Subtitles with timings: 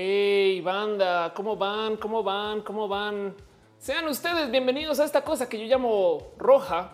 [0.00, 1.96] Hey, banda, ¿cómo van?
[1.96, 2.60] ¿Cómo van?
[2.60, 3.34] ¿Cómo van?
[3.78, 6.92] Sean ustedes bienvenidos a esta cosa que yo llamo roja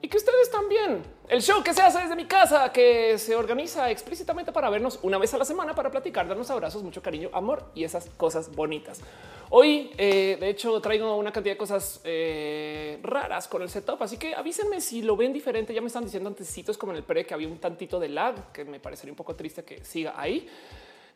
[0.00, 1.02] y que ustedes también.
[1.28, 5.18] El show que se hace desde mi casa, que se organiza explícitamente para vernos una
[5.18, 9.02] vez a la semana para platicar, darnos abrazos, mucho cariño, amor y esas cosas bonitas.
[9.50, 14.16] Hoy, eh, de hecho, traigo una cantidad de cosas eh, raras con el setup, así
[14.16, 15.74] que avísenme si lo ven diferente.
[15.74, 18.52] Ya me están diciendo antecitos como en el pre que había un tantito de lag,
[18.52, 20.48] que me parecería un poco triste que siga ahí.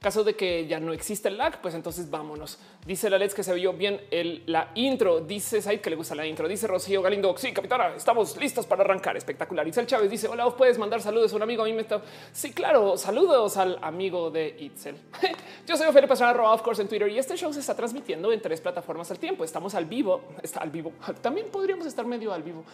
[0.02, 2.58] Caso de que ya no existe el lag, pues entonces vámonos.
[2.84, 5.20] Dice la Let's que se vio bien el, la intro.
[5.20, 6.48] Dice Said que le gusta la intro.
[6.48, 7.34] Dice Rocío Galindo.
[7.38, 9.16] Sí, capitana, estamos listos para arrancar.
[9.16, 9.66] Espectacular.
[9.68, 11.62] Itzel Chávez dice: Hola, vos puedes mandar saludos a un amigo.
[11.62, 12.02] A mí me está.
[12.32, 12.96] Sí, claro.
[12.96, 14.96] Saludos al amigo de Itzel.
[15.66, 18.42] Yo soy Felipe Pastrana, of course, en Twitter y este show se está transmitiendo en
[18.42, 19.44] tres plataformas al tiempo.
[19.44, 20.22] Estamos al vivo.
[20.42, 20.92] Está al vivo.
[21.22, 22.64] También podríamos estar medio al vivo,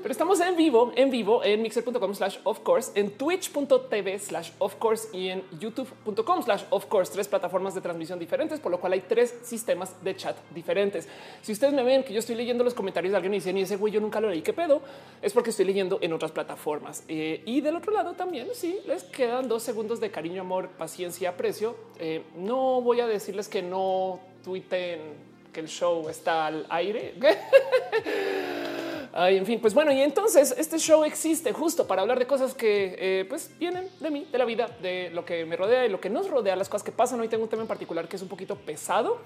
[0.00, 4.76] pero estamos en vivo, en vivo en mixer.com slash of course, en twitch.tv slash of
[4.76, 8.92] course y en youtube.com slash of course, tres plataformas de transmisión diferentes, por lo cual
[8.92, 11.08] hay tres sistemas de chat diferentes.
[11.42, 13.62] Si ustedes me ven que yo estoy leyendo los comentarios de alguien y dicen y
[13.62, 14.80] ese güey yo nunca lo leí, qué pedo,
[15.22, 17.04] es porque estoy leyendo en otras plataformas.
[17.08, 21.30] Eh, y del otro lado también, sí, les quedan dos segundos de cariño, amor, paciencia,
[21.30, 21.76] aprecio.
[21.98, 25.27] Eh, no voy a decirles que no tuiten
[25.58, 27.14] que el show está al aire.
[29.12, 32.54] Ay, en fin, pues bueno, y entonces este show existe justo para hablar de cosas
[32.54, 35.88] que eh, pues vienen de mí, de la vida, de lo que me rodea y
[35.88, 37.18] lo que nos rodea, las cosas que pasan.
[37.18, 39.18] Hoy tengo un tema en particular que es un poquito pesado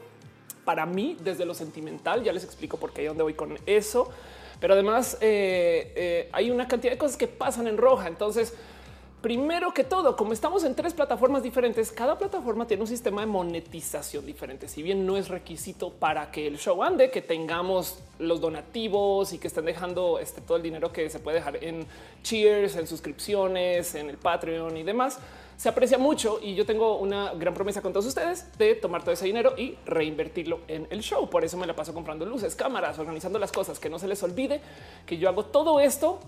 [0.64, 2.22] para mí desde lo sentimental.
[2.22, 4.08] Ya les explico por qué y dónde voy con eso.
[4.58, 8.08] Pero además eh, eh, hay una cantidad de cosas que pasan en roja.
[8.08, 8.55] Entonces,
[9.23, 13.28] Primero que todo, como estamos en tres plataformas diferentes, cada plataforma tiene un sistema de
[13.28, 14.67] monetización diferente.
[14.67, 19.39] Si bien no es requisito para que el show ande, que tengamos los donativos y
[19.39, 21.87] que estén dejando este, todo el dinero que se puede dejar en
[22.25, 25.21] cheers, en suscripciones, en el Patreon y demás,
[25.56, 29.12] se aprecia mucho y yo tengo una gran promesa con todos ustedes de tomar todo
[29.12, 31.31] ese dinero y reinvertirlo en el show.
[31.31, 34.21] Por eso me la paso comprando luces, cámaras, organizando las cosas, que no se les
[34.25, 34.61] olvide
[35.06, 36.19] que yo hago todo esto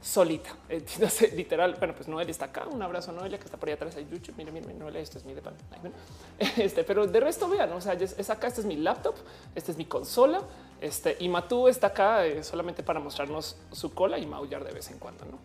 [0.00, 0.50] solita.
[1.34, 2.66] Literal, bueno, pues Noelia está acá.
[2.66, 4.34] Un abrazo a Noelia que está por ahí atrás YouTube.
[4.36, 5.54] Mira, mira, Noelia, esto es mi de pan.
[6.56, 9.14] Este, pero de resto vean, o sea, es acá, este es mi laptop,
[9.54, 10.42] este es mi consola,
[10.80, 14.90] este y Matú está acá eh, solamente para mostrarnos su cola y maullar de vez
[14.90, 15.38] en cuando, ¿no?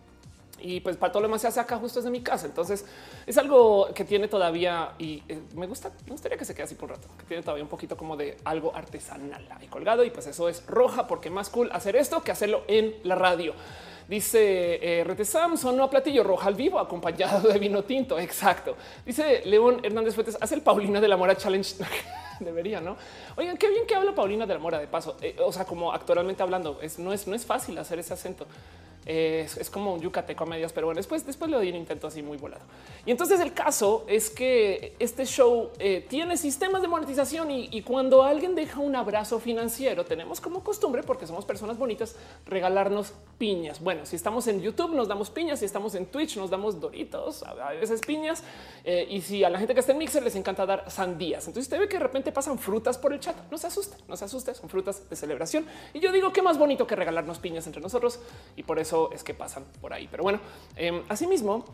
[0.62, 2.46] Y pues para todo lo demás se hace acá justo desde mi casa.
[2.46, 2.86] Entonces
[3.26, 6.76] es algo que tiene todavía y eh, me gusta, me gustaría que se quede así
[6.76, 10.04] por un rato, que tiene todavía un poquito como de algo artesanal ahí colgado.
[10.04, 13.54] Y pues eso es roja porque más cool hacer esto que hacerlo en la radio.
[14.12, 18.18] Dice eh, Rete Samson, no a platillo roja al vivo, acompañado de vino tinto.
[18.18, 18.76] Exacto.
[19.06, 21.76] Dice León Hernández Fuentes, hace el Paulina de la Mora Challenge.
[22.40, 22.98] Debería, ¿no?
[23.36, 25.16] Oigan, qué bien que habla Paulina de la Mora de paso.
[25.22, 28.46] Eh, o sea, como actualmente hablando, no, es, no es fácil hacer ese acento.
[29.04, 32.22] Es, como un yucateco a medias, pero bueno, después, después le doy un intento así
[32.22, 32.62] muy volado.
[33.04, 38.22] Y entonces el caso es que este show eh, tiene sistemas de monetización y, cuando
[38.22, 42.14] alguien deja un abrazo financiero, tenemos como costumbre, porque somos personas bonitas,
[42.46, 43.80] regalarnos piñas.
[43.80, 47.42] Bueno, si estamos en YouTube nos damos piñas, si estamos en Twitch nos damos doritos,
[47.42, 48.44] a veces piñas,
[48.84, 51.46] eh, y si a la gente que está en Mixer les encanta dar sandías.
[51.48, 53.36] Entonces usted ve que de repente pasan frutas por el chat.
[53.50, 55.66] No se asuste, no se asuste, son frutas de celebración.
[55.92, 58.20] Y yo digo, qué más bonito que regalarnos piñas entre nosotros.
[58.56, 60.08] Y por eso es que pasan por ahí.
[60.10, 60.40] Pero bueno,
[60.76, 61.64] eh, asimismo,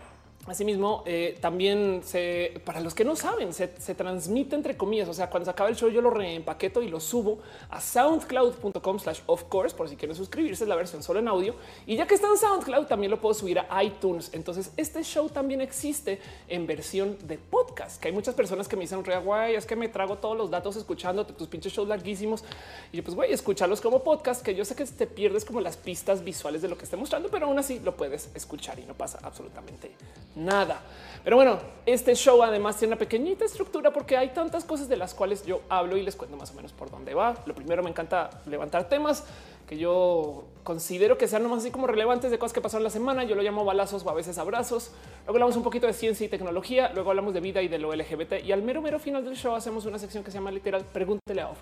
[0.47, 5.07] Asimismo, eh, también se, para los que no saben, se, transmite entre comillas.
[5.09, 8.99] O sea, cuando se acaba el show, yo lo reempaqueto y lo subo a soundcloud.com
[8.99, 11.55] slash of course, por si quieren suscribirse, es la versión solo en audio.
[11.87, 14.31] Y ya que está en SoundCloud, también lo puedo subir a iTunes.
[14.33, 18.83] Entonces, este show también existe en versión de podcast, que hay muchas personas que me
[18.83, 22.43] dicen, guay, es que me trago todos los datos escuchando tus pinches shows larguísimos.
[22.91, 25.77] Y yo, pues, güey, escúchalos como podcast, que yo sé que te pierdes como las
[25.77, 28.95] pistas visuales de lo que esté mostrando, pero aún así lo puedes escuchar y no
[28.95, 29.91] pasa absolutamente
[30.35, 30.81] nada.
[31.25, 35.15] Pero bueno, este show además tiene una pequeñita estructura porque hay tantas cosas de las
[35.15, 37.35] cuales yo hablo y les cuento más o menos por dónde va.
[37.45, 39.25] Lo primero me encanta levantar temas
[39.69, 43.25] que yo considero que sean nomás así como relevantes de cosas que pasaron la semana.
[43.25, 44.91] Yo lo llamo balazos o a veces abrazos.
[45.27, 46.91] Luego hablamos un poquito de ciencia y tecnología.
[46.95, 48.45] Luego hablamos de vida y de lo LGBT.
[48.45, 51.43] Y al mero mero final del show hacemos una sección que se llama literal Pregúntele
[51.43, 51.59] a Off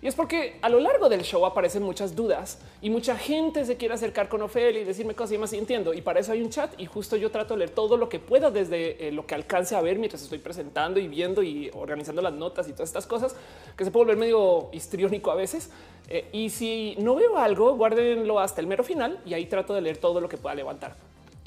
[0.00, 3.76] y es porque a lo largo del show aparecen muchas dudas y mucha gente se
[3.76, 5.52] quiere acercar con Ofelia y decirme cosas y más.
[5.52, 5.92] Y entiendo.
[5.92, 8.20] Y para eso hay un chat y justo yo trato de leer todo lo que
[8.20, 12.22] pueda desde eh, lo que alcance a ver mientras estoy presentando y viendo y organizando
[12.22, 13.34] las notas y todas estas cosas
[13.76, 15.70] que se puede volver medio histriónico a veces.
[16.08, 19.80] Eh, y si no veo algo, guárdenlo hasta el mero final y ahí trato de
[19.80, 20.96] leer todo lo que pueda levantar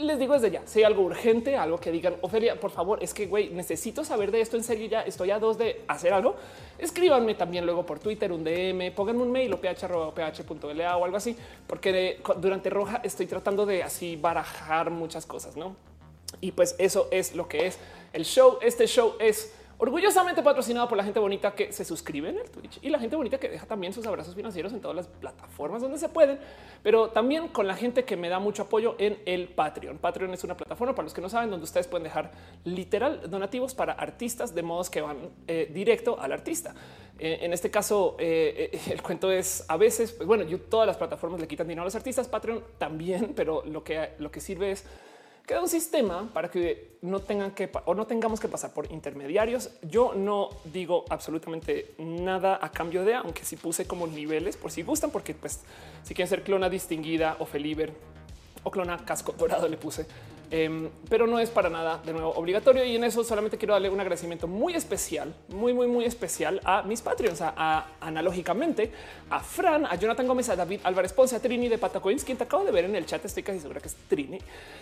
[0.01, 3.13] les digo desde ya, si hay algo urgente, algo que digan, Ofelia, por favor, es
[3.13, 4.87] que güey, necesito saber de esto en serio.
[4.87, 6.35] Ya estoy a dos de hacer algo.
[6.77, 11.35] Escríbanme también luego por Twitter, un DM, pónganme un mail o ph.ph.la o algo así,
[11.67, 15.75] porque durante roja estoy tratando de así barajar muchas cosas, no?
[16.39, 17.77] Y pues eso es lo que es
[18.13, 18.57] el show.
[18.61, 22.77] Este show es orgullosamente patrocinado por la gente bonita que se suscribe en el Twitch
[22.83, 25.97] y la gente bonita que deja también sus abrazos financieros en todas las plataformas donde
[25.97, 26.37] se pueden,
[26.83, 29.97] pero también con la gente que me da mucho apoyo en el Patreon.
[29.97, 32.29] Patreon es una plataforma para los que no saben donde ustedes pueden dejar
[32.63, 35.17] literal donativos para artistas de modos que van
[35.47, 36.75] eh, directo al artista.
[37.17, 41.41] Eh, en este caso, eh, el cuento es a veces, pues bueno, todas las plataformas
[41.41, 44.85] le quitan dinero a los artistas, Patreon también, pero lo que lo que sirve es
[45.45, 49.71] queda un sistema para que no tengan que o no tengamos que pasar por intermediarios.
[49.81, 54.83] Yo no digo absolutamente nada a cambio de, aunque si puse como niveles por si
[54.83, 55.61] gustan, porque pues
[56.03, 57.93] si quieren ser clona distinguida o Feliber
[58.63, 60.05] o clona casco dorado le puse
[60.53, 62.83] Em, pero no es para nada de nuevo obligatorio.
[62.83, 66.81] Y en eso solamente quiero darle un agradecimiento muy especial, muy, muy, muy especial a
[66.81, 68.91] mis Patreons, a, analógicamente
[69.29, 72.43] a Fran, a Jonathan Gómez, a David Álvarez Ponce, a Trini de Patacoins, quien te
[72.43, 73.23] acabo de ver en el chat.
[73.23, 74.39] Estoy casi segura que es Trini.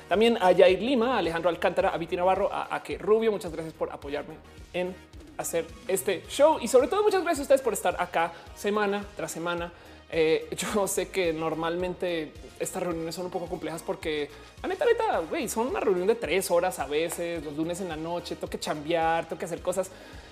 [0.07, 3.31] También a Jair Lima, a Alejandro Alcántara, a Viti Navarro, a, a que Rubio.
[3.31, 4.35] Muchas gracias por apoyarme
[4.73, 4.95] en
[5.37, 9.31] hacer este show y sobre todo muchas gracias a ustedes por estar acá semana tras
[9.31, 9.71] semana
[10.11, 14.29] eh, yo sé que normalmente estas reuniones son un poco complejas porque
[14.61, 17.89] la neta, neta, güey, son una reunión de tres horas a veces, los lunes en
[17.89, 19.89] la noche, tengo que chambear, tengo que hacer cosas.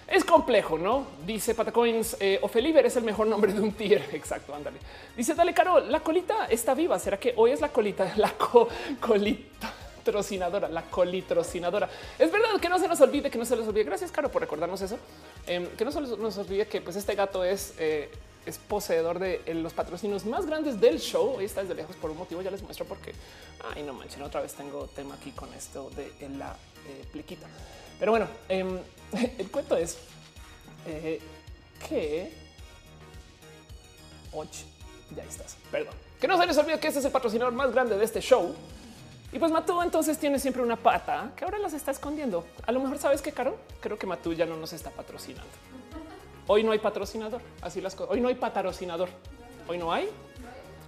[0.08, 1.06] Es complejo, ¿no?
[1.26, 4.06] Dice Patacoins, eh, Ofeliver es el mejor nombre de un tier.
[4.14, 4.78] Exacto, ándale.
[5.16, 6.98] Dice, dale, Caro, la colita está viva.
[6.98, 8.14] ¿Será que hoy es la colita?
[8.18, 8.34] La
[9.00, 9.74] colita
[10.04, 11.90] trocinadora, la colitrocinadora.
[12.18, 13.84] Es verdad que no se nos olvide, que no se les olvide.
[13.84, 14.98] Gracias, Caro, por recordarnos eso.
[15.46, 18.10] Em, que no se nos olvide que pues este gato es eh,
[18.48, 21.40] es poseedor de eh, los patrocinios más grandes del show.
[21.40, 22.42] Está desde lejos por un motivo.
[22.42, 23.14] Ya les muestro porque
[23.76, 24.22] ay, no manchen.
[24.24, 26.56] Otra vez tengo tema aquí con esto de la
[26.88, 27.48] eh, plequita.
[28.00, 28.80] Pero bueno, em,
[29.38, 29.98] el cuento es
[30.86, 31.20] eh,
[31.88, 32.48] que
[35.16, 35.58] ya estás.
[35.72, 38.22] Perdón, que no se les olvide que este es el patrocinador más grande de este
[38.22, 38.56] show.
[39.32, 42.46] Y pues Matú entonces tiene siempre una pata que ahora las está escondiendo.
[42.66, 45.50] A lo mejor sabes que Caro, creo que Matú ya no nos está patrocinando.
[46.48, 47.42] Hoy no hay patrocinador.
[47.62, 48.14] Así las cosas.
[48.14, 49.10] Hoy no hay patrocinador.
[49.68, 50.10] Hoy no hay.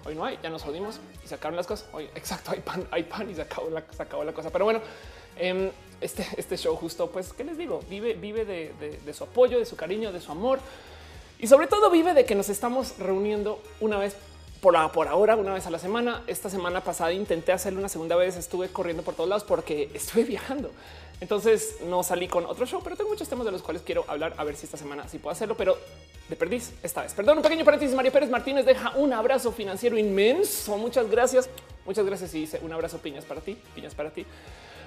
[0.06, 0.40] Hoy no hay.
[0.42, 1.88] Ya nos jodimos y se acabaron las cosas.
[1.94, 4.50] Hoy, exacto, hay pan, hay pan y se acabó la, se acabó la cosa.
[4.50, 4.82] Pero bueno,
[5.38, 5.70] em,
[6.02, 7.82] este, este show justo, pues, ¿qué les digo?
[7.90, 10.60] Vive, vive de, su apoyo, de su cariño, de su amor
[11.40, 14.16] y sobre todo vive de que nos estamos reuniendo una vez
[14.62, 16.24] por, por ahora, una vez a la semana.
[16.28, 20.24] Esta semana pasada intenté hacerlo una segunda vez, estuve corriendo por todos lados porque estuve
[20.26, 20.72] viajando.
[21.22, 24.34] Entonces no salí con otro show, pero tengo muchos temas de los cuales quiero hablar.
[24.38, 25.78] A ver si esta semana sí puedo hacerlo, pero
[26.30, 27.14] de perdiz esta vez.
[27.14, 27.96] Perdón, un pequeño paréntesis.
[27.96, 30.78] María Pérez Martínez deja un abrazo financiero inmenso.
[30.78, 31.50] Muchas gracias.
[31.86, 32.34] Muchas gracias.
[32.36, 34.26] Y dice un abrazo piñas para ti, piñas para ti.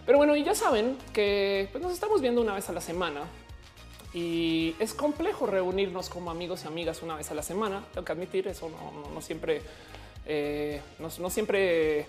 [0.07, 3.23] Pero bueno, y ya saben que pues, nos estamos viendo una vez a la semana
[4.15, 7.85] y es complejo reunirnos como amigos y amigas una vez a la semana.
[7.93, 8.71] Tengo que admitir eso.
[9.15, 9.63] No, siempre,
[10.27, 12.07] eh, no, siempre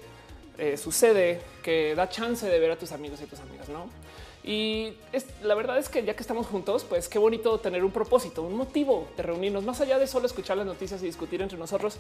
[0.58, 3.90] eh, sucede que da chance de ver a tus amigos y tus amigas, no?
[4.44, 4.94] Y
[5.42, 8.56] la verdad es que ya que estamos juntos, pues qué bonito tener un propósito, un
[8.56, 11.98] motivo de reunirnos, más allá de solo escuchar las noticias y discutir entre nosotros,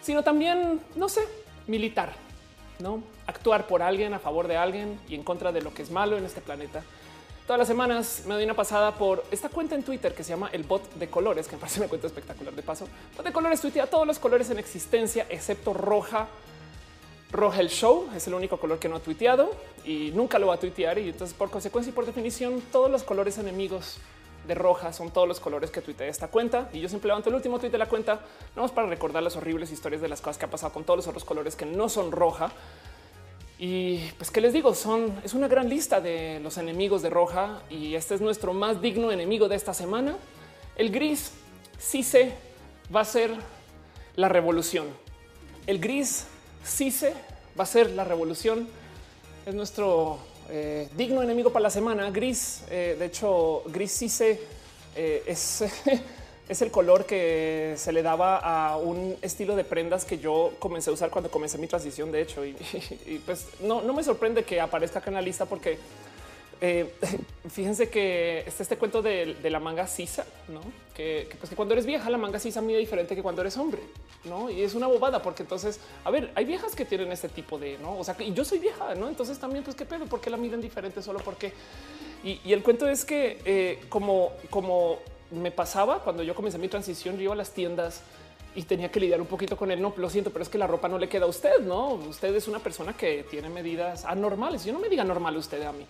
[0.00, 1.20] sino también, no sé,
[1.66, 2.14] militar,
[2.78, 5.90] no actuar por alguien, a favor de alguien y en contra de lo que es
[5.90, 6.82] malo en este planeta.
[7.46, 10.48] Todas las semanas me doy una pasada por esta cuenta en Twitter que se llama
[10.50, 12.88] el bot de colores, que me parece una cuenta espectacular de paso.
[13.16, 16.26] Bot de colores tuitea todos los colores en existencia, excepto roja,
[17.34, 19.50] roja el show es el único color que no ha tuiteado
[19.84, 20.98] y nunca lo va a tuitear.
[20.98, 23.98] Y entonces, por consecuencia y por definición, todos los colores enemigos
[24.46, 26.70] de roja son todos los colores que tuitea esta cuenta.
[26.72, 28.20] Y yo siempre levanto el último tuit de la cuenta,
[28.56, 30.98] no es para recordar las horribles historias de las cosas que ha pasado con todos
[30.98, 32.52] los otros colores que no son roja.
[33.58, 34.74] Y pues, ¿qué les digo?
[34.74, 38.80] Son, es una gran lista de los enemigos de roja y este es nuestro más
[38.80, 40.16] digno enemigo de esta semana.
[40.76, 41.32] El gris
[41.78, 42.34] sí se
[42.94, 43.30] va a ser
[44.16, 44.86] la revolución.
[45.66, 46.26] El gris
[46.64, 47.12] CICE
[47.58, 48.68] va a ser la revolución.
[49.46, 50.18] Es nuestro
[50.48, 52.10] eh, digno enemigo para la semana.
[52.10, 54.40] Gris, eh, de hecho, gris CICE
[54.96, 55.64] eh, es,
[56.48, 60.90] es el color que se le daba a un estilo de prendas que yo comencé
[60.90, 62.44] a usar cuando comencé mi transición, de hecho.
[62.44, 62.54] Y,
[63.26, 65.78] pues no, no me sorprende que aparezca acá en la lista porque
[66.60, 66.94] eh,
[67.48, 70.60] fíjense que está este cuento de, la manga sisa, ¿no?
[70.94, 73.80] Que, pues que cuando eres vieja la manga sisa mide diferente que cuando eres hombre,
[74.24, 74.50] ¿no?
[74.50, 77.78] Y es una bobada porque entonces, a ver, hay viejas que tienen este tipo de,
[77.78, 77.98] ¿no?
[77.98, 79.08] O sea, y yo soy vieja, ¿no?
[79.08, 81.52] Entonces también, pues qué pedo, ¿por qué la miden diferente solo porque?
[82.22, 84.98] Y, y el cuento es que eh, como, como
[85.30, 88.02] me pasaba cuando yo comencé mi transición, yo iba a las tiendas
[88.54, 89.80] y tenía que lidiar un poquito con él.
[89.80, 91.60] No lo siento, pero es que la ropa no le queda a usted.
[91.60, 94.64] No, usted es una persona que tiene medidas anormales.
[94.64, 95.86] Yo no me diga normal usted a mí.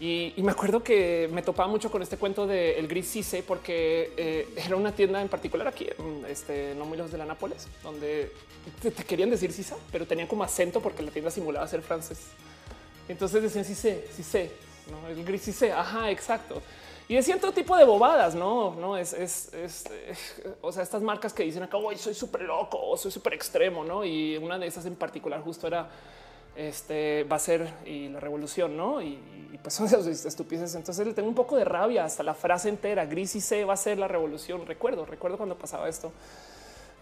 [0.00, 4.48] Y, me acuerdo que me topaba mucho con este cuento el gris Cise porque eh,
[4.56, 5.86] era una tienda en particular aquí,
[6.26, 8.32] este, no muy lejos de la Nápoles, donde
[8.80, 12.28] te, querían decir Cisa, pero tenían como acento porque la tienda simulaba ser francés.
[13.08, 14.50] Entonces decían Cise, Cise,
[14.90, 15.70] no el gris Cise.
[15.70, 16.62] Ajá, exacto.
[17.06, 21.02] y de cierto tipo de bobadas, no, no es, es, es eh, o sea, estas
[21.02, 24.02] marcas que dicen acá, soy súper loco, soy súper extremo, no?
[24.02, 25.90] Y una de esas en particular justo era
[26.56, 29.00] este va a ser y la revolución, no?
[29.02, 29.18] Y,
[29.62, 30.74] pues son esas estupideces.
[30.74, 33.06] Entonces le tengo un poco de rabia hasta la frase entera.
[33.06, 34.66] Gris y C va a ser la revolución.
[34.66, 36.12] Recuerdo, recuerdo cuando pasaba esto.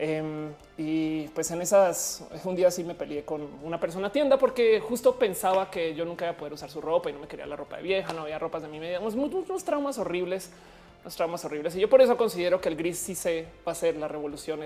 [0.01, 4.79] Em, y pues en esas, un día sí me peleé con una persona tienda porque
[4.79, 7.47] justo pensaba que yo nunca iba a poder usar su ropa y no me quería
[7.47, 10.51] la ropa de vieja, no había ropas de mi media, unos, traumas horribles,
[11.03, 11.75] unos traumas horribles.
[11.75, 14.63] Y yo por eso considero que el gris sí se va a ser la revolución.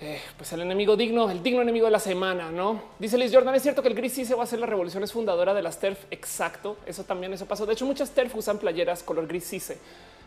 [0.00, 2.82] Eh, pues el enemigo digno, el digno enemigo de la semana, ¿no?
[3.00, 5.02] Dice Liz Jordan, es cierto que el gris sí se va a hacer la revolución,
[5.02, 7.66] es fundadora de las TERF, exacto, eso también, eso pasó.
[7.66, 9.78] De hecho, muchas TERF usan playeras color gris CISE.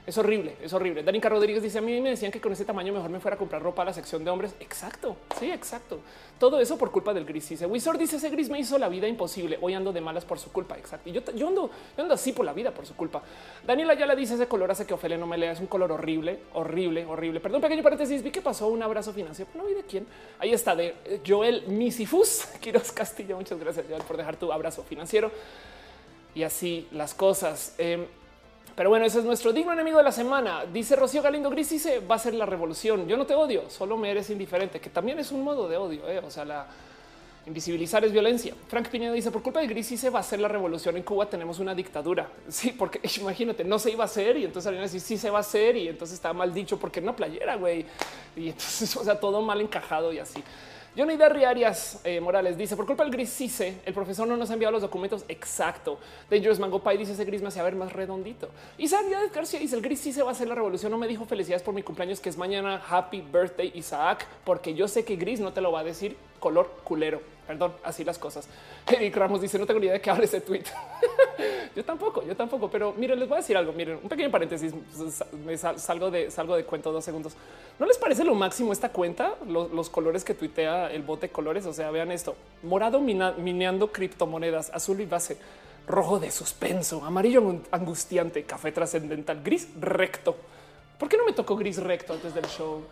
[0.05, 1.03] Es horrible, es horrible.
[1.03, 3.37] Danica Rodríguez dice a mí me decían que con ese tamaño mejor me fuera a
[3.37, 4.55] comprar ropa a la sección de hombres.
[4.59, 5.15] Exacto.
[5.39, 5.99] Sí, exacto.
[6.39, 7.49] Todo eso por culpa del gris.
[7.49, 9.59] Dice Wizard dice ese gris me hizo la vida imposible.
[9.61, 10.75] Hoy ando de malas por su culpa.
[10.75, 11.07] Exacto.
[11.07, 13.21] Y yo, yo ando, yo ando así por la vida por su culpa.
[13.63, 15.51] Daniela ya le dice ese color hace que Ofelia no me lea.
[15.51, 17.39] Es un color horrible, horrible, horrible.
[17.39, 18.23] Perdón, pequeño paréntesis.
[18.23, 19.51] Vi que pasó un abrazo financiero.
[19.53, 20.07] No vi de quién.
[20.39, 22.45] Ahí está de Joel Misifus.
[22.59, 23.37] Quiroz Castillo.
[23.37, 25.31] Muchas gracias Joel por dejar tu abrazo financiero.
[26.33, 27.75] Y así las cosas.
[27.77, 28.07] Eh,
[28.75, 30.65] pero bueno, ese es nuestro digno enemigo de la semana.
[30.65, 33.07] Dice Rocío Galindo Gris, dice va a ser la revolución.
[33.07, 36.07] Yo no te odio, solo me eres indiferente, que también es un modo de odio.
[36.07, 36.19] ¿eh?
[36.19, 36.67] O sea, la
[37.45, 38.53] invisibilizar es violencia.
[38.67, 41.25] Frank Piñeda dice por culpa de Gris se va a ser la revolución en Cuba.
[41.27, 42.29] Tenemos una dictadura.
[42.49, 45.39] Sí, porque imagínate, no se iba a hacer y entonces alguien decir sí se va
[45.39, 47.85] a hacer y entonces está mal dicho porque una playera, güey.
[48.35, 50.43] Y entonces, o sea, todo mal encajado y así.
[50.93, 54.49] Johnny Derry Arias eh, Morales dice por culpa del gris CICE, el profesor no nos
[54.49, 55.23] ha enviado los documentos.
[55.29, 55.97] Exacto.
[56.29, 58.49] Dangerous Mango Pie dice ese gris me hace ver más redondito.
[58.77, 60.91] Y Isaac García dice el gris CICE va a ser la revolución.
[60.91, 62.81] No me dijo felicidades por mi cumpleaños que es mañana.
[62.89, 66.69] Happy birthday Isaac, porque yo sé que gris no te lo va a decir color
[66.83, 67.21] culero.
[67.51, 68.47] Perdón, así las cosas.
[68.87, 70.63] Eric Ramos dice: No tengo ni idea de qué hable ese tweet.
[71.75, 73.73] yo tampoco, yo tampoco, pero miren, les voy a decir algo.
[73.73, 74.73] Miren, un pequeño paréntesis.
[75.45, 77.33] Me salgo de salgo de cuento dos segundos.
[77.77, 79.35] ¿No les parece lo máximo esta cuenta?
[79.45, 81.65] Los, colores que tuitea el bote colores.
[81.65, 85.37] O sea, vean esto: morado mineando criptomonedas, azul y base,
[85.87, 90.37] rojo de suspenso, amarillo angustiante, café trascendental, gris recto.
[91.01, 92.83] ¿Por qué no me tocó gris recto antes del show?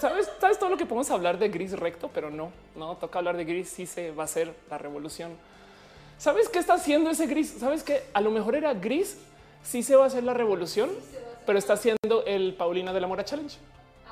[0.00, 2.10] ¿Sabes, ¿Sabes todo lo que podemos hablar de gris recto?
[2.12, 3.68] Pero no, no toca hablar de gris.
[3.68, 5.30] Sí se va a hacer la revolución.
[6.18, 7.54] ¿Sabes qué está haciendo ese gris?
[7.60, 9.16] ¿Sabes que a lo mejor era gris?
[9.62, 10.90] Sí se va a hacer la revolución,
[11.46, 13.56] pero está haciendo el Paulina de la Mora Challenge.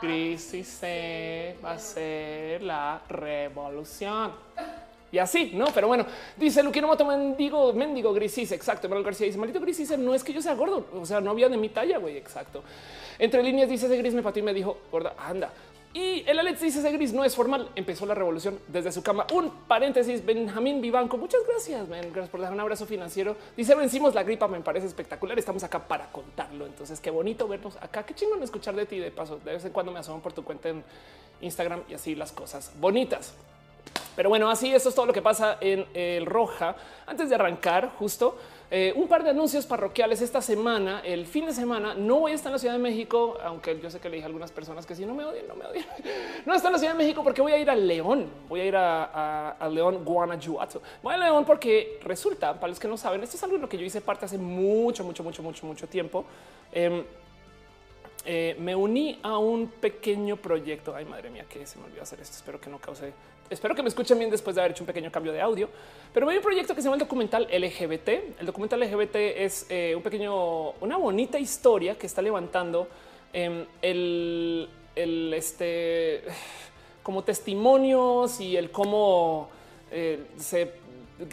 [0.00, 4.30] Gris sí se va a hacer la revolución.
[5.12, 8.88] Y así, no, pero bueno, dice Luquino Moto Mendigo, Mendigo Grisis, exacto.
[8.88, 11.49] Manuel García dice: Maldito Grisis, no es que yo sea gordo, o sea, no había
[11.49, 12.62] de mi talla, güey, exacto.
[13.19, 15.52] Entre líneas dice ese gris me pató y me dijo, gorda, anda.
[15.93, 17.69] Y el Alex dice ese gris no es formal.
[17.75, 19.26] Empezó la revolución desde su cama.
[19.35, 20.25] Un paréntesis.
[20.25, 21.19] Benjamín Vivanco.
[21.19, 21.88] Muchas gracias.
[21.88, 23.37] Gracias por dejar un abrazo financiero.
[23.57, 24.47] Dice vencimos la gripa.
[24.47, 25.37] Me parece espectacular.
[25.37, 26.64] Estamos acá para contarlo.
[26.64, 28.07] Entonces, qué bonito vernos acá.
[28.07, 29.00] Qué chingón escuchar de ti.
[29.00, 30.85] De paso, de vez en cuando me asomo por tu cuenta en
[31.40, 33.35] Instagram y así las cosas bonitas.
[34.16, 36.76] Pero bueno, así eso es todo lo que pasa en el Roja.
[37.06, 38.37] Antes de arrancar, justo
[38.73, 41.94] eh, un par de anuncios parroquiales esta semana, el fin de semana.
[41.94, 44.26] No voy a estar en la Ciudad de México, aunque yo sé que le dije
[44.26, 45.87] a algunas personas que si no me odian, no me odian.
[46.47, 48.30] No está en la Ciudad de México porque voy a ir a León.
[48.49, 50.80] Voy a ir a, León, Guanajuato.
[51.02, 53.68] Voy a León porque resulta, para los que no saben, esto es algo en lo
[53.68, 56.25] que yo hice parte hace mucho, mucho, mucho, mucho, mucho tiempo.
[56.70, 57.04] Em,
[58.25, 60.94] eh, me uní a un pequeño proyecto.
[60.94, 62.37] Ay, madre mía, que se me olvidó hacer esto.
[62.37, 63.12] Espero que no cause
[63.50, 65.69] espero que me escuchen bien después de haber hecho un pequeño cambio de audio,
[66.14, 68.09] pero hay un proyecto que se llama el documental LGBT.
[68.40, 72.88] El documental LGBT es eh, un pequeño, una bonita historia que está levantando
[73.33, 76.23] em, el, el, este,
[77.02, 79.50] como testimonios y el cómo
[79.90, 80.73] eh, se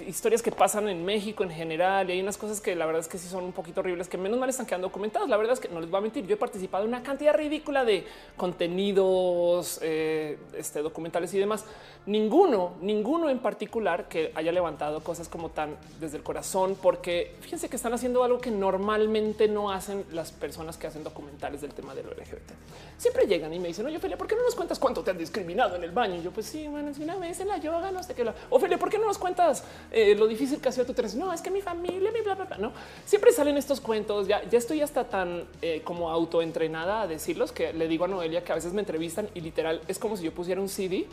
[0.05, 3.07] historias que pasan en México en general y hay unas cosas que la verdad es
[3.07, 5.29] que sí son un poquito horribles que menos mal están quedando documentados.
[5.29, 6.25] La verdad es que no les voy a mentir.
[6.27, 11.65] Yo he participado en una cantidad ridícula de contenidos eh, este, documentales y demás.
[12.05, 17.69] Ninguno, ninguno en particular que haya levantado cosas como tan desde el corazón, porque fíjense
[17.69, 21.93] que están haciendo algo que normalmente no hacen las personas que hacen documentales del tema
[21.95, 22.51] de lo LGBT.
[22.97, 25.17] Siempre llegan y me dicen, oye, Ophelia, ¿por qué no nos cuentas cuánto te han
[25.17, 26.15] discriminado en el baño?
[26.15, 28.25] Y yo, pues sí, bueno, es una vez en la yoga, no sé qué.
[28.49, 31.13] Ophelia, ¿por qué no nos cuentas eh, lo difícil que ha sido tu tener.
[31.15, 32.57] No, es que mi familia, mi bla, bla, bla.
[32.57, 32.71] No,
[33.05, 34.27] siempre salen estos cuentos.
[34.27, 38.43] Ya, ya estoy hasta tan eh, como autoentrenada a decirlos que le digo a Noelia
[38.43, 41.07] que a veces me entrevistan y literal es como si yo pusiera un CD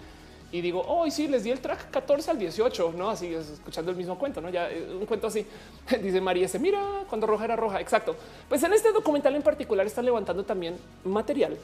[0.55, 3.97] y digo, hoy sí, les di el track 14 al 18, no así escuchando el
[3.97, 5.45] mismo cuento, no ya eh, un cuento así.
[6.01, 7.81] Dice María, se mira cuando roja era roja.
[7.81, 8.15] Exacto.
[8.49, 11.57] Pues en este documental en particular están levantando también material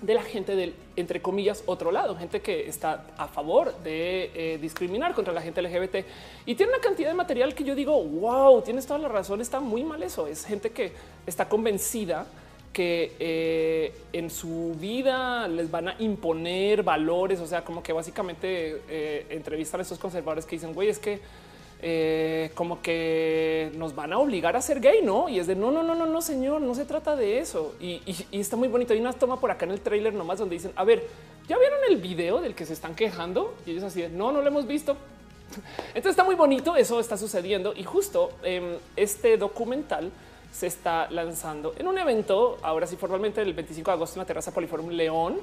[0.00, 4.58] de la gente del, entre comillas, otro lado, gente que está a favor de eh,
[4.60, 6.06] discriminar contra la gente LGBT
[6.46, 9.60] y tiene una cantidad de material que yo digo, wow, tienes toda la razón, está
[9.60, 10.26] muy mal eso.
[10.26, 10.92] Es gente que
[11.26, 12.26] está convencida
[12.72, 18.82] que eh, en su vida les van a imponer valores, o sea, como que básicamente
[18.88, 21.20] eh, entrevistan a estos conservadores que dicen, güey, es que
[21.82, 25.28] eh, como que nos van a obligar a ser gay, ¿no?
[25.28, 27.74] Y es de no, no, no, no, no, señor, no se trata de eso.
[27.80, 28.92] Y, está muy bonito.
[28.92, 31.06] Hay una toma por acá en el tráiler nomás donde dicen, a ver,
[31.48, 33.54] ¿ya vieron el video del que se están quejando?
[33.64, 34.96] Y ellos así de, no, no lo hemos visto.
[35.88, 37.72] Entonces está muy bonito, eso está sucediendo.
[37.74, 40.10] Y justo em, este documental
[40.52, 44.26] se está lanzando en un evento, ahora sí formalmente el 25 de agosto en la
[44.26, 45.38] terraza Poliforum León.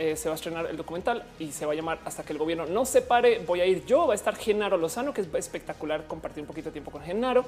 [0.00, 2.38] Eh, se va a estrenar el documental y se va a llamar Hasta que el
[2.38, 3.40] gobierno no se pare.
[3.40, 6.68] Voy a ir yo, va a estar Genaro Lozano, que es espectacular compartir un poquito
[6.68, 7.44] de tiempo con Genaro.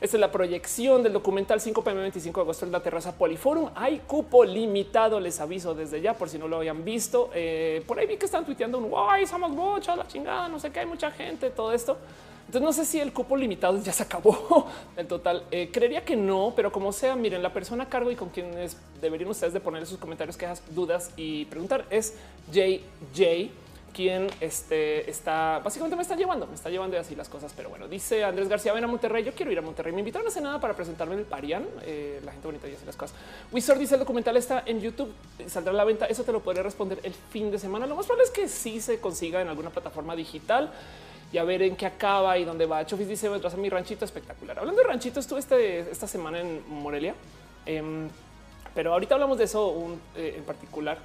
[0.00, 3.70] Esta es la proyección del documental 5 pm 25 de agosto en la terraza Poliforum.
[3.74, 7.30] Hay cupo limitado, les aviso desde ya por si no lo habían visto.
[7.32, 10.70] Eh, por ahí vi que están tuiteando un guay, somos muchos, la chingada, no sé
[10.70, 11.96] qué, hay mucha gente, todo esto.
[12.40, 15.44] Entonces no sé si el cupo limitado ya se acabó en total.
[15.50, 18.76] Eh, creería que no, pero como sea, miren, la persona a cargo y con quienes
[19.00, 22.14] deberían ustedes de poner sus comentarios, quejas, dudas y preguntar es
[22.52, 23.63] JJ
[23.94, 27.52] quien este, está básicamente me está llevando, me está llevando así las cosas.
[27.56, 29.24] Pero bueno, dice Andrés García, ven a Monterrey.
[29.24, 29.92] Yo quiero ir a Monterrey.
[29.92, 31.64] Me invitaron hace nada para presentarme en el Parian.
[31.82, 33.16] Eh, la gente bonita y así las cosas.
[33.52, 35.12] Wizard dice el documental está en YouTube,
[35.46, 36.06] saldrá a la venta.
[36.06, 37.86] Eso te lo podré responder el fin de semana.
[37.86, 40.70] Lo más probable es que sí se consiga en alguna plataforma digital
[41.32, 42.84] y a ver en qué acaba y dónde va.
[42.84, 44.58] Chofis dice, detrás a mi ranchito espectacular.
[44.58, 47.14] Hablando de ranchito, estuve este, esta semana en Morelia,
[47.66, 48.08] em,
[48.74, 50.98] pero ahorita hablamos de eso eh, en particular.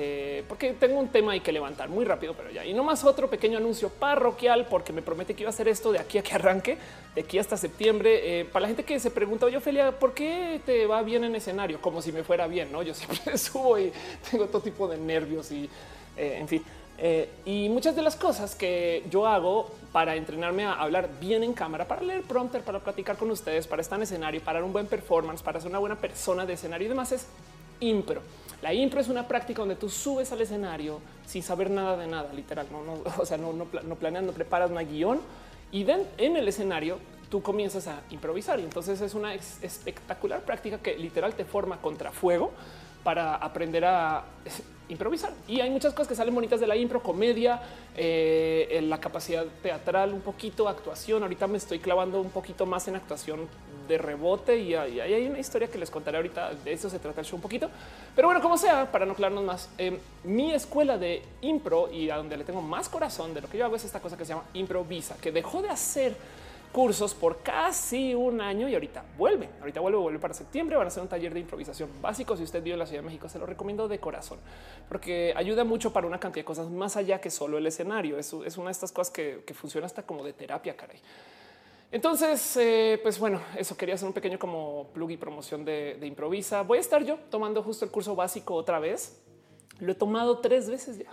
[0.00, 2.64] Eh, porque tengo un tema hay que levantar muy rápido, pero ya.
[2.64, 5.90] Y no más otro pequeño anuncio parroquial, porque me promete que iba a hacer esto
[5.90, 6.78] de aquí a que arranque,
[7.16, 8.40] de aquí hasta septiembre.
[8.40, 11.34] Eh, para la gente que se pregunta, oye, Ophelia, ¿por qué te va bien en
[11.34, 11.80] escenario?
[11.80, 12.82] Como si me fuera bien, ¿no?
[12.84, 13.92] Yo siempre subo y
[14.30, 15.68] tengo todo tipo de nervios y,
[16.16, 16.64] en fin.
[17.00, 21.52] Eh, y muchas de las cosas que yo hago para entrenarme a hablar bien en
[21.52, 24.72] cámara, para leer prompter, para platicar con ustedes, para estar en escenario, para dar un
[24.72, 27.26] buen performance, para ser una buena persona de escenario y demás es
[27.80, 28.22] impro.
[28.62, 32.32] La impro es una práctica donde tú subes al escenario sin saber nada de nada,
[32.32, 32.66] literal.
[32.70, 35.20] No, no o sea, no, no, no planeas, no preparas una guion
[35.70, 35.86] y
[36.18, 36.98] en el escenario
[37.30, 38.58] tú comienzas a improvisar.
[38.60, 42.52] Y entonces es una espectacular práctica que literal te forma contra fuego
[43.08, 44.22] para aprender a
[44.90, 45.32] improvisar.
[45.48, 47.58] Y hay muchas cosas que salen bonitas de la impro, comedia,
[47.96, 51.22] eh, la capacidad teatral, un poquito actuación.
[51.22, 53.48] Ahorita me estoy clavando un poquito más en actuación
[53.88, 56.52] de rebote y hay, una historia que les contaré ahorita.
[56.52, 57.70] De eso se trata el show un poquito.
[58.14, 62.18] Pero bueno, como sea, para no aclararnos más, eh, mi escuela de impro y a
[62.18, 64.34] donde le tengo más corazón de lo que yo hago es esta cosa que se
[64.34, 66.14] llama improvisa, que dejó de hacer
[66.72, 69.48] cursos por casi un año y ahorita vuelve.
[69.60, 70.76] Ahorita vuelve, vuelve para septiembre.
[70.76, 72.36] Van a hacer un taller de improvisación básico.
[72.36, 74.38] Si usted vive en la Ciudad de México, se lo recomiendo de corazón
[74.88, 78.18] porque ayuda mucho para una cantidad de cosas más allá que solo el escenario.
[78.18, 81.00] Es, es una de estas cosas que, funciona hasta como de terapia, caray.
[81.90, 86.06] Entonces, eh, pues bueno, eso quería hacer un pequeño como plug y promoción de, de
[86.06, 86.62] improvisa.
[86.62, 89.20] Voy a estar yo tomando justo el curso básico otra vez
[89.80, 91.10] lo he tomado tres veces ya.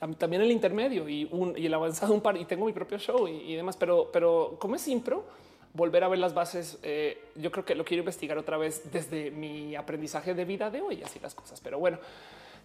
[0.18, 3.76] También el intermedio y, el avanzado un par y tengo mi propio show y, demás.
[3.76, 5.24] Pero, pero como es impro,
[5.72, 9.30] volver a ver las bases, eh, yo creo que lo quiero investigar otra vez desde
[9.30, 11.60] mi aprendizaje de vida de hoy, así las cosas.
[11.60, 11.98] Pero bueno,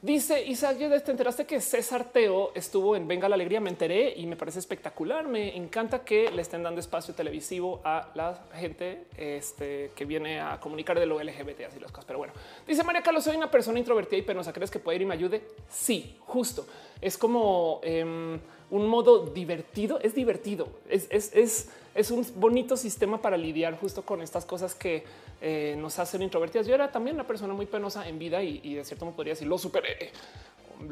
[0.01, 3.59] Dice Isaac, ¿te enteraste que César Teo estuvo en Venga la Alegría?
[3.59, 5.27] Me enteré y me parece espectacular.
[5.27, 10.59] Me encanta que le estén dando espacio televisivo a la gente este, que viene a
[10.59, 12.05] comunicar de lo LGBT, así las cosas.
[12.05, 12.33] Pero bueno,
[12.67, 14.51] dice María Carlos, soy una persona introvertida y penosa.
[14.51, 15.43] ¿Crees que puede ir y me ayude?
[15.69, 16.65] Sí, justo.
[16.99, 18.39] Es como em,
[18.71, 19.99] un modo divertido.
[19.99, 20.67] Es divertido.
[20.89, 25.03] Es, es, es un bonito sistema para lidiar justo con estas cosas que
[25.41, 26.67] eh, nos hacen introvertidas.
[26.67, 29.47] Yo era también una persona muy penosa en vida y, de cierto modo podría decir
[29.47, 30.11] lo superé,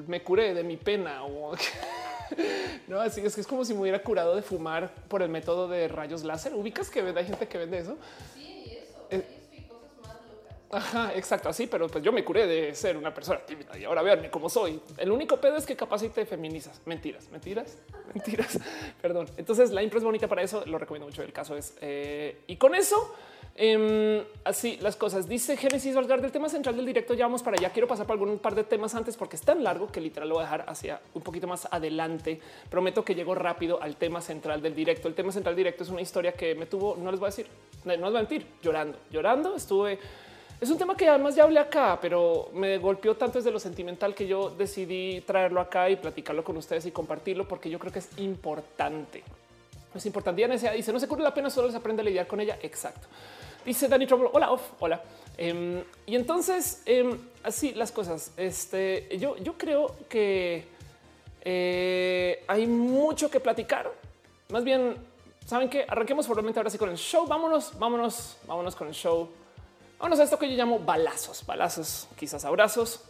[0.07, 1.53] me curé de mi pena o
[2.87, 5.67] no, así es que es como si me hubiera curado de fumar por el método
[5.67, 6.53] de rayos láser.
[6.53, 7.97] Ubicas que hay gente que vende eso.
[8.35, 9.07] Sí, eso.
[9.11, 9.38] Eh,
[10.71, 14.03] Ajá, exacto, así, pero pues yo me curé de ser una persona tímida y ahora
[14.03, 14.79] veanme cómo soy.
[14.97, 16.81] El único pedo es que capaz te feminizas.
[16.85, 17.77] Mentiras, mentiras,
[18.13, 18.59] mentiras.
[19.01, 19.27] Perdón.
[19.37, 20.63] Entonces la impro es bonita para eso.
[20.65, 21.23] Lo recomiendo mucho.
[21.23, 23.13] El caso es eh, y con eso
[23.61, 25.27] Em, así las cosas.
[25.27, 27.13] Dice Génesis Valgar del tema central del directo.
[27.13, 27.69] Ya vamos para allá.
[27.71, 30.35] Quiero pasar por algún par de temas antes porque es tan largo que literal lo
[30.35, 32.39] voy a dejar hacia un poquito más adelante.
[32.69, 35.09] Prometo que llego rápido al tema central del directo.
[35.09, 37.47] El tema central directo es una historia que me tuvo, no les voy a decir,
[37.83, 39.55] no les voy a mentir, llorando, llorando.
[39.55, 39.99] Estuve.
[40.61, 44.13] Es un tema que además ya hablé acá, pero me golpeó tanto desde lo sentimental
[44.13, 47.99] que yo decidí traerlo acá y platicarlo con ustedes y compartirlo porque yo creo que
[47.99, 49.23] es importante.
[49.95, 50.45] Es importante.
[50.47, 52.59] Dice, no se cura la pena, solo se aprende a lidiar con ella.
[52.61, 53.07] Exacto.
[53.65, 54.29] Dice Dani Trouble.
[54.33, 55.01] Hola, hola.
[55.37, 58.33] Em, y entonces, em, así las cosas.
[58.35, 60.65] Este, yo, yo creo que
[61.41, 63.89] eh, hay mucho que platicar.
[64.49, 64.97] Más bien,
[65.45, 67.25] saben que arranquemos formalmente ahora sí con el show.
[67.25, 69.29] Vámonos, vámonos, vámonos con el show.
[69.99, 73.01] Vámonos a esto que yo llamo balazos, balazos, quizás abrazos.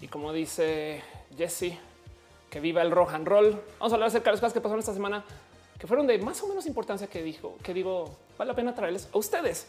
[0.00, 1.00] Y como dice
[1.38, 1.78] Jesse,
[2.50, 3.62] que viva el rock and roll.
[3.78, 5.24] Vamos a hablar acerca de las cosas que pasaron esta semana
[5.78, 9.08] que fueron de más o menos importancia que dijo, que digo, vale la pena traerles
[9.12, 9.66] a ustedes.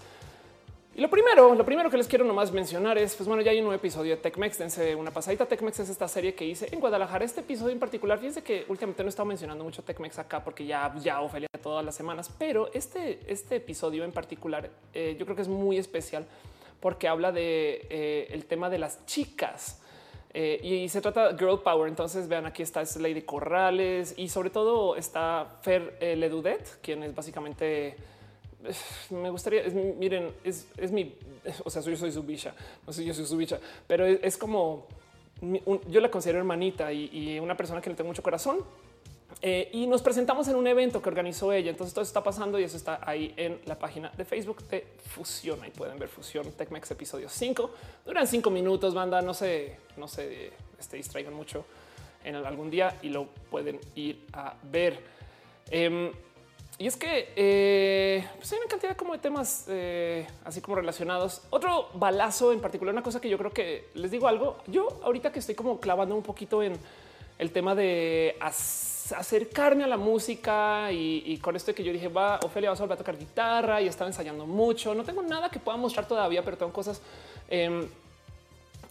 [0.95, 3.57] Y lo primero, lo primero que les quiero nomás mencionar es, pues bueno, ya hay
[3.57, 5.47] un nuevo episodio de TechMex, dense una pasadita.
[5.47, 7.25] TechMex es esta serie que hice en Guadalajara.
[7.25, 10.67] Este episodio en particular, fíjense que últimamente no he estado mencionando mucho TechMex acá porque
[10.67, 15.35] ya, ya Ofelia todas las semanas, pero este, este episodio en particular, eh, yo creo
[15.35, 16.27] que es muy especial
[16.79, 19.81] porque habla de eh, el tema de las chicas.
[20.35, 21.89] Eh, y se trata de Girl Power.
[21.89, 27.15] Entonces vean aquí está es Lady Corrales y sobre todo está Fer Ledudet, quien es
[27.15, 27.97] básicamente
[29.09, 29.63] me gustaría,
[29.97, 31.15] miren, es, mi,
[31.65, 32.53] o sea, yo soy su bicha,
[32.85, 34.87] no sé, yo soy su bicha, pero es, como,
[35.41, 38.59] yo la considero hermanita y, una persona que le tengo mucho corazón.
[39.41, 41.71] Eh, y nos presentamos en un evento que organizó ella.
[41.71, 45.61] Entonces todo está pasando y eso está ahí en la página de Facebook de Fusión.
[45.63, 47.71] Ahí pueden ver Fusión TechMex episodio 5.
[48.05, 49.21] Duran cinco minutos, banda.
[49.23, 51.65] No se, no se este, distraigan mucho
[52.23, 54.99] en algún día y lo pueden ir a ver.
[55.71, 56.11] Em,
[56.79, 61.41] y es que eh, pues hay una cantidad como de temas eh, así como relacionados.
[61.51, 64.57] Otro balazo en particular, una cosa que yo creo que les digo algo.
[64.67, 66.73] Yo ahorita que estoy como clavando un poquito en
[67.37, 72.71] el tema de acercarme a la música y, con esto que yo dije, va, Ofelia
[72.71, 74.95] va a volver a tocar guitarra y estaba ensayando mucho.
[74.95, 77.01] No tengo nada que pueda mostrar todavía, pero tengo cosas
[77.49, 77.87] em,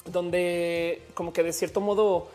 [0.05, 2.29] donde como que de cierto modo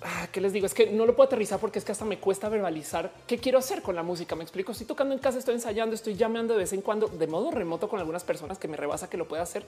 [0.00, 0.66] Ah, ¿qué les digo?
[0.66, 3.58] Es que no lo puedo aterrizar porque es que hasta me cuesta verbalizar qué quiero
[3.58, 4.36] hacer con la música.
[4.36, 4.72] Me explico.
[4.72, 7.88] Estoy tocando en casa, estoy ensayando, estoy llamando de vez en cuando de modo remoto
[7.88, 9.64] con algunas personas que me rebasa que lo pueda hacer.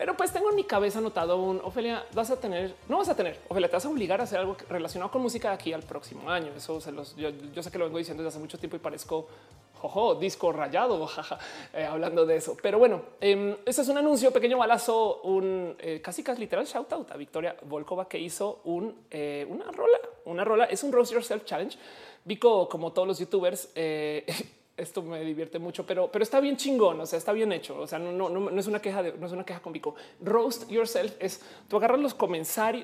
[0.00, 3.14] Pero pues tengo en mi cabeza anotado un Ofelia, vas a tener, no vas a
[3.14, 5.82] tener, Ofelia, te vas a obligar a hacer algo relacionado con música de aquí al
[5.82, 6.52] próximo año.
[6.56, 7.30] Eso se los, yo,
[7.62, 9.28] sé que lo vengo diciendo desde hace mucho tiempo y parezco
[9.74, 11.06] jojo, disco rayado,
[11.74, 12.56] eh, hablando de eso.
[12.62, 16.90] Pero bueno, eh, este es un anuncio, pequeño balazo, un eh, casi casi literal shout
[16.94, 21.12] out a Victoria Volkova que hizo un, eh, una rola, una rola, es un Roast
[21.12, 21.76] Yourself Challenge.
[22.24, 23.68] Vico, como todos los youtubers,
[24.80, 27.00] esto me divierte mucho, pero, pero está bien chingón.
[27.00, 27.78] O sea, está bien hecho.
[27.78, 29.94] O sea, no, no, no, es una queja de, no es una queja con.
[30.20, 32.16] Roast yourself es tú agarras los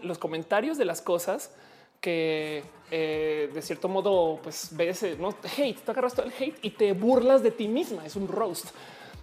[0.02, 1.52] los comentarios de las cosas
[2.00, 6.70] que eh, de cierto modo, pues ves, no hate, tú agarras todo el hate y
[6.70, 8.06] te burlas de ti misma.
[8.06, 8.66] Es un roast.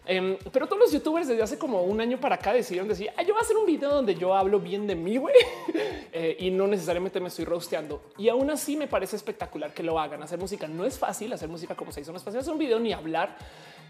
[0.05, 3.21] Em, pero todos los youtubers desde hace como un año para acá decidieron decir, ah,
[3.23, 5.35] yo voy a hacer un video donde yo hablo bien de mí, güey,
[6.11, 8.01] eh, y no necesariamente me estoy rosteando.
[8.17, 10.21] Y aún así me parece espectacular que lo hagan.
[10.21, 12.59] Hacer música no es fácil, hacer música como se hizo no es fácil, hacer un
[12.59, 13.37] video ni hablar.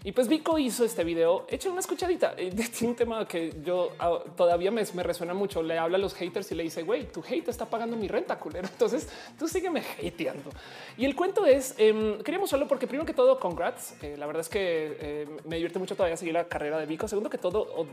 [0.02, 2.34] Y pues Vico hizo este video, echen una escuchadita.
[2.44, 5.62] Eh, tiene un tema que yo ah, todavía me, resuena mucho.
[5.62, 8.38] Le habla a los haters y le dice, güey, tu hate está pagando mi renta,
[8.38, 8.68] culero.
[8.72, 10.50] Entonces tú sígueme hateando.
[10.96, 13.94] Y el cuento es, eh, queríamos solo porque primero que todo, congrats.
[14.02, 17.08] la verdad es que me divierte mucho todavía seguir la carrera de Vico.
[17.08, 17.86] Segundo que todo, oh,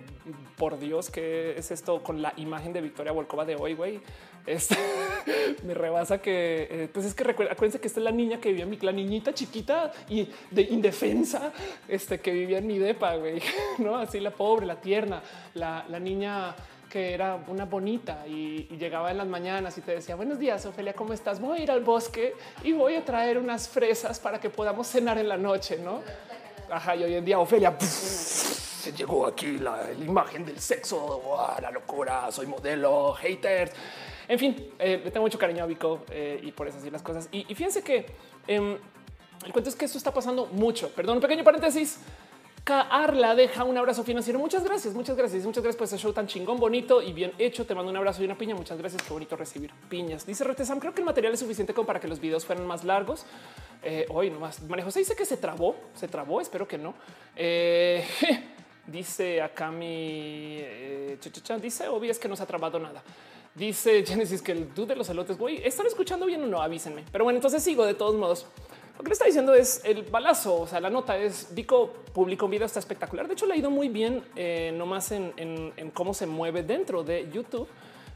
[0.58, 4.02] por Dios, que es esto con la imagen de Victoria Volkova de hoy, güey.
[5.64, 8.50] Me rebasa que, eh, pues es que recuerda, acuérdense que esta es la niña que
[8.50, 11.52] vivía en mi, la niñita chiquita y de indefensa,
[11.92, 13.42] este, que vivía en mi depa, güey,
[13.78, 15.22] no así la pobre, la tierna,
[15.54, 16.56] la, niña
[16.90, 20.94] que era una bonita y, llegaba en las mañanas y te decía buenos días, Ofelia,
[20.94, 21.42] ¿cómo estás?
[21.42, 25.18] Voy a ir al bosque y voy a traer unas fresas para que podamos cenar
[25.18, 26.02] en la noche, ¿no?
[26.70, 31.22] Ajá, y hoy en día Ofelia se llegó aquí la, imagen del sexo,
[31.62, 33.74] la locura, soy modelo, haters.
[34.30, 37.02] En fin, eh, le tengo mucho cariño a Vico eh, y por eso así las
[37.02, 37.28] cosas.
[37.34, 38.06] Y, fíjense que
[38.48, 38.78] em,
[39.46, 40.90] el cuento es que esto está pasando mucho.
[40.90, 42.00] Perdón, un pequeño paréntesis.
[42.64, 44.38] Carla deja un abrazo financiero.
[44.38, 47.66] Muchas gracias, muchas gracias, muchas gracias por ese show tan chingón, bonito y bien hecho.
[47.66, 48.54] Te mando un abrazo y una piña.
[48.54, 49.02] Muchas gracias.
[49.02, 50.26] Qué bonito recibir piñas.
[50.26, 50.80] Dice Retesam.
[50.80, 53.26] Creo que el material es suficiente como para que los videos fueran más largos.
[53.82, 54.62] Eh, hoy nomás.
[54.64, 56.40] María José dice que se trabó, se trabó.
[56.40, 56.94] Espero que no.
[58.88, 60.58] dice acá mi
[61.62, 63.02] dice obvio es que no se ha trabado nada.
[63.56, 66.62] Dice Genesis que el dude de los elotes, güey, ¿están escuchando bien o no?
[66.62, 67.04] Avísenme.
[67.12, 68.46] Pero bueno, entonces sigo de todos modos.
[69.02, 70.62] Lo que le está diciendo es el balazo.
[70.62, 73.26] O sea, la nota es Vico publicó un video, está espectacular.
[73.26, 77.28] De hecho, le ha ido muy bien, eh, nomás en, cómo se mueve dentro de
[77.32, 77.68] YouTube.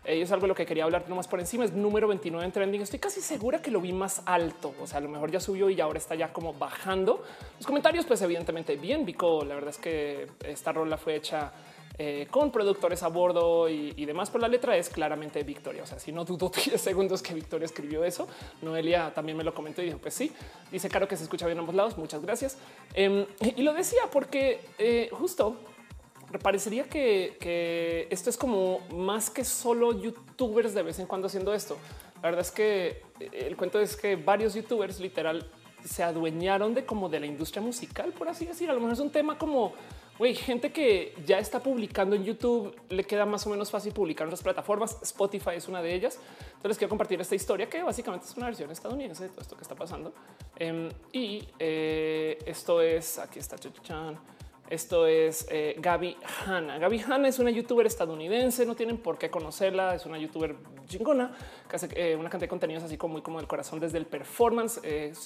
[0.04, 1.65] Eh, es algo de lo que quería hablar nomás por encima.
[1.65, 2.82] Es número 29 en trending.
[2.84, 4.76] Estoy casi segura que lo vi más alto.
[4.80, 7.24] O sea, a lo mejor ya subió y ahora está ya como bajando.
[7.58, 9.08] Los comentarios, pues evidentemente bien.
[9.08, 11.52] Vico, la verdad es que esta rola fue hecha
[11.97, 15.84] eh, con productores a bordo y, demás, pero la letra es claramente Victoria.
[15.84, 18.27] O sea, si no dudo 10 segundos que Victoria escribió eso,
[18.62, 20.31] Noelia también me lo comentó y dijo, pues sí,
[20.71, 21.97] dice claro que se escucha bien a ambos lados.
[21.97, 22.58] Muchas gracias.
[22.93, 25.55] Em, y lo decía porque eh, justo
[26.39, 31.77] parecería que, esto es como más que solo youtubers de vez en cuando haciendo esto.
[32.15, 35.49] La verdad es que eh, el cuento es que varios youtubers literal
[35.84, 38.69] se adueñaron de como de la industria musical, por así decir.
[38.69, 39.73] A lo mejor es un tema como
[40.17, 44.23] Güey, gente que ya está publicando en YouTube, le queda más o menos fácil publicar
[44.23, 44.97] en otras plataformas.
[45.01, 46.17] Spotify es una de ellas.
[46.39, 49.58] Entonces les quiero compartir esta historia que básicamente es una versión estadounidense de todo esto
[49.58, 50.13] que está pasando.
[50.56, 54.17] Em, y eh, esto es, aquí está, chan,
[54.69, 56.78] esto es eh, Gaby Hanna.
[56.78, 60.56] Gaby Hanna es una youtuber estadounidense, no tienen por qué conocerla, es una youtuber
[60.88, 61.36] chingona,
[61.69, 64.06] que hace eh, una cantidad de contenidos así como muy como el corazón desde el
[64.06, 64.80] performance.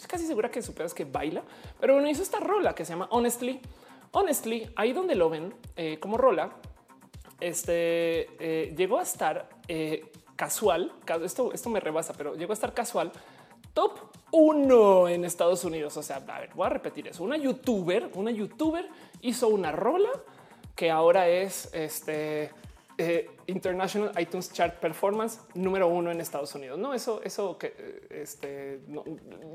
[0.08, 1.44] casi segura que su es que baila,
[1.80, 3.62] pero bueno, hizo esta rola que se llama Honestly
[4.12, 6.52] honestly, ahí donde lo ven eh, como rola,
[7.40, 10.94] este eh, llegó a estar eh, casual.
[11.24, 13.12] Esto, esto me rebasa, pero llegó a estar casual
[13.74, 14.00] top
[14.32, 15.96] uno en Estados Unidos.
[15.98, 17.24] O sea, a ver, voy a repetir eso.
[17.24, 18.88] Una youtuber, una youtuber
[19.22, 20.10] hizo una rola
[20.76, 22.52] que ahora es este
[23.02, 26.78] eh, International iTunes Chart Performance número uno en Estados Unidos.
[26.78, 28.82] No, eso, eso que eh, este,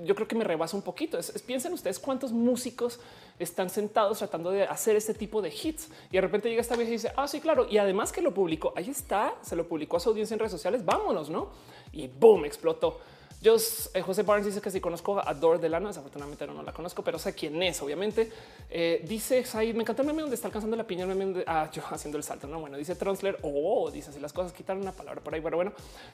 [0.02, 1.18] yo creo que me rebasa un poquito.
[1.18, 3.00] Es, piensen ustedes cuántos músicos
[3.38, 6.88] están sentados tratando de hacer este tipo de hits y de repente llega esta vieja
[6.88, 7.66] y dice, ah, sí, claro.
[7.68, 10.52] Y además que lo publicó, ahí está, se lo publicó a su audiencia en redes
[10.52, 10.83] sociales.
[10.83, 11.50] Vámonos, no?
[11.92, 12.98] Y boom, explotó.
[13.44, 13.57] Yo,
[13.92, 17.18] eh, José Barnes dice que si conozco a Dor Delano, desafortunadamente no, la conozco, pero
[17.18, 18.33] sé quién es, obviamente.
[18.70, 21.07] Eh, dice Said, me encanta el meme donde está alcanzando la piña,
[21.46, 24.78] ah, yo haciendo el salto, no, bueno, dice Transler, oh, dice así las cosas, quitar
[24.78, 25.72] una palabra por ahí, bueno, bueno,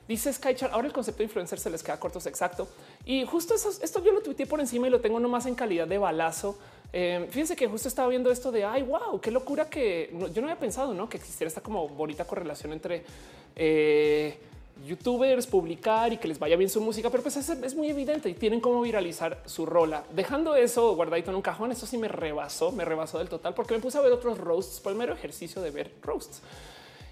[0.08, 2.66] dice Skychar, ahora el concepto de influencer se les queda corto, exacto,
[3.04, 5.86] y justo eso, esto yo lo tuiteé por encima y lo tengo nomás en calidad
[5.86, 6.58] de balazo,
[6.92, 10.48] eh, fíjense que justo estaba viendo esto de ay, wow, qué locura que yo no
[10.48, 11.08] había pensado ¿no?
[11.08, 13.04] que existiera esta como bonita correlación entre
[14.86, 18.34] youtubers publicar y que les vaya bien su música, pero pues es, muy evidente y
[18.34, 20.04] tienen cómo viralizar su rola.
[20.12, 23.74] Dejando eso guardadito en un cajón, eso sí me rebasó, me rebasó del total porque
[23.74, 26.42] me puse a ver otros roasts por el mero ejercicio de ver roasts.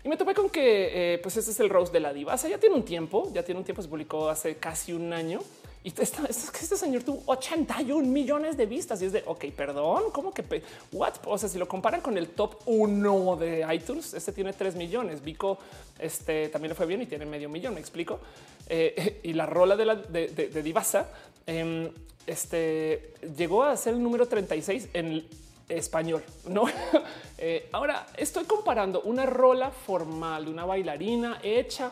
[0.05, 2.49] Y me topé con que eh, pues ese es el roast de la divasa.
[2.49, 5.41] Ya tiene un tiempo, ya tiene un tiempo, se publicó hace casi un año.
[5.89, 10.35] Y esta, este señor tuvo 81 millones de vistas y es de ok, perdón, cómo
[10.35, 10.45] que
[10.93, 11.15] what?
[11.25, 15.25] O sea, si lo comparan con el top uno de iTunes, este tiene 3 millones.
[15.25, 15.57] Vico
[15.99, 17.73] este también le fue bien y tiene medio millón.
[17.73, 18.21] Me explico.
[18.69, 21.09] Eh, y la rola de, la, de, Divasa
[21.47, 21.91] em,
[22.27, 25.27] este, llegó a ser el número 36 en
[25.71, 26.23] español.
[26.49, 26.67] No,
[27.39, 31.91] eh, ahora estoy comparando una rola formal de una bailarina hecha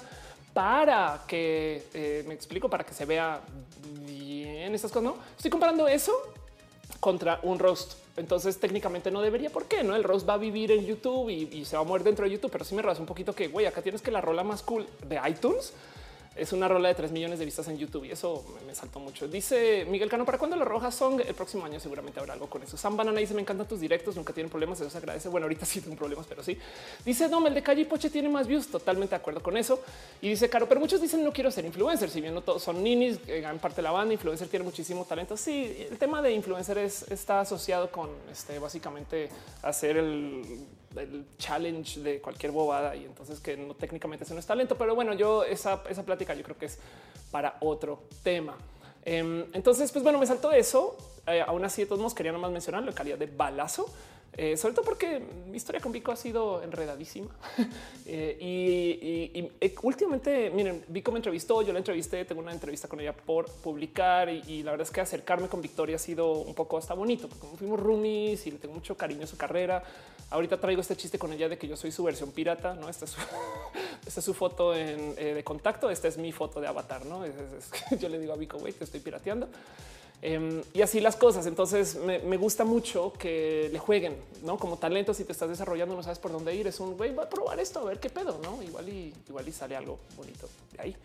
[0.57, 3.43] para que eh, me explico, para que se vea
[4.07, 5.05] bien estas cosas.
[5.05, 6.15] No estoy comparando eso
[6.99, 7.93] contra un roast.
[8.17, 9.51] Entonces técnicamente no debería.
[9.51, 9.85] ¿Por qué?
[9.85, 12.31] No el roast va a vivir en YouTube y, se va a mover dentro de
[12.31, 14.63] YouTube, pero sí me rasga un poquito que güey, acá tienes que la rola más
[14.63, 15.75] cool de iTunes
[16.37, 19.27] es una rola de 3 millones de vistas en YouTube y eso me, saltó mucho.
[19.27, 21.21] Dice Miguel Cano, ¿para cuándo la roja son?
[21.21, 22.77] El próximo año seguramente habrá algo con eso.
[22.77, 25.29] Sam Banana dice, me encantan tus directos, nunca tienen problemas, eso se agradece.
[25.29, 26.59] Bueno, ahorita sí tengo problemas, pero sí.
[27.05, 29.81] Dice, no, el de Calle Poche tiene más views, totalmente de acuerdo con eso.
[30.21, 32.83] Y dice, Caro, pero muchos dicen, no quiero ser influencer, si bien no todos son
[32.83, 35.37] ninis, eh, gran parte de la banda, influencer tiene muchísimo talento.
[35.37, 39.31] Sí, el tema de influencer es, está asociado con este, básicamente
[39.63, 40.67] hacer el
[40.99, 44.95] el challenge de cualquier bobada y entonces que no técnicamente eso no es talento, pero
[44.95, 46.79] bueno, yo esa, esa plática yo creo que es
[47.31, 48.57] para otro tema.
[49.05, 50.97] Em, entonces, pues bueno, me saltó eso.
[51.27, 53.87] Eh, aún así, de todos modos, quería nomás mencionar la calidad de balazo.
[54.39, 57.31] Eh, sobre todo porque mi historia con Vico ha sido enredadísima
[58.07, 63.01] eh, y, eh, últimamente, miren, Vico me entrevistó, yo la entrevisté, tengo una entrevista con
[63.01, 66.77] ella por publicar y, la verdad es que acercarme con Victoria ha sido un poco
[66.77, 69.83] hasta bonito, porque fuimos roomies y le tengo mucho cariño a su carrera.
[70.29, 72.91] Ahorita traigo este chiste con ella de que yo soy su versión pirata, no?
[72.91, 73.21] Esta es su,
[74.07, 75.89] esta es su foto de contacto.
[75.89, 77.23] Esta es mi foto de avatar, no?
[77.99, 79.49] yo le digo a Vico, güey, te estoy pirateando.
[80.23, 81.47] Em, y así las cosas.
[81.47, 85.15] Entonces me, gusta mucho que le jueguen, no como talento.
[85.15, 86.67] Si te estás desarrollando, no sabes por dónde ir.
[86.67, 88.63] Es un güey, va a probar esto, a ver qué pedo, no?
[88.63, 90.97] Igual y igual y sale algo bonito de ahí.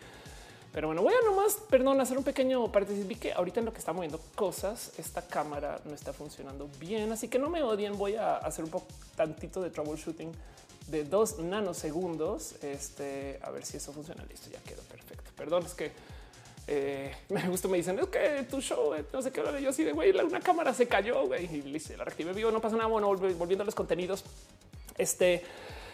[0.74, 3.06] Pero bueno, voy a nomás, perdón, hacer un pequeño paréntesis.
[3.06, 7.12] Vi que ahorita en lo que está moviendo cosas, esta cámara no está funcionando bien,
[7.12, 7.97] así que no me odien.
[7.97, 10.32] Voy a hacer un poco tantito de troubleshooting
[10.88, 12.56] de dos nanosegundos.
[12.63, 14.24] Este, a ver si eso funciona.
[14.30, 15.30] Listo, ya quedó perfecto.
[15.36, 15.91] Perdón, es que
[16.67, 19.69] eh, me gusta, me dicen es que tu show, eh, no sé qué hora yo
[19.69, 22.76] así de güey, una cámara se cayó güey, y listo, la reactivé vivo, no pasa
[22.76, 22.88] nada.
[22.88, 24.24] Bueno, volviendo a los contenidos.
[24.97, 25.43] Este,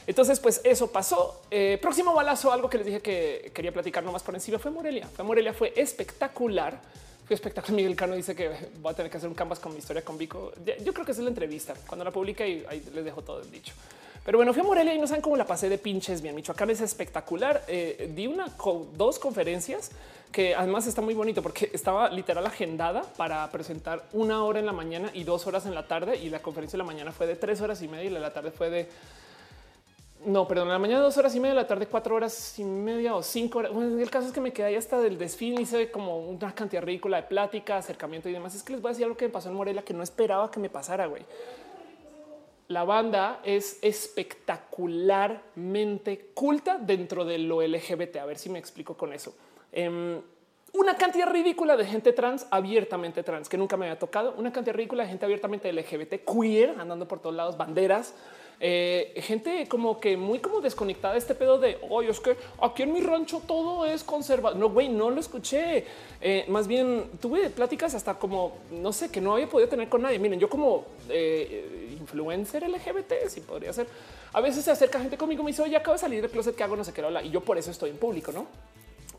[0.07, 1.41] entonces, pues eso pasó.
[1.51, 5.05] Eh, próximo balazo, algo que les dije que quería platicar nomás por encima fue Morelia.
[5.07, 6.79] Fue Morelia, fue espectacular.
[7.25, 7.75] Fue espectacular.
[7.75, 8.49] Miguel Cano dice que
[8.79, 10.53] voy a tener que hacer un canvas con mi historia con Vico.
[10.83, 13.51] Yo creo que es la entrevista cuando la publique y ahí les dejo todo el
[13.51, 13.73] dicho.
[14.27, 16.35] Pero bueno, fui a Morelia y no saben cómo la pasé de pinches bien.
[16.35, 17.63] Michoacán es espectacular.
[17.69, 18.47] Eh, di una
[18.97, 19.91] dos conferencias
[20.33, 24.73] que además está muy bonito porque estaba literal agendada para presentar una hora en la
[24.73, 26.17] mañana y dos horas en la tarde.
[26.17, 28.25] Y la conferencia de la mañana fue de tres horas y media y la de
[28.25, 28.89] la tarde fue de
[30.25, 33.23] no, perdón, la mañana dos horas y media, la tarde cuatro horas y media o
[33.23, 33.71] cinco horas.
[33.71, 36.53] Bueno, el caso es que me quedé ahí hasta del desfile y ve como una
[36.53, 38.53] cantidad ridícula de plática, acercamiento y demás.
[38.55, 40.51] Es que les voy a decir algo que me pasó en Morelia que no esperaba
[40.51, 41.23] que me pasara, güey
[42.69, 48.17] la banda es espectacularmente culta dentro de lo LGBT.
[48.17, 49.33] A ver si me explico con eso.
[49.71, 50.21] Em,
[50.73, 54.33] una cantidad ridícula de gente trans, abiertamente trans, que nunca me había tocado.
[54.37, 58.13] Una cantidad ridícula de gente abiertamente LGBT, queer, andando por todos lados, banderas.
[58.59, 62.81] Eh, gente como que muy como desconectada de este pedo de hoy es que aquí
[62.81, 64.57] en mi rancho todo es conservador.
[64.57, 65.85] No, güey, no lo escuché.
[66.19, 70.01] Eh, más bien tuve pláticas hasta como no sé que no había podido tener con
[70.01, 70.19] nadie.
[70.19, 73.87] Miren, yo como eh, influencer LGBT, si podría ser.
[74.33, 76.63] A veces se acerca gente conmigo me dice, oye, acabo de salir del closet que
[76.63, 77.21] hago, no sé qué habla.
[77.21, 78.47] Y yo por eso estoy en público, no?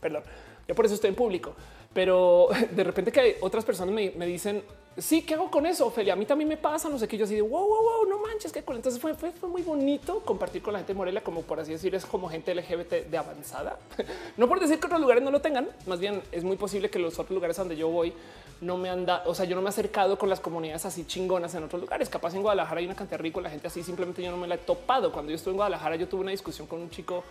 [0.01, 0.23] Perdón,
[0.67, 1.53] yo por eso estoy en público.
[1.93, 4.63] Pero de repente que otras personas me, me dicen,
[5.01, 5.87] sí, ¿qué hago con eso?
[5.87, 7.17] Ophelia, a mí también me pasa, no sé qué.
[7.17, 8.77] Yo así de wow, wow, wow, no manches, qué cool.
[8.77, 11.93] Entonces fue, fue, muy bonito compartir con la gente de Morelia, como por así decir,
[11.95, 13.79] es como gente LGBT de avanzada.
[14.37, 16.99] no por decir que otros lugares no lo tengan, más bien es muy posible que
[16.99, 18.13] los otros lugares donde yo voy
[18.61, 21.55] no me anda, o sea, yo no me he acercado con las comunidades así chingonas
[21.55, 22.09] en otros lugares.
[22.09, 24.55] Capaz en Guadalajara hay una cantidad rico, la gente así simplemente yo no me la
[24.55, 25.11] he topado.
[25.11, 27.23] Cuando yo estuve en Guadalajara, yo tuve una discusión con un chico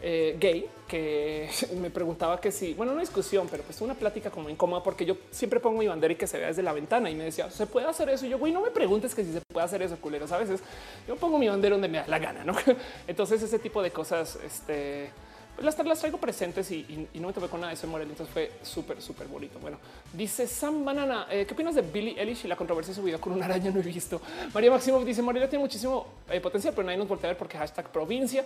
[0.00, 4.48] eh, gay que me preguntaba que si, bueno, una discusión, pero pues una plática como
[4.48, 7.14] incómoda porque yo siempre pongo mi bandera y que se vea desde la ventana y
[7.14, 8.26] me decía, ¿se puede hacer eso?
[8.26, 10.60] Y yo, güey, no me preguntes que si se puede hacer eso, culero, a veces
[11.06, 12.54] yo pongo mi bandera donde me da la gana, ¿no?
[13.06, 15.10] Entonces ese tipo de cosas, este
[15.60, 18.12] las, las traigo presentes y, no me tomé con nada de eso en Morelia.
[18.12, 19.58] Entonces fue súper, súper bonito.
[19.58, 19.78] Bueno,
[20.12, 21.26] dice Sam Banana.
[21.30, 23.70] Eh, ¿Qué opinas de Billy Eilish y la controversia de su vida con una araña?
[23.78, 24.20] No he visto.
[24.54, 27.58] María Máximo dice Morelia tiene muchísimo eh, potencial, pero nadie nos voltea a ver porque
[27.58, 28.44] hashtag provincia.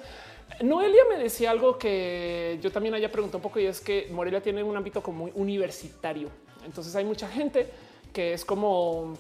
[0.62, 4.42] Noelia me decía algo que yo también haya preguntado un poco y es que Morelia
[4.42, 6.29] tiene un ámbito como muy universitario.
[6.64, 7.70] Entonces hay mucha gente
[8.12, 9.16] que es como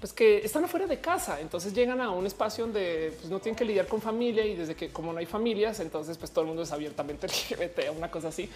[0.00, 3.56] pues que están afuera de casa, entonces llegan a un espacio donde pues, no tienen
[3.56, 6.48] que lidiar con familia y desde que como no hay familias, entonces pues todo el
[6.48, 8.48] mundo es abiertamente LGBT, una cosa así.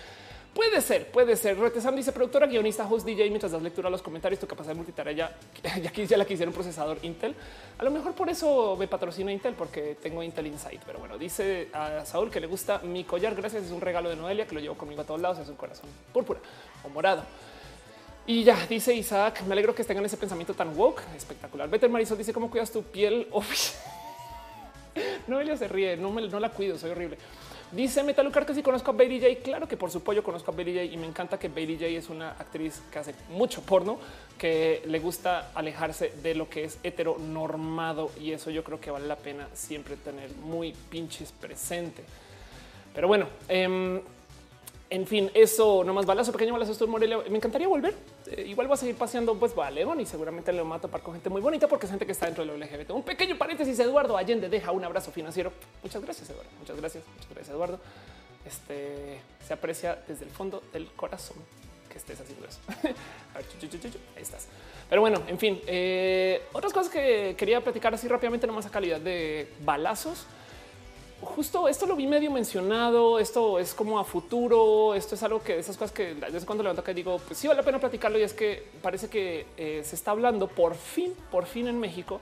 [0.54, 1.58] Puede ser, puede ser.
[1.58, 3.30] Retesam dice productora, guionista, host, DJ.
[3.30, 5.36] Mientras das lectura a los comentarios, capacidad de multitarea ya,
[5.80, 7.34] ya, ya la quisiera un procesador Intel.
[7.78, 10.82] A lo mejor por eso me patrocina Intel, porque tengo Intel Insight.
[10.84, 13.34] Pero bueno, dice a Saúl que le gusta mi collar.
[13.34, 13.64] Gracias.
[13.64, 15.38] Es un regalo de Noelia que lo llevo conmigo a todos lados.
[15.38, 16.40] Es un corazón púrpura
[16.84, 17.22] o morado.
[18.26, 21.68] Y ya dice Isaac, me alegro que tengan ese pensamiento tan woke, espectacular.
[21.68, 23.26] Better Marisol dice cómo cuidas tu piel.
[25.26, 27.18] no, ella se ríe, no, me, la cuido, soy horrible.
[27.72, 29.42] Dice Metalucar que si conozco a Bailey J.
[29.42, 30.84] Claro que por su pollo conozco a Bailey J.
[30.84, 31.86] Y me encanta que Bailey J.
[31.86, 33.98] es una actriz que hace mucho porno,
[34.38, 38.12] que le gusta alejarse de lo que es heteronormado.
[38.20, 42.04] Y eso yo creo que vale la pena siempre tener muy pinches presente.
[42.94, 44.02] Pero bueno, eh,
[44.92, 47.16] en fin, eso nomás balazo, pequeño balazo esto en Morelia.
[47.30, 47.94] Me encantaría volver.
[48.26, 50.80] Eh, igual voy a seguir paseando pues va a León y seguramente le va a
[50.80, 52.90] topar con gente muy bonita porque es gente que está dentro del LGBT.
[52.90, 55.50] Un pequeño paréntesis, Eduardo Allende deja un abrazo financiero.
[55.82, 56.50] Muchas gracias, Eduardo.
[56.58, 57.04] Muchas gracias.
[57.06, 57.80] Muchas gracias, Eduardo.
[58.44, 61.38] Este se aprecia desde el fondo del corazón
[61.88, 62.58] que estés haciendo eso.
[63.34, 63.46] a ver,
[64.14, 64.46] ahí estás.
[64.90, 69.00] Pero bueno, en fin, eh, otras cosas que quería platicar así rápidamente, nomás a calidad
[69.00, 70.26] de balazos
[71.22, 73.18] justo esto lo vi medio mencionado.
[73.18, 74.94] Esto es como a futuro.
[74.94, 77.48] Esto es algo que de esas cosas que desde cuando levanto que digo, pues sí
[77.48, 78.18] vale la pena platicarlo.
[78.18, 82.20] Y es que parece que eh, se está hablando por fin, por fin en México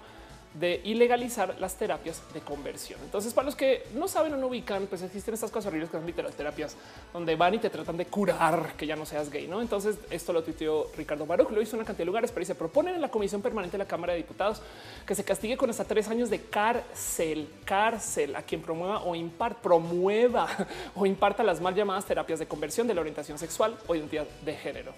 [0.54, 2.98] de ilegalizar las terapias de conversión.
[3.04, 5.96] Entonces, para los que no saben o no ubican, pues existen estas cosas horribles que
[5.96, 6.76] son literal terapias
[7.12, 9.60] donde van y te tratan de curar que ya no seas gay, ¿no?
[9.60, 12.54] Entonces, esto lo tuiteó Ricardo Baruch, lo hizo en una cantidad de lugares, pero dice,
[12.56, 14.60] proponen en la Comisión Permanente de la Cámara de Diputados
[15.06, 19.62] que se castigue con hasta tres años de cárcel, cárcel a quien promueva o imparta,
[19.62, 20.48] promueva
[20.96, 24.54] o imparta las mal llamadas terapias de conversión de la orientación sexual o identidad de
[24.54, 24.92] género.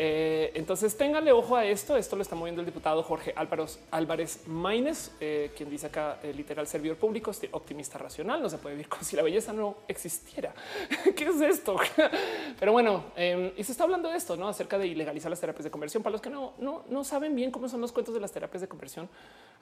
[0.00, 1.96] Eh, entonces ténganle ojo a esto.
[1.96, 6.32] Esto lo está moviendo el diputado Jorge Álvarez, Álvarez Maínez, eh, quien dice acá eh,
[6.32, 8.40] literal servidor público, este optimista racional.
[8.40, 10.54] No se puede vivir como si la belleza no existiera.
[11.16, 11.76] ¿Qué es esto?
[12.60, 15.64] Pero bueno, em, y se está hablando de esto, no acerca de ilegalizar las terapias
[15.64, 16.00] de conversión.
[16.00, 18.60] Para los que no, no, no saben bien cómo son los cuentos de las terapias
[18.60, 19.08] de conversión,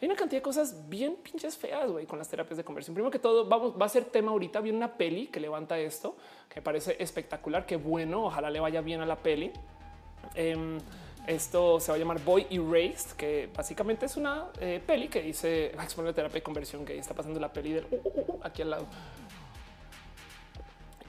[0.03, 2.93] hay una cantidad de cosas bien pinches feas con las terapias de conversión.
[2.93, 4.61] Primero que todo, va a ser tema ahorita.
[4.61, 6.15] Viene una peli que levanta esto,
[6.51, 7.65] que parece espectacular.
[7.65, 8.27] Qué bueno.
[8.27, 9.51] Ojalá le vaya bien a la peli.
[10.37, 10.79] Em,
[11.27, 15.67] esto se va a llamar Boy Erased, que básicamente es una eh, peli que dice
[15.83, 18.71] exponer terapia de conversión que está pasando la peli del uh, uh, uh, aquí al
[18.71, 18.87] lado.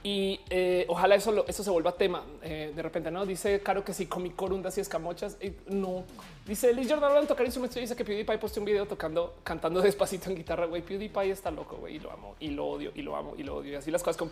[0.02, 3.10] Y eh, ojalá eso, eso se vuelva tema eh, de repente.
[3.10, 5.36] No dice Caro que si comí corundas y escamochas.
[5.42, 6.04] Y no
[6.46, 7.80] dice Liz Jordan hablando tocar instrumentos.
[7.80, 10.66] Dice que PewDiePie posteó un video tocando, cantando despacito en guitarra.
[10.66, 13.42] Güey, PewDiePie está loco, güey, y lo amo y lo odio y lo amo y
[13.42, 13.72] lo odio.
[13.72, 14.30] Y así las cosas con.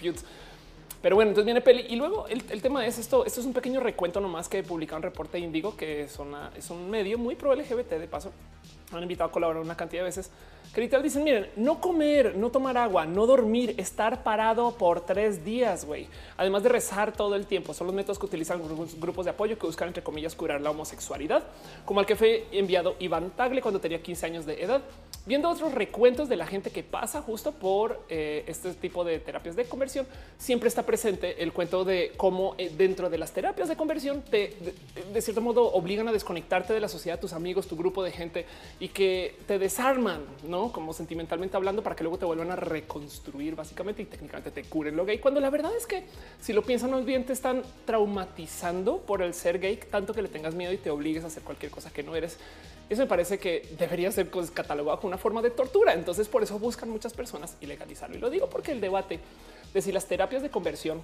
[1.07, 3.25] Pero bueno, entonces viene Peli y luego el, tema es esto.
[3.25, 6.69] Esto es un pequeño recuento nomás que publica un reporte Indigo, que es, una, es
[6.69, 8.33] un medio muy pro LGBT de paso.
[8.91, 10.33] Han invitado a colaborar una cantidad de veces
[10.75, 15.85] que dicen, miren, no comer, no tomar agua, no dormir, estar parado por tres días,
[15.85, 16.09] güey.
[16.37, 18.61] Además de rezar todo el tiempo, son los métodos que utilizan
[18.99, 21.45] grupos de apoyo que buscan, entre comillas, curar la homosexualidad,
[21.85, 24.83] como al que fue enviado Iván Tagle cuando tenía 15 años de edad.
[25.27, 29.57] Viendo otros recuentos de la gente que pasa justo por eh, este tipo de terapias
[29.57, 30.07] de conversión,
[30.39, 34.55] siempre está presente el cuento de cómo eh, dentro de las terapias de conversión te,
[35.13, 38.47] de, cierto modo, obligan a desconectarte de la sociedad, tus amigos, tu grupo de gente
[38.79, 40.71] y que te desarman, ¿no?
[40.71, 44.95] Como sentimentalmente hablando, para que luego te vuelvan a reconstruir básicamente y técnicamente te curen
[44.95, 45.19] lo gay.
[45.19, 46.05] Cuando la verdad es que
[46.41, 50.29] si lo piensan muy bien, te están traumatizando por el ser gay, tanto que le
[50.29, 52.39] tengas miedo y te obligues a hacer cualquier cosa que no eres.
[52.89, 55.95] Eso me parece que debería ser catalogado como una forma de tortura.
[55.95, 58.17] Entonces, por eso buscan muchas personas ilegalizarlo.
[58.17, 59.21] Y lo digo porque el debate
[59.73, 61.03] de si las terapias de conversión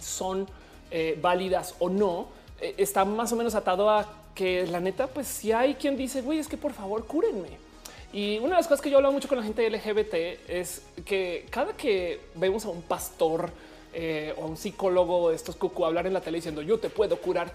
[0.00, 0.46] son
[0.90, 2.28] eh, válidas o no
[2.60, 6.22] eh, está más o menos atado a que la neta, pues si hay quien dice,
[6.22, 7.70] güey, es que por favor cúrenme
[8.12, 11.46] y una de las cosas que yo hablo mucho con la gente LGBT es que
[11.48, 13.50] cada que vemos a un pastor
[13.92, 17.20] eh, o a un psicólogo estos cucu hablar en la tele diciendo yo te puedo
[17.20, 17.52] curar,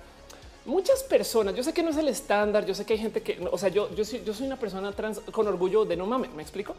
[0.65, 3.39] muchas personas, yo sé que no es el estándar, yo sé que hay gente que,
[3.51, 6.31] o sea, yo, yo, soy, yo soy una persona trans con orgullo de no mames,
[6.33, 6.75] me explico,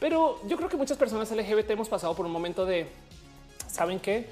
[0.00, 2.86] pero yo creo que muchas personas LGBT hemos pasado por un momento de,
[3.68, 4.26] ¿saben qué?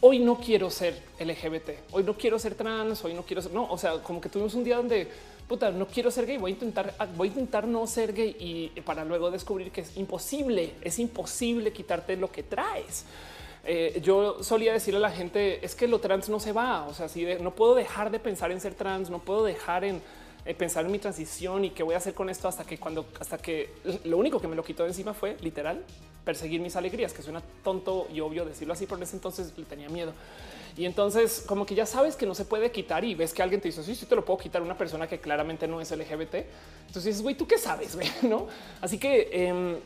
[0.00, 3.70] Hoy no quiero ser LGBT, hoy no quiero ser trans, hoy no quiero ser, no,
[3.70, 5.08] o sea, como que tuvimos un día donde
[5.48, 8.80] puta, no quiero ser gay, voy a intentar, voy a intentar no ser gay y
[8.82, 13.04] para luego descubrir que es imposible, es imposible quitarte lo que traes.
[13.64, 16.86] Eh, yo solía decirle a la gente es que lo trans no se va.
[16.86, 20.02] O sea, si no puedo dejar de pensar en ser trans, no puedo dejar en
[20.44, 23.06] eh, pensar en mi transición y qué voy a hacer con esto hasta que cuando
[23.20, 23.72] hasta que
[24.04, 25.84] lo único que me lo quitó de encima fue literal
[26.24, 29.64] perseguir mis alegrías, que suena tonto y obvio decirlo así, pero en ese entonces le
[29.64, 30.12] tenía miedo.
[30.76, 33.60] Y entonces como que ya sabes que no se puede quitar y ves que alguien
[33.60, 36.34] te dice, sí, sí te lo puedo quitar una persona que claramente no es LGBT.
[36.88, 37.96] Entonces güey, ¿tú qué sabes?
[38.22, 38.48] ¿No?
[38.80, 39.76] Así que em,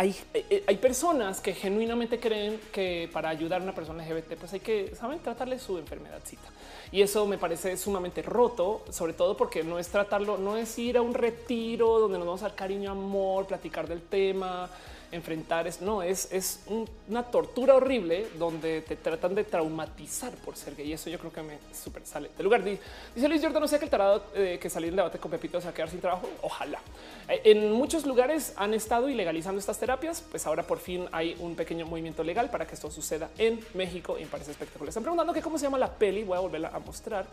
[0.00, 4.50] hay, eh, hay, personas que genuinamente creen que para ayudar a una persona LGBT, pues
[4.54, 6.48] hay que saben tratarle su enfermedadcita.
[6.90, 10.96] Y eso me parece sumamente roto, sobre todo porque no es tratarlo, no es ir
[10.96, 14.70] a un retiro donde nos vamos a dar cariño, amor, platicar del tema,
[15.12, 16.60] enfrentar es no es, es
[17.08, 20.88] una tortura horrible donde te tratan de traumatizar por ser gay.
[20.88, 22.62] Y eso yo creo que me súper sale del lugar.
[22.62, 25.60] Dice Luis Jordan, no sé que el tarado eh, que salir en debate con Pepito
[25.60, 26.28] se va a quedar sin trabajo.
[26.42, 26.80] Ojalá.
[27.28, 31.56] Eh, en muchos lugares han estado ilegalizando estas terapias, pues ahora por fin hay un
[31.56, 34.88] pequeño movimiento legal para que esto suceda en México y me parece espectacular.
[34.88, 36.24] Están preguntando que cómo se llama la peli.
[36.24, 37.26] Voy a volverla a mostrar.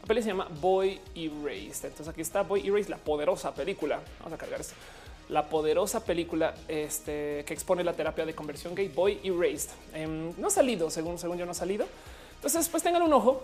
[0.00, 1.86] La peli se llama Boy Erased.
[1.86, 4.00] Entonces aquí está Boy Erased, la poderosa película.
[4.20, 4.74] Vamos a cargar esto
[5.30, 9.70] la poderosa película este, que expone la terapia de conversión gay Boy Erased.
[9.94, 11.86] Em, no ha salido, según, según yo no ha salido.
[12.36, 13.42] Entonces, pues tengan un ojo.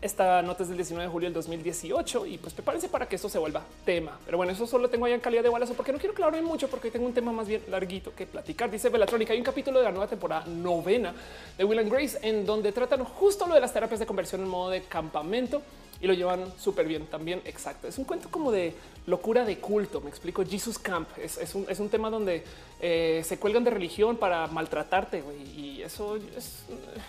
[0.00, 3.28] Esta nota es del 19 de julio del 2018 y pues prepárense para que esto
[3.28, 4.18] se vuelva tema.
[4.24, 6.68] Pero bueno, eso solo tengo allá en calidad de balazo porque no quiero clavarme mucho
[6.68, 8.70] porque tengo un tema más bien larguito que platicar.
[8.70, 11.12] Dice Belatrónica, hay un capítulo de la nueva temporada novena
[11.58, 14.48] de Will and Grace en donde tratan justo lo de las terapias de conversión en
[14.48, 15.60] modo de campamento
[16.00, 17.42] y lo llevan súper bien también.
[17.44, 17.88] Exacto.
[17.88, 18.74] Es un cuento como de
[19.06, 20.00] locura de culto.
[20.00, 20.44] Me explico.
[20.44, 22.44] Jesus Camp es, un, tema donde
[22.80, 25.22] eh, se cuelgan de religión para maltratarte
[25.56, 26.64] y eso es,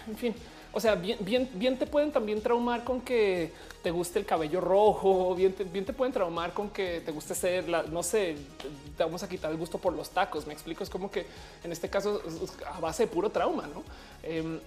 [0.07, 0.35] en fin.
[0.73, 3.51] O sea, bien, bien, bien te pueden también traumar con que
[3.83, 7.35] te guste el cabello rojo, bien te, bien te pueden traumar con que te guste
[7.35, 8.37] ser, la, no sé,
[8.95, 10.47] te vamos a quitar el gusto por los tacos.
[10.47, 11.25] Me explico, es como que
[11.63, 12.21] en este caso
[12.73, 13.83] a base de puro trauma, ¿no?
[14.23, 14.59] Em,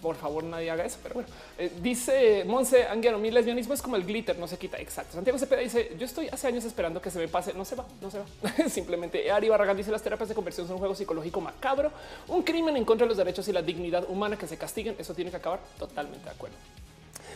[0.00, 0.98] por favor, nadie haga eso.
[1.02, 4.78] Pero bueno, eh, dice Monse Anguero, mi lesbianismo es como el glitter, no se quita.
[4.78, 5.14] Exacto.
[5.14, 7.84] Santiago Cepeda dice, yo estoy hace años esperando que se me pase, no se va,
[8.00, 8.24] no se va.
[8.68, 11.92] Simplemente Ari Barragán dice, las terapias de conversión son un juego psicológico macabro,
[12.28, 14.96] un crimen en contra de los derechos y la dignidad humana que se castiguen.
[14.98, 16.56] Eso tiene que acabar totalmente de acuerdo.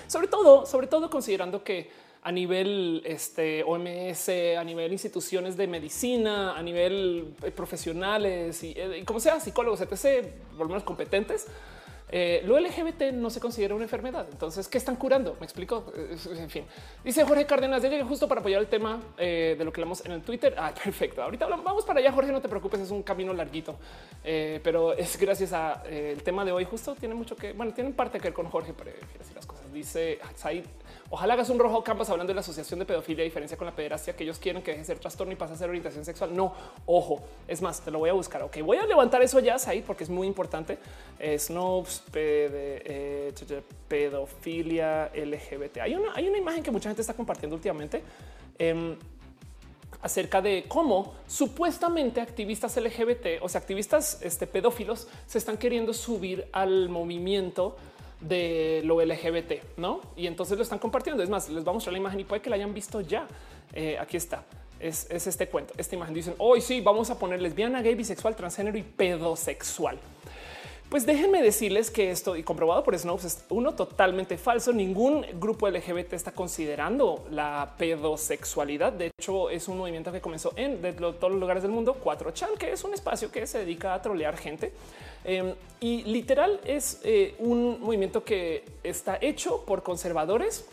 [0.06, 1.90] Sobre todo, sobre todo considerando que
[2.26, 9.04] a nivel este, OMS, a nivel instituciones de medicina, a nivel eh, profesionales eh, y,
[9.04, 11.46] como sea, psicólogos, etc., por lo menos competentes,
[12.08, 14.26] eh, lo LGBT no se considera una enfermedad.
[14.28, 15.36] Entonces, ¿qué están curando?
[15.38, 15.92] Me explico.
[16.36, 16.64] En fin,
[17.04, 20.10] dice Jorge Cárdenas, ya llegué justo para apoyar el tema de lo que hablamos en
[20.10, 20.52] el Twitter.
[20.58, 21.22] Ah, perfecto.
[21.22, 22.32] Ahorita vamos para allá, Jorge.
[22.32, 23.76] No te preocupes, es un camino larguito,
[24.24, 26.64] pero es gracias a el tema de hoy.
[26.64, 29.72] Justo tiene mucho que, bueno, tiene parte que ver con Jorge, para decir las cosas
[29.72, 30.64] Dice Said,
[31.10, 33.74] ojalá hagas un rojo campus hablando de la asociación de pedofilia, a diferencia con la
[33.74, 36.34] pederastia, que ellos quieren que deje de ser trastorno y pase a ser orientación sexual.
[36.34, 36.54] No,
[36.86, 38.42] ojo, es más, te lo voy a buscar.
[38.42, 40.78] Ok, voy a levantar eso ya, Said, porque es muy importante.
[41.38, 43.32] Snopes, eh,
[43.88, 45.78] pedofilia LGBT.
[45.78, 48.02] Hay una, hay una imagen que mucha gente está compartiendo últimamente.
[48.58, 48.96] Em,
[50.02, 56.48] acerca de cómo supuestamente activistas LGBT, o sea, activistas este, pedófilos, se están queriendo subir
[56.52, 57.76] al movimiento
[58.20, 60.00] de lo LGBT, ¿no?
[60.16, 61.22] Y entonces lo están compartiendo.
[61.22, 63.26] Es más, les vamos a mostrar la imagen y puede que la hayan visto ya.
[63.72, 64.44] Eh, aquí está.
[64.78, 65.72] Es, este cuento.
[65.76, 69.98] Esta imagen dicen hoy sí, vamos a poner lesbiana, gay, bisexual, transgénero y pedosexual.
[70.88, 74.72] Pues déjenme decirles que esto y comprobado por Snopes es uno totalmente falso.
[74.72, 78.92] Ningún grupo LGBT está considerando la pedosexualidad.
[78.92, 81.96] De hecho, es un movimiento que comenzó en todos los lugares del mundo.
[82.02, 84.72] 4chan, que es un espacio que se dedica a trolear gente.
[85.24, 90.66] Em, y literal es eh, un movimiento que está hecho por conservadores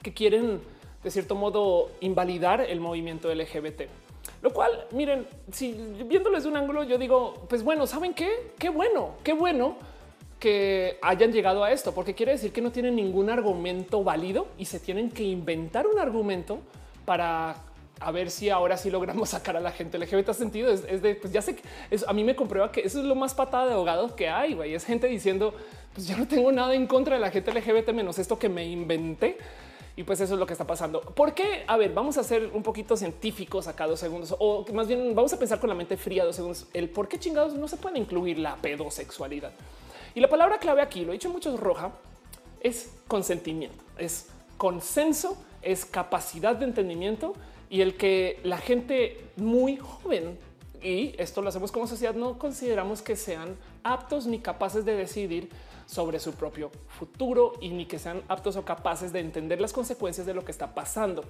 [0.00, 0.60] que quieren,
[1.02, 4.03] de cierto modo, invalidar el movimiento LGBT.
[4.42, 5.72] Lo cual, miren, si
[6.06, 8.52] viéndolo desde un ángulo, yo digo, pues bueno, ¿saben qué?
[8.58, 9.76] Qué bueno, qué bueno
[10.38, 14.66] que hayan llegado a esto, porque quiere decir que no tienen ningún argumento válido y
[14.66, 16.58] se tienen que inventar un argumento
[17.06, 17.56] para
[18.00, 20.70] a ver si ahora sí logramos sacar a la gente LGBT sentido.
[20.70, 21.62] Es, de, pues ya sé que
[22.06, 24.54] a mí me comprueba que eso es lo más patada de abogados que hay.
[24.54, 24.74] Güey.
[24.74, 25.54] Es gente diciendo,
[25.94, 28.66] pues yo no tengo nada en contra de la gente LGBT menos esto que me
[28.66, 29.38] inventé.
[29.96, 31.00] Y pues eso es lo que está pasando.
[31.00, 31.64] ¿Por qué?
[31.68, 35.32] A ver, vamos a ser un poquito científicos acá dos segundos o más bien vamos
[35.32, 36.66] a pensar con la mente fría dos segundos.
[36.74, 39.52] El por qué chingados no se puede incluir la pedosexualidad.
[40.14, 41.92] Y la palabra clave aquí, lo he dicho mucho roja,
[42.60, 47.34] es consentimiento, es consenso, es capacidad de entendimiento
[47.70, 50.38] y el que la gente muy joven
[50.82, 55.48] y esto lo hacemos como sociedad, no consideramos que sean aptos ni capaces de decidir
[55.86, 60.26] sobre su propio futuro y ni que sean aptos o capaces de entender las consecuencias
[60.26, 61.24] de lo que está pasando.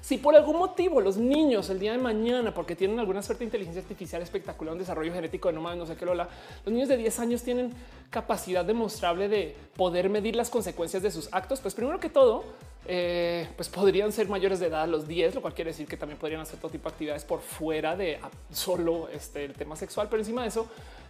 [0.00, 3.46] Si por algún motivo los niños el día de mañana, porque tienen alguna suerte de
[3.46, 6.28] inteligencia artificial espectacular, un desarrollo genético de no más, no sé qué, Lola,
[6.64, 7.72] los niños de 10 años tienen
[8.10, 12.44] capacidad demostrable de poder medir las consecuencias de sus actos, pues primero que todo,
[12.88, 15.96] eh, pues podrían ser mayores de edad a los 10, lo cual quiere decir que
[15.96, 18.18] también podrían hacer todo tipo de actividades por fuera de
[18.50, 20.08] solo este, el tema sexual.
[20.10, 20.68] Pero encima de eso,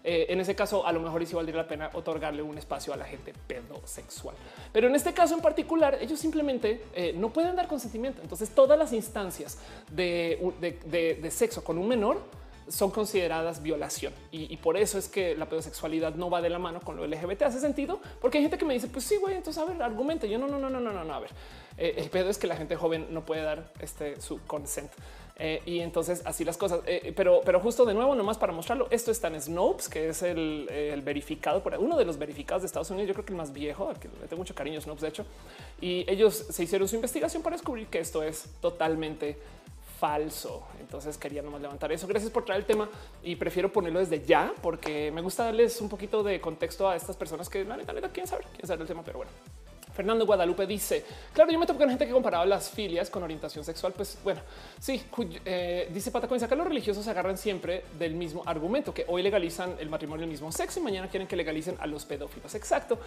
[0.09, 2.97] eh, en ese caso, a lo mejor sí valdría la pena otorgarle un espacio a
[2.97, 4.37] la gente pedosexual.
[4.72, 8.22] Pero en este caso en particular, ellos simplemente eh, no pueden dar consentimiento.
[8.22, 9.59] Entonces, todas las instancias
[9.91, 10.39] de,
[11.31, 12.20] sexo con un menor
[12.68, 16.81] son consideradas violación y, por eso es que la pedosexualidad no va de la mano
[16.81, 17.43] con lo LGBT.
[17.43, 20.29] Hace sentido porque hay gente que me dice, pues sí, güey, entonces a ver, argumente.
[20.29, 21.14] Yo no, no, no, no, no, no.
[21.14, 21.31] A ver,
[21.79, 24.91] eh, el pedo es que la gente joven no puede dar este su consent.
[25.39, 26.81] Eh, y entonces así las cosas.
[26.87, 30.22] Eh, pero, pero justo de nuevo, nomás para mostrarlo, esto está en Snopes, que es
[30.22, 33.09] el, verificado por uno de los verificados de Estados Unidos.
[33.09, 35.27] Yo creo que el más viejo, al que le tengo mucho cariño, Snopes, de hecho.
[35.81, 39.37] Y ellos se hicieron su investigación para descubrir que esto es totalmente
[40.01, 40.66] falso.
[40.81, 42.07] Entonces quería nomás levantar eso.
[42.07, 42.89] Gracias por traer el tema
[43.22, 47.16] y prefiero ponerlo desde ya porque me gusta darles un poquito de contexto a estas
[47.16, 49.33] personas que la neta, neta quieren saber, quieren saber el tema, pero bueno.
[49.97, 53.64] Fernando Guadalupe dice, claro, yo me topo con gente que comparaba las filias con orientación
[53.64, 53.94] sexual.
[53.97, 54.42] Pues bueno,
[54.78, 55.03] sí,
[55.44, 59.74] eh, dice Patacón, acá los religiosos se agarran siempre del mismo argumento, que hoy legalizan
[59.80, 62.55] el matrimonio del mismo sexo y mañana quieren que legalicen a los pedófilos.
[62.55, 62.99] Exacto.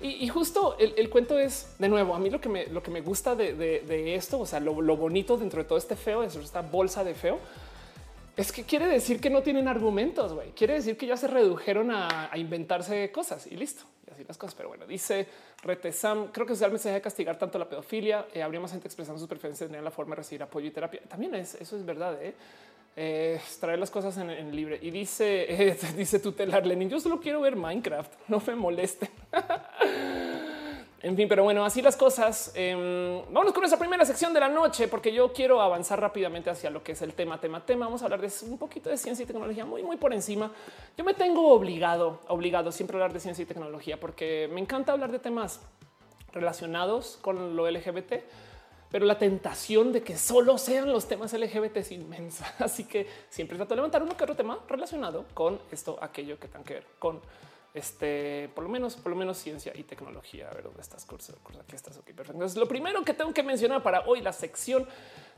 [0.00, 3.02] Y, justo el, cuento es, de nuevo, a mí lo que me, lo que me
[3.02, 7.04] gusta de, esto, o sea, lo, bonito dentro de todo este feo, es esta bolsa
[7.04, 7.38] de feo,
[8.36, 10.50] es que quiere decir que no tienen argumentos, güey.
[10.50, 13.84] Quiere decir que ya se redujeron a inventarse cosas y listo.
[14.26, 14.54] Las cosas.
[14.54, 15.26] Pero bueno, dice
[15.62, 18.26] Retesam, creo que realmente se deja de castigar tanto la pedofilia.
[18.32, 21.00] Eh, habría más gente expresando sus preferencias, tener la forma de recibir apoyo y terapia.
[21.08, 22.22] También es eso es verdad.
[22.22, 22.34] ¿eh?
[22.96, 26.88] eh traer las cosas en, libre y dice, dice tutelar Lenin.
[26.88, 29.10] Yo solo quiero ver Minecraft, no me moleste.
[31.04, 32.52] En fin, pero bueno, así las cosas.
[32.54, 36.70] Eh, vamos con nuestra primera sección de la noche, porque yo quiero avanzar rápidamente hacia
[36.70, 37.86] lo que es el tema, tema, tema.
[37.86, 40.52] Vamos a hablar de un poquito de ciencia y tecnología, muy, muy por encima.
[40.96, 44.92] Yo me tengo obligado, obligado siempre a hablar de ciencia y tecnología, porque me encanta
[44.92, 45.60] hablar de temas
[46.32, 48.12] relacionados con lo LGBT,
[48.88, 52.54] pero la tentación de que solo sean los temas LGBT es inmensa.
[52.60, 56.46] Así que siempre trato de levantar uno que otro tema relacionado con esto, aquello que
[56.46, 57.20] tenga que ver con
[57.74, 60.48] este, por lo menos, por lo menos ciencia y tecnología.
[60.50, 61.96] A ver dónde estás, curso, aquí estás.
[61.96, 62.32] Ok, perfecto.
[62.32, 64.86] Entonces, lo primero que tengo que mencionar para hoy, la sección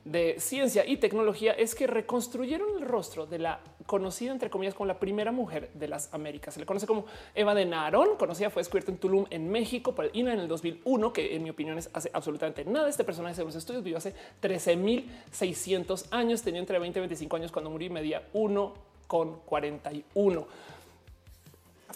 [0.04, 4.86] de ciencia y tecnología, es que reconstruyeron el rostro de la conocida, entre comillas, como
[4.86, 6.54] la primera mujer de las Américas.
[6.54, 10.06] Se le conoce como Eva de Narón, conocida, fue descubierta en Tulum, en México, por
[10.06, 12.88] el INA en el 2001, que en mi opinión es hace absolutamente nada.
[12.88, 14.12] Este personaje, según los estudios, vivió hace
[14.42, 18.74] 13.600 años, tenía entre 20 y 25 años cuando murió y medía 1
[19.06, 20.46] con 41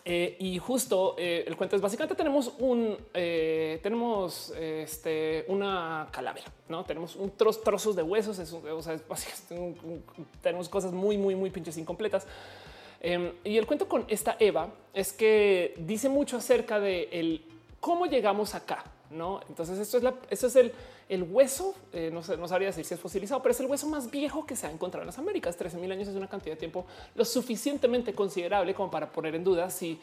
[0.05, 6.47] Eh, y justo eh, el cuento es básicamente tenemos un eh, tenemos este, una calavera,
[6.69, 8.39] no tenemos un trozo, trozos de huesos.
[8.39, 8.99] Es, o sea,
[10.43, 12.27] tenemos cosas muy, muy, muy pinches incompletas.
[13.01, 17.45] Em, y el cuento con esta Eva es que dice mucho acerca de el
[17.81, 18.85] cómo llegamos acá.
[19.11, 20.73] No, entonces esto es la, esto es el,
[21.09, 21.75] el hueso.
[21.93, 24.45] Eh, no, sé, no sabría decir si es fosilizado, pero es el hueso más viejo
[24.47, 25.57] que se ha encontrado en las Américas.
[25.57, 29.45] 13 mil años es una cantidad de tiempo lo suficientemente considerable como para poner en
[29.45, 30.01] duda si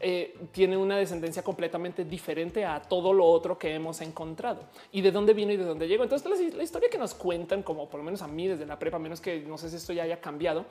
[0.00, 4.60] eh, tiene una descendencia completamente diferente a todo lo otro que hemos encontrado
[4.92, 6.04] y de dónde viene y de dónde llegó.
[6.04, 8.98] Entonces, la, historia que nos cuentan, como por lo menos a mí desde la prepa,
[8.98, 10.66] menos que no sé si esto ya haya cambiado,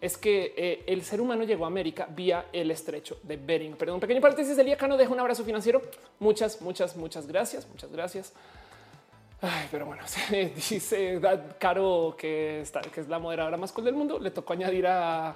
[0.00, 3.76] es que eh, el ser humano llegó a América vía el estrecho de Bering.
[3.76, 4.58] Perdón, pequeño paréntesis.
[4.58, 5.80] Elia Cano deja un abrazo financiero.
[6.18, 7.68] Muchas, muchas, muchas gracias.
[7.68, 8.32] Muchas gracias.
[9.44, 10.04] Ay, pero bueno,
[10.54, 11.20] dice
[11.58, 14.20] Caro que, es la moderadora más cool del mundo.
[14.20, 15.34] Le tocó añadir a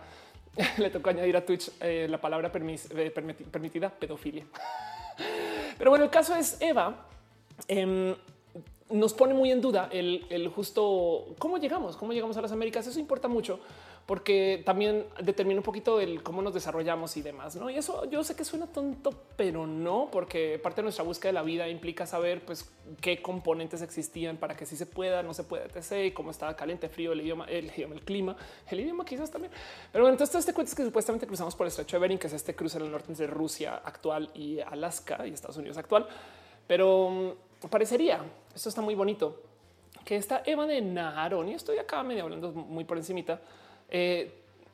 [0.78, 3.10] le tocó añadir a Twitch eh, la palabra eh,
[3.50, 4.46] permitida pedofilia.
[5.78, 7.06] Pero bueno, el caso es Eva.
[7.68, 8.14] Em,
[8.90, 12.86] nos pone muy en duda el, justo cómo llegamos, cómo llegamos a las Américas.
[12.86, 13.58] Eso importa mucho
[14.06, 17.56] porque también determina un poquito el cómo nos desarrollamos y demás.
[17.56, 17.68] ¿no?
[17.68, 21.32] Y eso yo sé que suena tonto, pero no, porque parte de nuestra búsqueda de
[21.34, 25.42] la vida implica saber pues, qué componentes existían para que sí se pueda, no se
[25.42, 26.06] pueda, etc.
[26.06, 28.36] Y cómo estaba caliente, frío, el idioma, el idioma, el clima,
[28.70, 29.52] el idioma quizás también.
[29.90, 32.28] Pero bueno, entonces este cuento es que supuestamente cruzamos por el estrecho de Bering, que
[32.28, 36.06] es este cruce en el norte de Rusia actual y Alaska y Estados Unidos actual.
[36.68, 38.20] Pero mm, parecería,
[38.54, 39.42] esto está muy bonito,
[40.04, 43.40] que esta Eva de Naharón, y estoy acá medio hablando muy por encimita,
[43.90, 44.32] eh,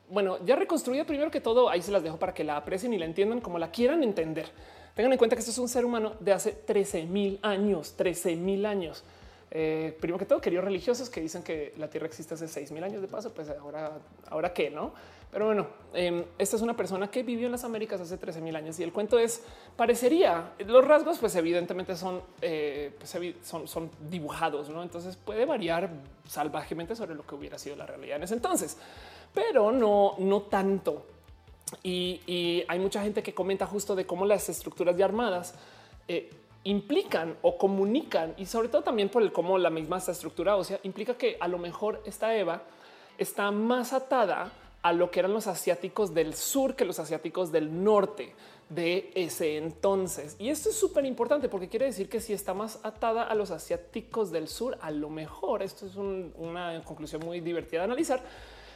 [0.09, 2.97] bueno, ya reconstruida primero que todo, ahí se las dejo para que la aprecien y
[2.97, 4.47] la entiendan como la quieran entender.
[4.95, 8.35] Tengan en cuenta que esto es un ser humano de hace 13 mil años, 13
[8.35, 9.03] mil años.
[9.49, 12.83] Eh, primero que todo, queridos religiosos que dicen que la Tierra existe hace 6 mil
[12.83, 13.99] años de paso, pues ahora,
[14.29, 14.93] ahora qué, no?
[15.33, 18.55] Pero bueno, em, esta es una persona que vivió en las Américas hace 13 mil
[18.55, 19.43] años y el cuento es
[19.75, 24.83] parecería los rasgos, pues evidentemente son, eh, pues, son, son dibujados, no?
[24.83, 25.89] Entonces puede variar
[26.27, 28.77] salvajemente sobre lo que hubiera sido la realidad en ese entonces,
[29.33, 31.07] pero no, no tanto.
[31.81, 35.55] Y, hay mucha gente que comenta justo de cómo las estructuras de armadas
[36.07, 36.29] eh,
[36.63, 40.79] implican o comunican y sobre todo también por el cómo la misma estructura o sea
[40.83, 42.61] implica que a lo mejor esta Eva
[43.17, 44.51] está más atada
[44.83, 48.35] a lo que eran los asiáticos del sur que los asiáticos del norte
[48.69, 50.35] de ese entonces.
[50.39, 53.51] Y esto es súper importante porque quiere decir que si está más atada a los
[53.51, 58.21] asiáticos del sur, a lo mejor esto es una conclusión muy divertida de analizar.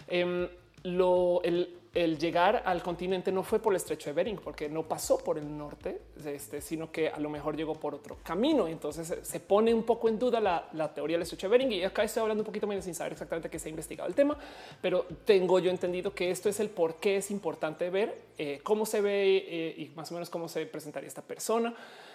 [0.07, 0.47] Em,
[0.83, 4.83] lo, el, el llegar al continente no fue por el estrecho de Bering, porque no
[4.83, 8.67] pasó por el norte, este, sino que a lo mejor llegó por otro camino.
[8.67, 11.71] Entonces se pone un poco en duda la, teoría del estrecho de Bering.
[11.71, 14.15] Y acá estoy hablando un poquito menos sin saber exactamente qué se ha investigado el
[14.15, 14.37] tema,
[14.81, 18.85] pero tengo yo entendido que esto es el por qué es importante ver eh, cómo
[18.85, 21.73] se ve eh, y más o menos cómo se presentaría esta persona.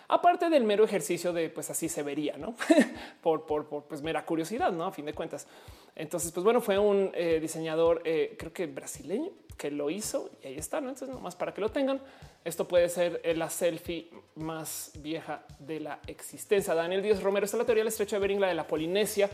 [0.09, 2.55] Aparte del mero ejercicio de pues así se vería, no
[3.23, 5.47] por, por, pues mera curiosidad, no a fin de cuentas.
[5.95, 10.49] Entonces, pues bueno, fue un eh, diseñador, eh, creo que brasileño, que lo hizo y
[10.49, 10.81] ahí está.
[10.81, 10.89] ¿no?
[10.89, 12.01] Entonces, nomás para que lo tengan,
[12.45, 16.75] esto puede ser eh, la selfie más vieja de la existencia.
[16.75, 19.31] Daniel Díaz Romero está la teoría del estrecho de Bering, la de la Polinesia.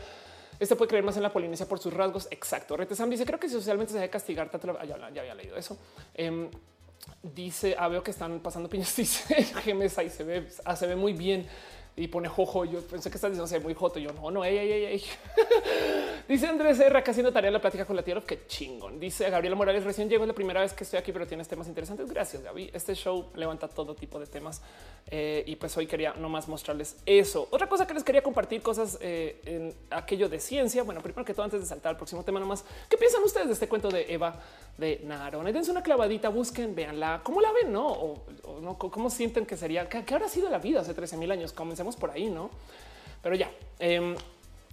[0.59, 2.27] Este puede creer más en la Polinesia por sus rasgos.
[2.31, 2.75] Exacto.
[2.75, 4.67] Retesam dice: Creo que socialmente se debe castigar tanto.
[4.67, 4.85] La...
[4.85, 5.77] Ya, ya, había leído eso.
[6.13, 6.49] Em,
[7.23, 8.93] dice: Ah, veo que están pasando piñas.
[8.97, 11.47] Dice Gemes ahí se ve, ah, se ve muy bien
[11.99, 12.63] y pone jojo.
[12.63, 13.99] Yo pensé que estás diciendo muy joto.
[13.99, 15.03] Yo no, no, ey, ey.
[16.29, 17.03] Dice Andrés R.
[17.03, 18.21] que haciendo tarea en la plática con la tierra.
[18.25, 18.99] Qué chingón.
[18.99, 19.83] Dice Gabriela Morales.
[19.83, 22.09] Recién llego, es la primera vez que estoy aquí, pero tienes temas interesantes.
[22.09, 22.69] Gracias, Gaby.
[22.73, 24.61] Este show levanta todo tipo de temas
[25.07, 27.49] eh, y pues hoy quería nomás mostrarles eso.
[27.51, 30.83] Otra cosa que les quería compartir cosas eh, en aquello de ciencia.
[30.83, 33.53] Bueno, primero que todo, antes de saltar al próximo tema, nomás, ¿qué piensan ustedes de
[33.53, 34.39] este cuento de Eva
[34.79, 35.45] de Naron?
[35.51, 37.87] Dense una clavadita, busquen, véanla, cómo la ven, no?
[37.87, 38.23] O,
[38.61, 41.53] no, cómo sienten que sería, qué, habrá sido la vida hace 13 mil años.
[41.53, 42.49] Comencemos por ahí, no?
[43.21, 43.51] Pero ya.
[43.79, 44.15] Em,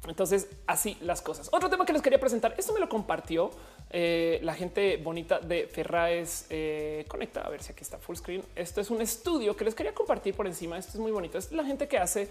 [0.07, 1.49] entonces, así las cosas.
[1.53, 3.51] Otro tema que les quería presentar, esto me lo compartió
[3.91, 7.41] eh, la gente bonita de Ferraes eh, Conecta.
[7.41, 8.43] A ver si aquí está full screen.
[8.55, 10.79] Esto es un estudio que les quería compartir por encima.
[10.79, 11.39] Esto es muy bonito.
[11.39, 12.29] Es la gente que hace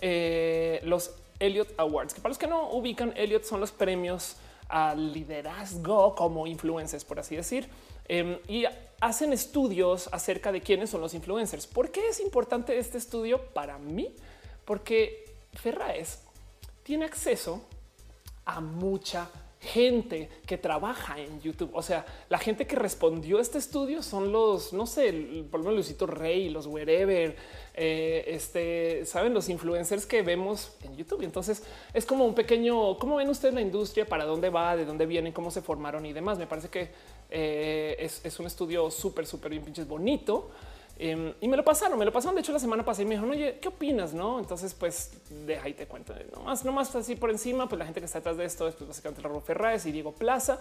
[0.00, 4.36] eh, los Elliot Awards, que para los que no ubican, Elliot son los premios
[4.68, 7.68] al liderazgo como influencers, por así decir.
[8.08, 8.64] Em, y
[9.00, 11.66] hacen estudios acerca de quiénes son los influencers.
[11.66, 14.14] ¿Por qué es importante este estudio para mí?
[14.64, 16.22] Porque Ferraes
[16.82, 17.62] tiene acceso
[18.44, 19.28] a mucha
[19.60, 21.70] gente que trabaja en YouTube.
[21.74, 25.10] O sea, la gente que respondió a este estudio son los, no sé,
[25.50, 27.36] por ejemplo, Luisito Rey, los wherever,
[27.76, 31.22] eh, este, saben, los influencers que vemos en YouTube.
[31.22, 31.62] Entonces
[31.92, 34.06] es como un pequeño, ¿cómo ven ustedes la industria?
[34.06, 34.76] ¿Para dónde va?
[34.76, 35.32] ¿De dónde vienen?
[35.32, 36.38] ¿Cómo se formaron y demás?
[36.38, 36.90] Me parece que
[37.30, 40.50] Eh, es, un estudio súper, súper bien pinches bonito.
[40.98, 42.34] Em, y me lo pasaron, me lo pasaron.
[42.34, 44.14] De hecho, la semana pasada y me dijo, oye, ¿qué opinas?
[44.14, 45.10] No, entonces, pues
[45.46, 46.14] deja y te cuento.
[46.32, 48.88] Nomás, nomás así por encima, pues la gente que está detrás de esto es pues,
[48.88, 50.60] básicamente Raúl Ferraes y Diego Plaza.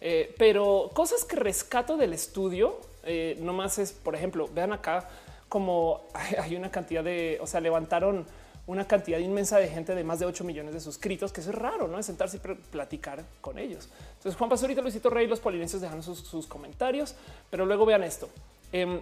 [0.00, 5.08] Eh, pero cosas que rescato del estudio, eh, nomás es, por ejemplo, vean acá
[5.50, 6.00] como
[6.38, 8.24] hay una cantidad de, o sea, levantaron
[8.66, 11.56] una cantidad inmensa de gente de más de 8 millones de suscritos, que eso es
[11.56, 11.98] raro, ¿no?
[11.98, 13.88] Es sentarse y platicar con ellos.
[14.16, 17.16] Entonces, Juan Pastorito, Luisito Rey, los polinesios dejan sus, comentarios,
[17.50, 18.28] pero luego vean esto.
[18.70, 19.00] Em,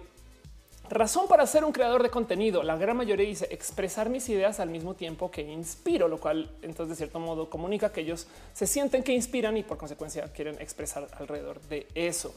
[0.89, 2.63] razón para ser un creador de contenido.
[2.63, 6.89] La gran mayoría dice expresar mis ideas al mismo tiempo que inspiro, lo cual entonces
[6.89, 11.07] de cierto modo comunica que ellos se sienten que inspiran y por consecuencia quieren expresar
[11.19, 12.33] alrededor de eso.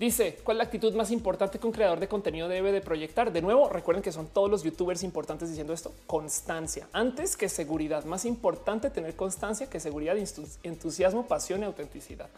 [0.00, 3.30] Dice cuál es la actitud más importante que un creador de contenido debe de proyectar.
[3.30, 5.92] De nuevo, recuerden que son todos los youtubers importantes diciendo esto.
[6.06, 8.06] Constancia antes que seguridad.
[8.06, 10.16] Más importante tener constancia que seguridad,
[10.62, 12.30] entusiasmo, pasión y autenticidad.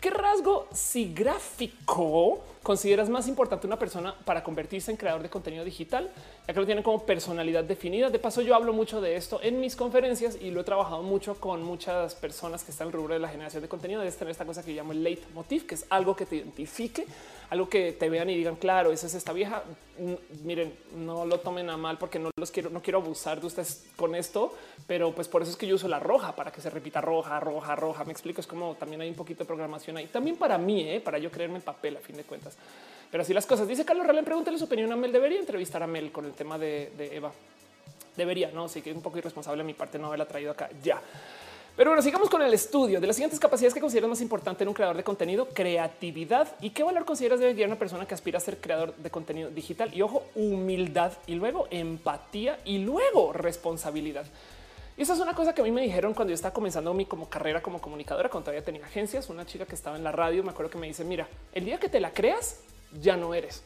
[0.00, 6.10] ¿Qué rasgo sigráfico consideras más importante una persona para convertirse en creador de contenido digital?
[6.46, 8.10] Ya que lo tienen como personalidad definida.
[8.10, 11.40] De paso, yo hablo mucho de esto en mis conferencias y lo he trabajado mucho
[11.40, 14.00] con muchas personas que están en el rubro de la generación de contenido.
[14.00, 17.06] Debes tener esta cosa que llamo el leitmotiv, que es algo que te identifique,
[17.48, 19.62] algo que te vean y digan, claro, esa es esta vieja.
[20.44, 23.86] Miren, no lo tomen a mal porque no los quiero, no quiero abusar de ustedes
[23.96, 24.54] con esto,
[24.86, 27.40] pero pues por eso es que yo uso la roja para que se repita roja,
[27.40, 28.04] roja, roja.
[28.04, 28.42] Me explico.
[28.42, 30.06] Es como también hay un poquito de programación ahí.
[30.06, 31.00] También para mí, ¿eh?
[31.00, 32.57] para yo creerme el papel a fin de cuentas.
[33.10, 33.66] Pero así las cosas.
[33.66, 35.12] Dice Carlos Ralen, pregúntale su opinión a Mel.
[35.12, 37.32] Debería entrevistar a Mel con el tema de, Eva.
[38.16, 38.68] Debería, no?
[38.68, 41.00] Sí que es un poco irresponsable a mi parte no haberla traído acá ya.
[41.76, 44.68] Pero bueno, sigamos con el estudio de las siguientes capacidades que consideras más importante en
[44.68, 48.38] un creador de contenido, creatividad y qué valor consideras debe guiar una persona que aspira
[48.38, 54.26] a ser creador de contenido digital y ojo, humildad y luego empatía y luego responsabilidad.
[54.98, 57.06] Y esa es una cosa que a mí me dijeron cuando yo estaba comenzando mi
[57.06, 60.42] como carrera como comunicadora, cuando todavía tenía agencias, una chica que estaba en la radio,
[60.42, 62.60] me acuerdo que me dice, mira, el día que te la creas,
[63.00, 63.62] ya no eres.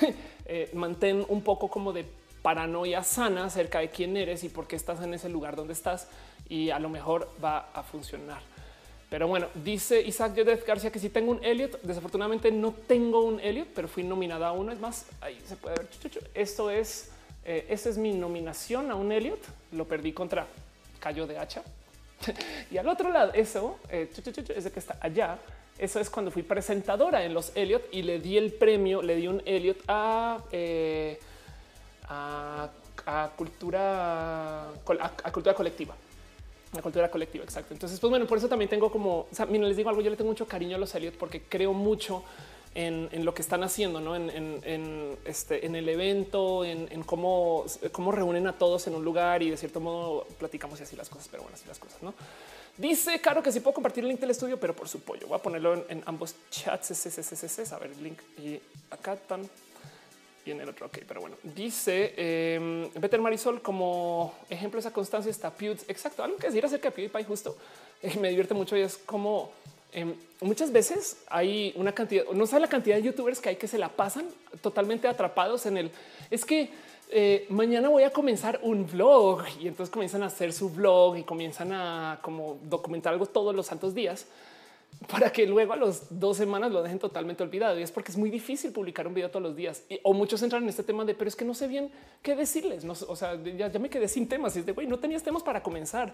[0.50, 2.06] Eh, mantén un poco como de
[2.40, 6.08] paranoia sana acerca de quién eres y por qué estás en ese lugar donde estás
[6.48, 8.40] y a lo mejor va a funcionar.
[9.10, 13.40] Pero bueno, dice Isaac Joseph García que si tengo un Elliot, desafortunadamente no tengo un
[13.40, 14.72] Elliot, pero fui nominada a uno.
[14.72, 15.88] Es más, ahí se puede ver.
[16.32, 17.10] Esto es,
[17.44, 19.40] eh, esta es mi nominación a un Elliot.
[19.72, 20.46] Lo perdí contra
[20.98, 21.62] Cayo de Hacha.
[22.70, 25.38] y al otro lado, eso, eh, ese que está allá,
[25.78, 29.28] eso es cuando fui presentadora en los Elliot y le di el premio, le di
[29.28, 31.20] un Elliot a, eh,
[32.08, 32.68] a,
[33.36, 35.94] cultura, a, cultura colectiva.
[36.74, 37.72] La cultura colectiva, exacto.
[37.72, 40.16] Entonces, pues bueno, por eso también tengo como, o sea, les digo algo, yo le
[40.16, 42.24] tengo mucho cariño a los Elliot porque creo mucho
[42.74, 44.14] en, lo que están haciendo, ¿no?
[44.14, 49.56] en, este, el evento, en, cómo, cómo reúnen a todos en un lugar y de
[49.56, 52.14] cierto modo platicamos y así las cosas, pero bueno, así las cosas, ¿no?
[52.76, 55.26] Dice Caro que si puedo compartir el link del estudio, pero por su pollo.
[55.26, 57.72] Voy a ponerlo en, ambos chats.
[57.72, 59.50] A ver el link y acá están
[60.46, 60.86] y en el otro.
[60.86, 65.86] Ok, pero bueno, dice eh, Marisol como ejemplo esa constancia está Pewds.
[65.88, 66.22] Exacto.
[66.22, 67.56] Algo que decir acerca de PewDiePie justo
[68.00, 69.50] eh, me divierte mucho y es como
[69.92, 73.68] em, muchas veces hay una cantidad, no sabe la cantidad de youtubers que hay que
[73.68, 74.26] se la pasan
[74.60, 75.90] totalmente atrapados en el
[76.30, 76.70] es que
[77.10, 81.22] eh, mañana voy a comenzar un vlog y entonces comienzan a hacer su vlog y
[81.24, 84.26] comienzan a como documentar algo todos los santos días
[85.06, 87.78] para que luego a los dos semanas lo dejen totalmente olvidado.
[87.78, 89.84] Y es porque es muy difícil publicar un video todos los días.
[90.02, 91.90] o muchos entran en este tema de, pero es que no sé bien
[92.22, 92.84] qué decirles.
[92.84, 94.56] O sea, ya, me quedé sin temas.
[94.56, 96.12] Y es de, güey, no tenías temas para comenzar.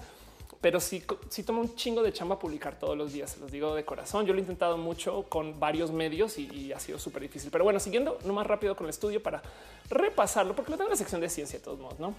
[0.64, 3.32] Pero sí, sí toma un chingo de chamba publicar todos los días.
[3.32, 4.24] Se los digo de corazón.
[4.24, 7.50] Yo lo he intentado mucho con varios medios y, ha sido súper difícil.
[7.50, 9.42] Pero bueno, siguiendo no más rápido con el estudio para
[9.90, 12.14] repasarlo, porque lo tengo en la sección de ciencia de todos modos, ¿no?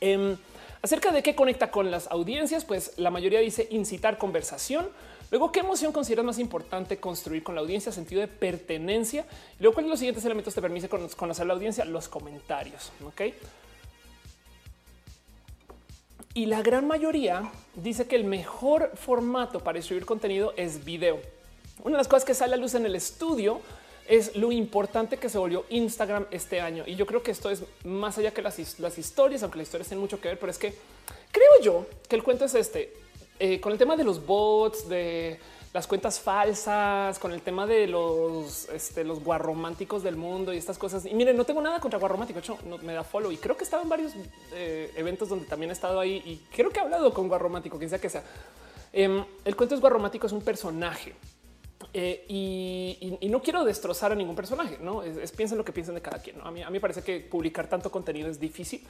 [0.00, 0.36] Em,
[0.82, 4.88] acerca de qué conecta con las audiencias, pues la mayoría dice incitar conversación
[5.30, 7.92] Luego, ¿qué emoción consideras más importante construir con la audiencia?
[7.92, 9.26] Sentido de pertenencia.
[9.60, 11.84] Luego, ¿cuáles son los siguientes elementos te permiten conocer la audiencia?
[11.84, 12.90] Los comentarios.
[13.04, 13.20] Ok.
[16.34, 21.20] Y la gran mayoría dice que el mejor formato para escribir contenido es video.
[21.82, 23.60] Una de las cosas que sale a luz en el estudio
[24.08, 26.84] es lo importante que se volvió Instagram este año.
[26.86, 29.88] Y yo creo que esto es más allá que las, las historias, aunque las historias
[29.88, 30.74] tienen mucho que ver, pero es que
[31.30, 32.94] creo yo que el cuento es este
[33.38, 35.38] eh, con el tema de los bots, de
[35.72, 40.78] las cuentas falsas, con el tema de los, este, los guarrománticos del mundo y estas
[40.78, 41.04] cosas.
[41.04, 43.64] Y miren, no tengo nada contra guarromántico, hecho, no, me da follow y creo que
[43.64, 44.12] he estado en varios
[44.52, 47.90] eh, eventos donde también he estado ahí y creo que he hablado con guarromántico, quien
[47.90, 48.22] sea que sea.
[48.92, 51.14] Em, el cuento es guarromántico, es un personaje.
[51.92, 56.00] Eh, y, no quiero destrozar a ningún personaje, no es, piensen lo que piensen de
[56.00, 56.40] cada quien.
[56.42, 58.84] A mí, a mí parece que publicar tanto contenido es difícil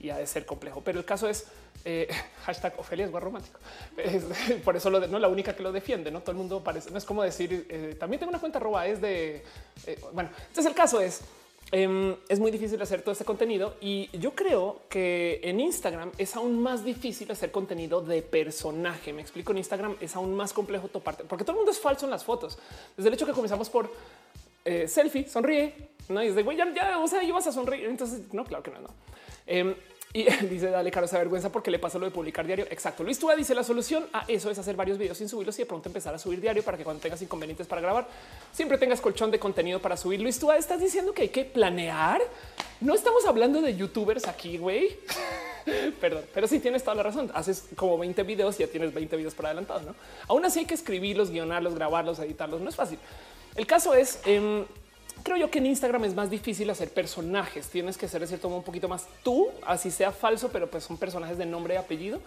[0.00, 0.82] y ha de ser complejo.
[0.84, 1.46] Pero el caso es
[1.84, 2.08] eh,
[2.44, 3.58] hashtag Ofelia es guay romántico.
[4.64, 6.10] por eso lo de, no la única que lo defiende.
[6.10, 6.90] No todo el mundo parece.
[6.90, 9.42] No es como decir eh, también tengo una cuenta arroba es de
[9.86, 10.30] eh, bueno.
[10.36, 11.22] Entonces el caso es
[11.74, 16.36] em, es muy difícil hacer todo este contenido y yo creo que en Instagram es
[16.36, 19.12] aún más difícil hacer contenido de personaje.
[19.12, 22.06] Me explico en Instagram es aún más complejo toparte porque todo el mundo es falso
[22.06, 22.58] en las fotos.
[22.96, 23.90] Desde el hecho que comenzamos por
[24.86, 27.86] selfie, sonríe, no es de güey, ya, ya, o sea, vas a sonreír.
[27.86, 28.88] Entonces, no, claro que no, no.
[29.46, 29.74] Em,
[30.16, 32.66] y dice, dale, caro, esa vergüenza porque le pasa lo de publicar diario.
[32.70, 33.02] Exacto.
[33.02, 35.66] Luis Túa dice, la solución a eso es hacer varios videos sin subirlos y de
[35.66, 38.06] pronto empezar a subir diario para que cuando tengas inconvenientes para grabar,
[38.52, 40.20] siempre tengas colchón de contenido para subir.
[40.20, 42.22] Luis Túa, ¿estás diciendo que hay que planear?
[42.80, 44.96] No estamos hablando de youtubers aquí, güey.
[46.00, 47.32] Perdón, pero sí tienes toda la razón.
[47.34, 49.96] Haces como 20 videos y ya tienes 20 videos por adelantado, ¿no?
[50.28, 52.60] Aún así hay que escribirlos, guionarlos, grabarlos, editarlos.
[52.60, 53.00] No es fácil.
[53.56, 54.20] El caso es...
[54.26, 54.64] Eh,
[55.24, 57.66] creo yo que en Instagram es más difícil hacer personajes.
[57.68, 60.84] Tienes que ser de cierto modo un poquito más tú, así sea falso, pero pues
[60.84, 62.20] son personajes de nombre y apellido.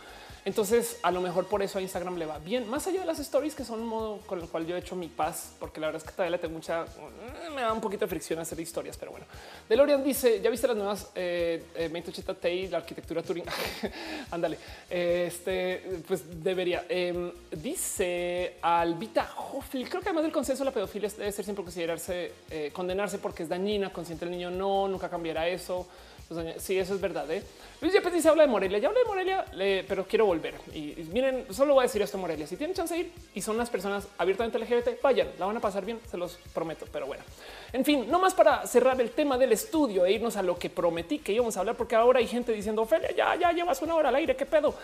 [0.48, 3.20] Entonces, a lo mejor por eso a Instagram le va bien, más allá de las
[3.20, 5.88] stories, que son un modo con el cual yo he hecho mi paz, porque la
[5.88, 8.58] verdad es que todavía le tengo mucha, mm, me da un poquito de fricción hacer
[8.58, 9.26] historias, pero bueno.
[9.68, 13.44] DeLorean dice, ¿ya viste las nuevas eh, eh la arquitectura Turing?
[14.32, 14.58] Ándale,
[14.90, 16.86] este, pues debería.
[16.88, 22.32] Em, dice Albita Hoffel, creo que además del consenso la pedofilia debe ser siempre considerarse,
[22.50, 25.86] eh, condenarse porque es dañina, consciente el niño no, nunca cambiará eso.
[26.30, 27.30] Pues, sí, eso es verdad.
[27.32, 27.42] ¿eh?
[27.80, 28.80] Luis Yepes dice habla de Morelia.
[28.80, 29.46] Ya habla de Morelia,
[29.88, 30.56] pero quiero volver.
[30.74, 32.46] Y, miren, solo voy a decir esto: Morelia.
[32.48, 35.62] Si tienen chance de ir y son las personas abiertamente LGBT, vayan, la van a
[35.62, 36.86] pasar bien, se los prometo.
[36.92, 37.24] Pero bueno,
[37.72, 40.70] en fin, no más para cerrar el tema del estudio e irnos a lo que
[40.70, 43.96] prometí que íbamos a hablar, porque ahora hay gente diciendo Ophelia, ya, ya llevas una
[43.96, 44.36] hora al aire.
[44.36, 44.76] Qué pedo.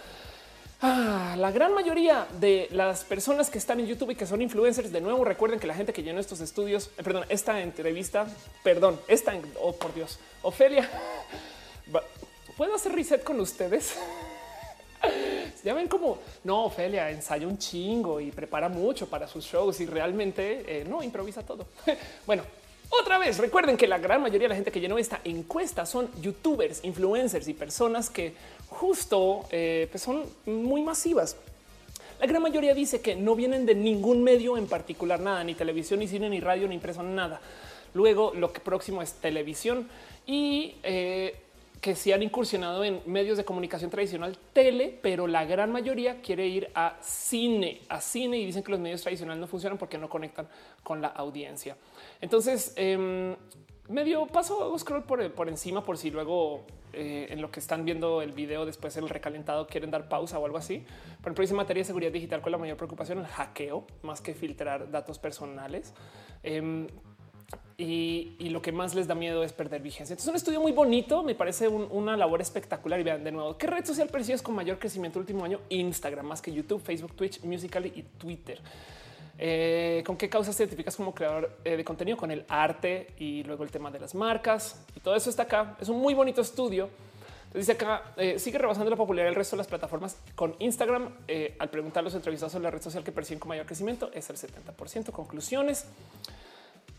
[0.81, 4.91] Ah, la gran mayoría de las personas que están en YouTube y que son influencers,
[4.91, 8.27] de nuevo recuerden que la gente que llenó estos estudios, eh, perdón, esta entrevista,
[8.63, 10.89] perdón, esta, oh por Dios, Ofelia,
[12.57, 13.95] ¿puedo hacer reset con ustedes?
[15.63, 19.85] ya ven como no, Ofelia ensaya un chingo y prepara mucho para sus shows y
[19.85, 21.65] realmente eh, no improvisa todo.
[22.25, 22.43] bueno,
[23.01, 26.09] otra vez, recuerden que la gran mayoría de la gente que llenó esta encuesta son
[26.21, 28.33] youtubers, influencers y personas que
[28.73, 31.37] justo eh, pues son muy masivas.
[32.19, 35.99] La gran mayoría dice que no vienen de ningún medio en particular, nada, ni televisión,
[35.99, 37.41] ni cine, ni radio, ni impreso, nada.
[37.93, 39.87] Luego lo que próximo es televisión
[40.25, 41.35] y eh,
[41.81, 46.47] que se han incursionado en medios de comunicación tradicional, tele, pero la gran mayoría quiere
[46.47, 50.09] ir a cine, a cine y dicen que los medios tradicionales no funcionan porque no
[50.09, 50.47] conectan
[50.81, 51.75] con la audiencia.
[52.21, 53.35] Entonces, eh,
[53.89, 58.21] medio paso scroll por, por encima por si luego eh, en lo que están viendo
[58.21, 60.85] el video después el recalentado quieren dar pausa o algo así.
[61.21, 64.35] Por ejemplo, dice materia de seguridad digital con la mayor preocupación el hackeo más que
[64.35, 65.93] filtrar datos personales.
[66.43, 66.87] Em,
[67.77, 70.13] y, lo que más les da miedo es perder vigencia.
[70.13, 72.99] Entonces, un estudio muy bonito, me parece una labor espectacular.
[72.99, 75.59] Y vean de nuevo, ¿qué red social percibes con mayor crecimiento el último año?
[75.69, 78.61] Instagram, más que YouTube, Facebook, Twitch, Musical.ly y Twitter.
[79.37, 82.17] Eh, ¿Con qué causas te identificas como creador eh, de contenido?
[82.17, 85.77] Con el arte y luego el tema de las marcas y todo eso está acá.
[85.81, 86.89] Es un muy bonito estudio.
[87.53, 91.09] dice acá, eh, sigue rebasando la popularidad del resto de las plataformas con Instagram.
[91.59, 94.29] al preguntar a los entrevistados sobre la red social que perciben con mayor crecimiento es
[94.29, 95.11] el 70%.
[95.11, 95.87] Conclusiones.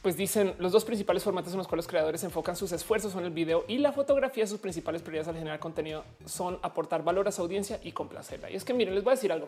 [0.02, 3.24] Pues dicen los dos principales formatos en los cuales los creadores enfocan sus esfuerzos son
[3.24, 4.46] el video y la fotografía.
[4.46, 8.50] Sus principales prioridades al generar contenido son aportar valor a su audiencia y complacerla.
[8.50, 9.46] Y es que miren, les voy a decir algo.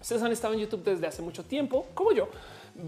[0.00, 2.28] Ustedes han estado en YouTube desde hace mucho tiempo, como yo.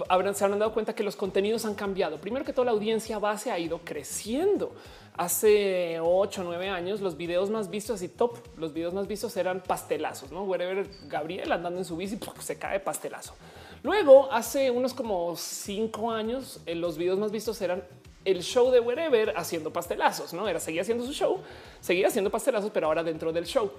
[0.09, 2.21] Habrán, se habrán dado cuenta que los contenidos han cambiado.
[2.21, 4.73] Primero que todo, la audiencia base ha ido creciendo.
[5.17, 9.37] Hace 8 o 9 años, los videos más vistos y top, los videos más vistos
[9.37, 10.45] eran pastelazos, no?
[10.45, 13.35] Wherever Gabriel andando en su bici se cae pastelazo.
[13.83, 17.83] Luego, hace unos como 5 años, eh, los videos más vistos eran
[18.25, 21.41] el show de Wherever haciendo pastelazos, no era seguía haciendo su show,
[21.81, 23.71] seguía haciendo pastelazos, pero ahora dentro del show.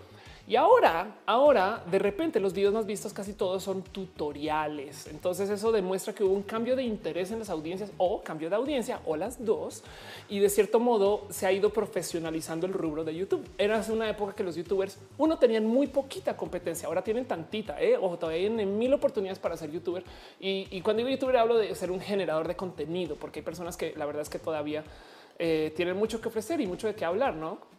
[0.52, 5.08] Y ahora, ahora de repente los videos más vistos casi todos son tutoriales.
[5.08, 8.58] Entonces eso demuestra que hubo un cambio de interés en las audiencias o cambio de
[8.58, 9.82] audiencia o las dos.
[10.28, 13.48] Y de cierto modo se ha ido profesionalizando el rubro de YouTube.
[13.58, 16.90] Era una época que los youtubers uno tenían muy poquita competencia.
[16.90, 17.96] Ahora tienen tantita ¿eh?
[17.96, 20.04] o todavía tienen mil oportunidades para ser youtuber.
[20.42, 23.94] Y, cuando digo youtuber hablo de ser un generador de contenido, porque hay personas que
[23.96, 24.84] la verdad es que todavía
[25.40, 27.72] eh, tienen mucho que ofrecer y mucho de qué hablar, no?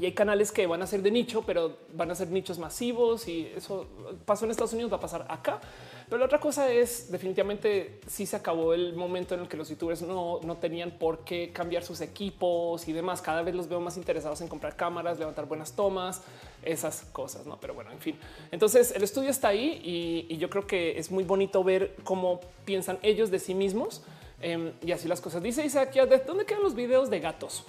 [0.00, 3.26] Y hay canales que van a ser de nicho, pero van a ser nichos masivos
[3.26, 3.86] y eso
[4.24, 5.60] pasó en Estados Unidos, va a pasar acá.
[6.08, 9.68] Pero la otra cosa es definitivamente si se acabó el momento en el que los
[9.68, 13.20] youtubers no, no tenían por qué cambiar sus equipos y demás.
[13.20, 16.22] Cada vez los veo más interesados en comprar cámaras, levantar buenas tomas,
[16.62, 17.58] esas cosas, no?
[17.60, 18.18] Pero bueno, en fin.
[18.52, 22.98] Entonces el estudio está ahí y, yo creo que es muy bonito ver cómo piensan
[23.02, 24.02] ellos de sí mismos.
[24.40, 25.42] Em, y así las cosas.
[25.42, 27.64] Dice Isaac, ¿de dónde quedan los videos de gatos?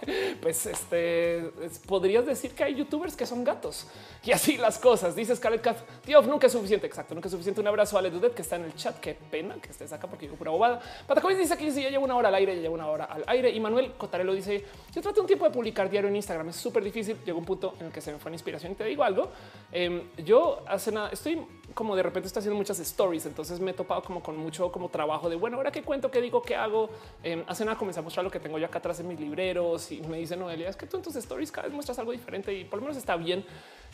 [0.42, 1.50] pues este
[1.86, 3.86] podrías decir que hay youtubers que son gatos
[4.22, 5.16] y así las cosas.
[5.16, 6.86] Dice Scarlett Cat, tío, nunca es suficiente.
[6.86, 7.60] Exacto, nunca es suficiente.
[7.60, 8.98] Un abrazo a Dudet que está en el chat.
[9.00, 10.80] Qué pena que estés acá porque yo pura bobada.
[11.06, 13.50] Patacoy dice que ya llevo una hora al aire, ya llevo una hora al aire.
[13.50, 16.48] Y Manuel Cotarelo dice: Yo traté un tiempo de publicar diario en Instagram.
[16.50, 17.16] Es súper difícil.
[17.24, 18.72] Llegó un punto en el que se me fue la inspiración.
[18.72, 19.30] Y te digo algo.
[19.72, 21.40] Em, yo hace nada, estoy
[21.74, 23.26] como de repente estoy haciendo muchas stories.
[23.26, 26.20] Entonces me he topado como con mucho como trabajo de bueno, ahora qué cuento, qué
[26.20, 26.90] digo, qué hago.
[27.22, 29.90] Em, hace nada comencé a mostrar lo que tengo yo acá atrás en mis libreros
[29.92, 32.52] y me dice Noelia, es que tú en tus stories cada vez muestras algo diferente
[32.52, 33.44] y por lo menos está bien.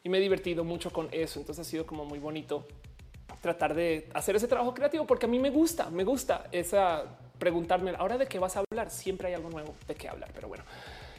[0.02, 1.40] Y me he divertido mucho con eso.
[1.40, 2.66] Entonces ha sido como muy bonito
[3.40, 7.04] tratar de hacer ese trabajo creativo porque a mí me gusta, me gusta esa
[7.38, 8.90] preguntarme ahora de qué vas a hablar.
[8.90, 10.64] Siempre hay algo nuevo de qué hablar, pero bueno.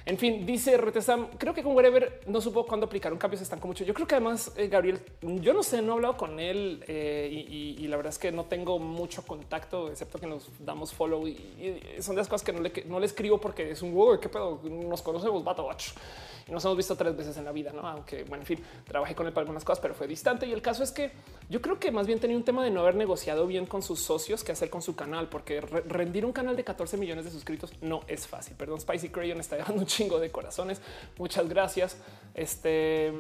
[0.08, 3.44] En fin, dice Retesam, creo que con Wherever no supo cuándo aplicar un cambio, se
[3.44, 3.84] están con mucho.
[3.84, 7.28] Yo creo que además, eh, Gabriel, yo no sé, no he hablado con él eh,
[7.30, 11.38] y, la verdad es que no tengo mucho contacto, excepto que nos damos follow y,
[12.00, 14.30] son de las cosas que no le, no le escribo porque es un wow, qué
[14.30, 15.68] pedo, nos conocemos, vato,
[16.48, 17.86] y nos hemos visto tres veces en la vida, no?
[17.88, 20.46] Aunque, bueno, en fin, trabajé con él para algunas cosas, pero fue distante.
[20.48, 21.12] Y el caso es que
[21.50, 24.00] yo creo que más bien tenía un tema de no haber negociado bien con sus
[24.00, 27.74] socios que hacer con su canal, porque rendir un canal de 14 millones de suscritos
[27.82, 28.56] no es fácil.
[28.56, 30.80] Perdón, Spicy Crayon está dejando un chingo de corazones.
[31.18, 31.98] Muchas gracias.
[32.36, 33.12] Este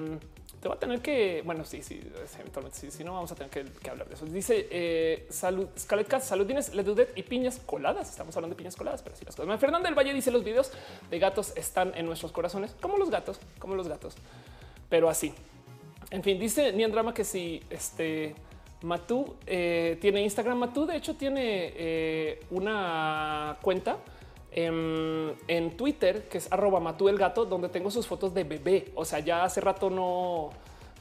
[0.62, 2.02] te va a tener que, bueno, sí, sí,
[2.40, 4.26] eventualmente, sí, si no vamos a tener que, hablar de eso.
[4.26, 8.10] Dice eh, salud, Scarlett Cat, salud, tienes le dudet y piñas coladas.
[8.10, 9.60] Estamos hablando de piñas coladas, pero sí las cosas.
[9.60, 10.72] Fernanda del Valle dice los videos
[11.12, 14.16] de gatos están en nuestros corazones, como los gatos, como los gatos,
[14.90, 15.34] pero así.
[16.10, 18.34] En fin, dice Niandrama que si este
[18.82, 23.98] Matú eh, tiene Instagram, Matú de hecho tiene eh, una cuenta
[24.58, 27.08] en, Twitter, que es arroba Matú
[27.46, 28.92] donde tengo sus fotos de bebé.
[28.96, 30.50] O sea, ya hace rato no,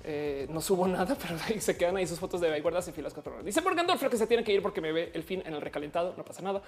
[0.05, 3.15] eh, no subo nada, pero se quedan ahí sus fotos de bebé guardas y filas
[3.15, 3.47] cuatro horas.
[3.47, 6.13] Dice Morgandorf que se tiene que ir porque me ve el fin en el recalentado.
[6.19, 6.61] No pasa nada.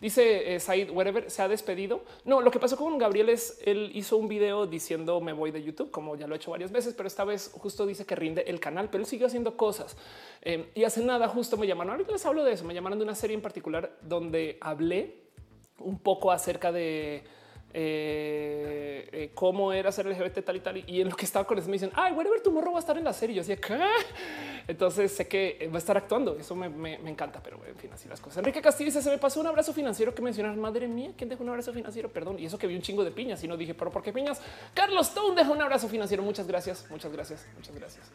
[0.00, 2.04] Dice eh, Said Wherever se ha despedido.
[2.24, 5.62] No, lo que pasó con Gabriel es él hizo un video diciendo me voy de
[5.62, 8.44] YouTube, como ya lo he hecho varias veces, pero esta vez justo dice que rinde
[8.46, 9.94] el canal, pero él siguió haciendo cosas
[10.40, 11.28] eh, y hace nada.
[11.28, 11.92] Justo me llamaron.
[11.92, 12.64] Ahorita les hablo de eso.
[12.64, 15.20] Me llamaron de una serie en particular donde hablé
[15.80, 17.24] un poco acerca de
[17.72, 20.84] eh, eh, cómo era ser LGBT tal y tal.
[20.90, 22.80] Y en lo que estaba con eso me dicen, ay, ver tu morro va a
[22.80, 23.36] estar en la serie.
[23.36, 23.58] Yo decía.
[24.66, 26.36] Entonces sé que va a estar actuando.
[26.36, 28.38] Eso me, encanta, pero en fin, así las cosas.
[28.38, 30.56] Enrique Castillo dice, se me pasó un abrazo financiero que mencionar.
[30.56, 32.08] Madre mía, ¿quién dejó un abrazo financiero?
[32.08, 32.38] Perdón.
[32.38, 34.40] Y eso que vi un chingo de piñas y no dije, pero ¿por qué piñas?
[34.74, 36.22] Carlos Stone dejó un abrazo financiero.
[36.22, 38.10] Muchas gracias, muchas gracias, muchas gracias.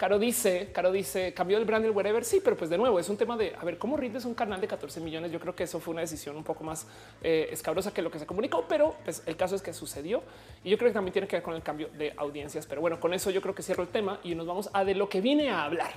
[0.00, 2.24] Caro dice, Caro dice, cambió el brand el wherever.
[2.24, 4.58] Sí, pero pues de nuevo es un tema de a ver cómo rindes un canal
[4.58, 5.30] de 14 millones.
[5.30, 6.86] Yo creo que eso fue una decisión un poco más
[7.22, 10.22] eh, escabrosa que lo que se comunicó, pero pues el caso es que sucedió
[10.64, 12.64] y yo creo que también tiene que ver con el cambio de audiencias.
[12.64, 14.94] Pero bueno, con eso yo creo que cierro el tema y nos vamos a de
[14.94, 15.92] lo que vine a hablar.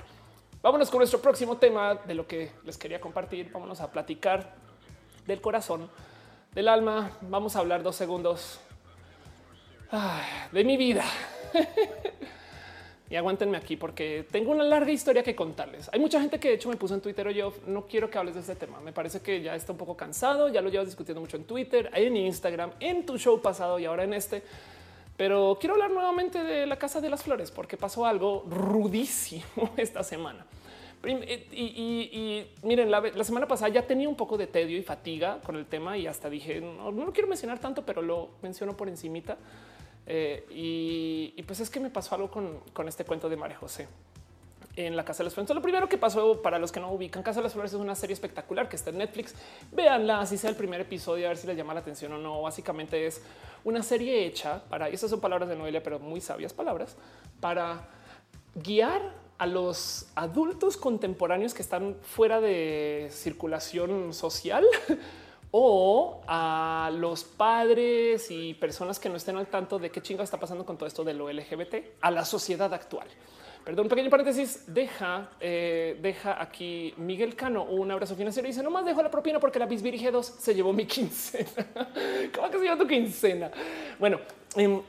[0.60, 3.50] Vámonos con nuestro próximo tema de lo que les quería compartir.
[3.52, 4.52] Vámonos a platicar
[5.26, 5.88] del corazón,
[6.52, 7.10] del alma.
[7.22, 8.60] Vamos a hablar dos segundos
[10.52, 11.04] de mi vida.
[13.10, 15.90] y aguántenme aquí porque tengo una larga historia que contarles.
[15.92, 18.34] Hay mucha gente que de hecho me puso en Twitter, yo no quiero que hables
[18.34, 18.80] de este tema.
[18.80, 21.90] Me parece que ya está un poco cansado, ya lo llevas discutiendo mucho en Twitter,
[21.92, 24.42] en Instagram, en tu show pasado y ahora en este.
[25.16, 30.02] Pero quiero hablar nuevamente de la Casa de las Flores porque pasó algo rudísimo esta
[30.02, 30.46] semana.
[31.06, 35.56] Eh, y, miren, la, semana pasada ya tenía un poco de tedio y fatiga con
[35.56, 38.88] el tema y hasta dije, no, no lo quiero mencionar tanto, pero lo menciono por
[38.88, 39.36] encimita.
[40.06, 43.88] Eh, y, pues es que me pasó algo con, este cuento de María José
[44.76, 45.54] en la Casa de las Flores.
[45.54, 47.94] Lo primero que pasó para los que no ubican, Casa de las Flores es una
[47.94, 49.34] serie espectacular que está en Netflix.
[49.72, 52.42] Véanla, así sea el primer episodio, a ver si les llama la atención o no.
[52.42, 53.22] Básicamente es
[53.62, 56.96] una serie hecha para, y esas son palabras de Noelia, pero muy sabias palabras,
[57.40, 57.88] para
[58.54, 64.64] guiar a los adultos contemporáneos que están fuera de circulación social
[65.56, 70.36] o a los padres y personas que no estén al tanto de qué chinga está
[70.36, 73.06] pasando con todo esto de lo LGBT a la sociedad actual.
[73.64, 74.64] Perdón, pequeño paréntesis.
[74.66, 79.12] Deja, eh, deja aquí Miguel Cano un abrazo financiero y dice: No más dejo la
[79.12, 81.48] propina porque la Bisbirige 2 se llevó mi quincena.
[82.34, 83.52] ¿Cómo que se llevó tu quincena?
[84.00, 84.18] Bueno,
[84.56, 84.82] em,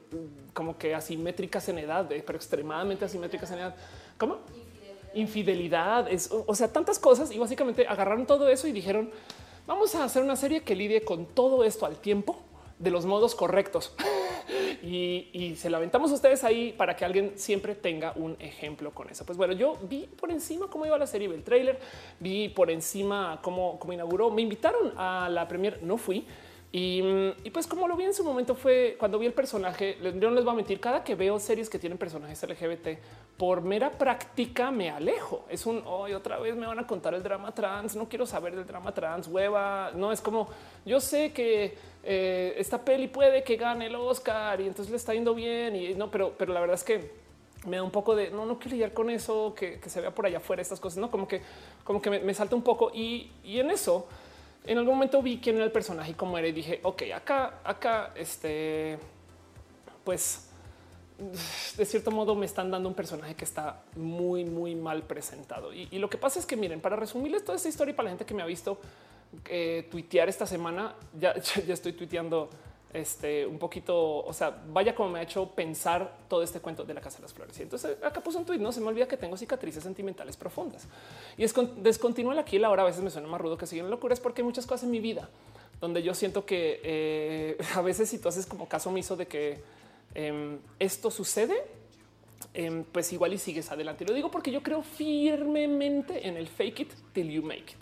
[0.53, 3.57] como que asimétricas en edad, eh, pero extremadamente asimétricas en
[4.18, 4.38] ¿Cómo?
[5.14, 6.12] Infidelidad.
[6.12, 9.10] es, o sea, tantas cosas y básicamente agarraron todo eso y dijeron,
[9.66, 12.39] vamos a hacer una serie que lidie con todo esto al tiempo
[12.80, 13.93] de los modos correctos.
[14.84, 19.10] y, se lo aventamos a ustedes ahí para que alguien siempre tenga un ejemplo con
[19.10, 19.26] eso.
[19.26, 21.80] Pues bueno, yo vi por encima cómo iba la serie, vi el trailer,
[22.20, 24.30] vi por encima cómo, cómo inauguró.
[24.30, 26.26] Me invitaron a la premier, no fui
[26.80, 30.32] y, pues como lo vi en su momento fue cuando vi el personaje, yo no
[30.32, 32.99] les voy a mentir, cada que veo series que tienen personajes LGBT,
[33.36, 35.45] por mera práctica me alejo.
[35.49, 38.55] Es un, hoy otra vez me van a contar el drama trans, no quiero saber
[38.55, 39.91] del drama trans, hueva.
[39.95, 40.49] No, es como,
[40.86, 45.15] yo sé que eh, esta peli puede que gane el Oscar y entonces le está
[45.15, 45.75] yendo bien.
[45.75, 47.11] Y no, pero, pero la verdad es que
[47.65, 50.28] me da un poco de no, no quiero lidiar con eso, que, se vea por
[50.28, 51.41] allá afuera estas cosas, no como que,
[51.84, 54.07] como que me, salta un poco y, y en eso
[54.68, 57.61] en algún momento vi quién era el personaje y cómo era y dije, ok, acá,
[57.63, 58.99] acá, este,
[60.03, 60.47] pues
[61.78, 65.74] de cierto modo me están dando un personaje que está muy, muy mal presentado.
[65.74, 68.11] Y, lo que pasa es que miren, para resumirles toda esta historia y para la
[68.11, 68.78] gente que me ha visto
[69.49, 71.34] eh, tuitear esta semana, ya,
[71.68, 72.49] ya estoy tuiteando
[72.98, 76.93] este, un poquito, o sea, vaya como me ha hecho pensar todo este cuento de
[76.93, 77.58] la Casa de las Flores.
[77.60, 80.88] Y entonces acá puse un tuit, no se me olvida que tengo cicatrices sentimentales profundas.
[81.38, 84.20] Y es descontinúa aquí la hora, a veces me suena más rudo que siguen locuras
[84.20, 85.30] porque hay muchas cosas en mi vida
[85.80, 89.62] donde yo siento que eh, a veces si tú haces como caso omiso de que
[90.16, 91.56] em, esto sucede,
[92.54, 94.06] em, pues igual y sigues adelante.
[94.06, 97.82] Lo digo porque yo creo firmemente en el fake it till you make it,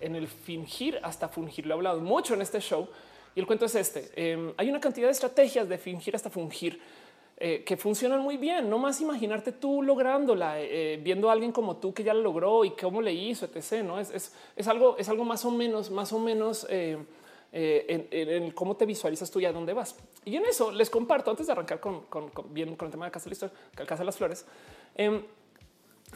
[0.00, 1.66] en el fingir hasta fungir.
[1.66, 2.88] Lo he hablado mucho en este show
[3.36, 4.10] y el cuento es este.
[4.16, 6.80] Em, hay una cantidad de estrategias de fingir hasta fungir
[7.36, 8.70] eh, que funcionan muy bien.
[8.70, 12.22] No más imaginarte tú lográndola, eh, eh, viendo a alguien como tú que ya lo
[12.22, 13.84] logró y cómo le hizo, etc.
[13.84, 17.06] No es, es, algo, es algo más o menos, más o menos en,
[18.52, 19.96] cómo te visualizas tú y a dónde vas.
[20.24, 22.06] Y en eso les comparto antes de arrancar con,
[22.48, 23.36] bien con el tema de Casa de,
[23.84, 24.46] Casa de las Flores.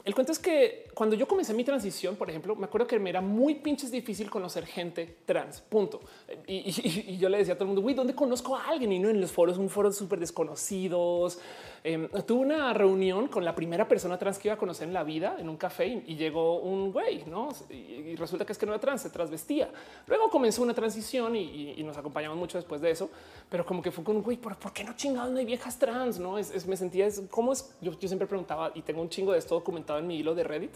[0.04, 3.10] El cuento es que cuando yo comencé mi transición, por ejemplo, me acuerdo que me
[3.10, 6.00] era muy pinches difícil conocer gente trans, punto.
[6.46, 8.92] Y, yo le decía a todo el mundo, güey, ¿dónde conozco a alguien?
[8.92, 11.38] Y no en los foros, un foro súper desconocidos,
[11.82, 15.02] Em, tuve una reunión con la primera persona trans que iba a conocer en la
[15.02, 17.48] vida en un café y, llegó un güey, no?
[17.70, 19.70] Y, resulta que es que no era trans, se transvestía.
[20.06, 23.08] Luego comenzó una transición y, nos acompañamos mucho después de eso,
[23.48, 26.18] pero como que fue con un güey, ¿por, qué no chingados no hay viejas trans?
[26.18, 27.74] No es, me sentía, es cómo es.
[27.80, 30.72] Yo, siempre preguntaba y tengo un chingo de esto en mi hilo de Reddit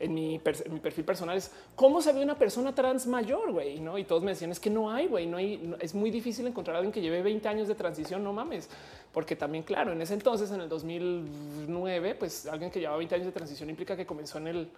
[0.00, 3.98] en mi, perfil personal es cómo se ve una persona trans mayor, güey, ¿no?
[3.98, 6.76] Y todos me decían, es que no hay, güey, no hay, es muy difícil encontrar
[6.76, 8.70] a alguien que lleve 20 años de transición, no mames,
[9.12, 13.26] porque también, claro, en ese entonces, en el 2009, pues alguien que lleva 20 años
[13.26, 14.70] de transición implica que comenzó en el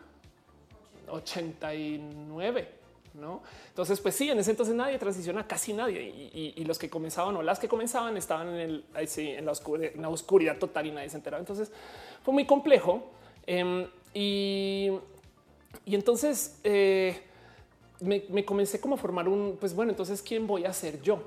[1.08, 2.68] 89,
[3.14, 3.42] ¿no?
[3.68, 7.42] Entonces, pues sí, en ese entonces nadie transiciona, casi nadie, y, los que comenzaban o
[7.42, 9.44] las que comenzaban estaban en, el, en
[10.02, 11.40] la oscuridad total y nadie se enteraba.
[11.40, 11.70] Entonces,
[12.24, 13.21] fue muy complejo.
[13.47, 14.90] Em, y
[15.86, 17.22] entonces eh,
[18.03, 21.22] me, comencé como a formar un, pues bueno, entonces ¿quién voy a ser yo?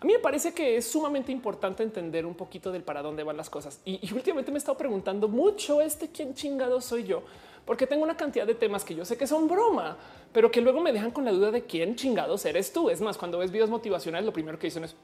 [0.00, 3.36] A mí me parece que es sumamente importante entender un poquito del para dónde van
[3.36, 3.80] las cosas.
[3.84, 7.22] Y, últimamente me he estado preguntando mucho este quién chingado soy yo,
[7.64, 9.96] porque tengo una cantidad de temas que yo sé que son broma,
[10.32, 12.90] pero que luego me dejan con la duda de quién chingados eres tú.
[12.90, 14.94] Es más, cuando ves videos motivacionales, lo primero que dicen es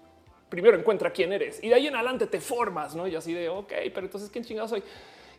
[0.48, 3.08] primero encuentra quién eres y de ahí en adelante te formas, no?
[3.08, 4.82] Y así de ok, pero entonces quién chingado soy.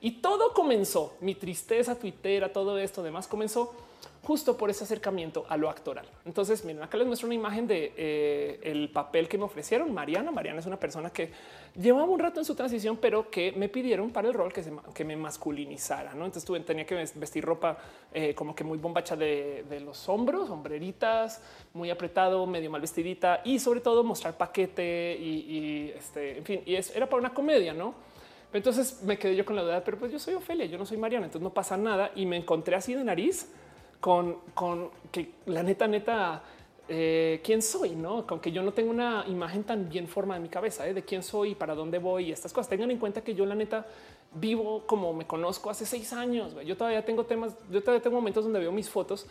[0.04, 3.74] Y todo comenzó, mi tristeza tuitera, todo esto demás comenzó
[4.22, 6.06] justo por ese acercamiento a lo actoral.
[6.26, 9.93] Entonces, miren, acá les muestro una imagen de eh, el papel que me ofrecieron.
[9.93, 11.32] Mariana, Mariana es una persona que
[11.80, 15.06] llevaba un rato en su transición, pero que me pidieron para el rol que, se,
[15.06, 16.14] me masculinizara.
[16.14, 16.26] ¿no?
[16.26, 17.78] Entonces tuve, tenía que vestir ropa
[18.14, 21.41] eh, como que muy bombacha de, los hombros, hombreritas,
[21.74, 26.76] muy apretado, medio mal vestidita y sobre todo mostrar paquete y, este, en fin, y
[26.76, 28.12] era para una comedia, no?
[28.54, 30.97] Entonces me quedé yo con la duda, pero pues yo soy Ofelia, yo no soy
[30.97, 32.12] Mariana, entonces no pasa nada.
[32.16, 33.51] Y me encontré así de nariz
[33.99, 36.43] con, con que la neta, neta,
[36.88, 38.28] eh, quién soy, no?
[38.28, 40.93] Con que yo no tengo una imagen tan bien formada en mi cabeza ¿eh?
[40.93, 42.70] de quién soy y para dónde voy y estas cosas.
[42.70, 43.88] Tengan en cuenta que yo, la neta,
[44.34, 46.54] vivo como me conozco hace seis años.
[46.66, 49.26] Yo todavía tengo temas, yo todavía tengo momentos donde veo mis fotos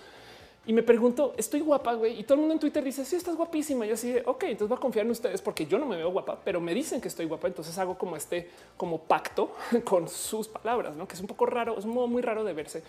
[0.65, 2.21] y me pregunto, estoy guapa, güey.
[2.21, 3.85] Y todo el mundo en Twitter dice, sí, estás guapísima.
[3.85, 6.11] Yo así de, ok, entonces voy a confiar en ustedes porque yo no me veo
[6.11, 7.49] guapa, pero me dicen que estoy guapa.
[7.49, 11.09] Entonces hago como este, como pacto con sus palabras, ¿no?
[11.09, 12.85] Que es un poco raro, es un modo muy raro de verse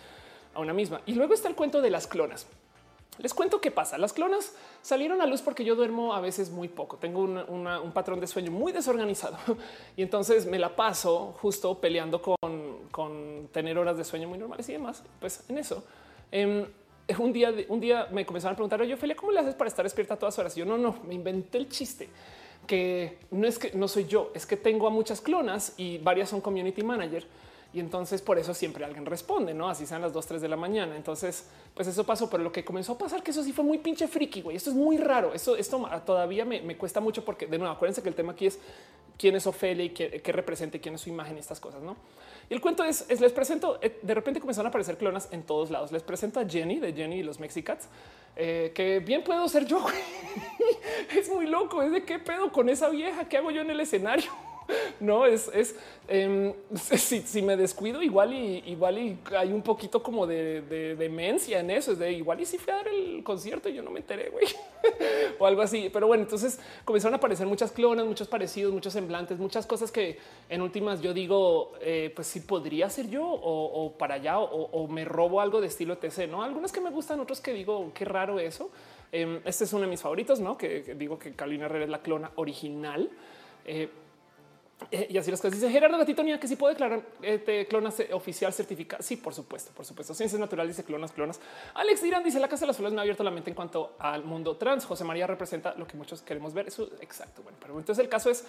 [0.54, 1.00] a una misma.
[1.04, 2.46] Y luego está el cuento de las clonas.
[3.18, 3.98] Les cuento qué pasa.
[3.98, 6.96] Las clonas salieron a luz porque yo duermo a veces muy poco.
[6.98, 9.36] Tengo un patrón de sueño muy desorganizado
[9.96, 14.68] y entonces me la paso justo peleando con, con tener horas de sueño muy normales
[14.68, 15.02] y demás.
[15.18, 15.82] Pues en eso.
[17.18, 19.84] Un día, un día me comenzaron a preguntar, oye, Ophelia, ¿cómo le haces para estar
[19.84, 20.56] despierta a todas horas?
[20.56, 22.08] Yo no, no, me inventé el chiste
[22.66, 26.30] que no es que no soy yo, es que tengo a muchas clonas y varias
[26.30, 27.26] son community manager
[27.74, 30.54] Y entonces por eso siempre alguien responde, no así sean las 2, 3 de la
[30.54, 30.94] mañana.
[30.94, 32.30] Entonces, pues eso pasó.
[32.30, 34.42] Pero lo que comenzó a pasar, que eso sí fue muy pinche friki.
[34.42, 35.34] Güey, esto es muy raro.
[35.34, 38.46] Esto, esto todavía me, me, cuesta mucho porque de nuevo, acuérdense que el tema aquí
[38.46, 38.60] es
[39.18, 41.82] quién es Ofelia y qué, representa, quién es su imagen y estas cosas.
[41.82, 41.96] No,
[42.48, 43.80] y el cuento es, les presento.
[43.82, 45.90] Eh, de repente comenzaron a aparecer clonas en todos lados.
[45.90, 47.88] Les presento a Jenny de Jenny y los Mexicats,
[48.36, 49.84] eh, que bien puedo ser yo.
[51.16, 51.82] es muy loco.
[51.82, 53.28] Es de qué pedo con esa vieja.
[53.28, 54.30] ¿Qué hago yo en el escenario?
[55.00, 55.76] no es, es
[56.08, 60.62] em, si, me descuido, igual y igual y hay un poquito como de,
[60.96, 61.92] demencia en eso.
[61.92, 64.30] Es de igual y si fui a dar el concierto y yo no me enteré,
[64.30, 64.46] güey,
[65.38, 65.90] o algo así.
[65.92, 70.18] Pero bueno, entonces comenzaron a aparecer muchas clonas, muchos parecidos, muchos semblantes, muchas cosas que
[70.48, 75.04] en últimas yo digo, eh, pues sí podría ser yo o, para allá o, me
[75.04, 76.28] robo algo de estilo TC.
[76.28, 78.70] No, algunas que me gustan, otros que digo qué raro eso.
[79.12, 82.02] Em, este es uno de mis favoritos, no que, digo que Carolina Herrera es la
[82.02, 83.10] clona original.
[83.64, 83.88] Eh,
[84.90, 85.60] eh, y así las cosas.
[85.60, 89.02] Dice Gerardo Gatitonia que si puede declarar este clonas oficial certificado.
[89.02, 90.14] Sí, por supuesto, por supuesto.
[90.14, 91.40] Ciencias naturales dice clonas, clonas.
[91.74, 93.94] Alex Dirán dice la casa de las flores me ha abierto la mente en cuanto
[93.98, 94.84] al mundo trans.
[94.84, 96.68] José María representa lo que muchos queremos ver.
[96.68, 97.42] Eso exacto.
[97.42, 98.44] Bueno, pero entonces el caso es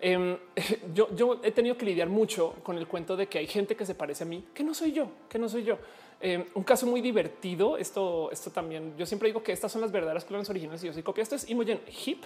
[0.00, 0.36] em,
[0.94, 3.86] yo, yo he tenido que lidiar mucho con el cuento de que hay gente que
[3.86, 5.78] se parece a mí, que no soy yo, que no soy yo.
[6.20, 7.76] Em, un caso muy divertido.
[7.76, 8.94] Esto, esto también.
[8.96, 11.22] Yo siempre digo que estas son las verdaderas clones originales y yo soy copia.
[11.22, 12.24] Esto es Imogen Hip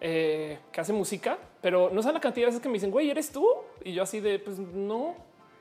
[0.00, 3.10] eh, que hace música, pero no saben la cantidad de veces que me dicen, güey,
[3.10, 3.48] ¿eres tú?
[3.82, 5.16] Y yo así de, pues no,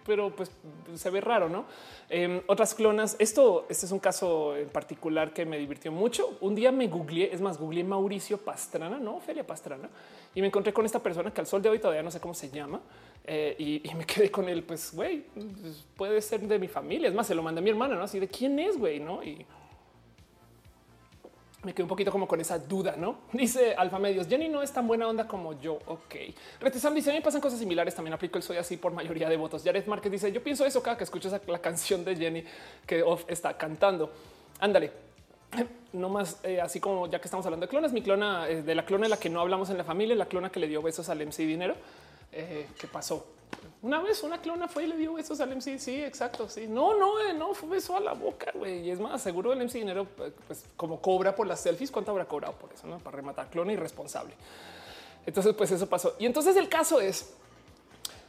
[0.05, 0.51] pero pues
[0.95, 1.65] se ve raro, ¿no?
[2.09, 6.37] Em, otras clonas, esto, este es un caso en particular que me divirtió mucho.
[6.41, 9.89] Un día me googleé, es más, googleé Mauricio Pastrana, no, Feria Pastrana,
[10.35, 12.33] y me encontré con esta persona que al sol de hoy todavía no sé cómo
[12.33, 12.81] se llama,
[13.25, 17.07] eh, y, y, me quedé con él, pues, güey, pues, puede ser de mi familia,
[17.07, 18.03] es más, se lo mandé a mi hermana, ¿no?
[18.03, 18.99] Así de, ¿quién es, güey?
[18.99, 19.23] ¿No?
[19.23, 19.45] Y
[21.65, 23.17] me quedé un poquito como con esa duda, ¿no?
[23.33, 25.79] Dice Alfa Medios, Jenny no es tan buena onda como yo.
[25.87, 26.15] Ok.
[26.59, 29.35] Retesam dice, a mí pasan cosas similares, también aplico el soy así por mayoría de
[29.35, 29.63] votos.
[29.63, 32.43] Jared Márquez dice, yo pienso eso cada que escucho la canción de Jenny
[32.85, 34.11] que está cantando.
[34.59, 34.91] Ándale.
[35.93, 38.75] No más eh, así como ya que estamos hablando de clonas, mi clona es de
[38.75, 40.81] la clona de la que no hablamos en la familia, la clona que le dio
[40.81, 41.73] besos al MC Dinero.
[42.33, 43.25] Eh, ¿Qué pasó?
[43.81, 45.77] Una vez una clona fue y le dio besos al MC.
[45.77, 46.49] Sí, exacto.
[46.49, 48.51] Sí, no, no, eh, no fue beso a la boca.
[48.55, 48.79] güey.
[48.79, 50.07] Y es más, seguro el MC dinero,
[50.47, 53.73] pues como cobra por las selfies, cuánto habrá cobrado por eso, no para rematar clona
[53.73, 54.33] irresponsable.
[55.25, 56.15] Entonces, pues eso pasó.
[56.17, 57.33] Y entonces el caso es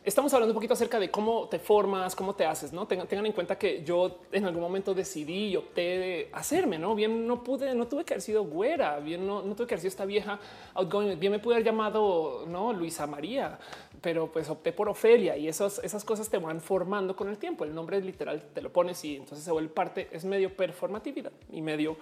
[0.07, 3.33] estamos hablando un poquito acerca de cómo te formas, cómo te haces, no tengan, en
[3.33, 7.74] cuenta que yo en algún momento decidí y opté de hacerme, no bien no pude,
[7.74, 10.39] no tuve que haber sido güera, bien no, tuve que haber sido esta vieja
[10.74, 13.59] outgoing, bien me pude haber llamado no Luisa María,
[14.01, 17.65] pero pues opté por Ofelia y esas, cosas te van formando con el tiempo.
[17.65, 21.33] El nombre es literal, te lo pones y entonces se vuelve parte, es medio performatividad
[21.51, 21.97] y medio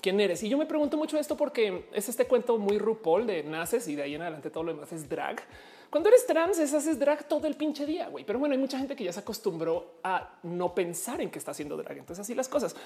[0.00, 0.42] quién eres.
[0.42, 3.96] Y yo me pregunto mucho esto porque es este cuento muy RuPaul de naces y
[3.96, 5.42] de ahí en adelante todo lo demás es drag.
[5.90, 8.24] Cuando eres trans, es haces drag todo el pinche día, güey.
[8.24, 11.50] Pero bueno, hay mucha gente que ya se acostumbró a no pensar en que está
[11.50, 11.98] haciendo drag.
[11.98, 12.76] Entonces así las cosas.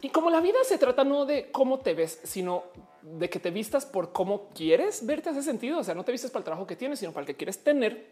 [0.00, 2.64] Y como la vida se trata no de cómo te ves, sino
[3.02, 5.78] de que te vistas por cómo quieres verte hace sentido.
[5.78, 7.64] O sea, no te vistes para el trabajo que tienes, sino para el que quieres
[7.64, 8.06] tener.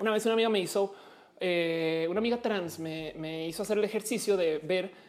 [0.00, 0.94] Una vez una amiga me hizo,
[1.40, 5.08] eh, una amiga trans me, hizo hacer el ejercicio de ver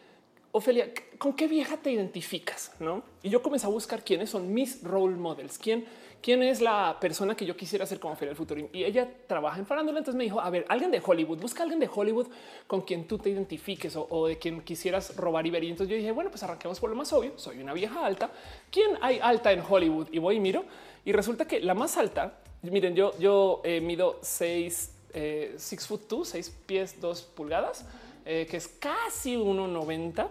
[0.52, 2.72] Ofelia, ¿con qué vieja te identificas?
[2.80, 3.04] ¿No?
[3.22, 5.86] Y yo comencé a buscar quiénes son mis role models, quién,
[6.22, 8.70] quién es la persona que yo quisiera ser como Feria del Futuro.
[8.74, 10.00] Y ella trabaja en farándula.
[10.00, 12.28] Entonces me dijo, a ver, alguien de Hollywood, busca a alguien de Hollywood
[12.68, 16.30] con quien tú te identifiques o, de quien quisieras robar y entonces yo dije, bueno,
[16.30, 17.34] pues arranquemos por lo más obvio.
[17.38, 18.30] Soy una vieja alta.
[18.72, 20.08] ¿Quién hay alta en Hollywood?
[20.12, 20.66] Y voy y miro.
[21.06, 26.08] Y resulta que la más alta, miren, yo, yo eh, mido seis, eh, six foot
[26.08, 27.86] two, seis pies, dos pulgadas.
[28.32, 30.30] Eh, que es casi 1,90.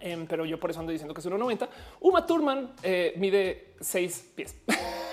[0.00, 1.68] Em, pero yo por eso ando diciendo que es 1,90.
[2.00, 4.54] Uma Thurman eh, mide 6 pies.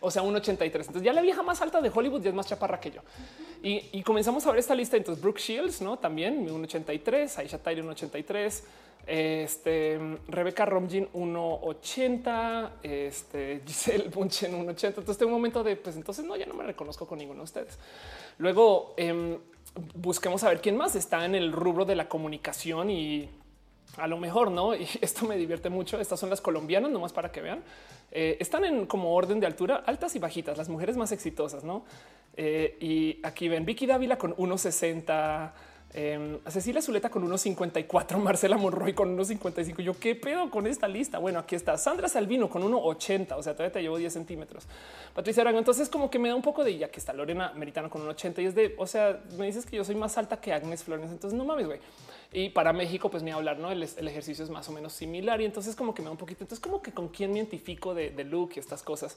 [0.00, 0.62] o sea, 1,83.
[0.62, 3.00] Entonces ya la vieja más alta de Hollywood ya es más chaparra que yo.
[3.62, 4.96] Y, comenzamos a ver esta lista.
[4.96, 8.62] Entonces Brooke Shields, no también 1,83, Aisha Tyler 1,83,
[9.06, 9.98] este
[10.28, 14.86] Rebecca Romijn 1,80, este Giselle Bunchen 1,80.
[14.88, 17.44] Entonces tengo un momento de pues entonces no, ya no me reconozco con ninguno de
[17.44, 17.78] ustedes.
[18.38, 19.38] Luego em,
[19.94, 23.28] busquemos a ver quién más está en el rubro de la comunicación y
[23.96, 24.74] a lo mejor no.
[24.76, 26.00] Y esto me divierte mucho.
[26.00, 27.62] Estas son las colombianas, nomás para que vean.
[28.10, 31.84] Eh, están en como orden de altura altas y bajitas, las mujeres más exitosas, no?
[32.36, 35.52] Eh, y aquí ven Vicky Dávila con 1.60.
[35.94, 39.82] Eh, Cecilia Zuleta con 1.54, Marcela Monroy con 1.55.
[39.82, 41.18] Yo qué pedo con esta lista.
[41.18, 44.66] Bueno, aquí está Sandra Salvino con 1.80, o sea, todavía te llevo 10 centímetros.
[45.14, 45.58] Patricia Arango.
[45.58, 48.42] Entonces, como que me da un poco de ya que está Lorena Meritano con 1.80
[48.42, 51.10] y es de, o sea, me dices que yo soy más alta que Agnes Flores.
[51.10, 51.80] Entonces, no mames, güey.
[52.32, 53.70] Y para México, pues ni hablar, no?
[53.70, 56.44] El, ejercicio es más o menos similar y entonces, como que me da un poquito.
[56.44, 59.16] Entonces, como que con quién me identifico de, look y estas cosas.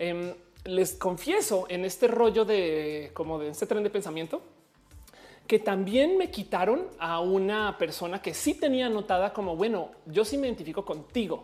[0.00, 0.34] Em,
[0.64, 4.42] les confieso en este rollo de como de este tren de pensamiento
[5.50, 10.38] que también me quitaron a una persona que sí tenía anotada como, bueno, yo sí
[10.38, 11.42] me identifico contigo.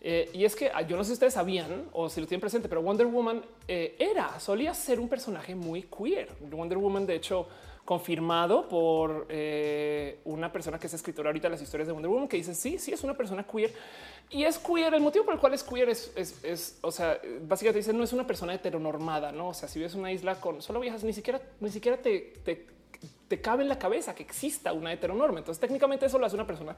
[0.00, 2.40] Eh, y es que ah, yo no sé si ustedes sabían o si lo tienen
[2.40, 6.28] presente, pero Wonder Woman eh, era, solía ser un personaje muy queer.
[6.48, 7.48] Wonder Woman, de hecho,
[7.84, 12.28] confirmado por eh, una persona que es escritora ahorita de las historias de Wonder Woman,
[12.28, 13.72] que dice sí, sí es una persona queer
[14.30, 14.94] y es queer.
[14.94, 18.12] El motivo por el cual es queer es, es, o sea, básicamente dice no es
[18.12, 19.48] una persona heteronormada, no?
[19.48, 22.79] O sea, si ves una isla con solo viejas, ni siquiera, ni siquiera te, te
[23.30, 25.38] te cabe en la cabeza que exista una heteronorma.
[25.38, 26.74] Entonces, técnicamente eso lo hace una persona,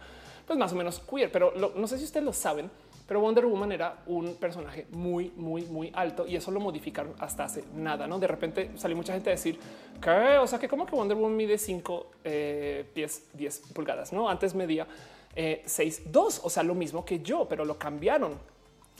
[0.47, 2.71] pues más o menos queer, pero no sé si ustedes lo saben,
[3.09, 7.45] pero Wonder Woman era un personaje muy, muy, muy alto y eso lo modificaron hasta
[7.45, 8.07] hace nada.
[8.07, 9.59] No de repente salió mucha gente a decir
[9.99, 14.13] que, o sea, que como que Wonder Woman mide 5 eh, pies, 10 pulgadas.
[14.13, 14.87] No antes medía
[15.35, 18.39] eh, 6, 2, o sea, lo mismo que yo, pero lo cambiaron.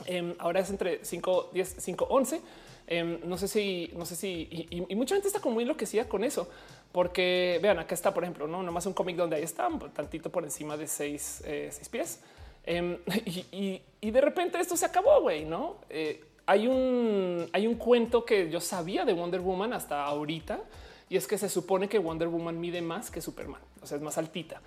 [0.07, 2.41] Em, ahora es entre 5, 10, 5, 11.
[3.25, 6.49] No sé si, no sé si, y, mucha gente está como muy enloquecida con eso,
[6.91, 10.43] porque vean, acá está, por ejemplo, no nomás un cómic donde ahí está tantito por
[10.43, 12.19] encima de 6 eh, pies.
[12.65, 12.97] Em,
[13.51, 15.77] y, de repente esto se acabó, güey, ¿no?
[15.89, 20.61] Eh, hay, un, hay un cuento que yo sabía de Wonder Woman hasta ahorita
[21.09, 24.03] y es que se supone que Wonder Woman mide más que Superman, o sea, es
[24.03, 24.61] más altita.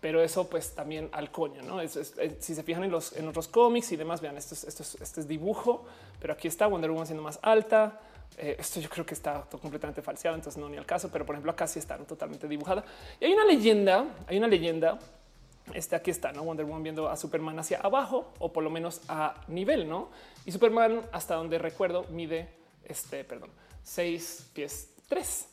[0.00, 1.80] Pero eso pues también al coño, ¿no?
[1.80, 4.82] Es, si se fijan en los en otros cómics y demás, vean, esto es, esto
[4.82, 5.84] es, este es dibujo,
[6.20, 8.00] pero aquí está Wonder Woman siendo más alta.
[8.38, 11.34] Eh, esto yo creo que está completamente falseado, entonces no ni al caso, pero por
[11.34, 12.84] ejemplo acá sí está totalmente dibujada.
[13.20, 14.98] Y hay una leyenda, hay una leyenda
[15.74, 16.42] este aquí está, ¿no?
[16.42, 20.08] Wonder Woman viendo a Superman hacia abajo o por lo menos a nivel, ¿no?
[20.44, 22.48] Y Superman, hasta donde recuerdo, mide
[22.84, 23.50] este, perdón,
[23.82, 25.48] seis pies tres.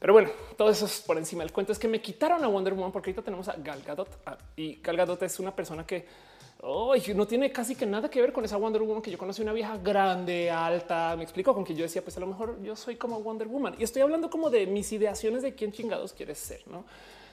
[0.00, 1.44] Pero bueno, todo eso es por encima.
[1.44, 4.08] El cuento es que me quitaron a Wonder Woman porque ahorita tenemos a Gal Gadot
[4.26, 6.06] ah, y Gal Gadot es una persona que
[7.14, 9.52] no tiene casi que nada que ver con esa Wonder Woman que yo conocí, una
[9.52, 11.14] vieja grande, alta.
[11.16, 13.76] Me explico con que yo decía, pues a lo mejor yo soy como Wonder Woman
[13.78, 16.84] y estoy hablando como de mis ideaciones de quién chingados quieres ser, no?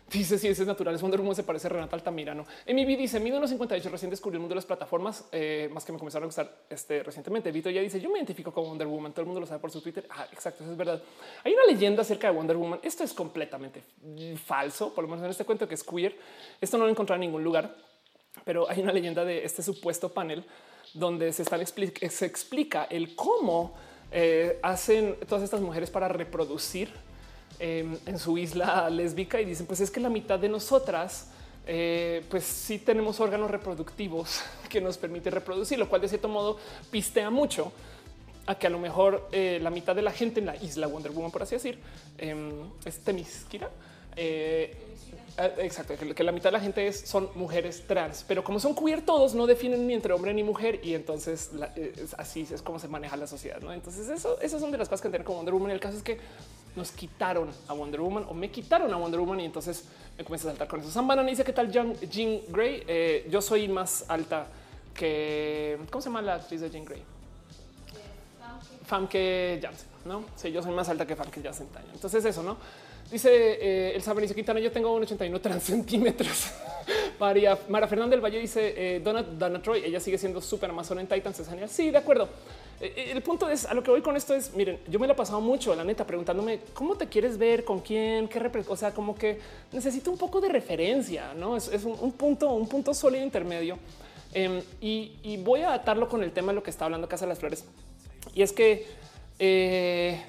[0.10, 2.46] Dice si es natural, es Wonder Woman se parece a Renata Altamirano.
[2.66, 5.92] Vida dice mido unos 58, recién descubrí el mundo de las plataformas, eh, más que
[5.92, 7.52] me comenzaron a gustar este recientemente.
[7.52, 9.70] Vito ya dice yo me identifico con Wonder Woman, todo el mundo lo sabe por
[9.70, 10.08] su Twitter.
[10.10, 11.02] Ah, exacto, eso es verdad.
[11.44, 12.80] Hay una leyenda acerca de Wonder Woman.
[12.84, 13.84] Esto es completamente
[14.46, 16.18] falso, por lo menos en este cuento que es queer.
[16.62, 17.76] Esto no lo encontré en ningún lugar,
[18.46, 20.46] pero hay una leyenda de este supuesto panel
[20.94, 23.76] donde se, están se explica el cómo
[24.12, 26.94] eh, hacen todas estas mujeres para reproducir
[27.60, 31.32] Em, en su isla lésbica y dicen pues es que la mitad de nosotras
[31.66, 36.58] eh, pues sí tenemos órganos reproductivos que nos permite reproducir, lo cual de cierto modo
[36.92, 37.72] pistea mucho
[38.46, 41.12] a que a lo mejor eh, la mitad de la gente en la isla Wonder
[41.12, 41.80] Woman, por así decir,
[42.20, 42.36] eh,
[42.86, 43.72] es Temisquira.
[45.38, 48.74] Eh, exacto, que, la mitad de la gente es, son mujeres trans, pero como son
[48.74, 51.52] queer todos, no definen ni entre hombre ni mujer y entonces
[52.18, 53.60] así es como se maneja la sociedad.
[53.62, 53.72] ¿no?
[53.72, 55.72] Entonces eso, esas son de las cosas que tener con Wonder Woman.
[55.72, 56.18] El caso es que
[56.76, 59.86] nos quitaron a Wonder Woman o me quitaron a Wonder Woman y entonces
[60.18, 60.90] me comencé a saltar con eso.
[60.90, 61.94] Sam Banana dice qué tal Jean
[62.50, 62.84] Grey.
[62.88, 64.48] Eh, yo soy más alta
[64.96, 67.04] que ¿cómo se llama la actriz de Jean Grey?
[68.86, 70.24] Famke Janssen, no?
[70.36, 71.68] Sí, yo soy más alta que Famke Janssen.
[71.94, 72.58] Entonces eso, no?
[73.12, 76.52] Dice eh, el Saben dice Quintana, yo tengo un 81 trans centímetros.
[77.20, 81.02] María, Mara Fernanda del Valle dice eh, Donna, Donna Troy, ella sigue siendo súper amazona
[81.02, 81.72] en Titans, es.
[81.72, 82.30] Sí, de acuerdo.
[82.80, 85.08] Eh, eh, el punto es a lo que voy con esto es miren, yo me
[85.08, 88.76] la he pasado mucho, la neta, preguntándome cómo te quieres ver, con quién, qué o
[88.76, 89.40] sea, como que
[89.72, 93.80] necesito un poco de referencia, no es, un, punto, un punto sólido intermedio.
[94.34, 97.30] Em, y, voy a atarlo con el tema de lo que está hablando Casa de
[97.30, 97.66] las Flores.
[98.36, 98.86] Y es que
[99.40, 100.22] eh,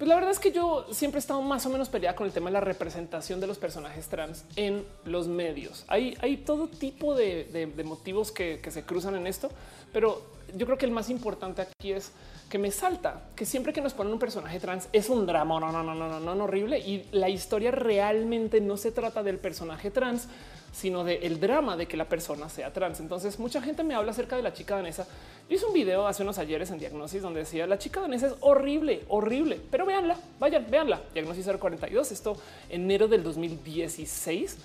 [0.00, 2.32] pues la verdad es que yo siempre he estado más o menos peleada con el
[2.32, 5.84] tema de la representación de los personajes trans en los medios.
[5.88, 9.50] Hay, hay todo tipo de, motivos que, se cruzan en esto,
[9.92, 10.22] pero
[10.56, 12.12] yo creo que el más importante aquí es
[12.50, 15.70] que me salta que siempre que nos ponen un personaje trans es un drama, no,
[15.70, 16.80] no, no, no, no, no, horrible.
[16.80, 20.26] Y la historia realmente no se trata del personaje trans,
[20.72, 22.98] sino del drama de que la persona sea trans.
[22.98, 25.06] Entonces mucha gente me habla acerca de la chica danesa.
[25.48, 28.34] Yo hice un video hace unos ayeres en Diagnosis donde decía la chica danesa es
[28.40, 31.00] horrible, horrible, pero véanla, vayan, véanla.
[31.14, 32.36] Diagnosis 042, esto
[32.68, 34.58] enero del 2016.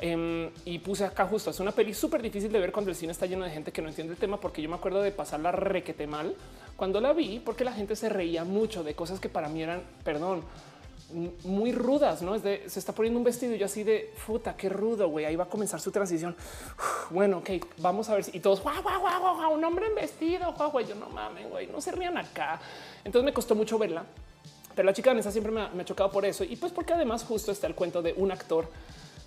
[0.00, 3.10] Em, y puse acá justo, es una peli súper difícil de ver cuando el cine
[3.10, 5.50] está lleno de gente que no entiende el tema, porque yo me acuerdo de pasarla
[5.50, 6.36] requete mal
[6.76, 9.82] cuando la vi, porque la gente se reía mucho de cosas que para mí eran,
[10.04, 10.44] perdón,
[11.44, 12.34] muy rudas, ¿no?
[12.34, 15.36] Es de, se está poniendo un vestido y así de, puta, qué rudo, güey, ahí
[15.36, 16.36] va a comenzar su transición.
[17.10, 18.36] bueno, ok, vamos a ver si...
[18.36, 21.48] Y todos, guau, guau, guau, guau, un hombre en vestido, guau, güey, yo no mames,
[21.48, 22.60] güey, no se rían acá.
[23.04, 24.04] Entonces me costó mucho verla,
[24.74, 26.44] pero la chica esa siempre me ha, chocado por eso.
[26.44, 28.68] Y pues porque además justo está el cuento de un actor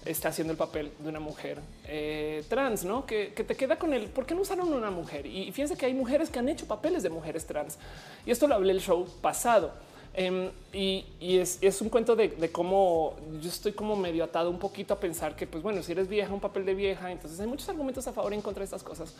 [0.06, 3.06] está haciendo el papel de una mujer eh, trans, ¿no?
[3.06, 5.26] Que, te queda con el, ¿por qué no usaron una mujer?
[5.26, 7.78] Y fíjense que hay mujeres que han hecho papeles de mujeres trans.
[8.26, 9.72] Y esto lo hablé el show pasado
[10.14, 15.00] Em, y, es, un cuento de, cómo yo estoy como medio atado un poquito a
[15.00, 18.06] pensar que, pues bueno, si eres vieja, un papel de vieja, entonces hay muchos argumentos
[18.08, 19.14] a favor y en contra de estas cosas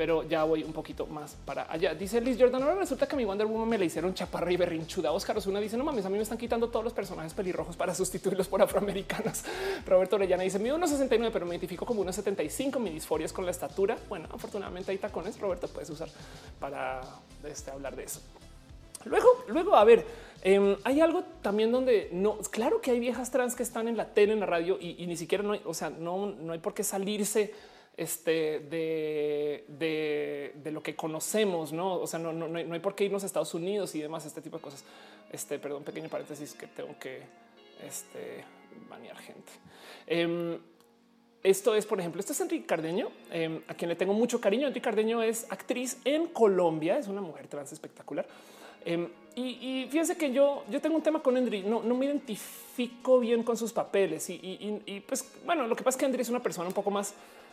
[0.00, 1.94] pero ya voy un poquito más para allá.
[1.94, 4.56] Dice Liz Jordan, ahora resulta que a mi Wonder Woman me le hicieron chaparra y
[4.56, 5.12] berrinchuda.
[5.12, 7.94] Oscar Osuna dice, no mames, a mí me están quitando todos los personajes pelirrojos para
[7.94, 9.42] sustituirlos por afroamericanos.
[9.86, 12.78] Roberto Orellana dice, mido 1,69, pero me identifico como 1,75.
[12.78, 13.98] Mi disforia es con la estatura.
[14.08, 16.08] Bueno, afortunadamente hay tacones, Roberto, puedes usar
[16.58, 17.02] para
[17.44, 18.22] este, hablar de eso.
[19.04, 20.06] Luego, luego, a ver,
[20.40, 24.06] em, hay algo también donde no, claro que hay viejas trans que están en la
[24.06, 26.84] tele, en la radio y, ni siquiera no o sea, no, no hay por qué
[26.84, 27.52] salirse
[28.00, 29.66] este, de,
[30.54, 31.96] de, lo que conocemos, no?
[31.96, 34.40] O sea, no, no, no, hay por qué irnos a Estados Unidos y demás, este
[34.40, 34.84] tipo de cosas.
[35.30, 37.20] Este, perdón, pequeño paréntesis que tengo que
[37.86, 38.42] este,
[38.88, 39.52] banear gente.
[40.06, 40.58] Em,
[41.42, 44.68] esto es, por ejemplo, esto es Enrique Cardeño, em, a quien le tengo mucho cariño.
[44.68, 48.26] Enrique Cardeño es actriz en Colombia, es una mujer trans espectacular.
[48.82, 53.20] Em, y, fíjense que yo, yo tengo un tema con Endri, no, no me identifico
[53.20, 54.30] bien con sus papeles.
[54.30, 56.90] Y, y, pues bueno, lo que pasa es que Endri es una persona un poco
[56.90, 57.12] más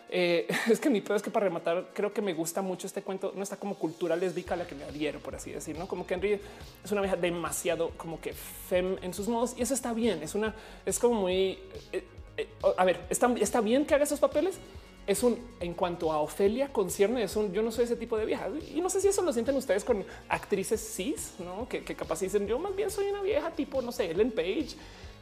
[0.10, 3.02] eh, es que mi pedo es que para rematar, creo que me gusta mucho este
[3.02, 3.34] cuento.
[3.36, 6.06] No está como cultura lésbica a la que me adhiero, por así decir, no como
[6.06, 6.40] que Henry
[6.84, 10.22] es una vieja demasiado como que fem en sus modos y eso está bien.
[10.24, 10.56] Es una,
[10.86, 11.60] es como muy,
[11.92, 12.04] eh,
[12.38, 12.48] eh,
[12.78, 14.58] a ver, está, está bien que haga esos papeles.
[15.06, 18.26] Es un en cuanto a Ofelia concierne, es un yo no soy ese tipo de
[18.26, 21.96] vieja y no sé si eso lo sienten ustedes con actrices cis, no que, que
[21.96, 24.76] capaz dicen yo más bien soy una vieja tipo, no sé, Ellen Page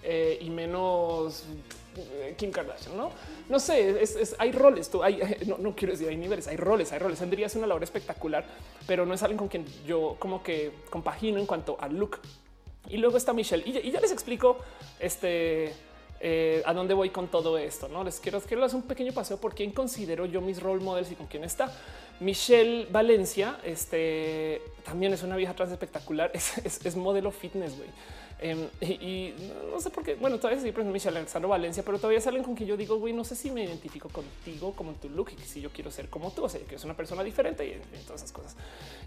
[0.04, 1.46] y menos
[2.38, 3.12] Kim Kardashian, no?
[3.50, 4.04] No sé,
[4.38, 5.20] hay roles, tú, hay,
[5.60, 7.20] no, quiero decir hay niveles, hay roles, hay roles.
[7.20, 8.44] Tendría una labor espectacular,
[8.88, 12.20] pero no es alguien con quien yo como que compagino en cuanto al look.
[12.90, 14.58] Y luego está Michelle y, ya les explico
[15.00, 15.74] este
[16.20, 17.88] eh, a dónde voy con todo esto.
[17.88, 21.16] No les quiero, hacer un pequeño paseo por quién considero yo mis role models y
[21.16, 21.72] con quién está.
[22.20, 27.76] Michelle Valencia, este también es una vieja trans espectacular, es, es, es modelo fitness.
[27.76, 27.90] güey.
[28.40, 29.34] Em, y,
[29.72, 32.56] no sé por qué, bueno, todavía sí, pero Michelle Alexandro Valencia, pero todavía salen con
[32.56, 35.42] que yo digo, güey, no sé si me identifico contigo como en tu look y
[35.44, 38.22] si yo quiero ser como tú, o sea, que es una persona diferente y, todas
[38.22, 38.56] esas cosas.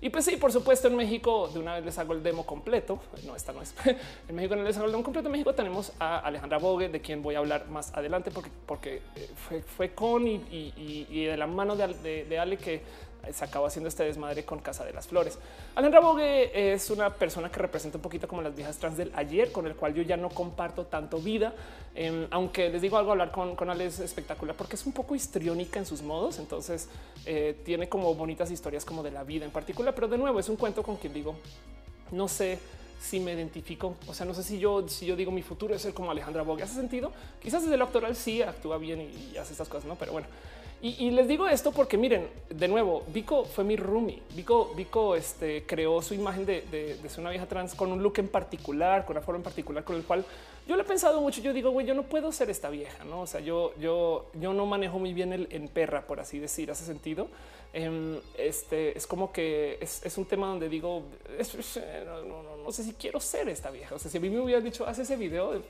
[0.01, 3.01] Y pues sí, por supuesto, en México de una vez les hago el demo completo.
[3.25, 3.75] No, esta no es.
[4.29, 5.29] en México no les hago el demo completo.
[5.29, 9.03] En México tenemos a Alejandra Bogue, de quien voy a hablar más adelante, porque, porque
[9.17, 12.83] eh, fue, fue con y, de la mano de, de Ale que
[13.33, 15.39] se acabó haciendo este desmadre con Casa de las Flores.
[15.75, 19.53] Alejandra Bogue es una persona que representa un poquito como las viejas trans del ayer,
[19.53, 21.55] con el cual yo ya no comparto tanto vida,
[21.95, 25.79] em, aunque les digo algo, hablar con, con es espectacular porque es un poco histriónica
[25.79, 26.89] en sus modos, entonces
[27.27, 30.49] eh, tiene como bonitas historias como de la vida en particular, pero de nuevo es
[30.49, 31.37] un cuento con quien digo,
[32.11, 32.59] no sé
[33.01, 33.95] si me identifico.
[34.07, 36.43] O sea, no sé si yo, si yo digo mi futuro es ser como Alejandra
[36.43, 36.63] Bogue.
[36.63, 37.13] ¿Hace sentido?
[37.41, 39.95] Quizás desde el actoral sí actúa bien y, y hace estas cosas, no?
[39.95, 40.27] Pero bueno,
[40.81, 44.23] y, les digo esto porque miren, de nuevo, Vico fue mi roomie.
[44.35, 48.29] Vico, Vico este, creó su imagen de, ser una vieja trans con un look en
[48.29, 50.25] particular, con una forma en particular con el cual
[50.69, 51.41] yo le he pensado mucho.
[51.41, 53.23] Yo digo, güey, yo no puedo ser esta vieja, no?
[53.23, 56.71] O sea, yo, yo, yo no manejo muy bien el en perra, por así decir,
[56.71, 57.27] hace sentido.
[57.73, 61.03] Em, este es como que es, un tema donde digo,
[62.65, 63.97] no, sé si quiero ser esta vieja.
[63.97, 65.61] O sea, si a mí me hubieran dicho, haz ese video,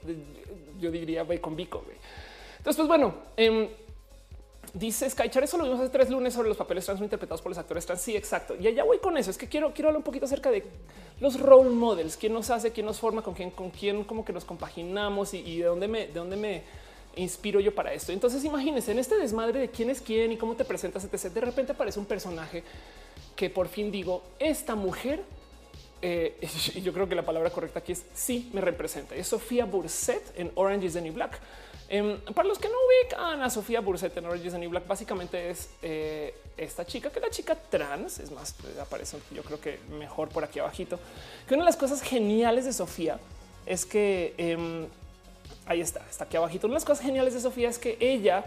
[0.79, 1.83] yo diría, güey, con Vico.
[2.59, 3.69] Entonces, pues bueno, em,
[4.75, 7.59] Dice Skychar, eso lo vimos hace tres lunes sobre los papeles trans interpretados por los
[7.59, 8.01] actores trans.
[8.01, 8.55] Sí, exacto.
[8.59, 9.31] Y allá voy con eso.
[9.31, 10.65] Es que quiero, quiero hablar un poquito acerca de
[11.21, 14.33] los role models, quién nos hace, quién nos forma, con quién, con quién como que
[14.33, 16.63] nos compaginamos y, de dónde me, de dónde me
[17.17, 18.13] inspiro yo para esto.
[18.13, 21.33] Entonces imagínense en este desmadre de quién es quién y cómo te presentas, etc.
[21.33, 22.63] De repente aparece un personaje
[23.35, 25.23] que por fin digo, esta mujer
[26.01, 26.37] eh,
[26.83, 29.15] yo creo que la palabra correcta aquí es sí me representa.
[29.15, 31.41] Es Sofía Burset en Orange is the New Black.
[31.91, 35.71] Em, para los que no ubican a Sofía Burset en Orange is Black, básicamente es
[35.81, 40.29] eh, esta chica que la chica trans es más, pues, aparece yo creo que mejor
[40.29, 40.99] por aquí abajito.
[41.47, 43.19] Que una de las cosas geniales de Sofía
[43.65, 44.87] es que em,
[45.65, 46.67] ahí está, está aquí abajito.
[46.67, 48.45] Una de las cosas geniales de Sofía es que ella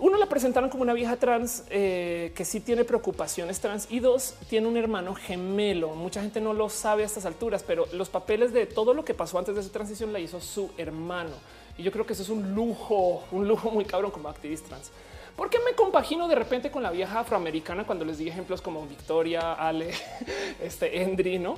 [0.00, 4.34] uno la presentaron como una vieja trans eh, que sí tiene preocupaciones trans y dos
[4.48, 5.94] tiene un hermano gemelo.
[5.94, 9.14] Mucha gente no lo sabe a estas alturas, pero los papeles de todo lo que
[9.14, 11.32] pasó antes de su transición la hizo su hermano.
[11.78, 14.90] Y yo creo que eso es un lujo, un lujo muy cabrón como activista trans.
[15.36, 18.86] ¿Por qué me compagino de repente con la vieja afroamericana cuando les di ejemplos como
[18.86, 19.92] Victoria, Ale,
[20.60, 21.56] este Endri, no?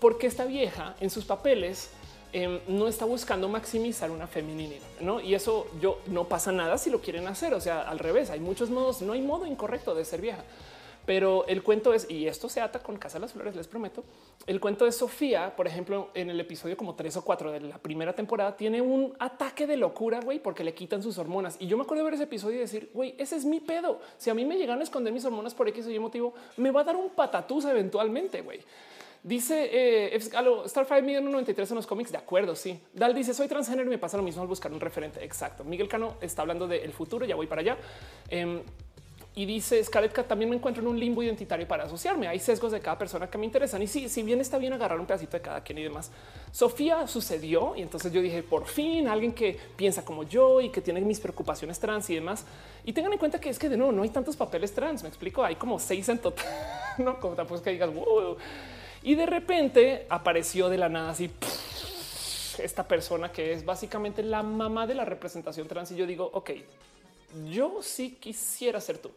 [0.00, 1.90] Porque esta vieja en sus papeles
[2.30, 5.18] Em, no está buscando maximizar una feminidad, ¿no?
[5.18, 8.38] Y eso yo no pasa nada si lo quieren hacer, o sea, al revés, hay
[8.38, 10.44] muchos modos, no hay modo incorrecto de ser vieja.
[11.08, 14.04] Pero el cuento es, y esto se ata con Casa de las Flores, les prometo,
[14.46, 17.78] el cuento de Sofía, por ejemplo, en el episodio como tres o cuatro de la
[17.78, 21.56] primera temporada, tiene un ataque de locura, güey, porque le quitan sus hormonas.
[21.60, 24.02] Y yo me acuerdo de ver ese episodio y decir, güey, ese es mi pedo.
[24.18, 26.70] Si a mí me llegan a esconder mis hormonas por X o Y motivo, me
[26.70, 28.60] va a dar un patatús eventualmente, güey.
[29.22, 32.12] Dice eh, Starfire Miguel 93 en los cómics.
[32.12, 32.54] De acuerdo.
[32.54, 32.78] Sí.
[32.92, 35.24] Dal dice soy transgénero y me pasa lo mismo al buscar un referente.
[35.24, 35.64] Exacto.
[35.64, 37.24] Miguel Cano está hablando del futuro.
[37.24, 37.78] Ya voy para allá.
[38.28, 38.62] Em,
[39.38, 42.26] y dice Scarlett también me encuentro en un limbo identitario para asociarme.
[42.26, 43.80] Hay sesgos de cada persona que me interesan.
[43.80, 46.10] Y sí, si bien está bien agarrar un pedacito de cada quien y demás.
[46.50, 50.80] Sofía sucedió y entonces yo dije por fin alguien que piensa como yo y que
[50.80, 52.46] tiene mis preocupaciones trans y demás.
[52.84, 55.04] Y tengan en cuenta que es que de nuevo no hay tantos papeles trans.
[55.04, 55.44] Me explico.
[55.44, 56.44] Hay como seis en total,
[56.98, 58.36] no como tampoco es que digas wow.
[59.04, 61.30] Y de repente apareció de la nada así
[62.58, 65.92] esta persona que es básicamente la mamá de la representación trans.
[65.92, 66.50] Y yo digo, ok,
[67.48, 69.12] yo sí quisiera ser tú.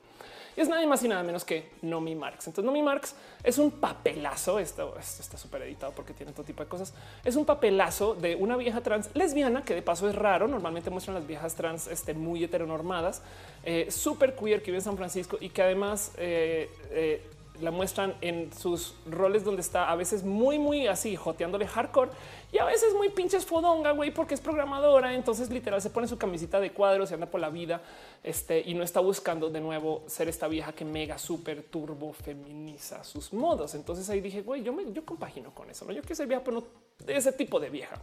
[0.56, 2.48] Y es nada más y nada menos que Nomi Marx.
[2.48, 4.60] Entonces Nomi Marx es un papelazo.
[4.60, 6.94] Esto, está súper editado porque tiene todo tipo de cosas.
[7.23, 10.48] Es un papelazo de una vieja trans lesbiana que de paso es raro.
[10.48, 13.22] Normalmente muestran las viejas trans este, muy heteronormadas,
[13.64, 17.22] eh, súper queer que vive en San Francisco y que además eh, eh,
[17.61, 22.11] la muestran en sus roles donde está a veces muy, muy así joteándole hardcore
[22.52, 25.14] y a veces muy pinches fodonga, güey, porque es programadora.
[25.14, 27.82] Entonces, literal, se pone su camisita de cuadros y anda por la vida
[28.23, 33.03] este, y no está buscando de nuevo ser esta vieja que mega super turbo feminiza
[33.06, 33.73] sus modos.
[33.76, 35.86] Entonces ahí dije, güey, yo me yo compagino con eso.
[35.86, 35.94] ¿no?
[35.94, 36.64] Yo quiero ser vieja, pero no
[37.06, 37.95] de ese tipo de vieja.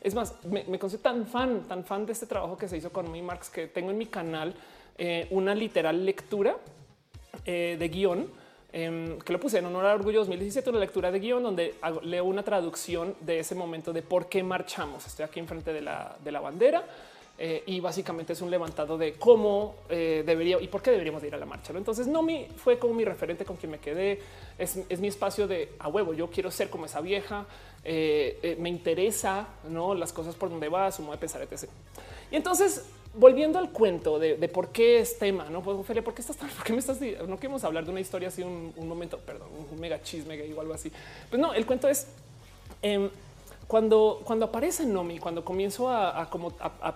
[0.00, 3.10] Es más, me, me tan fan, tan fan de este trabajo que se hizo con
[3.10, 4.54] mi Marx que tengo en mi canal
[4.98, 6.56] eh, una literal lectura
[7.44, 8.41] eh, de guion
[8.74, 11.74] Em, que lo puse en honor a Orgullo 2017, una lectura de guion donde
[12.04, 15.06] leo una traducción de ese momento de por qué marchamos.
[15.06, 16.82] Estoy aquí enfrente de la, de la bandera
[17.38, 21.34] eh, y básicamente es un levantado de cómo eh, debería y por qué deberíamos ir
[21.34, 21.74] a la marcha.
[21.76, 24.20] Entonces, no me fue como mi referente con quien me quedé.
[24.56, 26.14] Es, es, mi espacio de a huevo.
[26.14, 27.44] Yo quiero ser como esa vieja.
[27.84, 31.68] Eh, me interesa no las cosas por donde va, su modo de pensar, etc.
[32.30, 36.22] Y entonces volviendo al cuento de, por qué es tema, no pues Ophelia, ¿por qué
[36.22, 39.18] estás tan, por qué me estás no queremos hablar de una historia así un, momento,
[39.18, 40.90] perdón, un mega chisme gay o algo así.
[41.28, 42.06] Pues no, el cuento es
[42.80, 43.10] em,
[43.66, 46.28] cuando, cuando aparece Nomi, cuando comienzo a,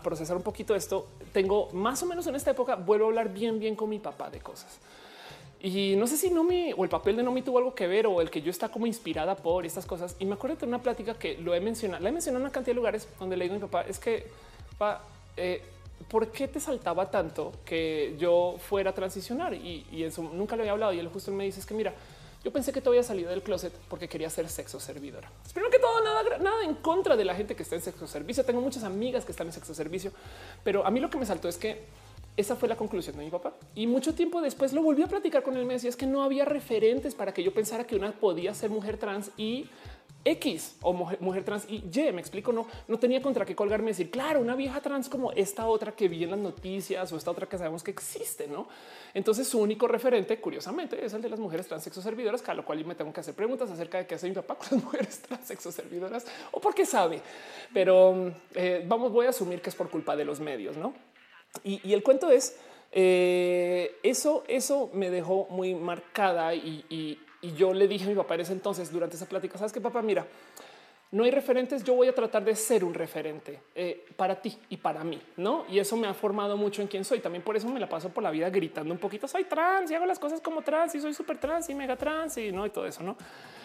[0.02, 3.58] procesar un poquito esto, tengo más o menos en esta época vuelvo a hablar bien,
[3.58, 4.78] bien con mi papá de cosas.
[5.60, 8.20] Y no sé si Nomi o el papel de Nomi tuvo algo que ver o
[8.20, 10.16] el que yo está como inspirada por estas cosas.
[10.18, 12.52] Y me acuerdo de una plática que lo he mencionado, la he mencionado en una
[12.52, 14.26] cantidad de lugares donde le digo a mi papá, es que
[14.76, 15.02] pa,
[15.36, 15.62] eh,
[16.08, 19.54] ¿por qué te saltaba tanto que yo fuera a transicionar?
[19.54, 20.92] Y, eso nunca lo había hablado.
[20.92, 21.94] Y él justo me dice que mira,
[22.44, 25.30] yo pensé que te había salido del closet porque quería ser sexo servidora.
[25.44, 28.44] Espero que todo nada, nada en contra de la gente que está en sexo servicio.
[28.44, 30.12] Tengo muchas amigas que están en sexo servicio,
[30.62, 31.84] pero a mí lo que me saltó es que
[32.36, 33.54] esa fue la conclusión de mi papá.
[33.74, 35.64] Y mucho tiempo después lo volví a platicar con él.
[35.64, 38.70] Me decía es que no había referentes para que yo pensara que una podía ser
[38.70, 39.70] mujer trans y
[40.26, 42.12] X o mujer, trans y Y.
[42.12, 45.30] Me explico, no, no tenía contra qué colgarme y decir, claro, una vieja trans como
[45.32, 48.66] esta otra que vi en las noticias o esta otra que sabemos que existe, no?
[49.14, 52.64] Entonces su único referente, curiosamente, es el de las mujeres trans sexo servidoras, a lo
[52.64, 54.84] cual yo me tengo que hacer preguntas acerca de qué hace mi papá con las
[54.84, 57.22] mujeres trans sexo servidoras o por qué sabe.
[57.72, 60.92] Pero eh, vamos, voy a asumir que es por culpa de los medios, no?
[61.64, 62.58] Y, el cuento es
[62.92, 68.34] eh, eso, eso me dejó muy marcada y, y yo le dije a mi papá
[68.34, 70.26] en ese entonces, durante esa plática, sabes que papá, mira,
[71.12, 74.76] no hay referentes, yo voy a tratar de ser un referente eh, para ti y
[74.76, 75.64] para mí, ¿no?
[75.68, 77.20] Y eso me ha formado mucho en quién soy.
[77.20, 79.94] También por eso me la paso por la vida gritando un poquito, soy trans y
[79.94, 82.70] hago las cosas como trans y soy súper trans y mega trans y no y
[82.70, 83.16] todo eso, ¿no?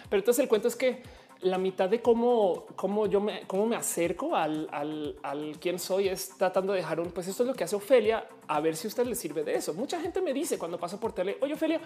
[0.10, 1.02] Pero entonces el cuento es que
[1.42, 6.08] la mitad de cómo, cómo yo me, cómo me acerco al, al, al quién soy
[6.08, 8.88] es tratando de dejar un, pues esto es lo que hace Ofelia, a ver si
[8.88, 9.74] a usted le sirve de eso.
[9.74, 11.82] Mucha gente me dice cuando paso por tele, oye Ofelia,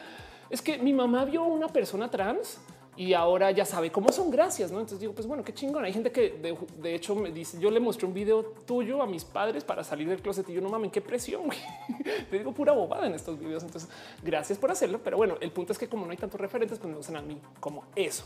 [0.49, 2.59] es que mi mamá vio una persona trans
[2.97, 4.79] y ahora ya sabe cómo son gracias, ¿no?
[4.79, 5.83] Entonces digo, pues bueno, qué chingón.
[5.83, 9.25] Hay gente que de, hecho me dice, yo le mostré un video tuyo a mis
[9.25, 11.43] padres para salir del closet y yo no mames, qué presión.
[12.29, 13.63] Te digo pura bobada en estos videos.
[13.63, 13.89] Entonces,
[14.23, 15.01] gracias por hacerlo.
[15.03, 17.21] Pero bueno, el punto es que como no hay tantos referentes, pues me usan a
[17.21, 18.25] mí como eso.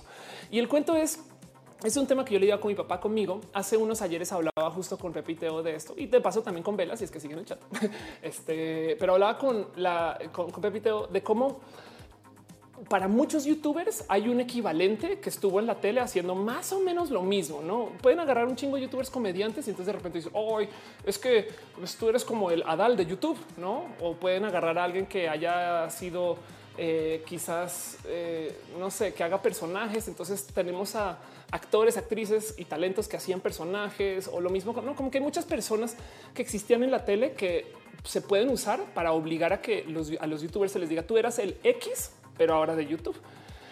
[0.52, 1.20] Y el cuento es
[1.84, 3.40] es un tema que yo le iba con mi papá conmigo.
[3.54, 6.98] Hace unos ayeres hablaba justo con Repiteo de esto y de paso también con Vela,
[6.98, 7.60] si es que siguen el chat.
[8.22, 11.62] Este, pero hablaba con la con, con Pepiteo de cómo
[12.88, 17.10] para muchos youtubers hay un equivalente que estuvo en la tele haciendo más o menos
[17.10, 17.62] lo mismo.
[17.62, 20.70] No pueden agarrar un chingo de youtubers comediantes y entonces de repente dicen, hoy
[21.06, 23.88] es que pues, tú eres como el Adal de YouTube, no?
[24.00, 26.38] O pueden agarrar a alguien que haya sido
[26.78, 30.08] eh, quizás, eh, no sé, que haga personajes.
[30.08, 31.20] Entonces tenemos a
[31.52, 34.96] actores, actrices y talentos que hacían personajes o lo mismo, ¿no?
[34.96, 35.98] como que hay muchas personas
[36.34, 37.74] que existían en la tele que
[38.04, 39.86] se pueden usar para obligar a que
[40.20, 43.18] a los youtubers se les diga tú eras el X pero ahora de YouTube.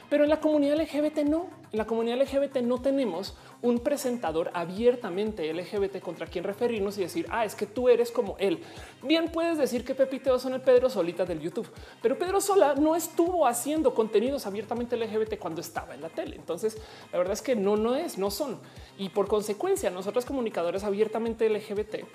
[0.09, 1.47] Pero en la comunidad LGBT no.
[1.71, 7.25] En la comunidad LGBT no tenemos un presentador abiertamente LGBT contra quien referirnos y decir,
[7.29, 8.63] ah, es que tú eres como él.
[9.03, 11.67] Bien puedes decir que Pepiteo son el Pedro Solita del YouTube,
[12.01, 16.37] pero Pedro Sola no estuvo haciendo contenidos abiertamente LGBT cuando estaba en la tele.
[16.37, 16.77] Entonces,
[17.11, 18.59] la verdad es que no, no es, no son.
[18.97, 22.05] Y por consecuencia, nosotros comunicadores abiertamente LGBT,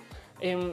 [0.40, 0.72] em,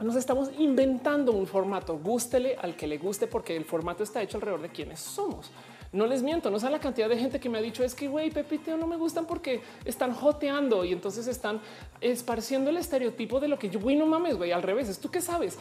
[0.00, 4.38] nos estamos inventando un formato, gústele al que le guste, porque el formato está hecho
[4.38, 5.50] alrededor de quienes somos.
[5.92, 8.08] No les miento, no sé la cantidad de gente que me ha dicho es que
[8.08, 11.60] güey, Pepiteo no me gustan porque están joteando y entonces están
[12.00, 15.10] esparciendo el estereotipo de lo que yo, güey, no mames, güey, al revés, es tú
[15.10, 15.58] que sabes.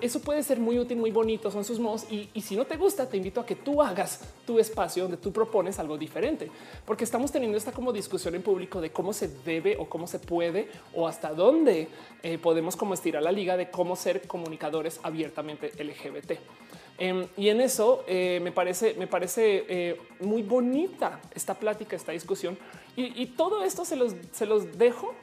[0.00, 2.06] Eso puede ser muy útil, muy bonito, son sus modos.
[2.10, 5.18] Y, y si no te gusta, te invito a que tú hagas tu espacio donde
[5.18, 6.50] tú propones algo diferente,
[6.86, 10.18] porque estamos teniendo esta como discusión en público de cómo se debe o cómo se
[10.18, 11.88] puede o hasta dónde
[12.22, 16.38] eh, podemos como estirar la liga de cómo ser comunicadores abiertamente LGBT.
[16.96, 22.12] Em, y en eso eh, me parece, me parece eh, muy bonita esta plática, esta
[22.12, 22.56] discusión.
[22.96, 25.14] Y, todo esto se los, se los dejo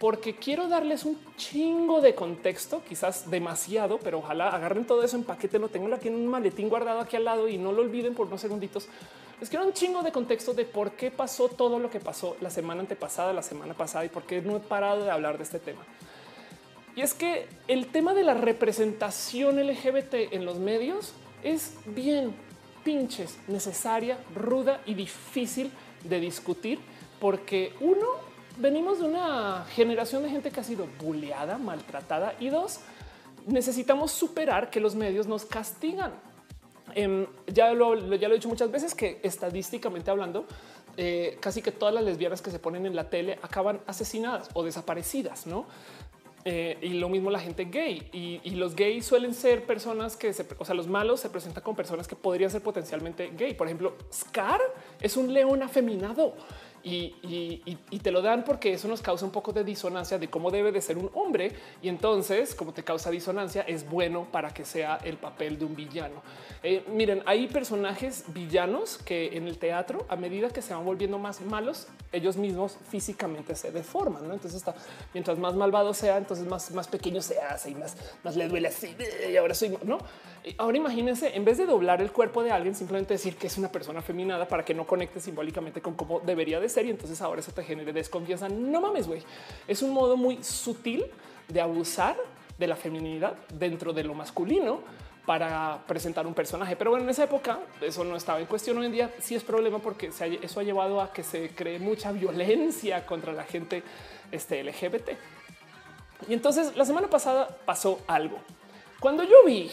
[0.00, 5.22] porque quiero darles un chingo de contexto, quizás demasiado, pero ojalá agarren todo eso en
[5.22, 8.16] paquete, lo tengo aquí en un maletín guardado aquí al lado y no lo olviden
[8.16, 8.88] por unos segunditos.
[9.38, 12.50] Les quiero un chingo de contexto de por qué pasó todo lo que pasó la
[12.50, 15.60] semana antepasada, la semana pasada y por qué no he parado de hablar de este
[15.60, 15.82] tema.
[16.94, 22.34] Y es que el tema de la representación LGBT en los medios es bien
[22.84, 25.70] pinches necesaria, ruda y difícil
[26.04, 26.80] de discutir
[27.22, 28.06] porque uno,
[28.58, 32.80] venimos de una generación de gente que ha sido bulleada, maltratada y dos,
[33.46, 36.12] necesitamos superar que los medios nos castigan.
[36.94, 40.46] Em, ya, lo, he dicho muchas veces que estadísticamente hablando,
[40.96, 44.64] eh, casi que todas las lesbianas que se ponen en la tele acaban asesinadas o
[44.64, 45.66] desaparecidas, ¿no?
[46.44, 50.44] Eh, y lo mismo la gente gay y, los gays suelen ser personas que se,
[50.58, 53.54] o sea, los malos se presentan con personas que podrían ser potencialmente gay.
[53.54, 54.60] Por ejemplo, Scar
[55.00, 56.34] es un león afeminado
[56.84, 60.72] y, te lo dan porque eso nos causa un poco de disonancia de cómo debe
[60.72, 61.52] de ser un hombre.
[61.80, 65.76] Y entonces, como te causa disonancia, es bueno para que sea el papel de un
[65.76, 66.22] villano.
[66.62, 71.18] Eh, miren, hay personajes villanos que en el teatro, a medida que se van volviendo
[71.18, 74.26] más malos, ellos mismos físicamente se deforman.
[74.26, 74.34] ¿no?
[74.34, 74.74] Entonces, está,
[75.14, 78.68] mientras más malvado sea, entonces más, más pequeño se hace y más, más le duele
[78.68, 78.94] así.
[79.30, 79.98] Y ahora soy no.
[80.58, 83.70] Ahora imagínense, en vez de doblar el cuerpo de alguien, simplemente decir que es una
[83.70, 86.86] persona feminada para que no conecte simbólicamente con cómo debería de ser.
[86.86, 88.48] Y entonces ahora eso te genere desconfianza.
[88.48, 89.22] No mames, güey.
[89.68, 91.04] Es un modo muy sutil
[91.46, 92.16] de abusar
[92.58, 94.80] de la feminidad dentro de lo masculino
[95.24, 96.74] para presentar un personaje.
[96.74, 98.78] Pero bueno, en esa época eso no estaba en cuestión.
[98.78, 102.10] Hoy en día sí es problema porque eso ha llevado a que se cree mucha
[102.10, 103.84] violencia contra la gente
[104.32, 105.10] este, LGBT.
[106.28, 108.38] Y entonces la semana pasada pasó algo.
[108.98, 109.70] Cuando yo vi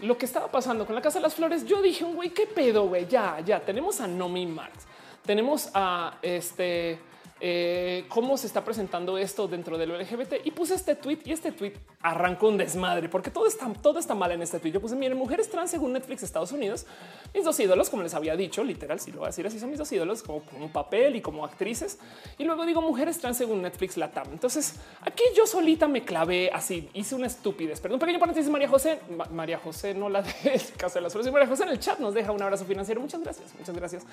[0.00, 2.46] lo que estaba pasando con la Casa de las Flores, yo dije, un güey, qué
[2.46, 4.86] pedo, güey, ya, ya, tenemos a Nomi Marx,
[5.24, 6.98] tenemos a este
[7.40, 11.52] eh, cómo se está presentando esto dentro del LGBT y puse este tweet y este
[11.52, 14.72] tweet arrancó un desmadre porque todo está, todo está mal en este tweet.
[14.72, 16.86] Yo puse miren, mujeres trans según Netflix Estados Unidos,
[17.32, 19.70] mis dos ídolos, como les había dicho, literal, si lo voy a decir así, son
[19.70, 21.98] mis dos ídolos como, un papel y como actrices.
[22.38, 24.26] Y luego digo mujeres trans según Netflix Latam.
[24.32, 27.80] Entonces aquí yo solita me clavé así, hice una estupidez.
[27.80, 28.98] Perdón, pequeño paréntesis, María José,
[29.30, 31.32] María José, no la de casa de las flores.
[31.32, 33.00] María José en el chat nos deja un abrazo financiero.
[33.00, 34.06] Muchas gracias, muchas gracias.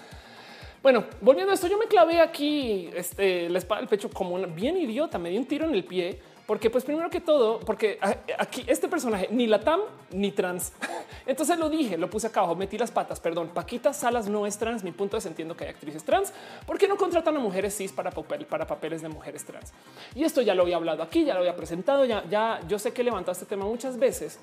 [0.86, 4.46] Bueno, volviendo a esto, yo me clavé aquí este, la espada del pecho como una
[4.46, 7.98] bien idiota, me di un tiro en el pie, porque pues primero que todo, porque
[8.38, 9.80] aquí este personaje ni la TAM
[10.12, 10.74] ni trans.
[11.26, 14.60] Entonces lo dije, lo puse acá abajo, metí las patas, perdón, Paquita Salas no es
[14.60, 16.32] trans, mi punto es entiendo que hay actrices trans,
[16.68, 19.74] ¿por qué no contratan a mujeres cis para, papel, para papeles de mujeres trans?
[20.14, 22.94] Y esto ya lo había hablado aquí, ya lo había presentado, ya, ya yo sé
[22.94, 24.40] que levantaste este tema muchas veces.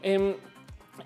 [0.00, 0.36] Em,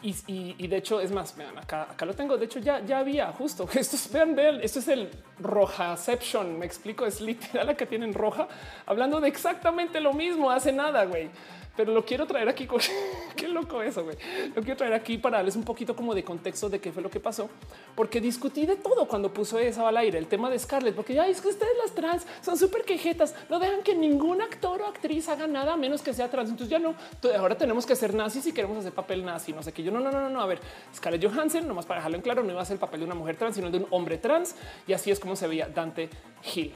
[0.03, 2.37] y, de hecho, es más, vean, acá, acá lo tengo.
[2.37, 3.97] De hecho, ya, ya había justo esto.
[4.13, 6.59] Vean, vean, esto es el rojaception.
[6.59, 8.49] Me explico, es literal la que tienen roja,
[8.85, 11.31] hablando de exactamente lo mismo hace nada, güey
[11.77, 12.67] pero lo quiero traer aquí.
[12.67, 12.81] Con...
[13.37, 14.17] qué loco eso, güey.
[14.55, 17.11] Lo quiero traer aquí para darles un poquito como de contexto de qué fue lo
[17.11, 17.49] que pasó,
[17.95, 21.27] porque discutí de todo cuando puso esa al aire el tema de Scarlett, porque ya
[21.27, 25.29] es que ustedes las trans son súper quejetas, no dejan que ningún actor o actriz
[25.29, 26.51] haga nada a menos que sea trans.
[26.51, 26.95] Entonces ya no,
[27.39, 29.53] ahora tenemos que ser nazis si queremos hacer papel nazi.
[29.53, 30.41] No sé qué yo no, no, no, no.
[30.41, 30.61] A ver,
[30.95, 33.15] Scarlett Johansson, nomás para dejarlo en claro, no iba a ser el papel de una
[33.15, 34.55] mujer trans, sino de un hombre trans.
[34.87, 36.09] Y así es como se veía Dante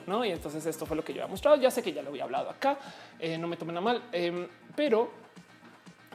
[0.06, 0.24] No?
[0.24, 1.56] Y entonces esto fue lo que yo había mostrado.
[1.56, 2.78] Ya sé que ya lo había hablado acá,
[3.18, 4.02] eh, no me tomen a mal.
[4.12, 5.10] Em, pero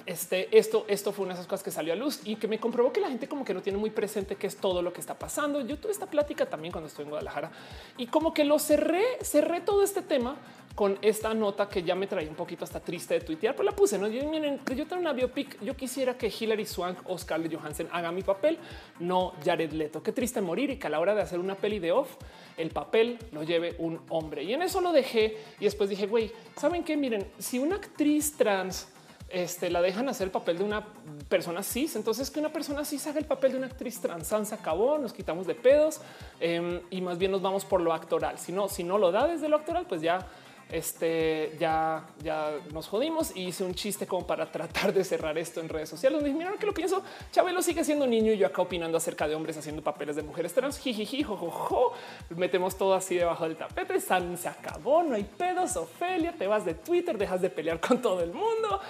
[0.06, 2.60] este, esto, esto fue una de esas cosas que salió a luz y que me
[2.60, 5.02] comprobó que la gente como que no tiene muy presente qué es todo lo que
[5.02, 5.62] está pasando.
[5.62, 7.52] Yo tuve esta plática también cuando estoy en Guadalajara
[7.98, 10.38] y como que lo cerré, cerré todo este tema
[10.76, 13.72] con esta nota que ya me traía un poquito hasta triste de tuitear, pues la
[13.72, 13.98] puse.
[13.98, 15.62] No, yo, miren, yo tengo una biopic.
[15.62, 18.60] Yo quisiera que Hilary Swank o Scarlett Johansson haga mi papel,
[19.00, 20.04] no Jared Leto.
[20.04, 22.18] Qué triste morir y que a la hora de hacer una peli de off,
[22.58, 24.44] el papel lo lleve un hombre.
[24.44, 26.98] Y en eso lo dejé y después dije, güey, saben qué?
[26.98, 28.90] Miren, si una actriz trans
[29.30, 30.86] este, la dejan hacer el papel de una
[31.30, 31.96] persona cis.
[31.96, 35.14] Entonces, que una persona cis haga el papel de una actriz trans, se acabó, nos
[35.14, 36.02] quitamos de pedos
[36.40, 38.38] em, y más bien nos vamos por lo actoral.
[38.38, 40.26] Si no, si no lo da desde lo actoral, pues ya
[40.72, 45.60] este ya, ya nos jodimos y hice un chiste como para tratar de cerrar esto
[45.60, 46.22] en redes sociales.
[46.24, 47.04] Me mira que lo pienso.
[47.32, 50.54] Chabelo sigue siendo niño y yo acá opinando acerca de hombres haciendo papeles de mujeres
[50.54, 50.80] trans.
[50.80, 51.94] Jijiji, jojojo.
[52.36, 54.00] Metemos todo así debajo del tapete.
[54.00, 55.04] San se acabó.
[55.04, 55.76] No hay pedos.
[55.78, 58.82] Ofelia, te vas de Twitter, dejas de pelear con todo el mundo.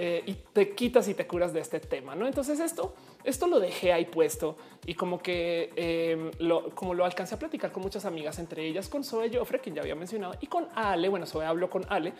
[0.00, 2.14] Eh, y te quitas y te curas de este tema.
[2.14, 2.94] No, entonces esto,
[3.24, 4.56] esto lo dejé ahí puesto
[4.86, 8.88] y como que em, lo, como lo alcancé a platicar con muchas amigas, entre ellas
[8.88, 11.08] con Zoe Joffre, quien ya había mencionado, y con Ale.
[11.08, 12.12] Bueno, Zoe habló con Ale.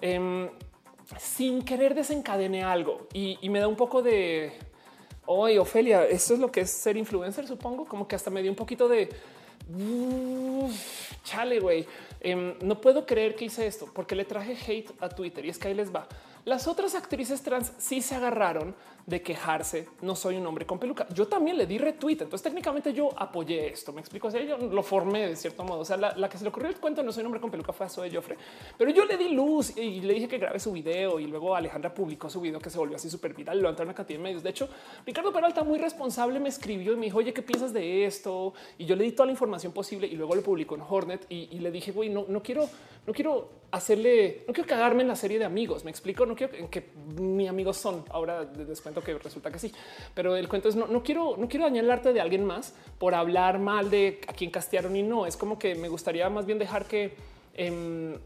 [0.00, 0.48] Em,
[1.18, 4.52] sin querer desencadené algo y, me da un poco de
[5.24, 6.06] hoy, Ofelia.
[6.06, 8.88] Esto es lo que es ser influencer, supongo, como que hasta me dio un poquito
[8.88, 9.08] de
[11.24, 11.86] chale, güey.
[12.20, 15.58] Em, no puedo creer que hice esto porque le traje hate a Twitter y es
[15.58, 16.06] que ahí les va.
[16.44, 18.74] Las otras actrices trans sí se agarraron
[19.06, 19.88] de quejarse.
[20.02, 21.06] No soy un hombre con peluca.
[21.14, 22.18] Yo también le di retweet.
[22.22, 23.92] Entonces técnicamente yo apoyé esto.
[23.92, 24.28] Me explico.
[24.28, 25.80] O sea, yo lo formé de cierto modo.
[25.80, 27.72] O sea, la, que se le ocurrió el cuento no soy un hombre con peluca
[27.72, 28.36] fue a Zoe Joffre,
[28.76, 31.94] pero yo le di luz y le dije que grabe su video y luego Alejandra
[31.94, 33.60] publicó su video que se volvió así súper viral.
[33.60, 34.42] Lo entraron una cantidad de medios.
[34.42, 34.68] De hecho,
[35.06, 38.54] Ricardo Peralta muy responsable me escribió y me dijo, oye, ¿qué piensas de esto?
[38.78, 41.58] Y yo le di toda la información posible y luego lo publicó en Hornet y,
[41.58, 42.68] le dije, güey, no, no quiero,
[43.06, 45.84] no quiero hacerle, no quiero cagarme en la serie de amigos.
[45.84, 46.26] Me explico.
[46.26, 48.04] No quiero que mi amigos son.
[48.10, 49.72] Ahora les cuento que resulta que sí,
[50.14, 52.74] pero el cuento es no, no quiero, no quiero dañar el arte de alguien más
[52.98, 55.26] por hablar mal de a quien castearon y no.
[55.26, 57.14] Es como que me gustaría más bien dejar que
[57.54, 58.18] em,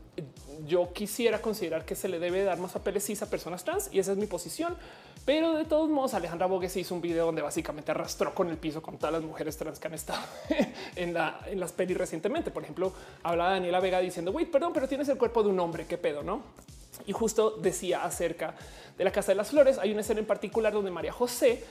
[0.67, 4.13] yo quisiera considerar que se le debe dar más papeles a personas trans y esa
[4.13, 4.77] es mi posición.
[5.25, 8.83] Pero de todos modos, Alejandra Bogues hizo un video donde básicamente arrastró con el piso
[8.83, 10.23] con todas las mujeres trans que han estado
[10.97, 11.17] en,
[11.47, 12.51] en las pelis recientemente.
[12.51, 12.93] Por ejemplo,
[13.23, 16.23] hablaba Daniela Vega diciendo, güey, perdón, pero tienes el cuerpo de un hombre, qué pedo,
[16.23, 16.43] no?
[17.07, 18.55] Y justo decía acerca
[18.97, 19.79] de la Casa de las Flores.
[19.79, 21.65] Hay una escena en particular donde María José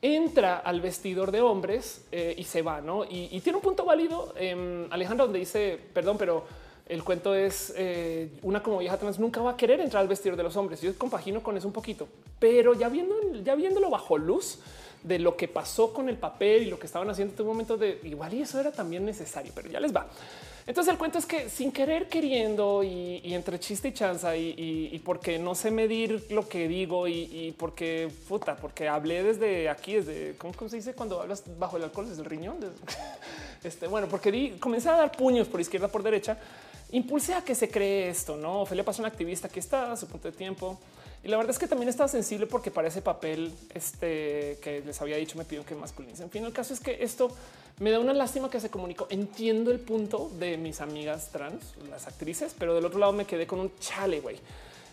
[0.00, 3.04] entra al vestidor de hombres eh, y se va, ¿no?
[3.04, 6.44] Y, tiene un punto válido, eh, Alejandra, donde dice, perdón, pero
[6.86, 10.36] el cuento es eh, una como vieja trans nunca va a querer entrar al vestidor
[10.36, 10.80] de los hombres.
[10.80, 14.58] Yo compagino con eso un poquito, pero ya viendo, ya viéndolo bajo luz
[15.02, 17.76] de lo que pasó con el papel y lo que estaban haciendo en un momento
[17.76, 20.06] de igual y eso era también necesario, pero ya les va.
[20.64, 25.38] Entonces el cuento es que sin querer queriendo y, entre chiste y chanza y, porque
[25.38, 30.54] no sé medir lo que digo y, porque puta, porque hablé desde aquí, desde cómo,
[30.68, 32.58] se dice cuando hablas bajo el alcohol, desde el riñón.
[33.64, 36.38] este, bueno, porque di, comencé a dar puños por izquierda, por derecha,
[36.92, 38.36] impulsé a que se cree esto.
[38.36, 40.78] No, Ophelia pasó un activista que está a su punto de tiempo.
[41.24, 45.00] Y la verdad es que también estaba sensible porque para ese papel este, que les
[45.00, 46.22] había dicho me pidieron que masculinice.
[46.22, 47.30] En fin, el caso es que esto
[47.78, 49.06] me da una lástima que se comunicó.
[49.08, 53.46] Entiendo el punto de mis amigas trans, las actrices, pero del otro lado me quedé
[53.46, 54.36] con un chale, güey.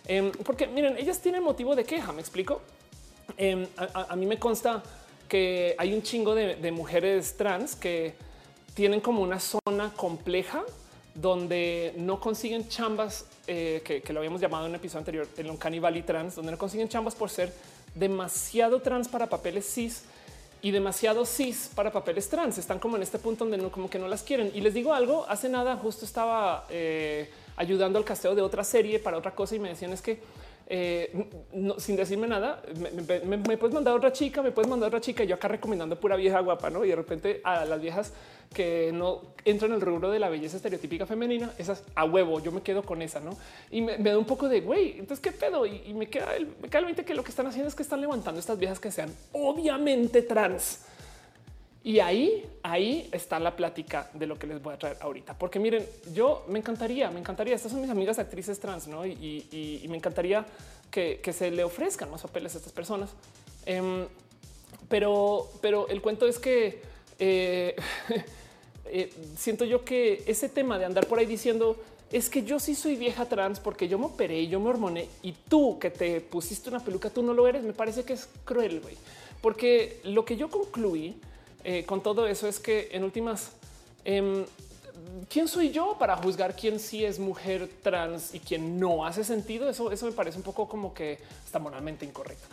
[0.08, 2.62] Em, porque miren, ellas tienen motivo de queja, me explico.
[3.38, 4.82] Em, a, mí me consta
[5.28, 8.16] que hay un chingo de, mujeres trans que
[8.74, 10.64] tienen como una zona compleja
[11.16, 15.58] donde no consiguen chambas, eh, que, lo habíamos llamado en un episodio anterior, en un
[15.58, 17.54] canibal trans, donde no consiguen chambas por ser
[17.96, 20.04] demasiado trans para papeles cis
[20.62, 22.58] y demasiado cis para papeles trans.
[22.58, 24.52] Están como en este punto donde no, como que no las quieren.
[24.54, 29.00] Y les digo algo, hace nada justo estaba eh, ayudando al casteo de otra serie
[29.00, 30.20] para otra cosa y me decían es que
[30.72, 31.12] eh,
[31.80, 32.62] sin decirme nada,
[33.26, 35.24] me, puedes mandar otra chica, me puedes mandar otra chica.
[35.24, 36.86] Yo acá recomendando pura vieja guapa, no?
[36.86, 38.14] Y de repente a las viejas
[38.54, 42.52] que no entran en el rubro de la belleza estereotípica femenina, esas a huevo, yo
[42.52, 43.36] me quedo con esa, no?
[43.72, 45.66] Y me, da un poco de güey, entonces qué pedo.
[45.66, 48.60] Y, me queda el, me que lo que están haciendo es que están levantando estas
[48.60, 50.82] viejas que sean obviamente trans.
[51.90, 55.36] Y ahí, ahí está la plática de lo que les voy a traer ahorita.
[55.36, 55.84] Porque miren,
[56.14, 59.08] yo me encantaría, me encantaría, estas son mis amigas actrices trans, ¿no?
[59.08, 60.46] Y, me encantaría
[60.92, 63.10] que, se le ofrezcan más papeles a estas personas.
[63.66, 64.06] Em,
[64.88, 66.80] pero, pero el cuento es que
[67.18, 67.76] eh,
[68.86, 71.76] eh, siento yo que ese tema de andar por ahí diciendo
[72.12, 75.32] es que yo sí soy vieja trans porque yo me operé, yo me hormoné y
[75.32, 77.64] tú que te pusiste una peluca, tú no lo eres.
[77.64, 78.96] Me parece que es cruel, güey,
[79.42, 81.20] porque lo que yo concluí
[81.64, 83.52] eh, con todo eso es que en últimas
[84.06, 84.46] em,
[85.30, 89.70] quién soy yo para juzgar quién sí es mujer trans y quién no hace sentido.
[89.70, 92.48] Eso, eso me parece un poco como que está moralmente incorrecto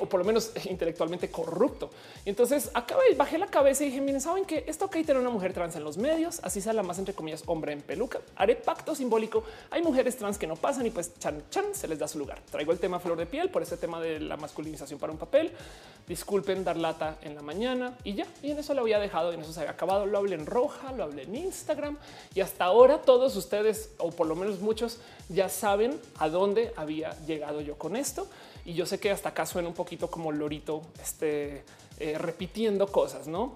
[0.00, 1.90] o por lo menos intelectualmente corrupto.
[2.24, 5.30] Y entonces acabé, bajé la cabeza y dije, miren, saben que esto ok tener una
[5.30, 8.20] mujer trans en los medios, así sea la más entre comillas hombre en peluca.
[8.36, 9.44] Haré pacto simbólico.
[9.70, 12.40] Hay mujeres trans que no pasan y pues chan chan se les da su lugar.
[12.50, 15.52] Traigo el tema flor de piel por ese tema de la masculinización para un papel.
[16.06, 18.26] Disculpen dar lata en la mañana y ya.
[18.42, 20.06] Y en eso lo había dejado y en eso se había acabado.
[20.06, 21.98] Lo hablé en roja, lo hablé en Instagram
[22.34, 24.98] y hasta ahora todos ustedes, o por lo menos muchos,
[25.28, 28.28] ya saben a dónde había llegado yo con esto.
[28.64, 31.64] Y yo sé que hasta acá suena un poquito como lorito, este,
[31.98, 33.54] eh, repitiendo cosas, ¿no?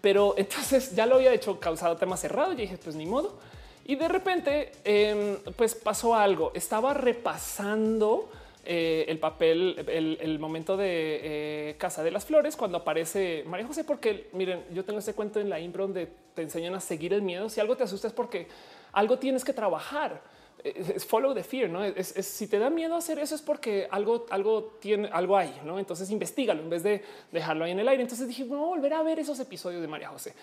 [0.00, 3.38] Pero entonces ya lo había hecho causado tema cerrado y dije, pues ni modo.
[3.84, 6.52] Y de repente, em, pues pasó algo.
[6.54, 8.28] Estaba repasando
[8.70, 13.82] eh, el papel, el, momento de eh, Casa de las Flores, cuando aparece María José,
[13.82, 17.22] porque miren, yo tengo ese cuento en la impro donde te enseñan a seguir el
[17.22, 17.48] miedo.
[17.48, 18.46] Si algo te asusta es porque
[18.92, 20.20] algo tienes que trabajar.
[20.62, 24.26] Es follow the fear, no es, si te da miedo hacer eso es porque algo,
[24.28, 25.78] algo tiene algo ahí, no?
[25.78, 28.02] Entonces investigalo en vez de dejarlo ahí en el aire.
[28.02, 30.34] Entonces dije, no volver a ver esos episodios de María José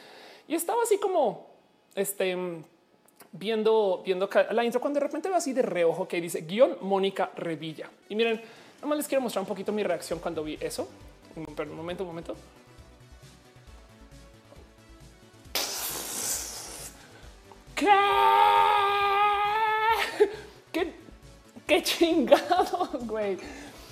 [0.47, 1.47] y estaba así como
[1.95, 2.35] este
[3.37, 7.31] viendo, viendo la intro cuando de repente veo así de reojo que dice guion Mónica
[7.35, 7.89] Revilla.
[8.09, 8.41] Y miren,
[8.81, 10.87] nomás les quiero mostrar un poquito mi reacción cuando vi eso.
[11.55, 12.35] Pero un momento, un momento.
[17.75, 17.87] ¿Qué?
[20.71, 20.93] ¿Qué,
[21.67, 23.37] qué chingado, güey?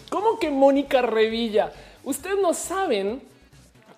[0.09, 1.73] ¿Cómo que Mónica Revilla?
[2.03, 3.21] Ustedes no saben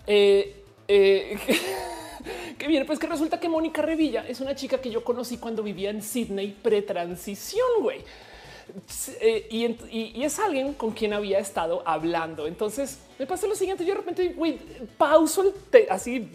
[0.06, 1.38] eh, eh,
[2.58, 5.62] que bien, pues que resulta que Mónica Revilla es una chica que yo conocí cuando
[5.62, 8.00] vivía en Sydney pretransición, güey.
[9.20, 9.46] Eh,
[9.90, 12.46] y, es alguien con quien había estado hablando.
[12.46, 13.84] Entonces me pasó lo siguiente.
[13.84, 14.58] Yo de repente güey,
[14.98, 16.28] pauso el así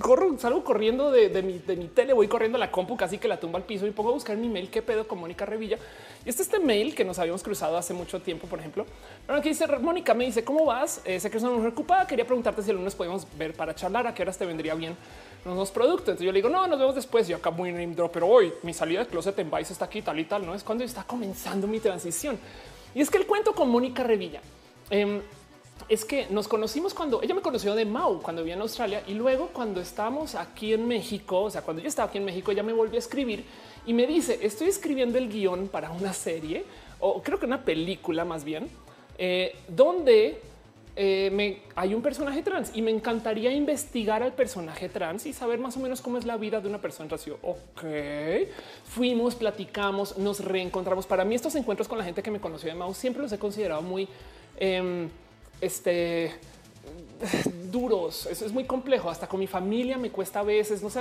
[0.00, 1.58] corro, salgo corriendo de, mi,
[1.88, 4.12] tele, voy corriendo a la compu, casi que la tumba al piso y pongo a
[4.14, 4.70] buscar mi mail.
[4.70, 5.78] Qué pedo con Mónica Revilla.
[6.24, 8.86] Y este este mail que nos habíamos cruzado hace mucho tiempo, por ejemplo.
[9.26, 11.02] Pero aquí dice Mónica, me dice cómo vas?
[11.04, 12.06] Sé que es una mujer ocupada.
[12.06, 14.06] Quería preguntarte si el lunes podemos ver para charlar.
[14.06, 14.96] A qué horas te vendría bien
[15.44, 16.08] los productos.
[16.08, 17.28] Entonces yo le digo, no, nos vemos después.
[17.28, 20.02] Yo acá muy name drop, pero hoy mi salida de closet en Vice está aquí,
[20.02, 20.44] tal y tal.
[20.44, 22.38] No es cuando está comenzando mi transición.
[22.94, 24.40] Y es que el cuento con Mónica Revilla
[24.90, 25.20] em,
[25.88, 29.02] es que nos conocimos cuando ella me conoció de Mau, cuando vivía en Australia.
[29.06, 32.50] Y luego cuando estábamos aquí en México, o sea, cuando yo estaba aquí en México,
[32.50, 33.44] ella me volvió a escribir
[33.86, 36.64] y me dice, estoy escribiendo el guion para una serie
[36.98, 38.68] o creo que una película más bien,
[39.18, 40.40] eh, donde
[40.98, 45.76] eh, hay un personaje trans y me encantaría investigar al personaje trans y saber más
[45.76, 47.26] o menos cómo es la vida de una persona trans.
[47.42, 47.84] ok,
[48.84, 51.06] fuimos, platicamos, nos reencontramos.
[51.06, 53.38] Para mí estos encuentros con la gente que me conoció de Mau siempre los he
[53.38, 54.08] considerado muy
[54.58, 55.10] em,
[55.60, 56.32] este,
[57.70, 58.26] duros.
[58.26, 59.10] Eso es muy complejo.
[59.10, 60.82] Hasta con mi familia me cuesta a veces.
[60.82, 61.00] No sé,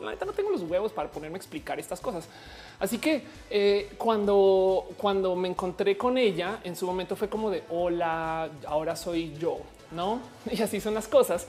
[0.00, 2.28] la neta no tengo los huevos para ponerme a explicar estas cosas.
[2.78, 7.62] Así que eh, cuando, cuando me encontré con ella, en su momento fue como de
[7.70, 9.58] hola, ahora soy yo,
[9.90, 10.20] no?
[10.50, 11.46] Y así son las cosas.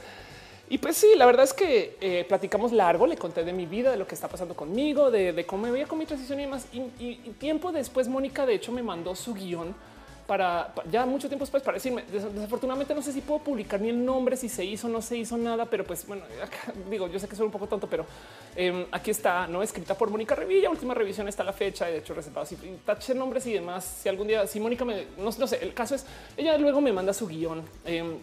[0.67, 3.91] Y pues sí, la verdad es que eh, platicamos largo, le conté de mi vida,
[3.91, 6.65] de lo que está pasando conmigo, de, cómo me veía con mi transición y demás.
[6.73, 9.75] Y, y tiempo después, Mónica, de hecho, me mandó su guion
[10.27, 14.03] para ya mucho tiempo después para decirme desafortunadamente no sé si puedo publicar ni el
[14.03, 16.23] nombre, si se hizo, no se hizo nada, pero pues bueno,
[16.89, 18.05] digo, yo sé que soy un poco tonto, pero
[18.55, 22.13] em, aquí está, no escrita por Mónica Revilla, última revisión está la fecha, de hecho
[22.13, 25.73] reservado, si tache nombres y demás, si algún día, si Mónica me, no, sé, el
[25.73, 26.05] caso es,
[26.37, 27.63] ella luego me manda su guion.
[27.85, 28.17] Em,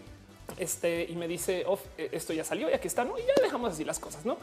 [0.59, 3.19] este y me dice oh, esto ya salió y aquí está, no?
[3.19, 4.37] Y ya dejamos así las cosas, no?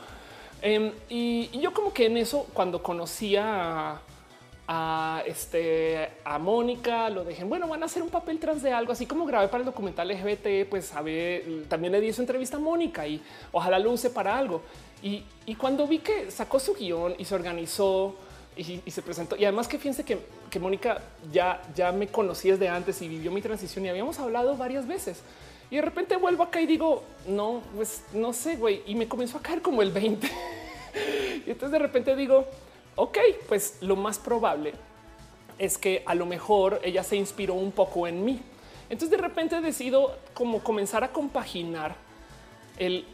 [0.61, 4.01] Em, y, y, yo, como que en eso, cuando conocía
[4.71, 7.49] a este a Mónica, lo dejen.
[7.49, 10.07] Bueno, van a hacer un papel trans de algo, así como grabé para el documental
[10.07, 13.19] LGBT, pues sabe, también le di su entrevista a Mónica y
[13.51, 14.61] ojalá lo use para algo.
[15.01, 15.23] Y,
[15.55, 18.15] cuando vi que sacó su guion y se organizó
[18.55, 20.19] y, se presentó, y además que fíjense que,
[20.51, 21.01] que Mónica
[21.31, 25.23] ya, ya me conocí desde antes y vivió mi transición y habíamos hablado varias veces.
[25.71, 28.83] Y de repente vuelvo acá y digo, no, pues no sé, güey.
[28.85, 30.27] Y me comenzó a caer como el 20.
[31.47, 32.45] y entonces de repente digo,
[32.95, 33.17] ok,
[33.47, 34.73] pues lo más probable
[35.57, 38.41] es que a lo mejor ella se inspiró un poco en mí.
[38.89, 41.95] Entonces de repente decido como comenzar a compaginar
[42.77, 43.05] el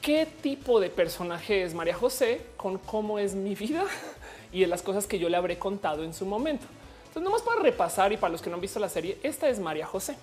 [0.00, 3.84] qué tipo de personaje es María José con cómo es mi vida
[4.52, 6.66] y de las cosas que yo le habré contado en su momento.
[7.08, 9.58] Entonces, nomás para repasar y para los que no han visto la serie, esta es
[9.58, 10.16] María José.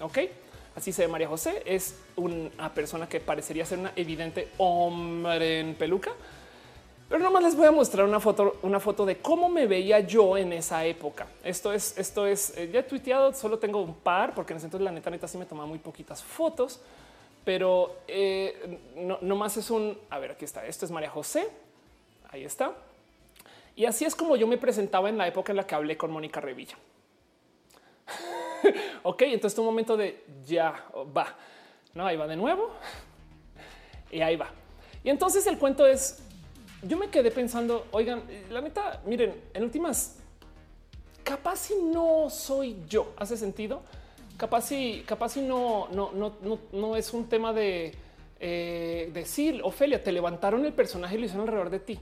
[0.00, 0.18] Ok,
[0.76, 1.62] así se ve María José.
[1.64, 6.12] Es una persona que parecería ser una evidente hombre en peluca,
[7.08, 10.36] pero nomás les voy a mostrar una foto, una foto de cómo me veía yo
[10.36, 11.26] en esa época.
[11.42, 14.66] Esto es, esto es, eh, ya he tuiteado, solo tengo un par, porque en ese
[14.66, 16.80] entonces la neta neta sí me tomaba muy poquitas fotos,
[17.44, 21.48] pero eh, no, más es un, a ver, aquí está, esto es María José,
[22.34, 22.74] Ahí está.
[23.76, 26.10] Y así es como yo me presentaba en la época en la que hablé con
[26.10, 26.76] Mónica Revilla.
[29.04, 30.84] ok, entonces un momento de ya
[31.16, 31.36] va.
[31.94, 32.70] No, ahí va de nuevo.
[34.10, 34.48] Y ahí va.
[35.02, 36.22] Y entonces el cuento es,
[36.86, 40.16] yo me quedé pensando, oigan, la neta, miren, en últimas,
[41.22, 43.82] capaz si no soy yo, hace sentido.
[44.36, 47.94] Capaz si, capaz si no, no, no, no, no es un tema de
[48.40, 51.98] eh, decir, Ofelia, te levantaron el personaje y lo hicieron alrededor de ti.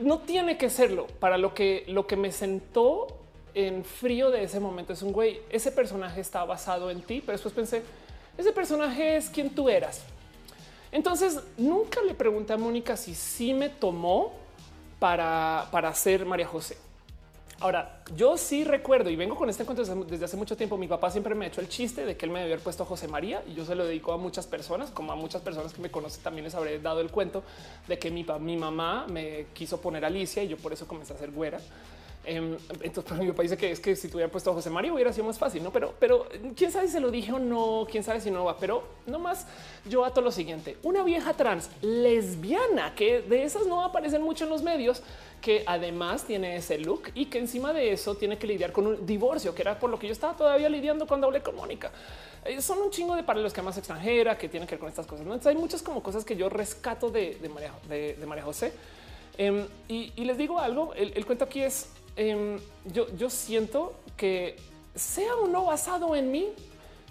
[0.00, 1.06] No tiene que serlo.
[1.06, 3.06] Para lo que, lo que me sentó
[3.54, 7.32] en frío de ese momento es un güey, ese personaje está basado en ti, pero
[7.32, 7.82] después pensé,
[8.36, 10.04] ese personaje es quien tú eras.
[10.92, 14.32] Entonces nunca le pregunté a Mónica si sí me tomó
[14.98, 16.76] para, para ser María José.
[17.62, 20.78] Ahora, yo sí recuerdo y vengo con este cuento desde hace mucho tiempo.
[20.78, 23.06] Mi papá siempre me ha hecho el chiste de que él me había puesto José
[23.06, 25.90] María y yo se lo dedico a muchas personas, como a muchas personas que me
[25.90, 27.42] conocen también les habré dado el cuento
[27.86, 31.18] de que mi, mi mamá me quiso poner Alicia y yo por eso comencé a
[31.18, 31.60] ser güera.
[32.24, 35.10] Em, entonces, mi papá dice que es que si tuviera puesto a José María hubiera
[35.12, 35.72] sido más fácil, no?
[35.72, 38.58] Pero, pero quién sabe si se lo dije o no, quién sabe si no va,
[38.58, 39.46] pero nomás
[39.88, 44.50] yo ato lo siguiente: una vieja trans lesbiana que de esas no aparecen mucho en
[44.50, 45.02] los medios,
[45.40, 49.06] que además tiene ese look y que encima de eso tiene que lidiar con un
[49.06, 51.90] divorcio, que era por lo que yo estaba todavía lidiando cuando hablé con Mónica.
[52.44, 55.06] Eh, son un chingo de paralelos que más extranjera que tienen que ver con estas
[55.06, 55.24] cosas.
[55.24, 55.32] ¿no?
[55.32, 58.72] Entonces, hay muchas como cosas que yo rescato de, María, de, María José.
[59.38, 62.58] Em, y, les digo algo: el cuento aquí es Em,
[62.92, 64.56] yo, yo siento que
[64.94, 66.48] sea o no basado en mí,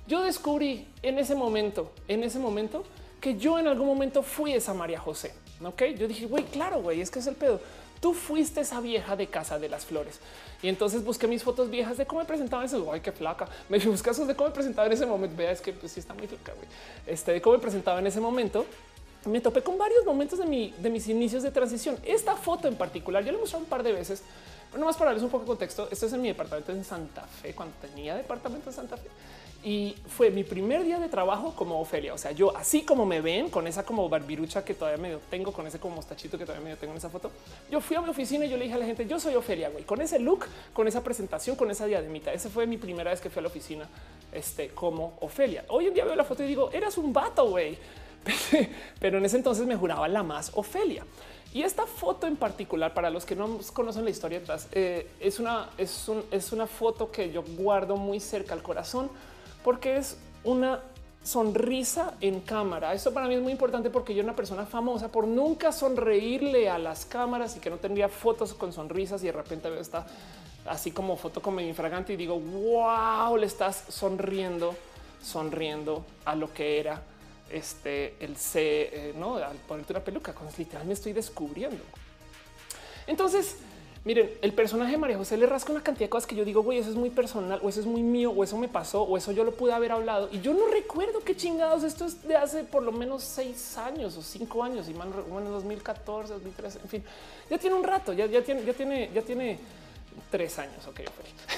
[0.07, 2.83] yo descubrí en ese momento, en ese momento,
[3.21, 5.33] que yo en algún momento fui esa María José.
[5.63, 7.59] Ok, yo dije, güey, claro, güey, es que es el pedo.
[7.99, 10.19] Tú fuiste esa vieja de casa de las flores.
[10.61, 12.91] Y entonces busqué mis fotos viejas de cómo me presentaba eso.
[12.91, 13.47] Ay, qué flaca.
[13.67, 15.35] Me busqué de cómo me presentaba en ese momento.
[15.35, 16.53] Vea, es que pues, sí está muy flaca.
[16.53, 16.67] Güey.
[17.05, 18.65] Este de cómo me presentaba en ese momento.
[19.25, 21.97] Me topé con varios momentos de, mi, de mis inicios de transición.
[22.05, 24.23] Esta foto en particular, yo la he mostrado un par de veces
[24.71, 27.23] bueno, más para darles un poco de contexto, esto es en mi departamento en Santa
[27.23, 29.07] Fe, cuando tenía departamento en Santa Fe.
[29.61, 32.13] Y fue mi primer día de trabajo como Ofelia.
[32.13, 35.51] O sea, yo así como me ven con esa como barbirucha que todavía medio tengo,
[35.51, 37.29] con ese como mostachito que todavía medio tengo en esa foto.
[37.69, 39.69] Yo fui a mi oficina y yo le dije a la gente, yo soy Ofelia,
[39.69, 42.31] güey, con ese look, con esa presentación, con esa diademita.
[42.31, 43.89] Esa fue mi primera vez que fui a la oficina
[44.31, 45.65] este, como Ofelia.
[45.67, 47.77] Hoy en día veo la foto y digo, eras un vato, güey.
[48.99, 51.05] Pero en ese entonces me juraba la más Ofelia.
[51.53, 55.39] Y esta foto en particular, para los que no conocen la historia detrás, eh, es,
[55.39, 59.09] una, es, es una foto que yo guardo muy cerca al corazón
[59.63, 60.79] porque es una
[61.23, 62.93] sonrisa en cámara.
[62.93, 66.77] Eso para mí es muy importante porque yo, una persona famosa, por nunca sonreírle a
[66.77, 70.05] las cámaras y que no tendría fotos con sonrisas y de repente veo esta
[70.65, 74.75] así como foto con infragante y digo, wow, le estás sonriendo,
[75.21, 77.01] sonriendo a lo que era
[77.51, 81.83] este, el C, eh, no al ponerte una peluca, con literal me estoy descubriendo.
[83.07, 83.57] Entonces,
[84.05, 86.61] miren, el personaje de María José le rasca una cantidad de cosas que yo digo,
[86.61, 89.17] güey, eso es muy personal, o eso es muy mío, o eso me pasó, o
[89.17, 90.29] eso yo lo pude haber hablado.
[90.31, 94.15] Y yo no recuerdo qué chingados esto es de hace por lo menos seis años
[94.17, 97.03] o cinco años, y más bueno, 2014, 2013, en fin,
[97.49, 99.59] ya tiene un rato, ya, ya tiene, ya tiene, ya tiene
[100.29, 101.01] tres años, ok,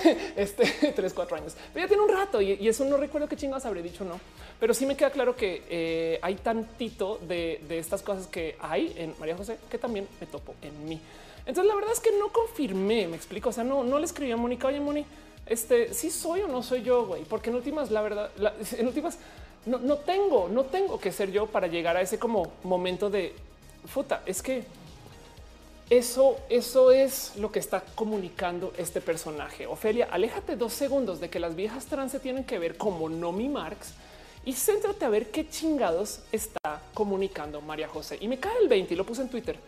[0.36, 0.66] este
[0.96, 3.82] tres, cuatro años, pero ya tiene un rato y, eso no recuerdo qué chingados habré
[3.82, 4.20] dicho, no,
[4.60, 9.16] pero sí me queda claro que eh, hay tantito de, estas cosas que hay en
[9.20, 11.00] María José que también me topo en mí.
[11.46, 13.50] Entonces, la verdad es que no confirmé, me explico.
[13.50, 15.04] O sea, no, no le escribí a Mónica, oye, Moni,
[15.48, 18.30] este sí soy o no soy yo, güey, porque en últimas, la verdad,
[18.78, 19.18] en últimas,
[19.66, 23.34] no, no tengo, no tengo que ser yo para llegar a ese como momento de
[23.94, 24.22] puta.
[24.26, 24.64] Es que
[25.92, 29.68] eso, eso es lo que está comunicando este personaje.
[29.68, 33.50] Ofelia, aléjate dos segundos de que las viejas trans se tienen que ver como Nomi
[33.50, 33.92] Marx
[34.46, 38.18] y céntrate a ver qué chingados está comunicando María José.
[38.22, 39.60] Y me cae el 20 y lo puse en Twitter.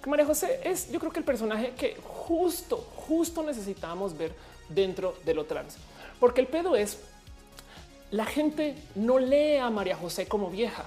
[0.00, 4.32] Que María José es, yo creo que el personaje que justo, justo necesitábamos ver
[4.68, 5.76] dentro de lo trans.
[6.20, 6.98] Porque el pedo es,
[8.12, 10.86] la gente no lee a María José como vieja.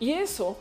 [0.00, 0.58] Y eso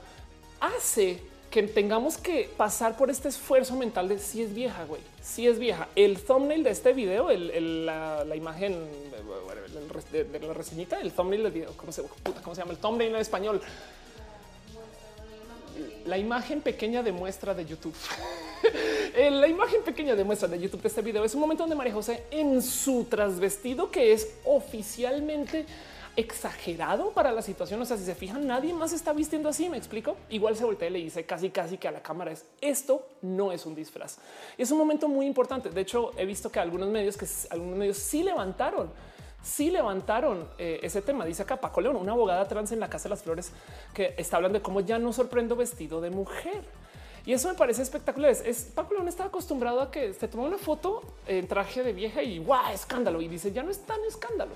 [0.60, 1.20] hace
[1.56, 5.57] que tengamos que pasar por este esfuerzo mental de si es vieja, güey, si es
[5.57, 5.88] vieja.
[5.95, 8.76] El thumbnail de este video, la, imagen
[10.11, 12.03] de, la reseñita, el thumbnail del video, ¿cómo se,
[12.44, 12.73] ¿cómo se llama?
[12.73, 13.61] El thumbnail en español.
[16.06, 17.95] La imagen pequeña de muestra de YouTube.
[19.32, 21.94] la imagen pequeña de muestra de YouTube de este video es un momento donde María
[21.94, 25.65] José en su trasvestido que es oficialmente
[26.16, 27.82] exagerado para la situación.
[27.82, 29.70] O sea, si se fijan, nadie más está vistiendo así.
[29.70, 30.16] Me explico.
[30.30, 33.52] Igual se voltea y le dice casi, casi que a la cámara es esto no
[33.52, 34.18] es un disfraz.
[34.58, 35.70] Y es un momento muy importante.
[35.70, 38.90] De hecho, he visto que algunos medios que algunos medios sí levantaron
[39.46, 41.24] sí levantaron eh, ese tema.
[41.24, 43.52] Dice acá Paco León, una abogada trans en la Casa de las Flores,
[43.94, 46.64] que está hablando de cómo ya no sorprendo vestido de mujer.
[47.26, 48.32] Y eso me parece espectacular.
[48.32, 52.24] Es, Paco León está acostumbrado a que se toma una foto en traje de vieja
[52.24, 53.22] y guau, escándalo.
[53.22, 54.52] Y dice ya no es tan escándalo.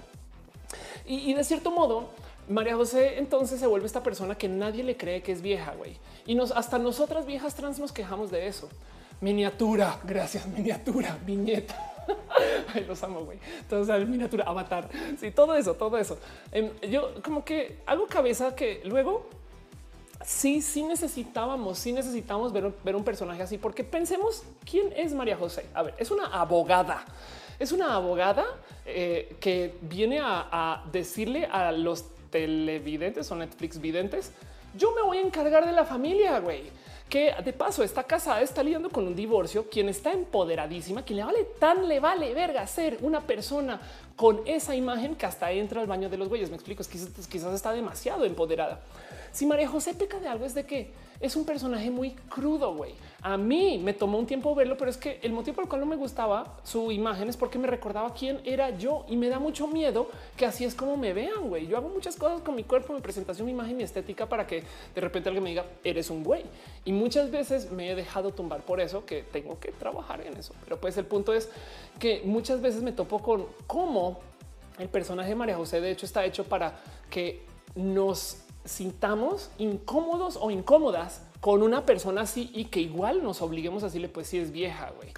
[1.06, 2.10] Y, de cierto modo,
[2.48, 5.98] María José entonces se vuelve esta persona que nadie le cree que es vieja, güey.
[6.26, 8.70] Y nos, hasta nosotras viejas trans nos quejamos de eso.
[9.22, 11.76] Miniatura, gracias, miniatura, viñeta.
[12.74, 13.40] Ay, los amo, güey.
[13.60, 14.90] Entonces, miniatura, avatar.
[15.20, 16.18] Sí, todo eso, todo eso.
[16.52, 19.28] Em, yo como que hago cabeza que luego
[20.24, 25.66] sí, sí necesitábamos, sí necesitamos ver un personaje así, porque pensemos quién es María José.
[25.74, 27.06] A ver, es una abogada.
[27.60, 28.46] Es una abogada
[28.86, 34.32] eh, que viene a, decirle a los televidentes o Netflix videntes,
[34.76, 36.72] yo me voy a encargar de la familia, güey
[37.10, 41.26] que de paso está casada, está lidiando con un divorcio, quien está empoderadísima, quien le
[41.26, 43.82] vale tan le vale verga ser una persona
[44.16, 46.52] con esa imagen que hasta entra al baño de los güeyes.
[46.52, 48.80] Me explico, es que quizás está demasiado empoderada.
[49.32, 52.94] Si María José peca de algo es de que es un personaje muy crudo, güey.
[53.22, 55.82] A mí me tomó un tiempo verlo, pero es que el motivo por el cual
[55.82, 59.38] no me gustaba su imagen es porque me recordaba quién era yo y me da
[59.38, 61.68] mucho miedo que así es como me vean, güey.
[61.68, 64.64] Yo hago muchas cosas con mi cuerpo, mi presentación, mi imagen, mi estética para que
[64.96, 66.44] de repente alguien me diga, eres un güey.
[66.86, 70.54] Y muchas veces me he dejado tumbar por eso, que tengo que trabajar en eso.
[70.64, 71.50] Pero pues el punto es
[72.00, 74.20] que muchas veces me topo con cómo
[74.78, 76.80] el personaje de María José de hecho está hecho para
[77.10, 77.44] que
[77.76, 83.88] nos sintamos incómodos o incómodas con una persona así y que igual nos obliguemos a
[83.88, 85.10] decirle, pues si es vieja, güey.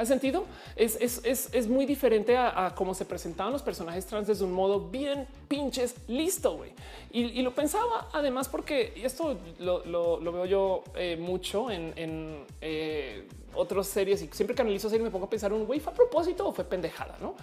[0.00, 0.46] ¿Has sentido?
[0.76, 5.26] Es, es, muy diferente a, cómo se presentaban los personajes trans desde un modo bien
[5.46, 6.72] pinches listo, güey.
[7.10, 13.88] Y, lo pensaba además porque esto lo, veo yo eh, mucho en, en eh, otras
[13.88, 16.48] series y siempre que analizo series me pongo a pensar un güey fue a propósito
[16.48, 17.34] o fue pendejada, ¿no?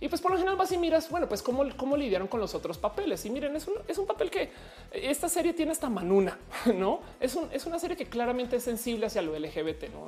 [0.00, 2.54] Y pues por lo general vas y miras, bueno, pues cómo, cómo lidiaron con los
[2.54, 3.24] otros papeles.
[3.26, 4.50] Y miren, es un, es un papel que
[4.92, 6.38] esta serie tiene esta manuna,
[6.74, 9.84] no es, un, es una serie que claramente es sensible hacia lo LGBT.
[9.92, 10.06] No,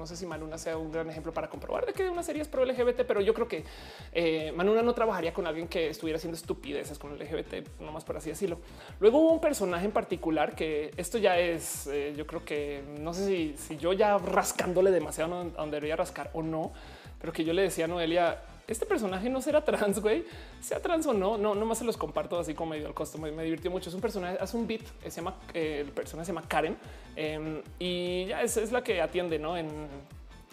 [0.00, 2.48] no sé si Manuna sea un gran ejemplo para comprobar de que una serie es
[2.48, 3.64] pro LGBT, pero yo creo que
[4.12, 8.30] eh, Manuna no trabajaría con alguien que estuviera haciendo estupideces con LGBT, nomás por así
[8.30, 8.58] decirlo.
[8.98, 13.12] Luego hubo un personaje en particular que esto ya es, eh, yo creo que no
[13.12, 16.72] sé si, si yo ya rascándole demasiado donde debería rascar o no,
[17.20, 18.40] pero que yo le decía a Noelia,
[18.70, 20.24] este personaje no será trans, güey,
[20.60, 23.18] sea trans o no, no, nomás se los comparto así como medio al costo.
[23.18, 23.88] Me, divirtió mucho.
[23.88, 26.76] Es un personaje, hace un beat, se llama, eh, el personaje se llama Karen
[27.16, 29.68] em, y ya es, es, la que atiende, no en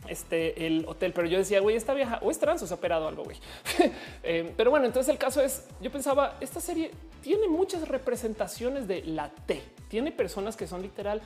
[0.08, 1.14] este el hotel.
[1.14, 3.38] Pero yo decía, güey, esta vieja o es trans o se ha operado algo, güey.
[4.24, 6.92] Em, pero bueno, entonces el caso es, yo pensaba, esta serie
[7.22, 11.22] tiene muchas representaciones de la T, tiene personas que son literal.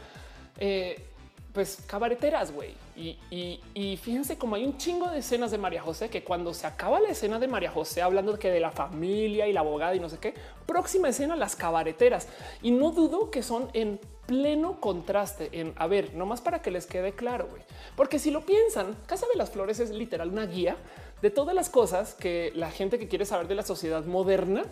[0.57, 1.10] Eh,
[1.53, 2.75] pues cabareteras, güey.
[2.95, 6.99] Y, fíjense como hay un chingo de escenas de María José que cuando se acaba
[6.99, 10.09] la escena de María José hablando que de la familia y la abogada y no
[10.09, 10.33] sé qué,
[10.65, 12.27] próxima escena las cabareteras.
[12.61, 16.85] Y no dudo que son en pleno contraste en a ver, nomás para que les
[16.85, 17.63] quede claro, güey.
[17.95, 20.77] Porque si lo piensan, Casa de las Flores es literal una guía
[21.21, 24.63] de todas las cosas que la gente que quiere saber de la sociedad moderna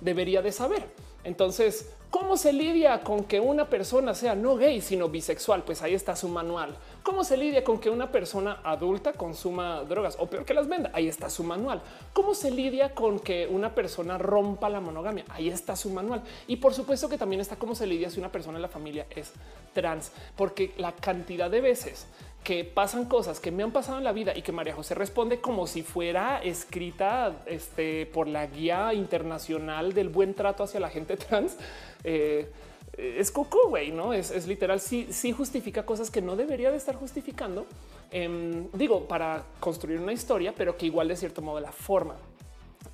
[0.00, 0.84] debería de saber.
[1.24, 5.64] Entonces, ¿cómo se lidia con que una persona sea no gay, sino bisexual?
[5.64, 6.76] Pues ahí está su manual.
[7.02, 10.90] ¿Cómo se lidia con que una persona adulta consuma drogas o peor que las venda?
[10.92, 11.80] Ahí está su manual.
[12.12, 15.24] ¿Cómo se lidia con que una persona rompa la monogamia?
[15.30, 16.22] Ahí está su manual.
[16.46, 19.06] Y por supuesto que también está cómo se lidia si una persona en la familia
[19.10, 19.32] es
[19.72, 22.06] trans, porque la cantidad de veces
[22.44, 25.40] que pasan cosas que me han pasado en la vida y que María José responde
[25.40, 31.16] como si fuera escrita este, por la guía internacional del buen trato hacia la gente
[31.28, 31.56] trans.
[32.04, 32.50] Eh,
[32.96, 34.80] es coco, güey, no es, literal.
[34.80, 37.66] Sí, sí justifica cosas que no debería de estar justificando.
[38.10, 42.16] Em, digo, para construir una historia, pero que igual de cierto modo la forma.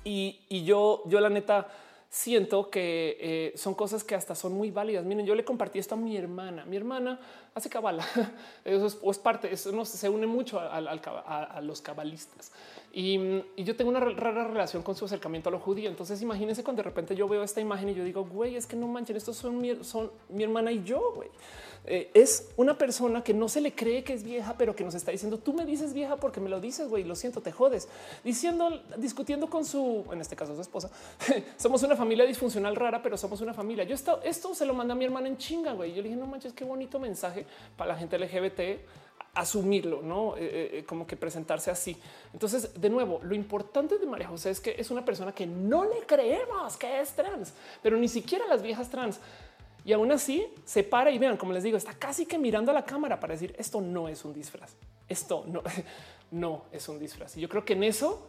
[0.03, 1.67] Y, y yo, yo la neta,
[2.09, 5.05] siento que eh, son cosas que hasta son muy válidas.
[5.05, 6.65] Miren, yo le compartí esto a mi hermana.
[6.65, 7.19] Mi hermana
[7.53, 8.05] hace cabala.
[8.65, 12.51] Eso es, parte, eso no, se une mucho a, los cabalistas.
[12.91, 15.89] Y, yo tengo una rara relación con su acercamiento a lo judío.
[15.89, 18.75] Entonces imagínense cuando de repente yo veo esta imagen y yo digo, güey, es que
[18.75, 21.29] no manchen, estos son mi, son mi hermana y yo, güey.
[21.85, 24.95] Eh, es una persona que no se le cree que es vieja, pero que nos
[24.95, 27.87] está diciendo tú me dices vieja porque me lo dices, güey, lo siento, te jodes.
[28.23, 30.89] Diciendo, discutiendo con su, en este caso su esposa,
[31.57, 33.83] somos una familia disfuncional rara, pero somos una familia.
[33.83, 35.91] Yo esto, esto se lo manda a mi hermana en chinga, güey.
[35.91, 37.45] Yo le dije, no manches, qué bonito mensaje
[37.77, 38.81] para la gente LGBT
[39.33, 41.97] asumirlo, no eh, eh, como que presentarse así.
[42.33, 45.85] Entonces, de nuevo, lo importante de María José es que es una persona que no
[45.85, 49.19] le creemos que es trans, pero ni siquiera las viejas trans
[49.85, 52.73] y aún así se para y vean, como les digo, está casi que mirando a
[52.73, 54.75] la cámara para decir esto no es un disfraz.
[55.07, 55.45] Esto
[56.31, 57.37] no, es un disfraz.
[57.37, 58.27] Y yo creo que en eso,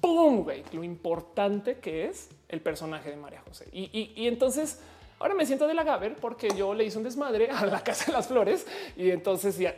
[0.00, 0.46] ¡pum!
[0.72, 3.68] Lo importante que es el personaje de María José.
[3.72, 4.80] Y, entonces,
[5.22, 8.06] Ahora me siento de la Gaber porque yo le hice un desmadre a la Casa
[8.06, 8.66] de las Flores
[8.96, 9.72] y entonces ya,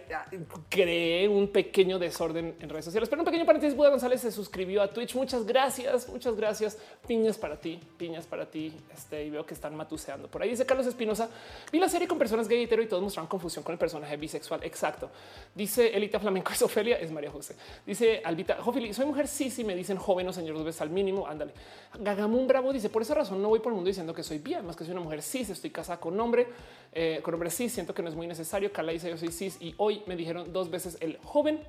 [0.70, 3.10] creé un pequeño desorden en redes sociales.
[3.10, 5.14] Pero un pequeño paréntesis, Buda González se suscribió a Twitch.
[5.14, 6.78] Muchas gracias, muchas gracias.
[7.06, 8.72] Piñas para ti, piñas para ti.
[8.94, 10.28] Este, y veo que están matuseando.
[10.28, 11.28] Por ahí dice Carlos Espinosa,
[11.70, 14.16] vi la serie con personas gay y hetero y todos mostraron confusión con el personaje
[14.16, 14.64] bisexual.
[14.64, 15.10] Exacto.
[15.54, 17.54] Dice Elita Flamenco, es Ofelia, es María José.
[17.84, 20.88] Dice Albita, Jofili, soy mujer, sí, sí, me dicen joven o señor dos veces al
[20.88, 21.52] mínimo, ándale.
[21.98, 24.64] Gagamun Bravo dice, por esa razón no voy por el mundo diciendo que soy bien,
[24.64, 26.46] más que soy una mujer cis, estoy casada con hombre,
[26.92, 28.72] eh, con hombre cis, siento que no es muy necesario.
[28.72, 31.60] Carla dice, yo soy cis y hoy me dijeron dos veces el joven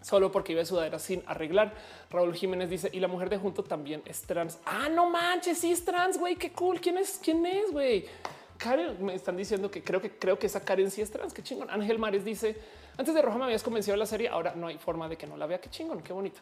[0.00, 1.74] solo porque iba a sudadera sin arreglar.
[2.10, 4.58] Raúl Jiménez dice y la mujer de junto también es trans.
[4.64, 6.80] Ah, no manches, sí es trans, güey, qué cool.
[6.80, 7.20] ¿Quién es?
[7.22, 8.06] ¿Quién es, güey?
[8.56, 11.34] Karen me están diciendo que creo que creo que esa Karen sí es trans.
[11.34, 11.68] Qué chingón.
[11.70, 12.56] Ángel Mares dice
[12.98, 14.28] antes de Roja me habías convencido de la serie.
[14.28, 15.60] Ahora no hay forma de que no la vea.
[15.60, 16.40] Qué chingón, qué bonito.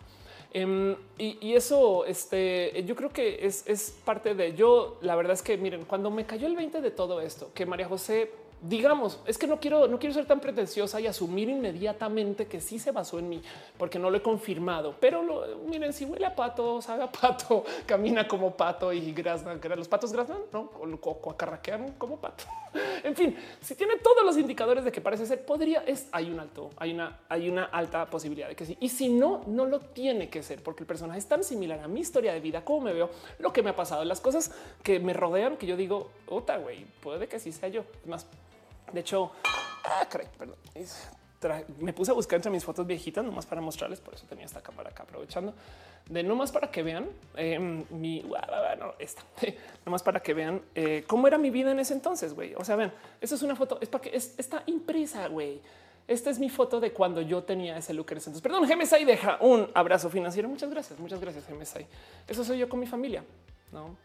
[0.53, 4.99] Em, y, eso, este, yo creo que es, es parte de yo.
[5.01, 7.87] La verdad es que miren, cuando me cayó el 20 de todo esto, que María
[7.87, 8.31] José
[8.63, 12.79] digamos, es que no quiero, no quiero ser tan pretenciosa y asumir inmediatamente que sí
[12.79, 13.43] se basó en mí,
[13.79, 14.95] porque no lo he confirmado.
[15.01, 19.89] Pero miren, si huele a pato, sabe a pato, camina como pato y grasna, los
[19.89, 22.45] patos grasnan, no o, acarraquean como pato.
[23.03, 26.39] En fin, si tiene todos los indicadores de que parece ser, podría es hay un
[26.39, 28.77] alto, hay una, hay una alta posibilidad de que sí.
[28.79, 31.89] Y si no, no lo tiene que ser, porque el personaje es tan similar a
[31.89, 33.11] mi historia de vida, como me veo,
[33.41, 34.53] lo que me ha pasado, las cosas
[34.85, 37.83] que me rodean, que yo digo, otra güey, puede que sí sea yo.
[38.07, 38.27] más,
[38.93, 39.33] de hecho,
[39.85, 40.07] ah,
[41.79, 44.01] me puse a buscar entre mis fotos viejitas nomás para mostrarles.
[44.01, 45.55] Por eso tenía esta cámara acá aprovechando
[46.11, 49.23] de nomás para que vean em, mi no, esta
[49.87, 52.35] nomás para que vean eh, cómo era mi vida en ese entonces.
[52.35, 55.29] Güey, o sea, ven, esta es una foto, es para que está impresa.
[55.29, 55.61] Güey,
[56.09, 58.43] esta es mi foto de cuando yo tenía ese look en ese entonces.
[58.43, 60.49] Perdón, GMSI deja un abrazo financiero.
[60.49, 61.87] Muchas gracias, muchas gracias, GMSI.
[62.27, 63.25] Eso soy yo con mi familia,
[63.71, 63.97] no?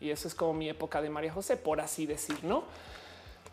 [0.00, 2.64] Y eso es como mi época de María José, por así decir, no?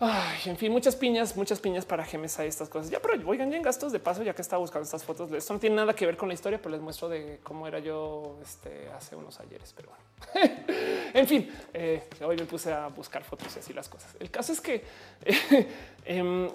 [0.01, 2.89] Ay, en fin, muchas piñas, muchas piñas para GMSA y estas cosas.
[2.89, 5.53] Ya, pero oigan, ya en gastos de paso, ya que estaba buscando estas fotos, esto
[5.53, 8.37] no tiene nada que ver con la historia, pero les muestro de cómo era yo
[8.41, 9.73] este, hace unos ayeres.
[9.75, 10.55] Pero bueno,
[11.13, 14.15] en fin, eh, hoy me puse a buscar fotos y así las cosas.
[14.21, 14.85] El caso es que
[16.05, 16.49] eh,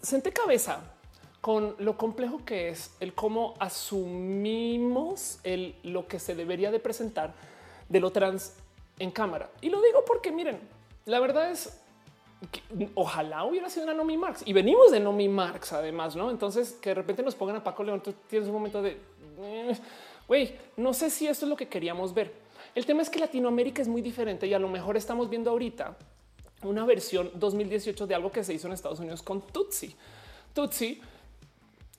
[0.00, 0.82] senté cabeza
[1.40, 7.34] con lo complejo que es el cómo asumimos el, lo que se debería de presentar
[7.88, 8.54] de lo trans
[9.00, 9.50] en cámara.
[9.60, 10.60] Y lo digo porque miren,
[11.06, 11.80] la verdad es
[12.94, 16.30] ojalá hubiera sido una Nomi Marx y venimos de Nomi Marx además, no?
[16.30, 18.98] Entonces que de repente nos pongan a Paco León, tú tienes un momento de
[19.40, 19.76] eh,
[20.26, 22.32] güey, no sé si esto es lo que queríamos ver.
[22.74, 25.96] El tema es que Latinoamérica es muy diferente y a lo mejor estamos viendo ahorita
[26.62, 29.94] una versión 2018 de algo que se hizo en Estados Unidos con Tutsi.
[30.52, 31.00] Tutsi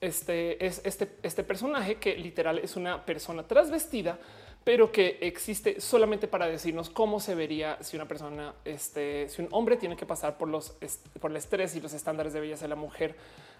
[0.00, 4.18] este es este, este personaje que literal es una persona trasvestida
[4.66, 9.46] pero que existe solamente para decirnos cómo se vería si una persona, este, si un
[9.52, 10.76] hombre tiene que pasar por los
[11.20, 13.14] por el estrés y los estándares de belleza de la mujer.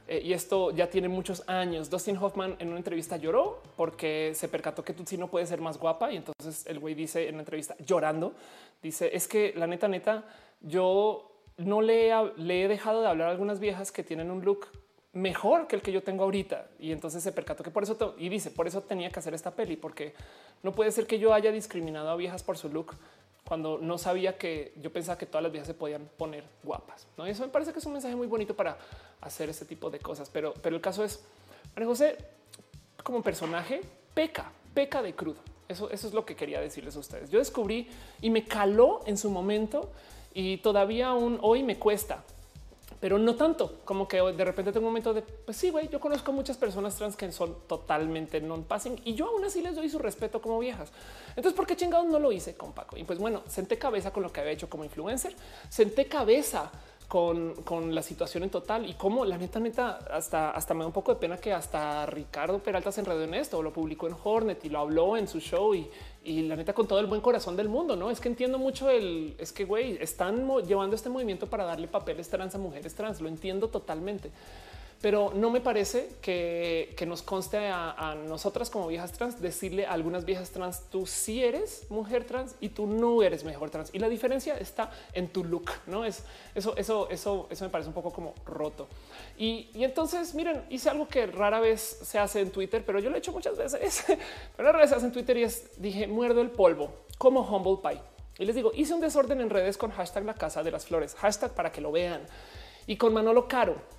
[0.09, 1.91] Eh, y esto ya tiene muchos años.
[1.91, 5.79] Dustin Hoffman en una entrevista lloró porque se percató que Tutsi no puede ser más
[5.79, 6.11] guapa.
[6.11, 8.33] Y entonces el güey dice en una entrevista llorando,
[8.83, 10.25] dice es que la neta, neta,
[10.61, 14.67] yo no le, le he dejado de hablar a algunas viejas que tienen un look
[15.17, 16.67] mejor que el que yo tengo ahorita.
[16.79, 19.51] Y entonces se percató que por eso y dice por eso tenía que hacer esta
[19.51, 20.15] peli, porque
[20.63, 22.95] no puede ser que yo haya discriminado a viejas por su look
[23.49, 27.07] cuando no sabía que yo pensaba que todas las viejas se podían poner guapas.
[27.17, 27.25] ¿no?
[27.27, 28.77] eso me parece que es un mensaje muy bonito para
[29.21, 30.29] hacer ese tipo de cosas.
[30.31, 31.25] Pero, pero el caso es
[31.75, 32.17] María José
[33.03, 33.81] como personaje
[34.13, 35.41] peca, peca de crudo.
[35.69, 37.31] Eso, eso es lo que quería decirles a ustedes.
[37.31, 37.89] Yo descubrí
[38.21, 39.91] y me caló en su momento
[40.35, 42.23] y todavía aún hoy me cuesta
[43.07, 46.01] pero no tanto como que de repente tengo un momento de pues sí, güey, yo
[46.01, 49.89] conozco muchas personas trans que son totalmente non passing y yo aún así les doy
[49.89, 50.91] su respeto como viejas.
[51.37, 52.97] Entonces, ¿por qué chingados no lo hice con Paco?
[52.97, 55.37] Y pues bueno, senté cabeza con lo que había hecho como influencer,
[55.69, 56.73] senté cabeza
[57.09, 60.87] con, con, la situación en total y como la neta, neta, hasta, hasta me da
[60.87, 64.17] un poco de pena que hasta Ricardo Peralta se enredó en esto, lo publicó en
[64.23, 65.89] Hornet y lo habló en su show y,
[66.25, 68.91] y la neta con todo el buen corazón del mundo, no es que entiendo mucho
[68.91, 73.21] el es que güey están llevando este movimiento para darle papeles trans a mujeres trans.
[73.21, 74.31] Lo entiendo totalmente
[75.07, 80.25] pero no me parece que, nos conste a, nosotras como viejas trans decirle a algunas
[80.25, 83.91] viejas trans tú sí eres mujer trans y tú no eres mejor trans.
[83.93, 86.25] Y la diferencia está en tu look no es
[86.57, 88.89] eso eso eso eso me parece un poco como roto.
[89.39, 93.15] Y, entonces miren hice algo que rara vez se hace en Twitter pero yo lo
[93.15, 94.05] he hecho muchas veces
[94.57, 97.79] pero rara vez se hace en Twitter y es dije muerdo el polvo como humble
[97.81, 98.01] pie.
[98.41, 101.15] Y les digo hice un desorden en redes con hashtag la casa de las flores
[101.15, 102.23] hashtag para que lo vean.
[102.89, 103.96] Y con Manolo Caro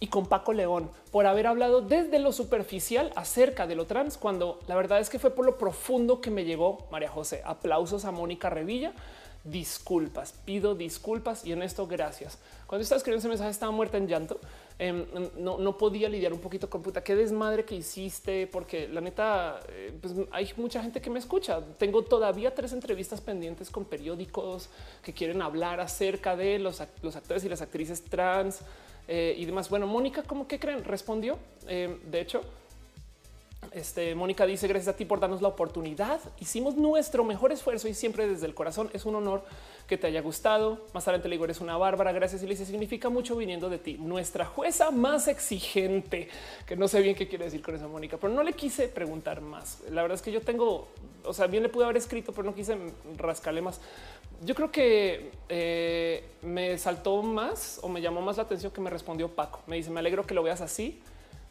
[0.00, 4.60] y con Paco León por haber hablado desde lo superficial acerca de lo trans, cuando
[4.68, 7.42] la verdad es que fue por lo profundo que me llegó María José.
[7.44, 8.92] Aplausos a Mónica Revilla
[9.44, 12.38] disculpas, pido disculpas y en esto gracias.
[12.66, 14.40] Cuando estaba escribiendo ese mensaje estaba muerta en llanto.
[14.78, 15.06] Em,
[15.38, 19.58] no, no, podía lidiar un poquito con puta, qué desmadre que hiciste, porque la neta,
[19.70, 21.60] eh, pues hay mucha gente que me escucha.
[21.78, 24.68] Tengo todavía tres entrevistas pendientes con periódicos
[25.02, 28.60] que quieren hablar acerca de los, los actores y las actrices trans
[29.08, 29.70] eh, y demás.
[29.70, 30.84] Bueno, Mónica, ¿cómo que creen?
[30.84, 31.38] Respondió.
[31.66, 32.42] Em, de hecho,
[33.72, 36.20] este Mónica dice gracias a ti por darnos la oportunidad.
[36.40, 39.42] Hicimos nuestro mejor esfuerzo y siempre desde el corazón es un honor
[39.86, 40.86] que te haya gustado.
[40.94, 42.12] Más adelante le digo eres una bárbara.
[42.12, 43.96] Gracias y le dice significa mucho viniendo de ti.
[43.98, 46.28] Nuestra jueza más exigente,
[46.66, 49.40] que no sé bien qué quiere decir con eso, Mónica, pero no le quise preguntar
[49.40, 49.80] más.
[49.90, 50.88] La verdad es que yo tengo,
[51.24, 52.76] o sea, bien le pude haber escrito, pero no quise
[53.16, 53.80] rascarle más.
[54.44, 58.90] Yo creo que eh, me saltó más o me llamó más la atención que me
[58.90, 59.60] respondió Paco.
[59.66, 61.00] Me dice me alegro que lo veas así.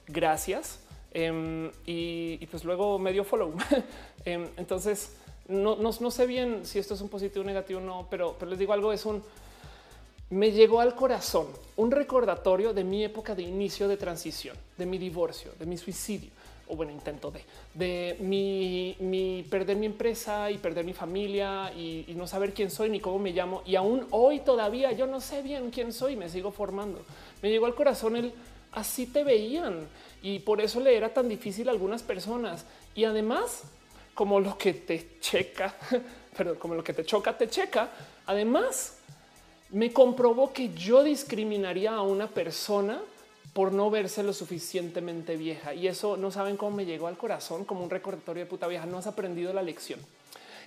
[0.07, 0.80] Gracias
[1.19, 3.53] Em, y, pues luego me dio follow.
[4.26, 5.14] Em, entonces
[5.47, 8.59] no, no, sé bien si esto es un positivo o negativo no, pero, pero les
[8.59, 9.23] digo algo, es un
[10.30, 11.47] me llegó al corazón
[11.77, 16.30] un recordatorio de mi época de inicio de transición, de mi divorcio, de mi suicidio
[16.69, 22.06] o bueno, intento de, de mi, mi, perder mi empresa y perder mi familia y,
[22.07, 23.61] y, no saber quién soy ni cómo me llamo.
[23.65, 27.02] Y aún hoy todavía yo no sé bien quién soy, me sigo formando.
[27.41, 28.34] Me llegó al corazón el
[28.72, 29.88] así te veían
[30.22, 32.65] y por eso le era tan difícil a algunas personas.
[32.95, 33.64] Y además,
[34.14, 35.76] como lo que te checa,
[36.38, 37.89] pero como lo que te choca, te checa.
[38.26, 38.98] Además,
[39.69, 43.02] me comprobó que yo discriminaría a una persona
[43.57, 45.73] por no verse lo suficientemente vieja.
[45.73, 48.85] Y eso no saben cómo me llegó al corazón como un recordatorio de puta vieja.
[48.85, 49.99] No has aprendido la lección.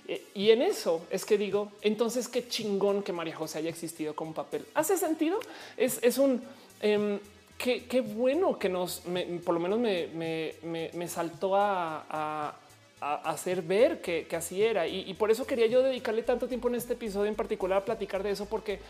[0.09, 4.13] Eh, y en eso es que digo, entonces qué chingón que María José haya existido
[4.13, 4.65] como papel.
[4.73, 5.39] ¿Hace sentido?
[5.77, 6.41] Es, es un...
[6.81, 7.17] Em,
[7.57, 9.03] qué, bueno que nos,
[9.45, 12.57] por lo menos me, saltó a,
[12.99, 14.85] hacer ver que, así era.
[14.85, 18.21] Y, por eso quería yo dedicarle tanto tiempo en este episodio en particular a platicar
[18.21, 18.81] de eso, porque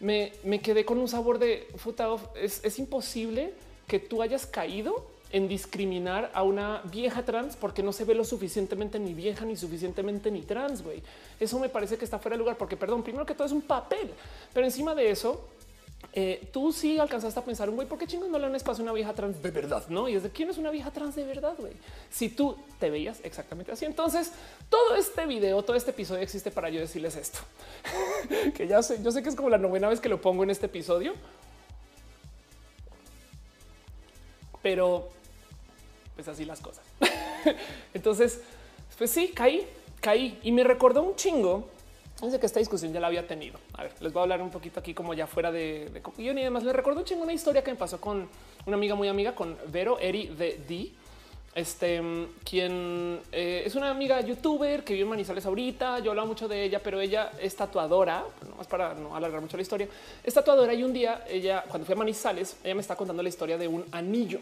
[0.00, 2.08] me, quedé con un sabor de puta.
[2.34, 3.52] Es, es imposible
[3.86, 8.24] que tú hayas caído en discriminar a una vieja trans porque no se ve lo
[8.24, 10.82] suficientemente ni vieja ni suficientemente ni trans.
[10.82, 11.02] güey.
[11.40, 13.62] Eso me parece que está fuera de lugar porque, perdón, primero que todo es un
[13.62, 14.10] papel,
[14.52, 15.48] pero encima de eso,
[16.18, 18.84] eh, tú sí alcanzaste a pensar, güey, ¿por qué chingos no le dan espacio a
[18.84, 19.84] una vieja trans de verdad?
[19.88, 21.74] No, y es de quién es una vieja trans de verdad, güey.
[22.10, 24.32] Si tú te veías exactamente así, entonces
[24.70, 27.40] todo este video, todo este episodio existe para yo decirles esto,
[28.54, 30.48] que ya sé, yo sé que es como la novena vez que lo pongo en
[30.48, 31.12] este episodio,
[34.62, 35.10] pero
[36.14, 36.84] pues así las cosas.
[37.94, 38.40] entonces,
[38.96, 39.66] pues sí, caí,
[40.00, 41.68] caí y me recordó un chingo
[42.22, 43.58] Dice que esta discusión ya la había tenido.
[43.74, 46.42] A ver, les voy a hablar un poquito aquí como ya fuera de, de y
[46.42, 46.64] demás.
[46.64, 48.26] Les recuerdo un una historia que me pasó con
[48.64, 50.92] una amiga muy amiga, con Vero Eri de D.
[51.54, 52.02] Este,
[52.44, 55.98] quien eh, es una amiga youtuber que vive en Manizales ahorita.
[56.00, 59.56] Yo hablaba mucho de ella, pero ella es tatuadora, no más para no alargar mucho
[59.56, 59.88] la historia.
[60.24, 63.28] Es tatuadora y un día ella, cuando fui a Manizales, ella me está contando la
[63.28, 64.40] historia de un anillo.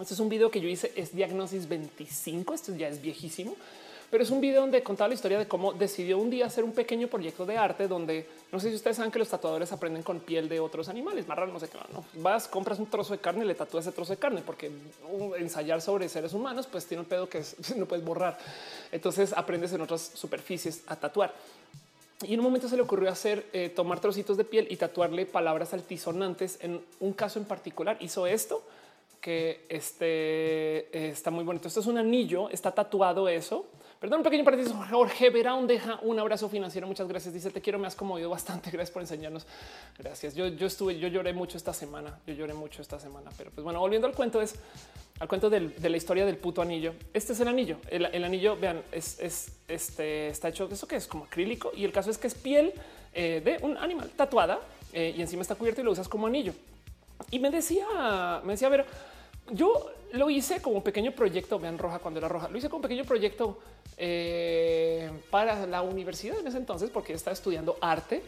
[0.00, 2.54] Este es un video que yo hice, es Diagnosis 25.
[2.54, 3.54] Esto ya es viejísimo
[4.12, 6.72] pero es un video donde contaba la historia de cómo decidió un día hacer un
[6.72, 10.20] pequeño proyecto de arte donde no sé si ustedes saben que los tatuadores aprenden con
[10.20, 13.42] piel de otros animales, más no sé qué, no vas, compras un trozo de carne
[13.42, 14.70] y le tatúas ese trozo de carne, porque
[15.38, 17.42] ensayar sobre seres humanos, pues tiene un pedo que
[17.76, 18.36] no puedes borrar.
[18.92, 21.32] Entonces aprendes en otras superficies a tatuar.
[22.20, 25.24] Y en un momento se le ocurrió hacer eh, tomar trocitos de piel y tatuarle
[25.24, 26.58] palabras altisonantes.
[26.60, 28.62] En un caso en particular hizo esto
[29.22, 31.66] que este está muy bonito.
[31.66, 33.64] Esto es un anillo, está tatuado eso
[34.02, 34.74] Perdón, un pequeño paréntesis.
[34.90, 36.88] Jorge Verón deja un abrazo financiero.
[36.88, 37.32] Muchas gracias.
[37.32, 38.68] Dice te quiero, me has conmovido bastante.
[38.72, 39.46] Gracias por enseñarnos.
[39.96, 40.34] Gracias.
[40.34, 42.18] Yo, yo estuve, yo lloré mucho esta semana.
[42.26, 44.56] Yo lloré mucho esta semana, pero pues bueno, volviendo al cuento es
[45.20, 46.94] al cuento de la historia del puto anillo.
[47.14, 47.76] Este es el anillo.
[47.90, 49.20] El, anillo, vean, es,
[49.68, 52.34] este está hecho de eso que es como acrílico y el caso es que es
[52.34, 52.72] piel
[53.14, 54.58] eh, de un animal tatuada
[54.92, 56.54] eh, y encima está cubierto y lo usas como anillo.
[57.30, 58.84] Y me decía, me decía, a ver,
[59.52, 61.60] yo lo hice como un pequeño proyecto.
[61.60, 62.48] Vean roja cuando era roja.
[62.48, 63.60] Lo hice como un pequeño proyecto
[63.96, 68.22] eh, para la universidad en ese entonces, porque estaba estudiando arte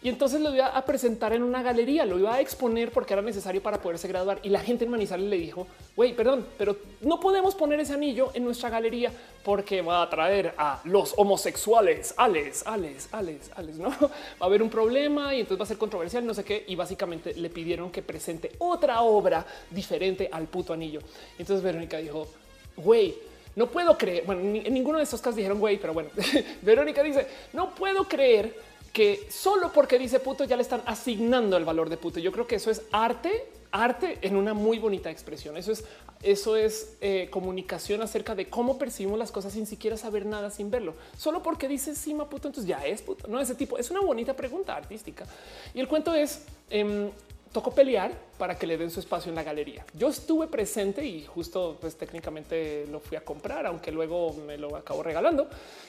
[0.00, 3.22] y entonces lo iba a presentar en una galería, lo iba a exponer porque era
[3.22, 4.38] necesario para poderse graduar.
[4.44, 5.66] Y la gente en Manizales le dijo,
[5.96, 9.10] güey, perdón, pero no podemos poner ese anillo en nuestra galería
[9.44, 12.14] porque va a atraer a los homosexuales.
[12.16, 15.78] Alex, Alex, Alex, Alex, no va a haber un problema y entonces va a ser
[15.78, 16.64] controversial, no sé qué.
[16.68, 21.00] Y básicamente le pidieron que presente otra obra diferente al puto anillo.
[21.36, 22.28] Entonces Verónica dijo,
[22.76, 23.16] güey,
[23.58, 24.24] no puedo creer.
[24.24, 26.10] Bueno, en ninguno de estos casos dijeron güey, pero bueno,
[26.62, 28.54] Verónica dice no puedo creer
[28.92, 32.20] que solo porque dice puto ya le están asignando el valor de puto.
[32.20, 35.56] Yo creo que eso es arte, arte en una muy bonita expresión.
[35.56, 35.84] Eso es
[36.22, 40.70] eso es eh, comunicación acerca de cómo percibimos las cosas sin siquiera saber nada, sin
[40.70, 40.94] verlo.
[41.16, 43.26] Solo porque dices sí, puto, entonces ya es puto.
[43.26, 45.26] No, ese tipo es una bonita pregunta artística.
[45.74, 47.10] Y el cuento es em,
[47.52, 49.84] tocó pelear para que le den su espacio en la galería.
[49.94, 54.76] Yo estuve presente y justo pues técnicamente lo fui a comprar, aunque luego me lo
[54.76, 55.48] acabo regalando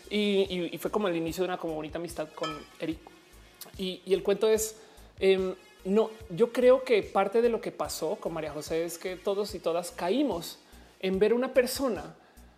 [0.09, 2.49] y, fue como el inicio de una como bonita amistad con
[2.79, 2.99] Eric.
[3.77, 4.77] Y, el cuento es
[5.19, 5.53] em,
[5.85, 9.55] no, yo creo que parte de lo que pasó con María José es que todos
[9.55, 10.59] y todas caímos
[10.99, 12.15] en ver una persona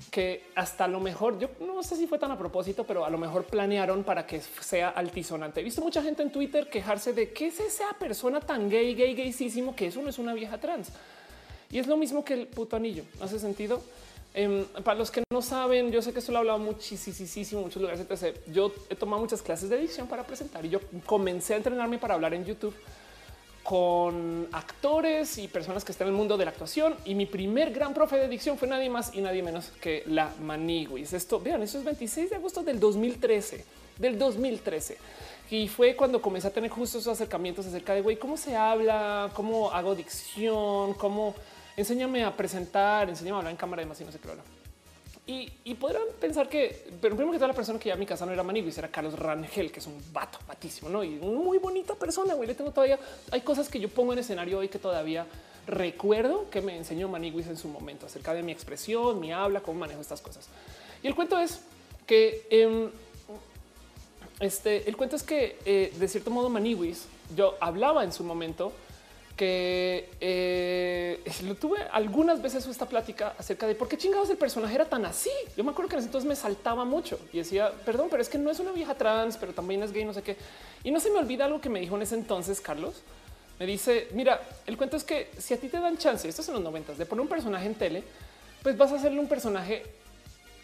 [0.10, 3.18] que hasta lo mejor, yo no sé si fue tan a propósito, pero a lo
[3.18, 5.61] mejor planearon para que sea altisonante.
[5.61, 9.14] He visto mucha gente en Twitter quejarse de qué es esa persona tan gay, gay,
[9.14, 10.90] gaysísimo, que eso no es una vieja trans.
[11.69, 13.03] Y es lo mismo que el puto anillo.
[13.22, 13.82] ¿Hace sentido?
[14.34, 17.82] Em, para los que no saben, yo sé que esto lo he hablado muchísimo muchos
[17.82, 18.06] lugares.
[18.48, 22.14] Yo he tomado muchas clases de edición para presentar y yo comencé a entrenarme para
[22.14, 22.73] hablar en YouTube
[23.64, 26.96] con actores y personas que están en el mundo de la actuación.
[27.06, 30.32] Y mi primer gran profe de dicción fue nadie más y nadie menos que la
[30.42, 31.14] Maniguis.
[31.14, 33.64] Esto, vean, eso es 26 de agosto del 2013,
[33.98, 34.98] del 2013.
[35.52, 39.30] Y fue cuando comencé a tener justo esos acercamientos acerca de, güey, cómo se habla,
[39.34, 41.36] cómo hago dicción, cómo
[41.76, 44.61] enséñame a presentar, enséñame a hablar en cámara y demás y no sé qué hablar.
[45.64, 48.26] Y, podrán pensar que, pero primero que toda la persona que ya a mi casa
[48.26, 51.06] no era Maniguis, era Carlos Rangel, que es un vato, batísimo, ¿no?
[51.06, 52.48] Y muy bonita persona, güey.
[52.48, 52.99] Le tengo todavía,
[53.32, 55.26] hay cosas que yo pongo en escenario hoy que todavía
[55.68, 59.80] recuerdo que me enseñó Maniguis en su momento acerca de mi expresión, mi habla, cómo
[59.80, 60.49] manejo estas cosas.
[61.02, 61.62] Y el cuento es
[62.06, 62.90] que, em,
[64.41, 67.06] este, el cuento es que eh, de cierto modo Maniguis,
[67.38, 68.74] yo hablaba en su momento
[69.42, 74.76] que eh, lo tuve algunas veces esta plática acerca de por qué chingados el personaje
[74.76, 75.32] era tan así.
[75.58, 78.30] Yo me acuerdo que en ese entonces me saltaba mucho y decía, perdón, pero es
[78.30, 80.38] que no es una vieja trans, pero también es gay, no sé qué.
[80.84, 83.02] Y no se me olvida algo que me dijo en ese entonces, Carlos.
[83.58, 86.48] Me dice, mira, el cuento es que si a ti te dan chance, esto es
[86.48, 88.04] en los noventas, de poner un personaje en tele,
[88.62, 89.82] pues vas a hacerle un personaje,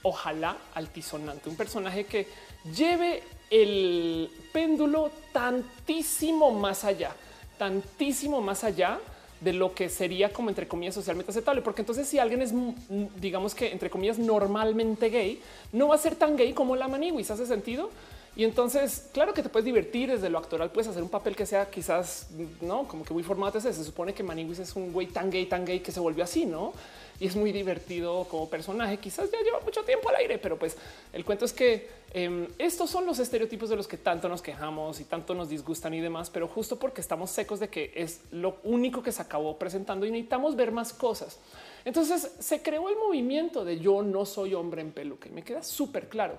[0.03, 2.27] ojalá altisonante, un personaje que
[2.75, 7.15] lleve el péndulo tantísimo más allá
[7.57, 8.99] tantísimo más allá
[9.41, 12.73] de lo que sería como entre comillas socialmente aceptable, porque entonces si alguien es, mm,
[13.19, 17.29] digamos que entre comillas normalmente gay, no va a ser tan gay como la Maniwis,
[17.29, 17.91] ¿hace sentido?
[18.37, 21.45] Y entonces, claro que te puedes divertir desde lo actoral, puedes hacer un papel que
[21.45, 22.27] sea quizás,
[22.61, 23.59] no, como que muy formado.
[23.59, 26.45] Se supone que Maniwis es un güey tan gay, tan gay que se volvió así,
[26.45, 26.71] ¿no?
[27.19, 28.97] y es muy divertido como personaje.
[28.97, 30.77] Quizás ya lleva mucho tiempo al aire, pero pues
[31.13, 34.99] el cuento es que em, estos son los estereotipos de los que tanto nos quejamos
[34.99, 38.57] y tanto nos disgustan y demás, pero justo porque estamos secos de que es lo
[38.63, 41.39] único que se acabó presentando y necesitamos ver más cosas.
[41.85, 45.63] Entonces se creó el movimiento de yo no soy hombre en peluca y me queda
[45.63, 46.37] súper claro.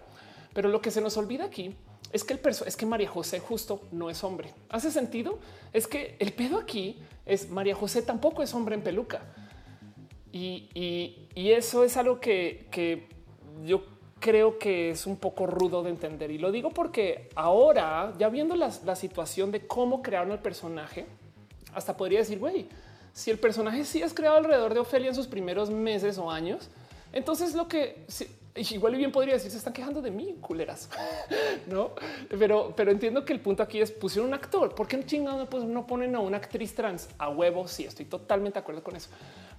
[0.55, 1.75] Pero lo que se nos olvida aquí
[2.13, 4.55] es que el perso es que María José justo no es hombre.
[4.71, 5.39] ¿Hace sentido?
[5.73, 9.23] Es que el pedo aquí es María José tampoco es hombre en peluca.
[10.33, 12.67] Y, eso es algo que,
[13.65, 13.83] yo
[14.21, 16.31] creo que es un poco rudo de entender.
[16.31, 21.07] Y lo digo porque ahora, ya viendo la, situación de cómo crearon el personaje,
[21.75, 22.67] hasta podría decir, güey,
[23.13, 26.71] si el personaje sí es creado alrededor de Ofelia en sus primeros meses o años,
[27.13, 28.05] entonces lo que
[28.55, 30.91] igual y bien podría decir se están quejando de mí, culeras,
[31.67, 31.93] no?
[32.39, 34.75] Pero, pero entiendo que el punto aquí es pusieron un actor.
[34.75, 37.69] ¿Por qué chingados pues, no ponen a una actriz trans a huevo?
[37.69, 39.11] Sí, estoy totalmente de acuerdo con eso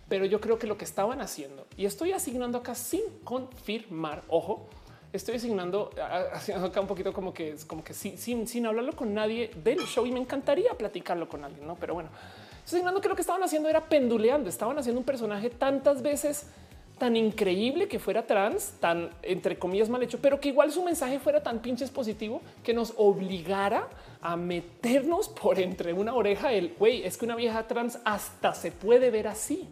[0.10, 4.68] pero yo creo que lo que estaban haciendo y estoy asignando acá sin confirmar, ojo,
[5.14, 9.14] estoy asignando acá un poquito como que es como que sin, sin, sin hablarlo con
[9.14, 11.76] nadie del show y me encantaría platicarlo con alguien, no?
[11.76, 12.10] Pero bueno,
[12.66, 16.48] asignando que lo que estaban haciendo era penduleando, estaban haciendo un personaje tantas veces
[17.00, 21.20] tan increíble que fuera trans, tan entre comillas mal hecho, pero que igual su mensaje
[21.20, 23.88] fuera tan pinches positivo que nos obligara
[24.22, 28.72] a meternos por entre una oreja el güey, es que una vieja trans hasta se
[28.72, 29.68] puede ver así.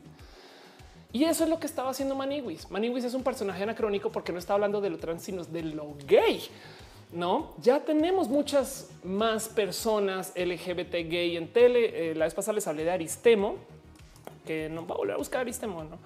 [1.14, 2.70] Y eso es lo que estaba haciendo Maniwis.
[2.70, 5.96] Maniwis es un personaje anacrónico porque no está hablando de lo trans, sino de lo
[6.06, 6.42] gay.
[7.12, 12.12] No, ya tenemos muchas más personas LGBT gay en tele.
[12.12, 13.56] Eh, la vez pasada les hablé de Aristemo,
[14.46, 15.84] que no va a volver a buscar Aristemo.
[15.86, 15.98] No,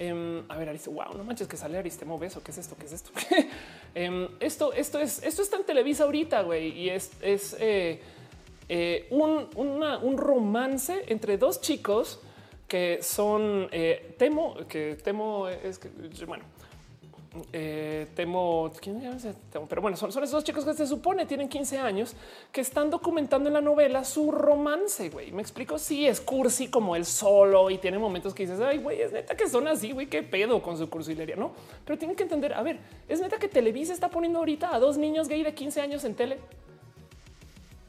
[0.00, 2.42] em, a ver, Aristemo, wow, no manches que sale Aristemo beso.
[2.42, 2.74] ¿Qué es esto?
[2.78, 3.10] ¿Qué es esto?
[3.94, 8.00] Em, esto, esto es, esto está en Televisa ahorita, güey, y es, es eh,
[8.68, 12.20] eh, un, un romance entre dos chicos
[12.70, 15.88] que son eh, temo, que temo es que
[16.24, 16.44] bueno,
[17.52, 19.00] eh, temo, ¿quién
[19.52, 22.16] temo, pero bueno, son, son esos chicos que se supone tienen 15 años
[22.50, 25.10] que están documentando en la novela su romance.
[25.10, 25.78] Güey, me explico.
[25.78, 29.12] Si sí, es cursi como el solo y tiene momentos que dices, ay, güey, es
[29.12, 31.52] neta que son así, güey, qué pedo con su cursilería, no?
[31.84, 32.52] Pero tienen que entender.
[32.52, 32.78] A ver,
[33.08, 36.16] es neta que Televisa está poniendo ahorita a dos niños gay de 15 años en
[36.16, 36.38] tele.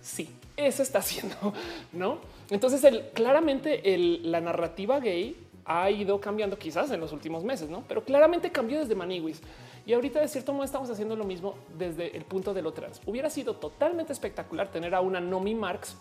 [0.04, 1.36] Sí, eso está haciendo,
[1.94, 2.20] no?
[2.52, 3.82] Entonces, claramente
[4.24, 5.36] la narrativa gay
[5.80, 7.84] ha ido cambiando quizás en los últimos meses, no?
[7.88, 9.42] Pero claramente cambió desde Maniwis.
[9.86, 13.02] Y ahorita de cierto modo estamos haciendo lo mismo desde el punto de lo trans.
[13.06, 15.96] Hubiera sido totalmente espectacular tener a una Nomi Marx.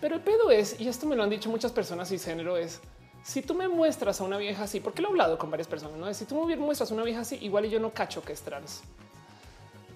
[0.00, 2.80] Pero el pedo es, y esto me lo han dicho muchas personas y género es,
[3.22, 5.96] si tú me muestras a una vieja así, porque lo he hablado con varias personas,
[5.96, 6.12] ¿no?
[6.12, 8.82] Si tú me muestras a una vieja así, igual yo no cacho que es trans.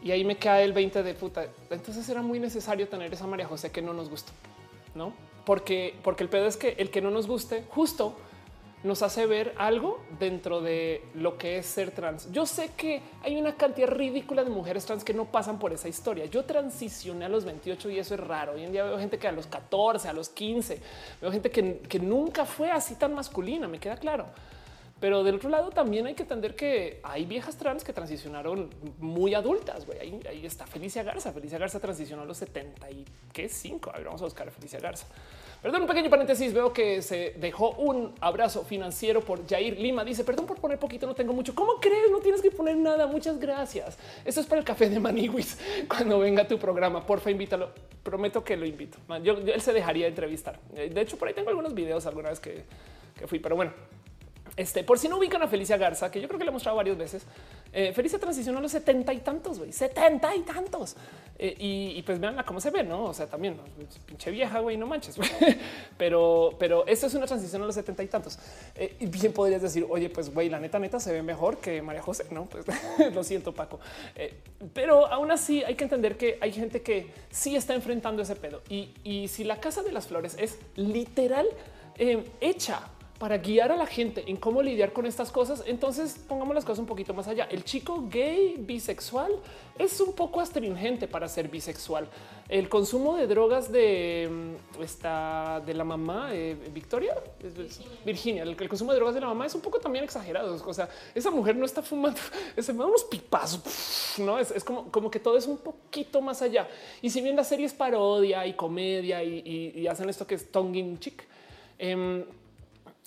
[0.02, 1.46] Y ahí me cae el 20 de puta.
[1.70, 4.30] Entonces era muy necesario tener esa María José que no nos gustó,
[4.94, 5.12] ¿no?
[5.44, 8.16] Porque, porque el pedo es que el que no nos guste justo
[8.82, 12.30] nos hace ver algo dentro de lo que es ser trans.
[12.30, 15.88] Yo sé que hay una cantidad ridícula de mujeres trans que no pasan por esa
[15.88, 16.26] historia.
[16.26, 18.52] Yo transicioné a los 28 y eso es raro.
[18.52, 20.80] Hoy en día veo gente que a los 14, a los 15,
[21.20, 24.26] veo gente que, que nunca fue así tan masculina, me queda claro.
[24.98, 29.34] Pero del otro lado también hay que entender que hay viejas trans que transicionaron muy
[29.34, 29.84] adultas.
[29.84, 29.98] Güey.
[30.26, 31.32] Ahí, está Felicia Garza.
[31.32, 33.90] Felicia Garza transicionó a los 70 y qué cinco.
[33.90, 35.06] A ver, vamos a buscar a Felicia Garza.
[35.60, 36.54] Perdón, un pequeño paréntesis.
[36.54, 40.02] Veo que se dejó un abrazo financiero por Jair Lima.
[40.02, 41.54] Dice perdón por poner poquito, no tengo mucho.
[41.54, 42.10] ¿Cómo crees?
[42.10, 43.06] No tienes que poner nada.
[43.06, 43.98] Muchas gracias.
[44.24, 45.58] Esto es para el café de Maniwis.
[45.88, 47.70] Cuando venga tu programa, porfa, invítalo.
[48.02, 48.96] Prometo que lo invito.
[49.22, 50.58] Yo, él se dejaría entrevistar.
[50.70, 52.64] De hecho, por ahí tengo algunos videos alguna vez que,
[53.18, 53.72] que fui, pero bueno,
[54.56, 56.78] este, por si no ubican a Felicia Garza, que yo creo que le he mostrado
[56.78, 57.24] varias veces,
[57.74, 60.96] eh, Felicia transicionó a los setenta y tantos, güey, setenta y tantos.
[61.38, 63.04] Eh, y, pues veanla cómo se ve, no?
[63.04, 63.58] O sea, también
[64.06, 65.16] pinche vieja, güey, no manches.
[65.98, 68.38] pero, pero esto es una transición a los setenta y tantos.
[68.74, 71.82] Eh, y bien podrías decir, oye, pues güey, la neta, neta se ve mejor que
[71.82, 72.46] María José, no?
[72.46, 72.64] Pues
[73.14, 73.78] lo siento, Paco.
[74.72, 78.62] pero aún así hay que entender que hay gente que sí está enfrentando ese pedo.
[78.70, 81.46] Y, y si la casa de las flores es literal
[82.40, 85.62] hecha para guiar a la gente en cómo lidiar con estas cosas.
[85.66, 87.44] Entonces pongamos las cosas un poquito más allá.
[87.50, 89.32] El chico gay bisexual
[89.78, 92.08] es un poco astringente para ser bisexual.
[92.48, 97.14] El consumo de drogas de mm, esta de la mamá eh, Victoria,
[98.04, 100.54] Virginia, el, consumo de drogas de la mamá es un poco también exagerado.
[100.64, 102.20] O sea, esa mujer no está fumando,
[102.58, 106.42] se me da unos pipazos, no es, como, como que todo es un poquito más
[106.42, 106.68] allá.
[107.00, 110.78] Y si bien la serie es parodia y comedia y, hacen esto que es tongue
[110.78, 111.24] in chick,
[111.78, 112.24] em,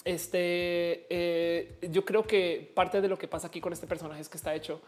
[0.06, 4.30] este, eh, yo creo que parte de lo que pasa aquí con este personaje es
[4.30, 4.82] que está hecho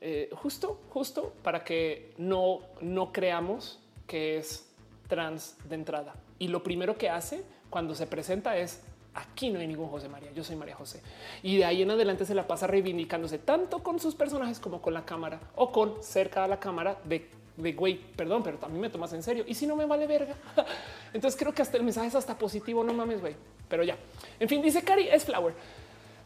[0.00, 4.68] eh, justo, justo para que no, no creamos que es
[5.08, 6.14] trans de entrada.
[6.38, 8.82] Y lo primero que hace cuando se presenta es
[9.14, 11.02] aquí no hay ningún José María, yo soy María José.
[11.42, 14.94] Y de ahí en adelante se la pasa reivindicándose tanto con sus personajes como con
[14.94, 18.90] la cámara o con cerca a la cámara de de güey, perdón, pero también me
[18.90, 19.44] tomas en serio.
[19.46, 20.34] Y si no me vale verga.
[21.12, 22.82] Entonces creo que hasta el mensaje es hasta positivo.
[22.82, 23.34] No mames, güey.
[23.68, 23.96] Pero ya.
[24.40, 25.54] En fin, dice Cari es Flower.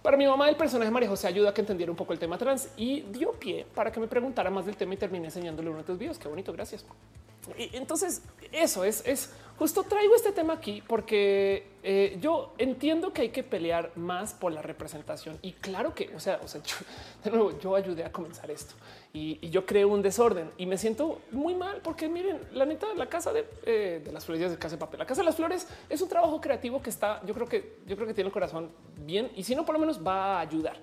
[0.02, 2.38] Para mi mamá, el personaje María José ayuda a que entendiera un poco el tema
[2.38, 5.78] trans y dio pie para que me preguntara más del tema y terminé enseñándole uno
[5.78, 6.18] de tus videos.
[6.18, 6.52] Qué bonito.
[6.52, 6.84] Gracias.
[7.56, 8.22] Entonces
[8.52, 13.42] eso es, es justo traigo este tema aquí porque eh, yo entiendo que hay que
[13.42, 16.60] pelear más por la representación y claro que, o sea, o sea,
[17.24, 18.74] de nuevo, yo ayudé a comenzar esto
[19.16, 23.06] y, yo creo un desorden y me siento muy mal porque miren, la neta, la
[23.06, 25.66] casa de, eh, de las flores de casa de papel, la casa de las flores
[25.88, 28.70] es un trabajo creativo que está, yo creo que, yo creo que tiene el corazón
[29.04, 30.76] bien y si no, por lo menos va a ayudar.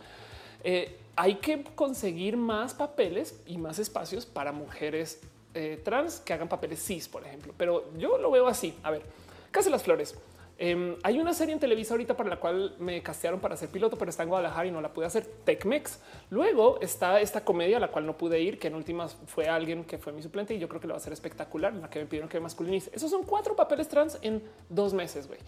[0.63, 5.21] Eh, hay que conseguir más papeles y más espacios para mujeres
[5.53, 7.53] eh, trans que hagan papeles cis, por ejemplo.
[7.55, 8.75] Pero yo lo veo así.
[8.81, 9.03] A ver,
[9.51, 10.15] Casa las Flores.
[10.65, 13.97] Em, hay una serie en Televisa ahorita para la cual me castearon para ser piloto,
[13.97, 15.25] pero está en Guadalajara y no la pude hacer.
[15.43, 15.99] Tecmex.
[16.29, 19.83] Luego está esta comedia a la cual no pude ir, que en últimas fue alguien
[19.83, 21.89] que fue mi suplente y yo creo que lo va a ser espectacular, en la
[21.89, 22.91] que me pidieron que masculinice.
[22.93, 25.27] Esos son cuatro papeles trans en dos meses.
[25.27, 25.41] güey.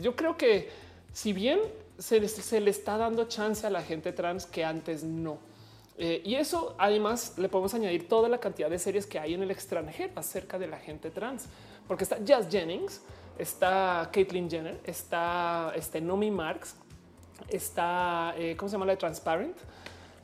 [0.00, 0.70] yo creo que
[1.12, 1.60] si bien
[1.98, 5.40] se, se le está dando chance a la gente trans que antes no
[5.96, 9.42] eh, y eso además le podemos añadir toda la cantidad de series que hay en
[9.42, 11.46] el extranjero acerca de la gente trans,
[11.86, 13.02] porque está Jazz Jennings,
[13.38, 16.76] está Caitlyn Jenner, está este Nomi Marks,
[17.48, 19.56] está, eh, ¿cómo se llama la Transparent?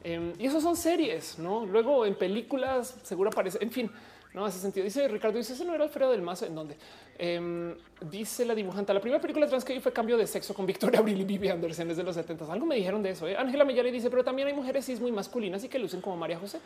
[0.03, 1.67] Em, y eso son series, ¿no?
[1.67, 3.91] Luego en películas seguro aparece, en fin,
[4.33, 4.85] no hace sentido.
[4.85, 6.77] Dice Ricardo, dice ese no era Alfredo del Mazo, en donde
[7.21, 7.75] em,
[8.11, 8.93] dice la dibujante.
[8.95, 11.49] La primera película trans que vi fue Cambio de Sexo con Victoria Abril y Vivi
[11.49, 12.53] Anderson desde los 70.
[12.53, 13.29] Algo me dijeron de eso.
[13.29, 13.37] ¿eh?
[13.37, 16.39] Ángela le dice, pero también hay mujeres cis muy masculinas y que lucen como María
[16.39, 16.59] José.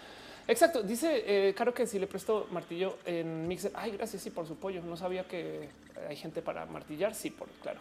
[0.48, 0.82] Exacto.
[0.82, 3.72] Dice eh, claro que si le presto martillo en Mixer.
[3.74, 4.22] Ay, gracias.
[4.22, 4.81] Sí, por su pollo.
[4.82, 5.68] No sabía que
[6.09, 7.14] hay gente para martillar.
[7.14, 7.81] Sí, por claro.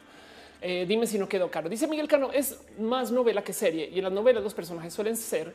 [0.65, 1.67] Eh, dime si no quedó caro.
[1.67, 5.17] Dice Miguel Cano es más novela que serie y en las novelas los personajes suelen
[5.17, 5.53] ser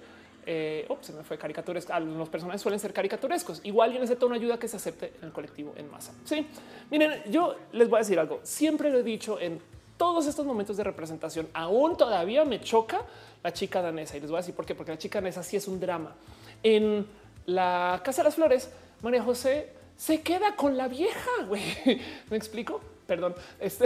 [0.51, 1.93] eh, oh, se me fue caricaturesco.
[1.93, 3.61] Ah, los personajes suelen ser caricaturescos.
[3.65, 6.15] Igual y en ese tono ayuda que se acepte en el colectivo en masa.
[6.25, 6.47] Sí,
[6.91, 8.41] miren, yo les voy a decir algo.
[8.45, 9.61] Siempre lo he dicho en
[9.99, 11.49] todos estos momentos de representación.
[11.53, 13.03] Aún todavía me choca
[13.45, 15.59] la chica danesa y les voy a decir por qué, porque la chica danesa sí
[15.59, 16.15] es un drama.
[16.63, 17.07] En
[17.45, 18.71] la Casa de las Flores,
[19.03, 21.31] María José se queda con la vieja.
[21.47, 21.63] güey.
[22.31, 22.81] Me explico.
[23.07, 23.85] perdón, este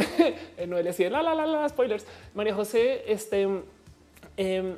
[0.69, 2.07] no le decía la la la la spoilers.
[2.35, 3.49] María José, este
[4.37, 4.77] eh,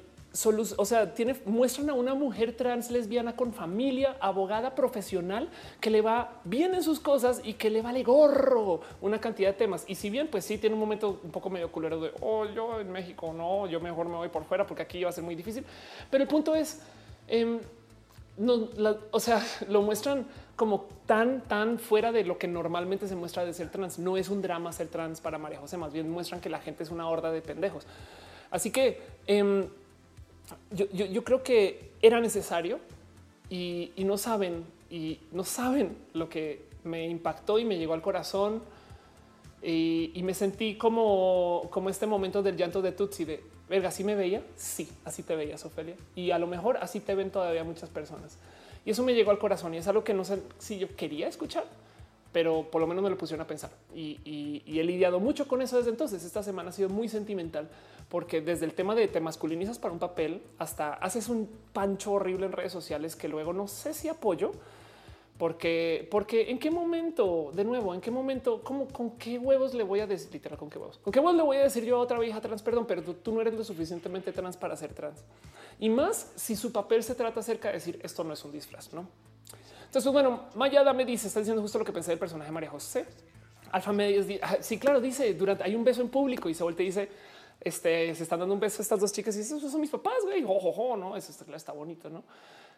[0.77, 5.49] o sea, tiene, muestran a una mujer trans lesbiana con familia, abogada profesional,
[5.81, 9.55] que le va bien en sus cosas y que le vale gorro una cantidad de
[9.55, 9.85] temas.
[9.87, 12.81] Y si bien, pues sí, tiene un momento un poco medio culero de, oh, yo
[12.81, 15.37] en México, no, yo mejor me voy por fuera porque aquí va a ser muy
[15.37, 15.65] difícil.
[16.11, 16.81] Pero el punto es,
[17.29, 17.61] em,
[19.13, 23.55] o sea, lo muestran como tan, tan fuera de lo que normalmente se muestra de
[23.55, 24.01] ser trans.
[24.01, 26.83] No es un drama ser trans para María José, más bien muestran que la gente
[26.83, 27.87] es una horda de pendejos.
[28.51, 29.01] Así que...
[29.29, 29.69] Em,
[30.71, 32.79] yo, creo que era necesario
[33.49, 38.63] y, no saben y no saben lo que me impactó y me llegó al corazón
[39.63, 44.15] y, me sentí como, como este momento del llanto de Tutsi de verga, así me
[44.15, 44.43] veía.
[44.57, 45.97] Sí, así te veías, Ofelia.
[46.15, 48.37] Y a lo mejor así te ven todavía muchas personas.
[48.85, 51.29] Y eso me llegó al corazón y es algo que no sé si yo quería
[51.29, 51.65] escuchar,
[52.35, 55.79] pero por lo menos me lo pusieron a pensar y, he lidiado mucho con eso
[55.79, 56.25] desde entonces.
[56.25, 57.69] Esta semana ha sido muy sentimental
[58.09, 62.47] porque desde el tema de te masculinizas para un papel hasta haces un pancho horrible
[62.47, 64.51] en redes sociales que luego no sé si apoyo.
[65.39, 69.83] Porque, porque en qué momento, de nuevo, en qué momento, cómo, con qué huevos le
[69.83, 71.97] voy a decir, literal, con qué huevos, con qué huevos le voy a decir yo
[71.97, 75.25] a otra vieja trans, perdón, pero tú, no eres lo suficientemente trans para ser trans.
[75.81, 78.93] Y más si su papel se trata acerca de decir esto no es un disfraz,
[78.93, 79.09] no?
[79.95, 82.69] Entonces, bueno, Mayada me dice, está diciendo justo lo que pensé del personaje de María
[82.69, 83.07] José.
[83.71, 86.83] Alfa Medios, ah, sí, claro, dice durante hay un beso en público y se vuelve
[86.83, 87.09] y dice
[87.61, 90.17] este, se están dando un beso a estas dos chicas y esos son mis papás,
[90.25, 92.25] güey, ojo, no, eso está, está bonito, no?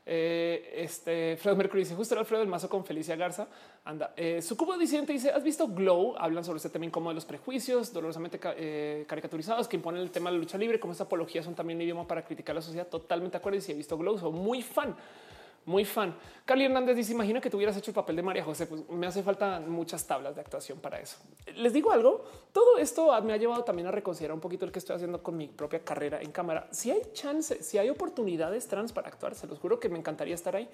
[0.05, 3.49] Eh, este Fred Mercury dice justo era Alfredo del Mazo con Felicia Garza.
[3.83, 6.17] Anda, eh, su cubo disidente dice: Has visto Glow?
[6.19, 10.29] Hablan sobre este tema como de los prejuicios dolorosamente eh, caricaturizados que imponen el tema
[10.29, 12.87] de la lucha libre, como esta apología son también idioma para criticar la sociedad.
[12.87, 13.59] Totalmente de acuerdo.
[13.59, 14.95] Y si he visto Glow, soy muy fan
[15.67, 16.15] muy fan.
[16.45, 18.67] Carly Hernández dice: Imagina que tuvieras hecho el papel de María José.
[18.67, 21.19] Pues me hace falta muchas tablas de actuación para eso.
[21.57, 22.25] Les digo algo.
[22.53, 25.37] Todo esto me ha llevado también a reconsiderar un poquito el que estoy haciendo con
[25.37, 26.69] mi propia carrera en cámara.
[26.71, 30.35] Si hay chance, si hay oportunidades trans para actuar, se los juro que me encantaría
[30.35, 30.69] estar ahí.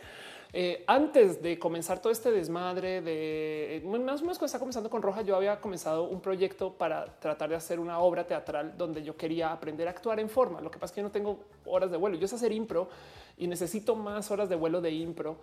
[0.52, 5.00] Eh, antes de comenzar todo este desmadre de más o menos cuando está comenzando con
[5.00, 9.16] Roja, yo había comenzado un proyecto para tratar de hacer una obra teatral donde yo
[9.16, 10.60] quería aprender a actuar en forma.
[10.60, 12.16] Lo que pasa es que yo no tengo horas de vuelo.
[12.16, 12.88] Yo sé hacer impro
[13.42, 15.36] y necesito más horas de vuelo de impro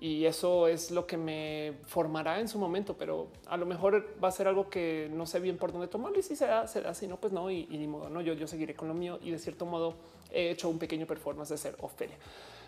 [0.00, 4.28] y eso es lo que me formará en su momento, pero a lo mejor va
[4.28, 6.80] a ser algo que no sé bien por dónde tomarlo y si se da, se
[6.80, 9.18] da, si no, pues no, y, ni modo, no, yo, yo seguiré con lo mío
[9.22, 9.96] y de cierto modo
[10.32, 12.16] he hecho un pequeño performance de ser Ofelia.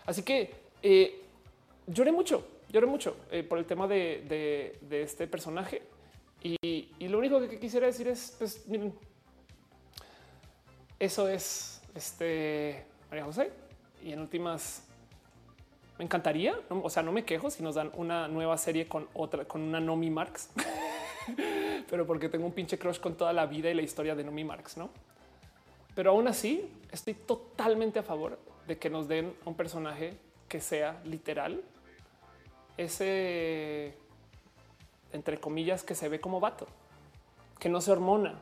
[0.05, 0.53] Así que
[0.83, 1.19] eh,
[1.87, 5.81] lloré mucho, lloré mucho eh, por el tema de, este personaje
[6.43, 8.93] y, lo único que quisiera decir es, pues miren,
[10.99, 13.64] eso es este María José
[14.05, 14.83] y en últimas
[15.97, 19.45] me encantaría, o sea, no me quejo si nos dan una nueva serie con otra,
[19.45, 20.49] con una Nomi Marx,
[21.89, 24.43] pero porque tengo un pinche crush con toda la vida y la historia de Nomi
[24.43, 24.89] Marx, ¿no?
[25.95, 28.37] Pero aún así, estoy totalmente a favor
[28.67, 30.17] de que nos den un personaje
[30.49, 31.63] que sea literal,
[32.77, 33.95] ese,
[35.13, 36.67] entre comillas, que se ve como vato,
[37.57, 38.35] que no se hormona.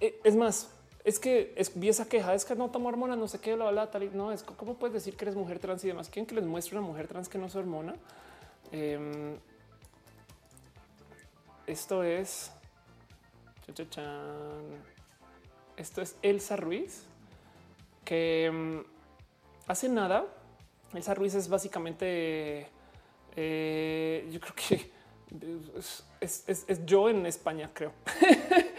[0.00, 0.73] E, es más,
[1.04, 3.70] es que es, vi esa queja, es que no tomo hormonas, no sé qué, la
[3.70, 6.08] bla, tal y no es cómo puedes decir que eres mujer trans y demás.
[6.08, 7.94] ¿Quieren que les muestre una mujer trans que no se hormona?
[8.72, 9.36] Em,
[11.66, 12.50] esto es
[15.76, 17.02] esto es Elsa Ruiz,
[18.04, 18.84] que em,
[19.66, 20.26] hace nada.
[20.94, 22.66] Elsa Ruiz es básicamente,
[23.36, 24.90] eh, yo creo que
[26.20, 27.92] es yo en España, creo.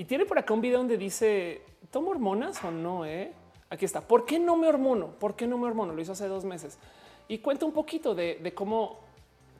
[0.00, 3.04] Y tiene por acá un video donde dice, ¿tomo hormonas o no?
[3.06, 3.32] Eh?
[3.70, 4.00] Aquí está.
[4.00, 5.08] ¿Por qué no me hormono?
[5.18, 5.92] ¿Por qué no me hormono?
[5.92, 6.78] Lo hizo hace dos meses.
[7.28, 8.98] Y cuenta un poquito de, cómo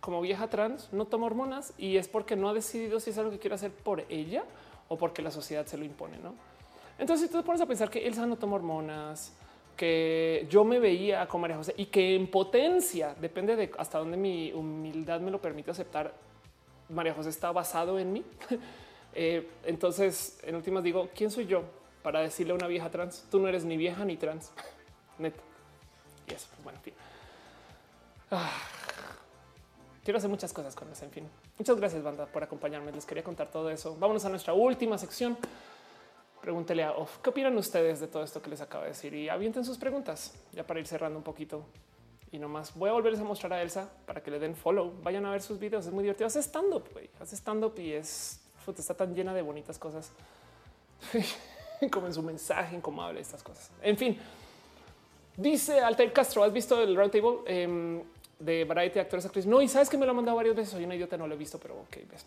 [0.01, 3.31] como vieja trans no toma hormonas y es porque no ha decidido si es algo
[3.31, 4.45] que quiere hacer por ella
[4.89, 6.35] o porque la sociedad se lo impone, ¿no?
[6.99, 9.33] Entonces tú te pones a pensar que Elsa no toma hormonas,
[9.77, 14.17] que yo me veía con María José y que en potencia, depende de hasta dónde
[14.17, 16.15] mi humildad me lo permite aceptar,
[16.89, 18.25] María José está basado en mí.
[19.13, 21.65] Eh, entonces, en últimas digo, ¿quién soy yo
[22.03, 23.25] para decirle a una vieja trans?
[23.31, 24.53] Tú no eres ni vieja ni trans.
[25.19, 25.41] Neta.
[26.29, 26.79] Y eso, pues, bueno.
[28.31, 28.51] Ah,
[30.05, 31.05] quiero hacer muchas cosas con eso.
[31.05, 32.93] En fin, muchas gracias, banda, por acompañarme.
[32.93, 33.97] Les quería contar todo eso.
[33.99, 35.37] Vámonos a nuestra última sección.
[36.41, 39.13] Pregúntele a Off, ¿qué opinan ustedes de todo esto que les acabo de decir?
[39.13, 41.65] Y avienten sus preguntas ya para ir cerrando un poquito.
[42.33, 44.95] Y nomás voy a volverles a mostrar a Elsa para que le den follow.
[45.03, 45.85] Vayan a ver sus videos.
[45.85, 46.29] Es muy divertido.
[46.29, 46.85] Hace stand up,
[47.21, 48.41] hace stand up y es
[48.79, 50.13] está tan llena de bonitas cosas,
[51.91, 53.71] como en su mensaje, en cómo habla estas cosas.
[53.83, 54.19] En fin,
[55.37, 58.03] dice Altair Castro, ¿has visto el roundtable eh,
[58.39, 59.49] de Variety Actores Actrices?
[59.49, 60.73] No, y sabes que me lo ha mandado varias veces.
[60.73, 62.27] Soy una idiota, no lo he visto, pero ok, ves.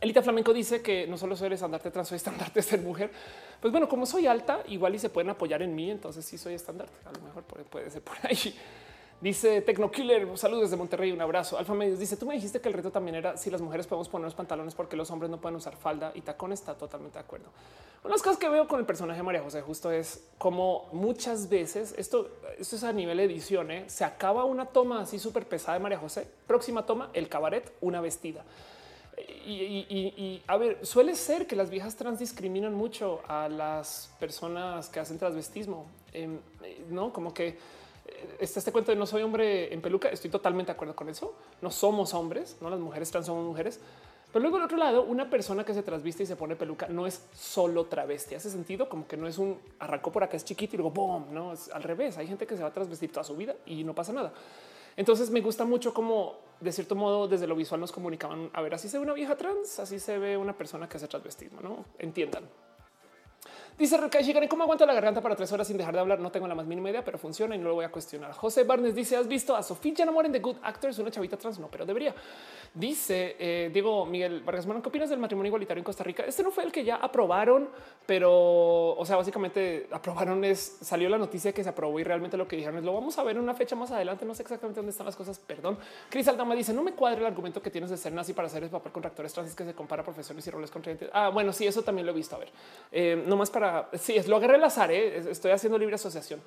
[0.00, 3.10] Elita Flamenco dice que no solo soy el estandarte trans, soy estandarte ser mujer.
[3.60, 6.54] Pues bueno, como soy alta, igual y se pueden apoyar en mí, entonces sí soy
[6.54, 6.94] estandarte.
[7.06, 8.54] A lo mejor puede ser por ahí.
[9.24, 11.56] Dice Tecnokiller, saludos desde Monterrey, un abrazo.
[11.56, 14.06] Alfa Medios dice, tú me dijiste que el reto también era si las mujeres podemos
[14.06, 17.24] poner los pantalones porque los hombres no pueden usar falda y tacón, está totalmente de
[17.24, 17.46] acuerdo.
[18.02, 20.90] Una de las cosas que veo con el personaje de María José justo es como
[20.92, 22.28] muchas veces, esto,
[22.58, 23.84] esto es a nivel edición, ¿eh?
[23.86, 28.02] se acaba una toma así súper pesada de María José, próxima toma, el cabaret, una
[28.02, 28.44] vestida.
[29.46, 35.00] Y, a ver, suele ser que las viejas trans discriminan mucho a las personas que
[35.00, 36.40] hacen transvestismo, em,
[36.90, 37.56] no como que
[38.38, 40.08] está este cuento de no soy hombre en peluca.
[40.08, 41.34] Estoy totalmente de acuerdo con eso.
[41.62, 43.80] No somos hombres, no las mujeres trans somos mujeres.
[44.32, 47.06] Pero luego, al otro lado, una persona que se transviste y se pone peluca no
[47.06, 48.34] es solo travesti.
[48.34, 51.32] Hace sentido como que no es un arrancó por acá, es chiquito y luego boom.
[51.32, 52.18] No es al revés.
[52.18, 54.32] Hay gente que se va a transvestir toda su vida y no pasa nada.
[54.96, 58.50] Entonces me gusta mucho como de cierto modo desde lo visual nos comunicaban.
[58.52, 61.08] A ver, así se ve una vieja trans, así se ve una persona que hace
[61.08, 61.60] transvestismo.
[61.60, 62.44] No entiendan.
[63.76, 66.20] Dice Rekai ¿cómo aguanto la garganta para tres horas sin dejar de hablar?
[66.20, 68.30] No tengo la más mínima idea, pero funciona y no lo voy a cuestionar.
[68.32, 71.00] José Barnes dice, ¿has visto a Sofía Janamor en The Good Actors?
[71.00, 72.14] Una chavita trans, no, pero debería.
[72.72, 76.22] Dice eh, Diego Miguel Vargas ¿qué opinas del matrimonio igualitario en Costa Rica?
[76.24, 77.68] Este no fue el que ya aprobaron,
[78.06, 82.46] pero, o sea, básicamente aprobaron es, salió la noticia que se aprobó y realmente lo
[82.46, 84.78] que dijeron es, lo vamos a ver en una fecha más adelante, no sé exactamente
[84.78, 85.78] dónde están las cosas, perdón.
[86.10, 88.62] Cris Aldama dice, no me cuadra el argumento que tienes de ser nazi para hacer
[88.62, 91.10] el papel con actores trans, que se compara profesiones y roles contrayentes.
[91.12, 92.50] Ah, bueno, sí, eso también lo he visto, a ver.
[92.92, 93.50] Eh, no más
[93.94, 95.18] sí, es lo agarré al azar, ¿eh?
[95.30, 96.40] estoy haciendo libre asociación.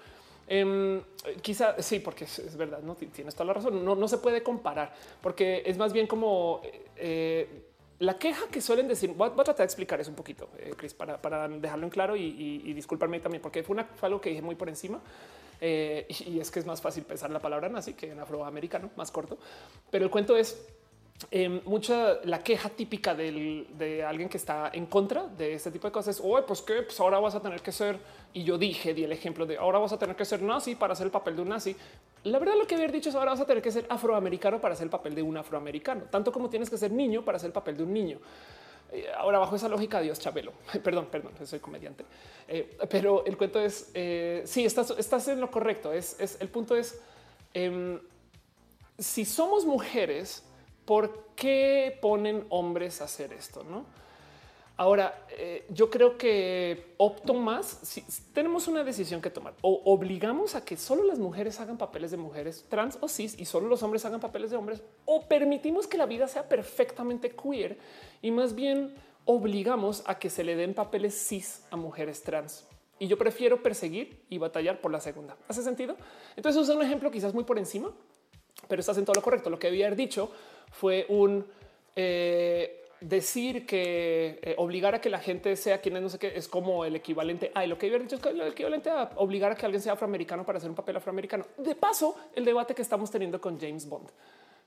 [0.48, 1.02] Em,
[1.42, 3.84] quizá sí, porque es, verdad, no tienes toda la razón.
[3.84, 6.62] No, no se puede comparar porque es más bien como
[6.96, 7.66] eh,
[8.00, 9.12] la queja que suelen decir.
[9.12, 12.16] Voy, a tratar de explicar eso un poquito, eh, Chris, para, para, dejarlo en claro
[12.16, 15.02] y, y, disculparme también, porque fue, algo que dije muy por encima.
[15.60, 19.38] y, es que es más fácil pensar la palabra nazi que en afroamericano, más corto.
[19.90, 20.64] Pero el cuento es
[21.32, 25.92] Em, mucha la queja típica de alguien que está en contra de este tipo de
[25.92, 26.22] cosas.
[26.24, 27.98] Oye, pues que pues ahora vas a tener que ser.
[28.34, 30.94] Y yo dije, di el ejemplo de ahora vas a tener que ser nazi para
[30.94, 31.76] hacer el papel de un nazi.
[32.24, 34.76] La verdad, lo que había dicho es ahora vas a tener que ser afroamericano para
[34.76, 37.54] hacer el papel de un afroamericano, tanto como tienes que ser niño para hacer el
[37.54, 38.20] papel de un niño.
[38.92, 42.06] Eh, ahora, bajo esa lógica, Dios Chabelo, perdón, perdón, soy comediante,
[42.48, 45.92] eh, pero el cuento es eh, sí, estás, estás en lo correcto.
[45.92, 47.00] Es, es el punto es
[47.54, 48.00] em,
[49.00, 50.44] si somos mujeres,
[50.88, 53.64] ¿por qué ponen hombres a hacer esto?
[53.64, 53.86] No?
[54.78, 60.56] Ahora, eh, yo creo que opto más si tenemos una decisión que tomar o obligamos
[60.56, 63.84] a que solo las mujeres hagan papeles de mujeres trans o cis y solo los
[63.84, 67.78] hombres hagan papeles de hombres o permitimos que la vida sea perfectamente queer
[68.22, 72.66] y más bien obligamos a que se le den papeles cis a mujeres trans.
[73.00, 75.38] Y yo prefiero perseguir y batallar por la segunda.
[75.48, 75.98] ¿Hace sentido?
[76.36, 77.92] Entonces, usa un ejemplo quizás muy por encima,
[78.68, 79.50] pero estás en todo lo correcto.
[79.50, 80.32] Lo que había dicho
[80.72, 81.46] fue un
[82.00, 86.48] eh, decir que eh, obligar a que la gente sea quien no sé qué es
[86.48, 89.66] como el equivalente a lo que había dicho es el equivalente a obligar a que
[89.66, 91.46] alguien sea afroamericano para hacer un papel afroamericano.
[91.58, 94.10] De paso, el debate que estamos teniendo con James Bond.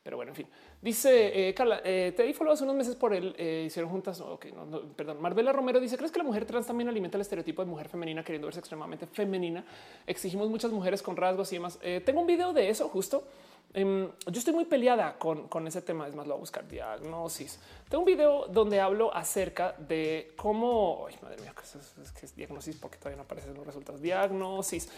[0.03, 0.47] Pero bueno, en fin,
[0.81, 3.35] dice eh, Carla, te di follow hace unos meses por él,
[3.67, 4.21] hicieron juntas.
[4.21, 5.21] Ok, no, perdón.
[5.21, 8.25] Marbella Romero dice: ¿Crees que la mujer trans también alimenta el estereotipo de mujer femenina
[8.25, 9.65] queriendo verse extremadamente femenina?
[10.07, 11.79] Exigimos muchas mujeres con rasgos y demás.
[12.05, 13.25] tengo un video de eso justo.
[13.73, 16.09] Em, yo estoy muy peleada con, ese tema.
[16.09, 17.59] Es más, lo voy a buscar diagnosis.
[17.89, 22.99] Tengo un video donde hablo acerca de cómo, ay, madre mía, que es, diagnosis porque
[22.99, 24.01] todavía no aparecen los resultados.
[24.01, 24.89] Diagnosis,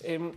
[0.00, 0.32] em,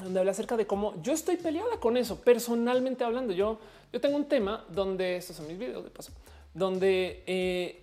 [0.00, 2.20] donde habla acerca de cómo yo estoy peleada con eso.
[2.20, 3.58] Personalmente hablando, yo,
[3.92, 6.12] yo tengo un tema donde estos son mis videos de paso,
[6.54, 7.82] donde eh,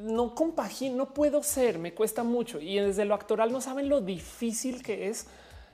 [0.00, 4.00] no compagino, no puedo ser, me cuesta mucho y desde lo actoral no saben lo
[4.00, 5.26] difícil que es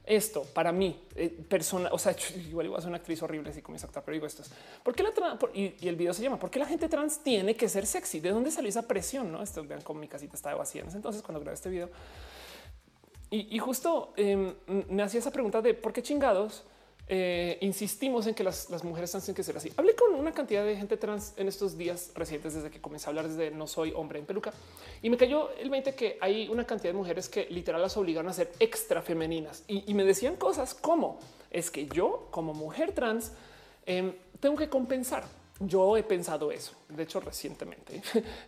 [0.09, 2.17] esto para mí, eh, persona, o sea,
[2.49, 4.51] igual iba a ser una actriz horrible si comienzo a actuar, pero digo esto es
[4.83, 5.11] porque la
[5.55, 8.21] y, y, el video se llama ¿Por qué la gente trans tiene que ser sexy?
[8.21, 9.31] ¿De dónde salió esa presión?
[9.31, 10.85] No, esto vean cómo mi casita estaba vacía.
[10.93, 11.91] Entonces, cuando grabé este video
[13.31, 14.55] y, justo em,
[14.89, 16.65] me hacía esa pregunta de por qué chingados
[17.11, 19.73] eh, insistimos en que las, mujeres tienen que ser así.
[19.79, 23.09] Hablé con una cantidad de gente trans en estos días recientes desde que comencé a
[23.09, 24.53] hablar desde no soy hombre en peluca
[25.01, 28.29] y me cayó el 20 que hay una cantidad de mujeres que literal las obligaron
[28.29, 31.19] a ser extra femeninas y, me decían cosas como
[31.51, 33.33] es que yo como mujer trans
[33.87, 35.25] em, tengo que compensar.
[35.61, 36.77] Yo he pensado eso.
[36.89, 38.01] De hecho, recientemente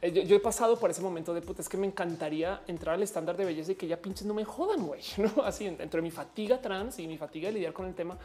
[0.12, 1.62] yo, he pasado por ese momento de puta.
[1.62, 4.44] Es que me encantaría entrar al estándar de belleza y que ya pinches no me
[4.44, 5.00] jodan, güey.
[5.16, 8.18] No así entre mi fatiga trans y mi fatiga de lidiar con el tema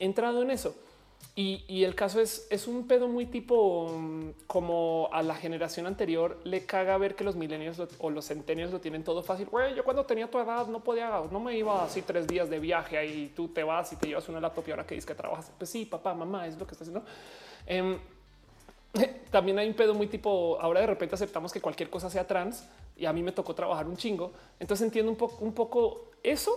[0.00, 0.74] entrado en eso.
[1.40, 6.36] Y, el caso es, es un pedo muy tipo mm, como a la generación anterior
[6.42, 9.46] le caga ver que los milenios o los centenios lo tienen todo fácil.
[9.46, 12.58] Güey, yo cuando tenía tu edad no podía, no me iba así tres días de
[12.58, 15.14] viaje y tú te vas y te llevas una laptop y ahora que dices que
[15.14, 15.52] trabajas.
[15.56, 17.04] Pues sí, papá, mamá, es lo que está haciendo.
[17.66, 18.00] Em,
[19.30, 22.66] también hay un pedo muy tipo ahora de repente aceptamos que cualquier cosa sea trans
[22.96, 24.32] y a mí me tocó trabajar un chingo.
[24.58, 26.50] Entonces entiendo un poco, un poco eso.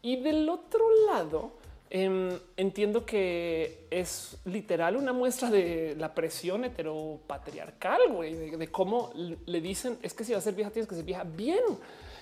[0.00, 1.50] Y del otro lado,
[1.90, 9.12] em, entiendo que es literal una muestra de la presión heteropatriarcal, güey, de, de, cómo
[9.14, 11.62] le dicen es que si va a ser vieja, tienes que ser vieja bien.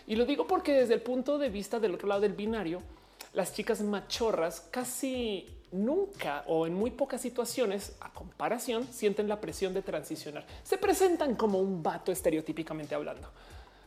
[0.07, 2.83] Y lo digo porque desde el punto de vista del otro lado del binario,
[3.33, 9.75] las chicas machorras casi nunca o en muy pocas situaciones a comparación sienten la presión
[9.75, 10.47] de transicionar.
[10.63, 13.31] Se presentan como un vato estereotípicamente hablando,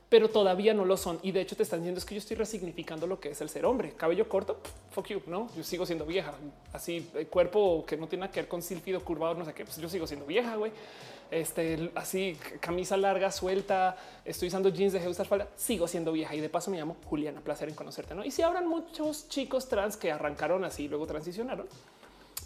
[0.10, 1.20] pero todavía no lo son.
[1.24, 3.50] Y de hecho te están diciendo es que yo estoy resignificando lo que es el
[3.50, 3.94] ser hombre.
[3.96, 4.60] Cabello corto,
[4.92, 5.50] fuck you, no?
[5.56, 6.34] Yo sigo siendo vieja.
[6.74, 9.64] Así cuerpo que no tiene nada que ver con sílfido curvado, no sé qué.
[9.64, 10.72] Pues yo sigo siendo vieja, güey
[11.32, 16.40] este, así camisa larga, suelta, estoy usando jeans, de usar falda, sigo siendo vieja y
[16.40, 18.16] de paso me llamo Juliana, placer en conocerte.
[18.16, 18.26] ¿no?
[18.26, 21.68] Y si habrán muchos chicos trans que arrancaron así y luego transicionaron,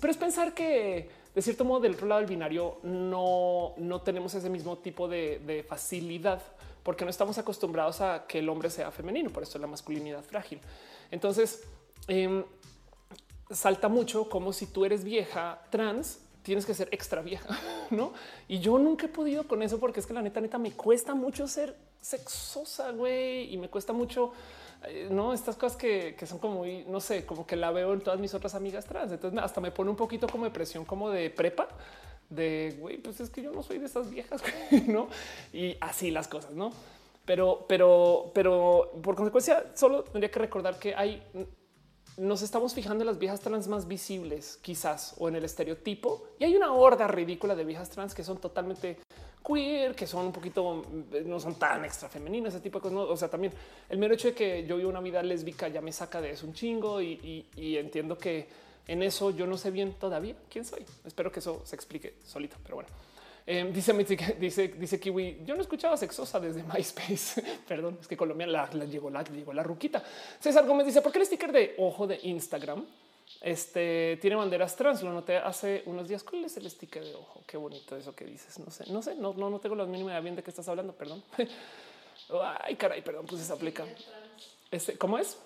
[0.02, 4.34] pero es pensar que de cierto modo del otro lado del binario no, no tenemos
[4.36, 6.42] ese mismo tipo de, facilidad
[6.84, 10.24] porque no estamos acostumbrados a que el hombre sea femenino, por eso es la masculinidad
[10.24, 10.60] frágil.
[11.12, 11.64] Entonces,
[12.08, 12.44] em,
[13.50, 17.58] salta mucho como si tú eres vieja trans, tienes que ser extra vieja,
[17.90, 18.14] ¿no?
[18.48, 21.16] Y yo nunca he podido con eso porque es que la neta, neta, me cuesta
[21.16, 24.34] mucho ser sexosa, güey, y me cuesta mucho,
[24.86, 25.34] eh, ¿no?
[25.34, 28.56] Estas cosas que, son como, no sé, como que la veo en todas mis otras
[28.56, 29.12] amigas trans.
[29.14, 31.70] Entonces hasta me pone un poquito como de presión, como de prepa,
[32.36, 34.42] de, güey, pues es que yo no soy de esas viejas,
[34.88, 35.08] ¿no?
[35.52, 36.72] Y así las cosas, ¿no?
[37.26, 41.24] Pero, pero, pero por consecuencia, solo tendría que recordar que hay
[42.18, 46.24] nos estamos fijando en las viejas trans más visibles, quizás, o en el estereotipo.
[46.38, 49.00] Y hay una horda ridícula de viejas trans que son totalmente
[49.46, 50.84] queer, que son un poquito,
[51.26, 52.98] no son tan extra femeninas, ese tipo de cosas.
[53.10, 53.54] O sea, también
[53.90, 56.46] el mero hecho de que yo vivo una vida lésbica ya me saca de eso
[56.46, 58.48] un chingo y entiendo que
[58.88, 60.86] en eso yo no sé bien todavía quién soy.
[61.06, 62.90] Espero que eso se explique solito, pero bueno.
[63.46, 63.94] Em, dice,
[64.40, 67.44] dice, dice Kiwi, yo no escuchaba sexosa desde MySpace.
[67.68, 70.02] Perdón, es que Colombia la, llegó, la, llegó la ruquita.
[70.40, 72.86] César Gómez dice, ¿por qué el sticker de ojo de Instagram
[73.42, 75.04] este tiene banderas trans?
[75.04, 76.24] Lo noté hace unos días.
[76.24, 77.42] ¿Cuál es el sticker de ojo?
[77.46, 78.60] Qué bonito eso que dices.
[78.60, 80.68] No sé, no sé, no, no, no tengo la mínima idea bien de qué estás
[80.70, 80.94] hablando.
[80.94, 81.22] Perdón.
[82.62, 83.86] Ay, caray, perdón, pues se aplica.
[84.72, 85.38] Este, ¿Cómo es?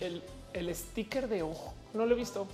[0.00, 1.74] El, sticker de ojo.
[1.94, 2.46] No lo he visto.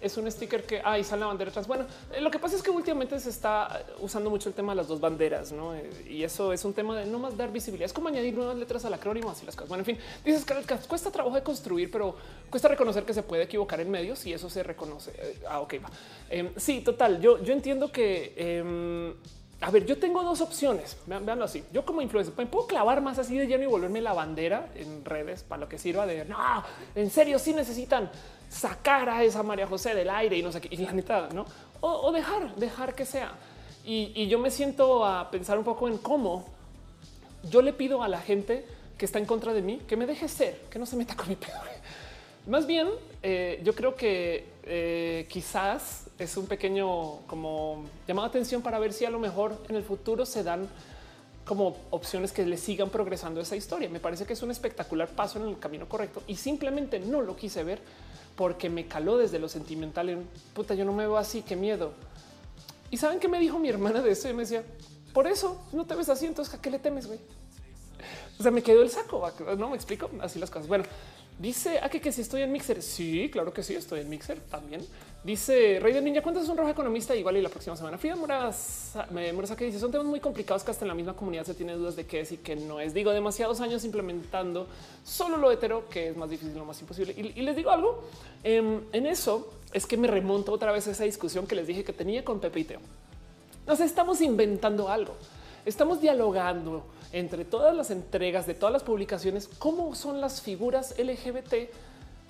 [0.00, 1.68] Es un sticker que ahí sale la bandera atrás.
[1.68, 4.76] Bueno, eh, lo que pasa es que últimamente se está usando mucho el tema de
[4.76, 5.76] las dos banderas, ¿no?
[5.76, 7.86] Eh, y eso es un tema de no más dar visibilidad.
[7.86, 9.68] Es como añadir nuevas letras al acrónimo, así las cosas.
[9.68, 10.54] Bueno, en fin, dices que
[10.88, 12.16] cuesta trabajo de construir, pero
[12.50, 15.12] cuesta reconocer que se puede equivocar en medios y eso se reconoce.
[15.16, 15.90] Eh, ah, ok, va.
[16.28, 17.20] Em, sí, total.
[17.20, 19.14] Yo, yo entiendo que em,
[19.62, 20.96] a ver, yo tengo dos opciones.
[21.06, 21.64] Veanlo así.
[21.72, 25.44] Yo como influencer puedo clavar más así de lleno y volverme la bandera en redes
[25.44, 26.36] para lo que sirva de no,
[26.94, 28.10] en serio, sí necesitan
[28.48, 31.46] sacar a esa María José del aire y no sé qué, y la neta, no?
[31.80, 33.32] O, dejar, dejar que sea.
[33.84, 36.44] Y, yo me siento a pensar un poco en cómo
[37.48, 38.66] yo le pido a la gente
[38.98, 41.28] que está en contra de mí que me deje ser, que no se meta con
[41.28, 41.58] mi pedo.
[42.46, 42.88] Más bien,
[43.22, 49.04] eh, yo creo que eh, quizás es un pequeño como llamado atención para ver si
[49.04, 50.68] a lo mejor en el futuro se dan
[51.44, 53.88] como opciones que le sigan progresando esa historia.
[53.88, 57.36] Me parece que es un espectacular paso en el camino correcto y simplemente no lo
[57.36, 57.80] quise ver
[58.36, 61.92] porque me caló desde lo sentimental en puta, yo no me veo así, qué miedo.
[62.90, 64.64] Y saben qué me dijo mi hermana de eso y me decía,
[65.12, 67.18] por eso no te ves así, entonces a qué le temes, güey.
[68.38, 70.68] O sea, me quedó el saco, no me explico así las cosas.
[70.68, 70.84] Bueno,
[71.38, 72.82] Dice a ah, que, si estoy en Mixer.
[72.82, 74.86] Sí, claro que sí, estoy en Mixer también.
[75.24, 77.14] Dice Rey de Niña, ¿cuánto es un rojo economista?
[77.14, 77.96] Igual y la próxima semana.
[77.96, 78.92] Frida Moras,
[79.32, 81.74] Moras que dice son temas muy complicados que hasta en la misma comunidad se tiene
[81.74, 82.92] dudas de qué es y qué no es.
[82.92, 84.66] Digo, demasiados años implementando
[85.04, 87.14] solo lo hetero, que es más difícil, lo más imposible.
[87.16, 88.02] Y, les digo algo
[88.42, 91.84] em, en eso es que me remonto otra vez a esa discusión que les dije
[91.84, 92.80] que tenía con Pepe y Teo.
[93.64, 95.14] Nos estamos inventando algo,
[95.64, 101.70] estamos dialogando entre todas las entregas de todas las publicaciones, cómo son las figuras LGBT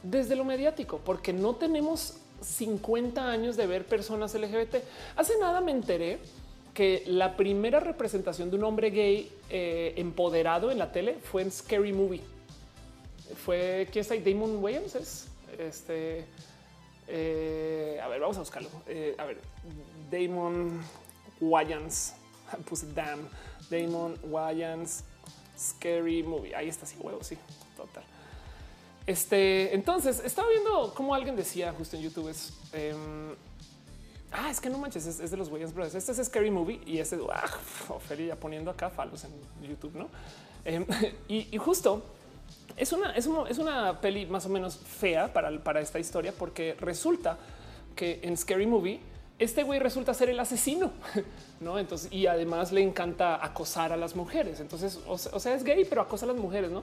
[0.02, 4.76] desde lo mediático, porque no tenemos 50 años de ver personas LGBT.
[5.16, 6.18] Hace nada me enteré
[6.74, 11.50] que la primera representación de un hombre gay eh, empoderado en la tele fue en
[11.50, 12.22] Scary Movie.
[13.44, 16.24] Fue quién está Damon Wayans es este.
[17.08, 18.68] Eh, a ver, vamos a buscarlo.
[18.86, 19.38] Eh, a ver,
[20.10, 20.80] Damon
[21.40, 22.14] Wayans.
[22.68, 23.28] Puse damn.
[23.70, 25.04] Damon Wayans
[25.58, 26.54] Scary Movie.
[26.54, 27.36] Ahí está, sí, huevo, sí,
[27.76, 28.04] total.
[29.06, 33.34] Este, entonces estaba viendo cómo alguien decía justo en YouTube es em,
[34.30, 35.94] ah, es que no manches, es, de los Wayans Brothers.
[35.94, 40.08] Este es Scary Movie y este ah, poniendo acá falos en YouTube, no?
[40.64, 40.86] Em,
[41.28, 42.02] y, justo
[42.76, 47.38] es una, es, una peli más o menos fea para, para esta historia porque resulta
[47.96, 49.00] que en Scary Movie
[49.42, 50.92] este güey resulta ser el asesino,
[51.60, 51.78] no?
[51.78, 54.60] Entonces, y además le encanta acosar a las mujeres.
[54.60, 56.82] Entonces, o, sea, es gay, pero acosa a las mujeres, no?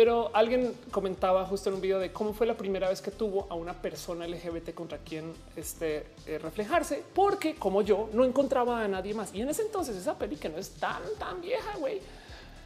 [0.00, 3.46] Pero alguien comentaba justo en un video de cómo fue la primera vez que tuvo
[3.50, 8.88] a una persona LGBT contra quien este, eh, reflejarse, porque como yo no encontraba a
[8.88, 9.34] nadie más.
[9.34, 12.00] Y en ese entonces esa peli que no es tan, tan vieja, güey.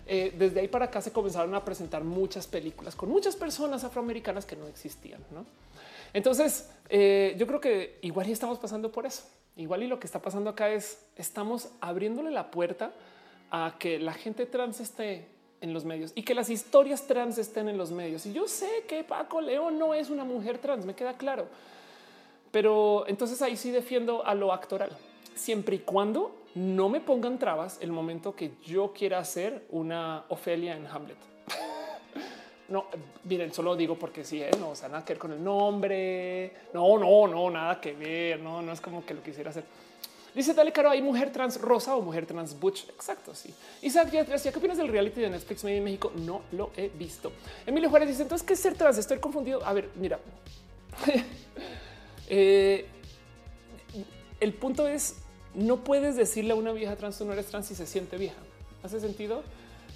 [0.06, 4.46] Eh, desde ahí para acá se comenzaron a presentar muchas películas con muchas personas afroamericanas
[4.46, 5.20] que no existían.
[5.32, 5.44] ¿no?
[6.12, 9.24] Entonces, eh, yo creo que igual y estamos pasando por eso.
[9.56, 12.92] Igual y lo que está pasando acá es estamos abriéndole la puerta
[13.50, 15.33] a que la gente trans esté
[15.64, 18.26] en los medios y que las historias trans estén en los medios.
[18.26, 21.46] Y yo sé que Paco León no es una mujer trans, me queda claro.
[22.52, 24.90] Pero entonces ahí sí defiendo a lo actoral,
[25.34, 30.76] siempre y cuando no me pongan trabas el momento que yo quiera hacer una Ofelia
[30.76, 31.16] en Hamlet.
[32.68, 32.86] no,
[33.24, 34.50] miren, solo digo porque sí, ¿eh?
[34.60, 36.52] no, o sea, nada que ver con el nombre.
[36.72, 38.38] No, no, no, nada que ver.
[38.38, 39.64] No, no es como que lo quisiera hacer.
[40.34, 42.88] Dice Dale Caro, hay mujer trans rosa o mujer trans butch.
[42.88, 43.34] Exacto.
[43.34, 43.54] Sí.
[43.82, 46.12] Isaac ¿qué opinas del reality de Netflix Made in México?
[46.16, 47.32] No lo he visto.
[47.64, 48.98] Emilio Juárez dice entonces qué es ser trans.
[48.98, 49.64] Estoy confundido.
[49.64, 50.18] A ver, mira,
[52.28, 52.86] eh,
[54.40, 55.16] el punto es
[55.54, 58.40] no puedes decirle a una vieja trans tú no eres trans y se siente vieja.
[58.82, 59.44] Hace sentido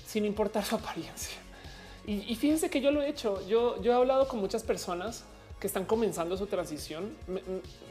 [0.07, 1.37] sin importar su apariencia.
[2.07, 3.45] Y, y fíjense que yo lo he hecho.
[3.49, 5.25] Yo, yo he hablado con muchas personas
[5.61, 7.15] que están comenzando su transición.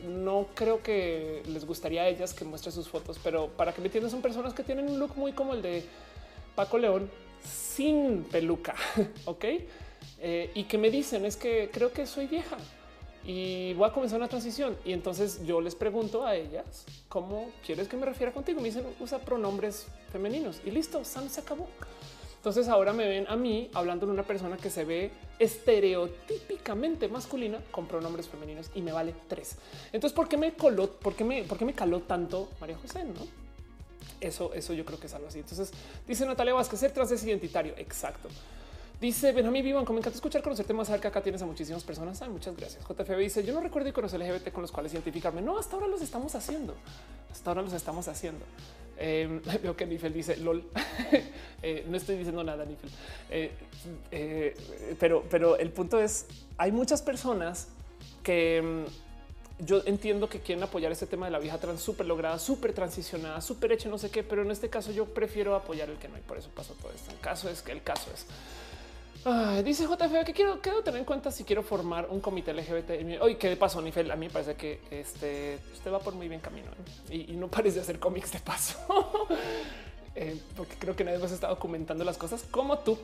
[0.07, 3.87] No creo que les gustaría a ellas que muestre sus fotos, pero para que me
[3.87, 5.83] entiendan, son personas que tienen un look muy como el de
[6.55, 7.09] Paco León
[7.43, 8.75] sin peluca.
[9.25, 9.45] Ok.
[10.19, 12.57] Eh, y que me dicen es que creo que soy vieja
[13.23, 14.77] y voy a comenzar una transición.
[14.85, 18.61] Y entonces yo les pregunto a ellas cómo quieres que me refiera contigo.
[18.61, 21.03] Me dicen usa pronombres femeninos y listo.
[21.03, 21.67] Sam se acabó.
[22.47, 27.59] Entonces ahora me ven a mí hablando de una persona que se ve estereotípicamente masculina
[27.71, 29.57] con pronombres femeninos y me vale tres.
[29.91, 30.89] Entonces, ¿por qué me coló?
[30.89, 33.03] ¿Por qué me, por qué me caló tanto María José?
[33.03, 33.27] No,
[34.21, 35.39] eso, eso yo creo que es algo así.
[35.39, 35.73] Entonces
[36.07, 37.73] dice Natalia Vázquez, ser trans identitario.
[37.75, 38.29] Exacto.
[38.99, 41.09] Dice Benjamín Vivan, como me encanta escuchar, conocerte más cerca.
[41.09, 42.19] Acá tienes a muchísimas personas.
[42.29, 42.83] Muchas gracias.
[42.83, 45.39] JFB dice: Yo no recuerdo conocer LGBT con los cuales identificarme.
[45.39, 46.75] No, hasta ahora los estamos haciendo.
[47.31, 48.43] Hasta ahora los estamos haciendo.
[48.97, 50.63] Em, veo que Nifel dice lol.
[51.63, 52.91] Eh, no estoy diciendo nada, Nifel.
[53.31, 53.51] Eh,
[54.11, 54.55] eh,
[54.99, 56.25] pero, pero el punto es:
[56.57, 57.67] hay muchas personas
[58.21, 58.85] que em,
[59.59, 63.41] yo entiendo que quieren apoyar este tema de la vieja trans súper lograda, súper transicionada,
[63.41, 66.15] súper hecha, no sé qué, pero en este caso yo prefiero apoyar el que no
[66.15, 66.21] hay.
[66.21, 67.09] Por eso pasó todo esto.
[67.11, 68.27] El caso es que el caso es
[69.63, 73.21] dice JF que quiero, quiero tener en cuenta si quiero formar un comité LGBT.
[73.21, 76.27] Hoy, que de paso, Nifel, a mí me parece que este usted va por muy
[76.27, 76.67] bien camino
[77.09, 77.25] ¿eh?
[77.29, 79.27] y, no parece hacer cómics de paso,
[80.15, 82.97] eh, porque creo que nadie más está documentando las cosas como tú.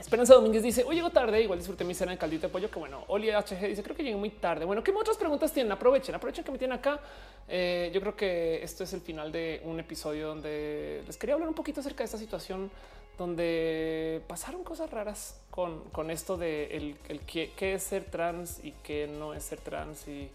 [0.00, 2.70] Esperanza Domínguez dice: Hoy llego tarde, igual disfruté mi cena de caldito de pollo.
[2.70, 4.64] Que bueno, Oli HG dice: Creo que llegué muy tarde.
[4.64, 5.70] Bueno, ¿qué otras preguntas tienen?
[5.70, 6.98] Aprovechen, aprovechen que me tienen acá.
[7.46, 11.48] Eh, yo creo que esto es el final de un episodio donde les quería hablar
[11.48, 12.70] un poquito acerca de esta situación
[13.18, 19.06] donde pasaron cosas raras con, esto de el, el qué, es ser trans y qué
[19.06, 20.28] no es ser trans y,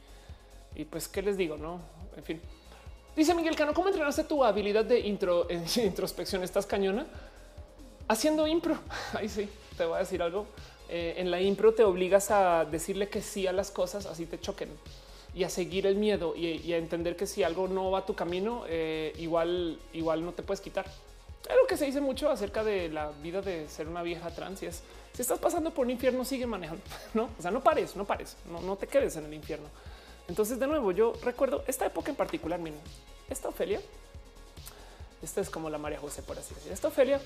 [0.76, 1.80] y pues qué les digo, no?
[2.16, 2.42] En fin.
[3.16, 6.44] Dice Miguel Cano, ¿cómo entrenaste tu habilidad de intro, introspección?
[6.44, 7.08] ¿Estás cañona?
[8.08, 8.78] Haciendo impro.
[9.14, 10.46] Ahí sí, te voy a decir algo.
[10.90, 14.40] Eh, en la impro te obligas a decirle que sí a las cosas, así te
[14.40, 14.70] choquen
[15.38, 18.64] y a seguir el miedo y, a entender que si algo no va tu camino,
[18.68, 20.86] eh, igual, igual no te puedes quitar.
[21.50, 24.66] Algo que se dice mucho acerca de la vida de ser una vieja trans y
[24.66, 24.84] es
[25.18, 26.84] si estás pasando por un infierno, sigue manejando,
[27.16, 27.30] no?
[27.40, 29.66] O sea, no pares, no pares, no, no te quedes en el infierno.
[30.28, 32.60] Entonces, de nuevo, yo recuerdo esta época en particular.
[32.60, 32.80] Miren,
[33.28, 33.82] esta Ofelia,
[35.24, 36.72] esta es como la María José, por así decir.
[36.72, 37.20] Esta Ofelia,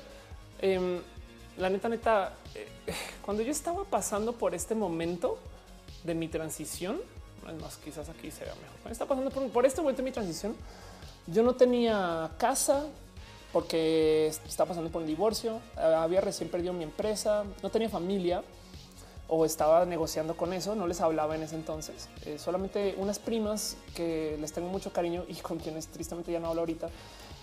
[0.61, 1.01] em,
[1.57, 2.65] la neta, neta, eh,
[3.25, 5.37] cuando yo estaba pasando por este momento
[6.05, 7.01] de mi transición,
[7.59, 8.77] más quizás aquí se vea mejor.
[8.83, 10.55] Cuando estaba pasando por, por este momento de mi transición,
[11.27, 12.85] yo no tenía casa,
[13.51, 18.43] porque estaba pasando por un divorcio, había recién perdido mi empresa, no tenía familia
[19.33, 22.09] o estaba negociando con eso, no les hablaba en ese entonces.
[22.25, 26.49] Eh, solamente unas primas que les tengo mucho cariño y con quienes tristemente ya no
[26.49, 26.89] hablo ahorita,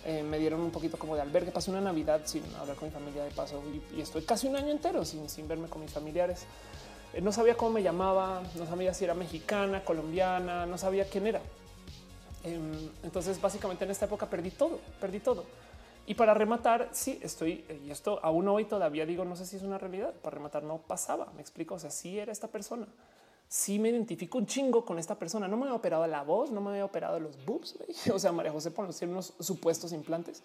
[0.05, 1.51] eh, me dieron un poquito como de albergue.
[1.51, 3.63] Pasé una Navidad sin hablar con mi familia de paso
[3.97, 6.45] y, estoy casi un año entero sin, sin verme con mis familiares.
[7.15, 11.27] Eh, no sabía cómo me llamaba, no sabía si era mexicana, colombiana, no sabía quién
[11.27, 11.41] era.
[12.45, 15.45] Em, entonces, básicamente en esta época perdí todo, perdí todo.
[16.09, 19.63] Y para rematar, sí, estoy, y esto aún hoy todavía digo, no sé si es
[19.63, 22.87] una realidad, para rematar no pasaba, me explico, o sea, sí era esta persona,
[23.47, 26.63] sí me identifico un chingo con esta persona, no me había operado la voz, no
[26.63, 27.77] me había operado los boobs,
[28.15, 30.43] o sea, María José por unos supuestos implantes,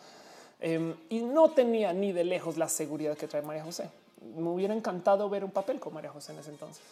[0.59, 3.89] em, y no tenía ni de lejos la seguridad que trae María José.
[4.35, 6.83] Me hubiera encantado ver un papel con María José en ese entonces.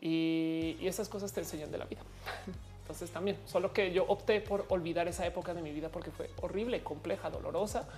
[0.00, 2.02] Y, y esas cosas te enseñan de la vida.
[2.92, 6.28] Entonces también, solo que yo opté por olvidar esa época de mi vida porque fue
[6.42, 7.88] horrible, compleja, dolorosa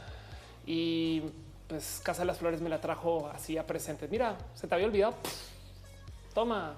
[0.67, 1.21] y
[1.67, 4.07] pues Casa de las Flores me la trajo así a presente.
[4.07, 5.15] Mira, se te había olvidado.
[6.33, 6.77] Toma.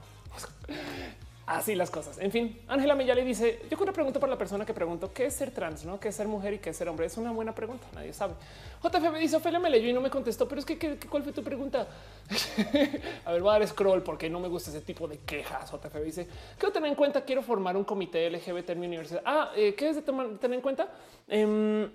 [1.47, 2.19] Así las cosas.
[2.19, 5.35] En fin, Ángela Mellali dice: Yo una pregunta para la persona que pregunto qué es
[5.35, 7.07] ser trans, no qué es ser mujer y qué es ser hombre.
[7.07, 7.87] Es una buena pregunta.
[7.95, 8.35] Nadie sabe.
[8.83, 11.33] JF me dice: Ophelia me leyó y no me contestó, pero es que ¿cuál fue
[11.33, 11.87] tu pregunta?
[13.25, 15.71] a ver, voy a dar scroll porque no me gusta ese tipo de quejas.
[15.71, 16.27] JF dice:
[16.59, 19.23] Quiero tener en cuenta, quiero formar un comité LGBT en mi universidad.
[19.25, 20.89] Ah, eh, ¿qué es de tener en cuenta?
[21.29, 21.89] Eh,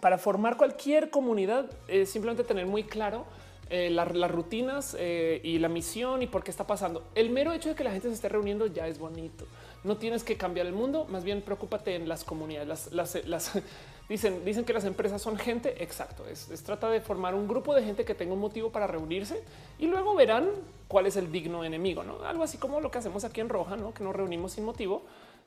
[0.00, 3.24] para formar cualquier comunidad, es simplemente tener muy claro
[3.72, 7.04] eh, las rutinas eh, y la misión y por qué está pasando.
[7.14, 9.46] El mero hecho de que la gente se esté reuniendo ya es bonito.
[9.82, 12.92] No tienes que cambiar el mundo, más bien preocúpate en las comunidades.
[12.92, 13.52] Las,
[14.10, 15.82] dicen, dicen que las empresas son gente.
[15.82, 16.26] Exacto.
[16.28, 19.42] Es, trata de formar un grupo de gente que tenga un motivo para reunirse
[19.78, 20.50] y luego verán
[20.86, 22.04] cuál es el digno enemigo.
[22.04, 22.22] ¿no?
[22.24, 23.94] Algo así como lo que hacemos aquí en Roja, ¿no?
[23.94, 25.02] que nos reunimos sin motivo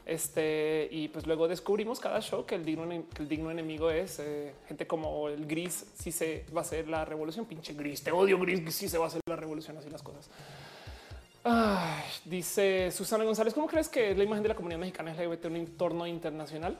[0.05, 4.53] este, y pues luego descubrimos cada show que el digno, el digno enemigo es eh,
[4.67, 5.85] gente como el gris.
[5.97, 9.05] Si se va a hacer la revolución, pinche gris, te odio gris, si se va
[9.05, 10.29] a hacer la revolución, así las cosas.
[12.23, 15.51] dice Susana González, ¿cómo crees que es la imagen de la comunidad mexicana LGBT en
[15.51, 16.77] un entorno internacional?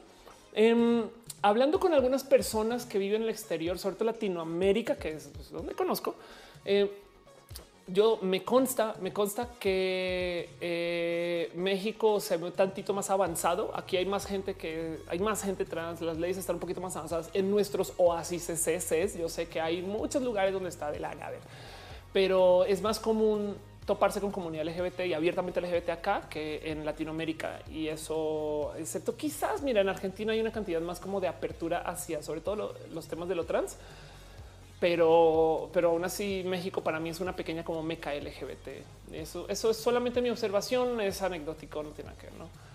[0.53, 1.03] Em,
[1.41, 5.49] hablando con algunas personas que viven en el exterior, sobre todo Latinoamérica, que es pues,
[5.49, 6.15] donde conozco,
[6.63, 6.89] eh,
[7.87, 13.71] yo me consta, me consta que eh, México se ve un tantito más avanzado.
[13.75, 16.01] Aquí hay más gente que hay más gente trans.
[16.01, 18.47] Las leyes están un poquito más avanzadas en nuestros oasis.
[19.17, 21.15] Yo sé que hay muchos lugares donde está de la
[22.11, 23.55] pero es más común
[23.85, 27.59] toparse con comunidad LGBT y abiertamente LGBT acá que en Latinoamérica.
[27.69, 32.23] Y eso, excepto quizás, mira, en Argentina hay una cantidad más como de apertura hacia
[32.23, 33.77] sobre todo los temas de lo trans
[34.79, 39.13] pero, pero aún así México para mí es una pequeña como meca LGBT.
[39.13, 42.65] Eso, eso es solamente mi observación, es anecdótico, no tiene nada que ver, ¿no?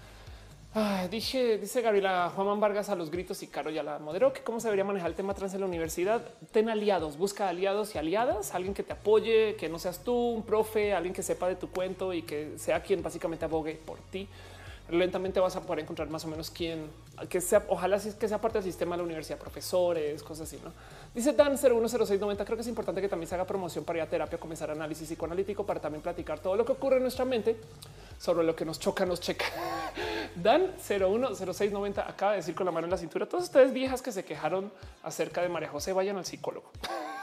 [1.11, 4.61] dije, dice Gabriela Juan Vargas a los gritos y Caro ya la moderó que cómo
[4.61, 6.23] se debería manejar el tema trans en la universidad.
[6.53, 10.45] Ten aliados, busca aliados y aliadas, alguien que te apoye, que no seas tú, un
[10.45, 14.29] profe, alguien que sepa de tu cuento y que sea quien básicamente abogue por ti
[14.91, 16.91] lentamente vas a poder encontrar más o menos quién,
[17.29, 20.73] que sea, ojalá que sea parte del sistema de la universidad, profesores, cosas así, ¿no?
[21.15, 24.09] Dice Dan 010690, creo que es importante que también se haga promoción para ir a
[24.09, 27.57] terapia, comenzar análisis psicoanalítico para también platicar todo lo que ocurre en nuestra mente
[28.19, 29.47] sobre lo que nos choca, nos checa.
[30.37, 34.13] Dan 010690 acaba de decir con la mano en la cintura, todas ustedes viejas que
[34.13, 34.71] se quejaron
[35.03, 36.71] acerca de María José, vayan al psicólogo.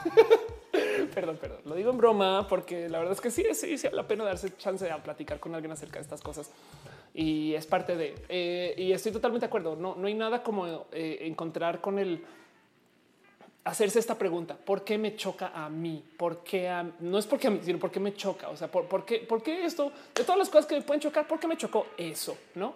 [1.14, 4.06] perdón, perdón, lo digo en broma porque la verdad es que sí, sí, sí, la
[4.06, 6.50] pena darse chance de platicar con alguien acerca de estas cosas
[7.18, 9.74] y es parte de eh, y estoy totalmente de acuerdo.
[9.74, 12.24] No, no hay nada como eh, encontrar con el
[13.64, 16.00] hacerse esta pregunta: ¿por qué me choca a mí?
[16.16, 18.48] ¿Por qué no es porque a mí, sino porque me choca?
[18.50, 21.00] O sea, ¿por, por, qué, ¿por qué esto de todas las cosas que me pueden
[21.00, 21.26] chocar?
[21.26, 22.38] ¿Por qué me chocó eso?
[22.54, 22.72] No?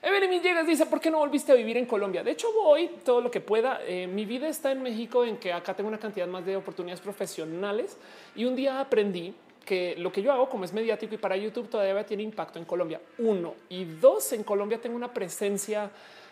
[0.00, 2.22] Evelyn llegas dice por qué no volviste a vivir en Colombia.
[2.22, 3.80] De hecho, voy todo lo que pueda.
[3.86, 7.02] Eh, mi vida está en México, en que acá tengo una cantidad más de oportunidades
[7.02, 7.98] profesionales
[8.34, 11.68] y un día aprendí que lo que yo hago como es mediático y para YouTube
[11.68, 13.00] todavía tiene impacto en Colombia.
[13.18, 15.90] Uno y dos, en Colombia tengo una presencia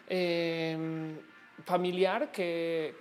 [0.08, 1.16] em,
[1.64, 2.94] familiar que,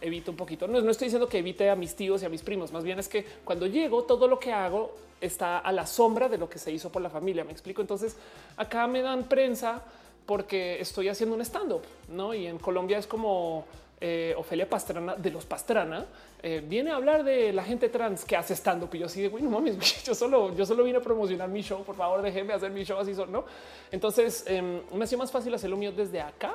[0.00, 0.66] evito un poquito.
[0.66, 2.98] No, no estoy diciendo que evite a mis tíos y a mis primos, más bien
[2.98, 6.58] es que cuando llego todo lo que hago está a la sombra de lo que
[6.58, 7.44] se hizo por la familia.
[7.44, 7.80] Me explico.
[7.80, 8.16] Entonces
[8.56, 9.82] acá me dan prensa
[10.26, 12.34] porque estoy haciendo un stand up, no?
[12.34, 13.66] Y en Colombia es como
[14.06, 16.04] eh, Ofelia Pastrana de los Pastrana
[16.42, 19.22] eh, viene a hablar de la gente trans que hace stand up y yo así
[19.22, 21.82] de güey, no mames, yo solo, yo solo vine a promocionar mi show.
[21.82, 23.46] Por favor, déjeme hacer mi show así, no?
[23.90, 26.54] Entonces em, me hacía más fácil hacer lo mío desde acá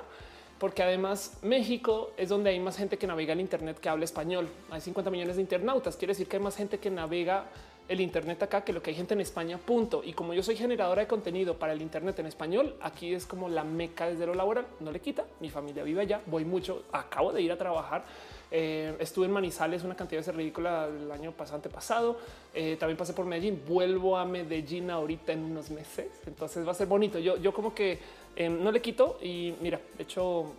[0.59, 4.47] porque además México es donde hay más gente que navega el Internet que habla español.
[4.69, 5.95] Hay 50 millones de internautas.
[5.95, 7.45] Quiere decir que hay más gente que navega
[7.89, 9.57] el Internet acá que lo que hay gente en España.
[9.57, 10.01] Punto.
[10.05, 13.49] Y como yo soy generadora de contenido para el Internet en español, aquí es como
[13.49, 14.67] la meca desde lo laboral.
[14.79, 15.25] No le quita.
[15.39, 16.21] Mi familia vive allá.
[16.27, 16.83] Voy mucho.
[16.91, 18.05] Acabo de ir a trabajar.
[18.51, 22.17] Eh, estuve en Manizales una cantidad de ridícula el año pasado, pasado.
[22.53, 23.63] Eh, también pasé por Medellín.
[23.67, 26.11] Vuelvo a Medellín ahorita en unos meses.
[26.27, 27.17] Entonces va a ser bonito.
[27.17, 27.97] Yo, yo como que
[28.35, 29.17] em, no le quito.
[29.19, 30.53] Y mira, de hecho,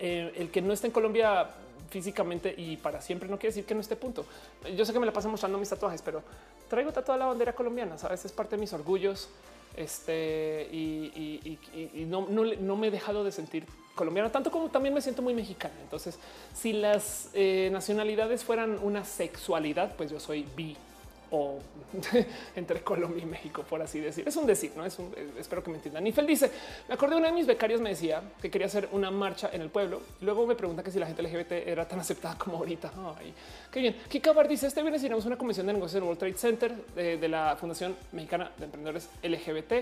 [0.00, 1.48] eh, el que no esté en Colombia
[1.88, 4.24] físicamente y para siempre no quiere decir que no esté punto.
[4.76, 6.22] Yo sé que me la paso mostrando mis tatuajes, pero
[6.68, 9.28] traigo tatuada la bandera colombiana, sabes, es parte de mis orgullos.
[9.76, 11.58] Este y,
[12.08, 15.74] no, no, me he dejado de sentir colombiana, tanto como también me siento muy mexicana.
[15.82, 16.18] Entonces,
[16.54, 20.76] si las eh, nacionalidades fueran una sexualidad, pues yo soy bi
[21.36, 21.58] o
[22.56, 24.26] entre Colombia y México, por así decir.
[24.26, 26.02] Es un decir, no es un, eh, espero que me entiendan.
[26.04, 26.50] Nifel dice:
[26.88, 29.68] Me acordé, uno de mis becarios me decía que quería hacer una marcha en el
[29.68, 30.00] pueblo.
[30.20, 32.92] Luego me pregunta que si la gente LGBT era tan aceptada como ahorita.
[33.18, 33.32] Ay,
[33.70, 33.96] qué bien.
[34.08, 36.74] Kika Bar dice: Este viernes iremos a una convención de negocios en World Trade Center
[36.94, 39.72] de, la Fundación Mexicana de Emprendedores LGBT.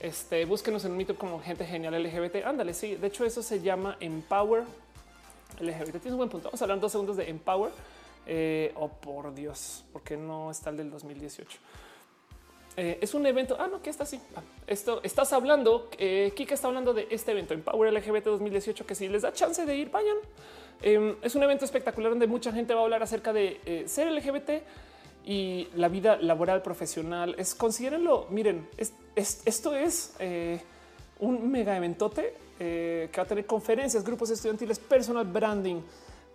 [0.00, 2.44] Este, búsquenos en un mito como gente genial LGBT.
[2.44, 2.96] Ándale, sí.
[2.96, 4.64] De hecho, eso se llama Empower
[5.60, 5.92] LGBT.
[5.92, 6.48] Tienes un buen punto.
[6.48, 7.70] Vamos a hablar dos segundos de Empower.
[8.26, 11.58] Eh, oh, por Dios, porque no está el del 2018.
[12.76, 13.56] Eh, es un evento.
[13.58, 14.20] Ah, no, que está así.
[14.34, 15.90] Ah, esto estás hablando.
[15.98, 19.64] Eh, Kika está hablando de este evento Empower LGBT 2018, que si les da chance
[19.64, 20.16] de ir, vayan.
[20.82, 24.64] Em, es un evento espectacular donde mucha gente va a hablar acerca de ser LGBT
[25.24, 27.34] y la vida laboral profesional.
[27.38, 28.26] Es considérenlo.
[28.30, 28.68] Miren,
[29.14, 30.14] esto es
[31.20, 35.80] un mega eventote que va a tener conferencias, grupos estudiantiles, personal branding,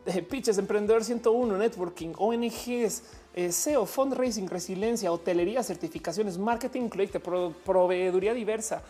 [0.29, 3.03] pitches, emprendedor 101, networking, ONGs,
[3.33, 8.81] eh, SEO, fundraising, resiliencia, hotelería, certificaciones, marketing, cliente, proveeduría diversa,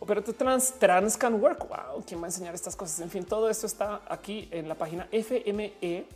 [0.00, 1.68] operator trans, trans can work.
[1.68, 3.00] Wow, quién va a enseñar estas cosas.
[3.00, 6.06] En fin, todo esto está aquí en la página fmelgbt.mx,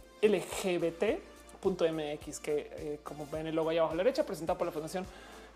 [2.40, 5.06] que eh, como ven el logo ahí abajo a la derecha, presentado por la Fundación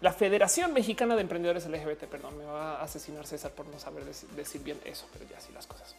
[0.01, 2.05] la Federación Mexicana de Emprendedores LGBT.
[2.05, 5.53] Perdón, me va a asesinar César por no saber decir bien eso, pero ya así
[5.53, 5.95] las cosas.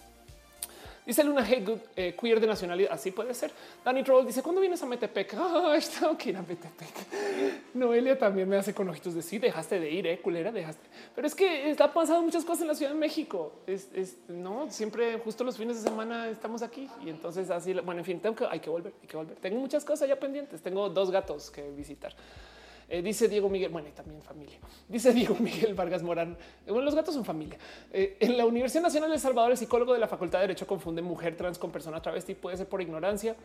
[1.06, 2.92] Dice Luna Hey Good eh, queer de nacionalidad.
[2.94, 3.52] Así puede ser.
[3.84, 5.34] Danny Troll dice: ¿Cuándo vienes a Metepec?
[5.42, 7.74] Ah, tengo que ir a Metepec.
[7.74, 10.88] Noelia también me hace con ojitos de sí, dejaste de ir, eh, culera, dejaste.
[11.16, 13.54] Pero es que está pasando muchas cosas en la Ciudad de México.
[13.68, 13.90] Es,
[14.28, 17.74] no siempre, justo los fines de semana estamos aquí y entonces así.
[17.74, 19.36] Bueno, en fin, tengo que hay que volver, hay que volver.
[19.38, 20.62] Tengo muchas cosas ya pendientes.
[20.62, 22.14] Tengo dos gatos que visitar.
[22.94, 24.58] Eh, dice Diego Miguel, bueno, y también familia.
[24.90, 26.36] Dice Diego Miguel Vargas Morán.
[26.68, 27.58] Eh, bueno, los gatos son familia.
[27.94, 31.02] Eh, en la Universidad Nacional de Salvador, el psicólogo de la Facultad de Derecho confunde
[31.02, 32.36] mujer trans con persona travesti.
[32.36, 33.38] Puede ser por ignorancia.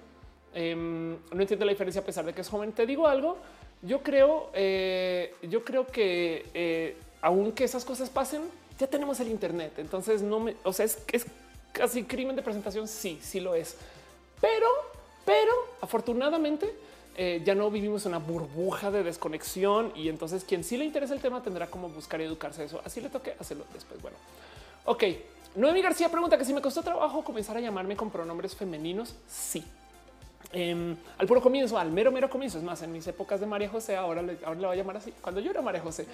[0.52, 2.73] Em, no entiende la diferencia a pesar de que es joven.
[2.73, 3.36] Te digo algo.
[3.83, 8.42] Yo creo, yo creo que aunque esas cosas pasen,
[8.81, 9.75] ya tenemos el Internet.
[9.76, 11.25] Entonces no me, o sea, es, es
[11.70, 12.89] casi crimen de presentación.
[12.89, 13.76] Sí, sí lo es.
[14.41, 14.66] Pero,
[15.25, 15.52] pero
[15.83, 16.75] afortunadamente
[17.19, 21.20] eh, ya no vivimos una burbuja de desconexión y entonces quien sí le interesa el
[21.20, 22.81] tema tendrá como buscar y educarse eso.
[22.85, 24.01] Así le toque hacerlo después.
[24.03, 24.19] Bueno,
[24.85, 25.05] ok.
[25.55, 29.15] Noemi García pregunta que si me costó trabajo comenzar a llamarme con pronombres femeninos.
[29.27, 29.65] Sí.
[30.53, 32.59] Em, al puro comienzo, al mero, mero comienzo.
[32.59, 34.99] Es más, en mis épocas de María José, ahora le, ahora le voy a llamar
[34.99, 35.12] así.
[35.23, 36.07] Cuando yo era María José,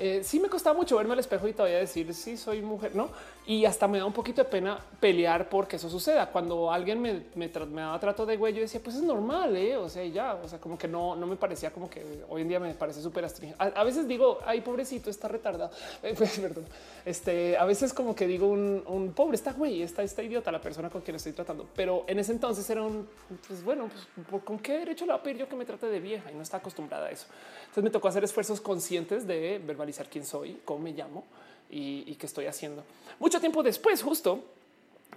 [0.00, 3.10] eh, sí me costaba mucho verme al espejo y todavía decir sí soy mujer, no?
[3.46, 6.30] Y hasta me da un poquito de pena pelear porque eso suceda.
[6.30, 9.76] Cuando alguien me, me, daba trato de güey, yo decía, pues es normal, ¿eh?
[9.76, 12.48] o sea, ya, o sea, como que no, no me parecía como que hoy en
[12.48, 13.62] día me parece súper astringente.
[13.62, 15.70] A, veces digo, ay, pobrecito, está retardado.
[16.02, 16.64] Eh, pues, perdón.
[17.04, 20.88] Este, a veces como que digo un, pobre, está güey, está, está idiota la persona
[20.88, 21.68] con quien estoy tratando.
[21.76, 23.06] Pero en ese entonces era un,
[23.46, 23.90] pues bueno,
[24.30, 26.34] pues con qué derecho le va a pedir yo que me trate de vieja y
[26.34, 27.26] no está acostumbrada a eso.
[27.62, 31.24] Entonces me tocó hacer esfuerzos conscientes de verbalizar quién soy, cómo me llamo
[31.70, 32.82] y, qué estoy haciendo.
[33.18, 34.44] Mucho tiempo después, justo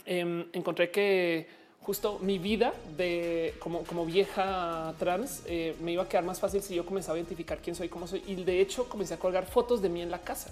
[0.06, 1.48] em, encontré que
[1.82, 6.76] justo mi vida de como, vieja trans eh, me iba a quedar más fácil si
[6.76, 8.24] yo comenzaba a identificar quién soy, cómo soy.
[8.28, 10.52] Y de hecho comencé a colgar fotos de mí en la casa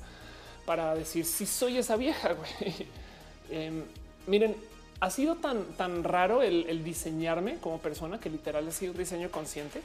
[0.65, 2.35] para decir si soy esa vieja.
[3.53, 3.83] Em,
[4.27, 4.55] miren,
[5.01, 8.97] ha sido tan, tan raro el, el, diseñarme como persona que literal ha sido un
[8.97, 9.81] diseño consciente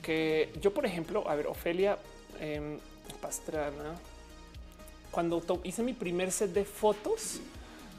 [0.00, 1.98] que yo, por ejemplo, a ver, Ofelia
[2.40, 2.78] em,
[3.20, 3.94] Pastrana,
[5.10, 7.40] cuando hice mi primer set de fotos,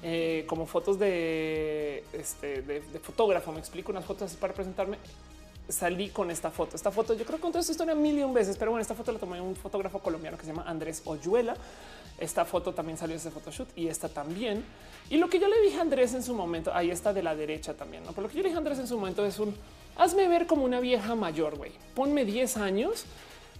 [0.03, 4.97] eh, como fotos de, este, de, fotógrafo, me explico unas fotos para presentarme.
[5.69, 6.75] Salí con esta foto.
[6.75, 8.95] Esta foto, yo creo que conté esta historia mil y un veces, pero bueno, esta
[8.95, 11.55] foto la tomé un fotógrafo colombiano que se llama Andrés Oyuela.
[12.17, 14.63] Esta foto también salió de ese photoshoot y esta también.
[15.09, 17.35] Y lo que yo le dije a Andrés en su momento, ahí está de la
[17.35, 18.11] derecha también, ¿no?
[18.11, 19.55] Pero lo que yo le dije a Andrés en su momento es un
[19.97, 21.71] hazme ver como una vieja mayor, güey.
[21.95, 23.05] Ponme 10 años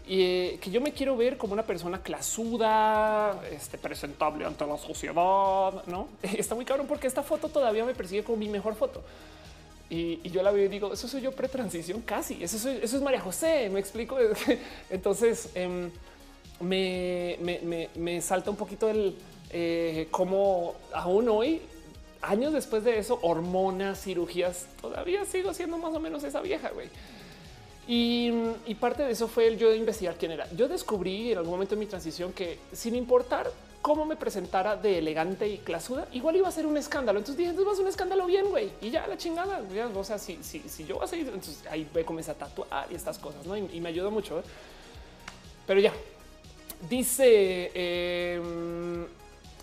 [0.08, 4.78] y eh, que yo me quiero ver como una persona clasuda, este, presentable ante la
[4.78, 5.84] sociedad.
[5.86, 9.04] No está muy cabrón porque esta foto todavía me persigue como mi mejor foto.
[9.90, 12.42] Y, yo la veo y digo, eso soy yo pretransición casi.
[12.42, 13.70] Eso, eso es María José.
[13.70, 14.18] Me explico.
[14.90, 15.92] Entonces em,
[16.62, 17.38] me,
[17.96, 19.18] me, salta un poquito el
[19.50, 21.62] eh, cómo aún hoy
[22.22, 26.88] años después de eso, hormonas, cirugías, todavía sigo siendo más o menos esa vieja, güey.
[27.88, 28.32] Y,
[28.80, 30.50] parte de eso fue el yo investigar quién era.
[30.54, 33.52] Yo descubrí en algún momento en mi transición que sin importar
[33.82, 37.20] cómo me presentara de elegante y clasuda, igual iba a ser un escándalo.
[37.20, 38.72] Entonces dije, entonces va a un escándalo bien, güey.
[38.82, 39.62] Y ya la chingada.
[39.96, 42.88] o sea, si, si, si, yo voy a seguir, entonces ahí me comienza a tatuar
[42.92, 43.58] y estas cosas, ¿no?
[43.58, 44.40] Y, me ayudó mucho.
[44.40, 44.44] ¿eh?
[45.68, 45.94] Pero ya,
[46.90, 47.72] dice...
[47.74, 48.42] Eh,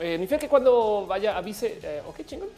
[0.00, 2.48] eh, fe que cuando vaya avise, eh, ok, chingón.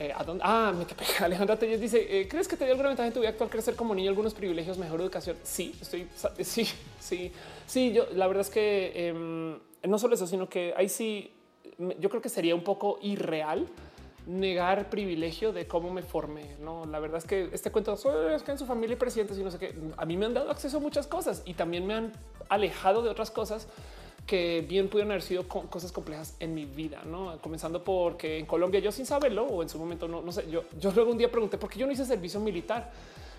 [0.00, 0.42] Eh, ¿a dónde?
[0.46, 1.26] Ah, me pega.
[1.26, 3.76] Alejandra Telles dice: eh, ¿Crees que te dio alguna ventaja en tu vida actual crecer
[3.76, 4.08] como niño?
[4.08, 5.36] Algunos privilegios, mejor educación.
[5.42, 6.08] Sí, estoy.
[6.42, 6.66] Sí,
[6.98, 7.32] sí,
[7.66, 7.92] sí.
[7.92, 11.34] Yo la verdad es que em, no solo eso, sino que ahí sí,
[11.98, 13.68] yo creo que sería un poco irreal
[14.26, 16.56] negar privilegio de cómo me formé.
[16.60, 19.42] No, la verdad es que este cuento es que en su familia y presidentes y
[19.42, 19.74] no sé qué.
[19.98, 22.12] A mí me han dado acceso a muchas cosas y también me han
[22.48, 23.68] alejado de otras cosas
[24.30, 28.78] que bien pudieron haber sido cosas complejas en mi vida, no comenzando porque en Colombia
[28.78, 30.48] yo sin saberlo o en su momento no, no sé.
[30.48, 32.92] Yo, yo luego un día pregunté por qué yo no hice servicio militar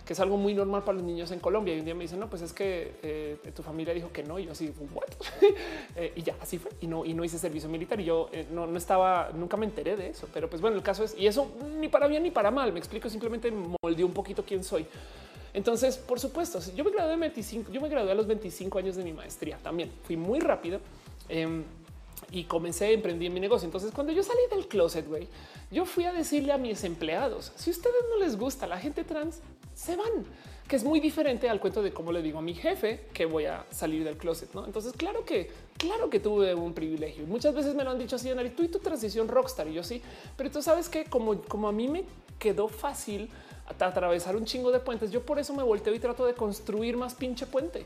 [0.05, 1.75] que es algo muy normal para los niños en Colombia.
[1.75, 4.39] Y un día me dicen, no, pues es que eh, tu familia dijo que no.
[4.39, 5.03] Y yo así, what?
[5.95, 6.71] Eh, y ya así fue.
[6.81, 7.99] Y no, y no hice servicio militar.
[7.99, 10.27] Y yo eh, no, no, estaba, nunca me enteré de eso.
[10.33, 12.73] Pero pues bueno, el caso es, y eso ni para bien ni para mal.
[12.73, 14.85] Me explico, simplemente moldeó un poquito quién soy.
[15.53, 18.95] Entonces, por supuesto, yo me gradué de 25, yo me gradué a los 25 años
[18.95, 19.91] de mi maestría también.
[20.03, 20.79] Fui muy rápido.
[21.29, 21.63] Em,
[22.31, 23.65] y comencé a emprender mi negocio.
[23.65, 25.27] Entonces, cuando yo salí del closet, güey,
[25.69, 29.03] yo fui a decirle a mis empleados, si a ustedes no les gusta la gente
[29.03, 29.41] trans,
[29.75, 30.25] se van,
[30.67, 33.45] que es muy diferente al cuento de cómo le digo a mi jefe que voy
[33.45, 34.53] a salir del closet.
[34.53, 34.65] ¿no?
[34.65, 37.25] Entonces, claro que, claro que tuve un privilegio.
[37.25, 39.83] Muchas veces me lo han dicho así, Nari, tú y tu transición rockstar y yo
[39.83, 40.01] sí,
[40.37, 42.05] pero tú sabes que como, como a mí me
[42.39, 43.29] quedó fácil
[43.79, 47.15] atravesar un chingo de puentes, yo por eso me volteo y trato de construir más
[47.15, 47.85] pinche puente.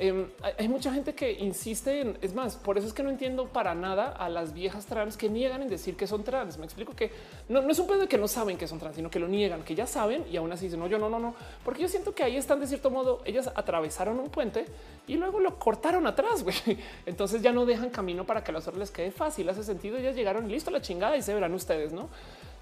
[0.00, 3.48] Em, hay mucha gente que insiste en, es más, por eso es que no entiendo
[3.48, 6.56] para nada a las viejas trans que niegan en decir que son trans.
[6.56, 7.10] Me explico que
[7.48, 9.26] no, no es un pedo de que no saben que son trans, sino que lo
[9.26, 11.34] niegan, que ya saben y aún así dicen, no, yo no, no, no,
[11.64, 14.66] porque yo siento que ahí están de cierto modo, ellas atravesaron un puente
[15.08, 16.56] y luego lo cortaron atrás, güey.
[17.06, 19.96] Entonces ya no dejan camino para que a los otros les quede fácil, hace sentido,
[19.96, 22.08] ellas llegaron listo la chingada y se verán ustedes, ¿no?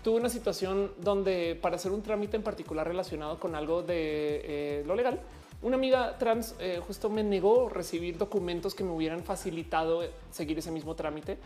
[0.06, 4.84] Tuve una situación donde para hacer un trámite en particular relacionado con algo de eh,
[4.86, 5.18] lo legal,
[5.62, 10.70] una amiga trans eh, justo me negó recibir documentos que me hubieran facilitado seguir ese
[10.70, 11.38] mismo trámite.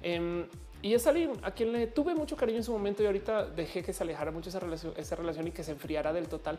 [0.00, 0.46] Em,
[0.84, 3.82] y es alguien a quien le tuve mucho cariño en su momento y ahorita dejé
[3.82, 6.58] que se alejara mucho esa relación, esa relación y que se enfriara del total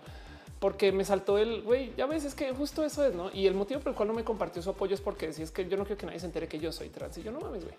[0.59, 1.93] porque me saltó el güey.
[1.95, 3.29] Ya ves, es que justo eso es no.
[3.31, 5.51] Y el motivo por el cual no me compartió su apoyo es porque si es
[5.51, 7.39] que yo no quiero que nadie se entere que yo soy trans y yo no
[7.39, 7.75] mames, güey.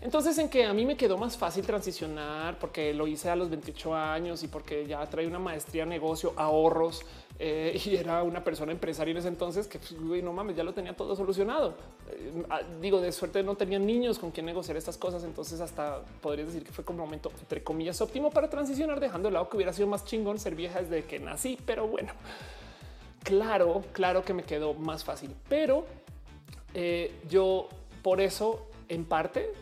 [0.00, 3.50] Entonces, en que a mí me quedó más fácil transicionar porque lo hice a los
[3.50, 7.04] 28 años y porque ya trae una maestría, negocio, ahorros,
[7.38, 10.74] eh, y era una persona empresaria en ese entonces que pues, no mames, ya lo
[10.74, 11.74] tenía todo solucionado.
[12.10, 15.24] Eh, ah, digo, de suerte no tenía niños con quien negociar estas cosas.
[15.24, 19.28] Entonces, hasta podría decir que fue como un momento entre comillas óptimo para transicionar, dejando
[19.28, 21.58] de lado que hubiera sido más chingón ser vieja desde que nací.
[21.64, 22.12] Pero bueno,
[23.22, 25.86] claro, claro que me quedó más fácil, pero
[26.74, 27.68] eh, yo
[28.02, 29.52] por eso en parte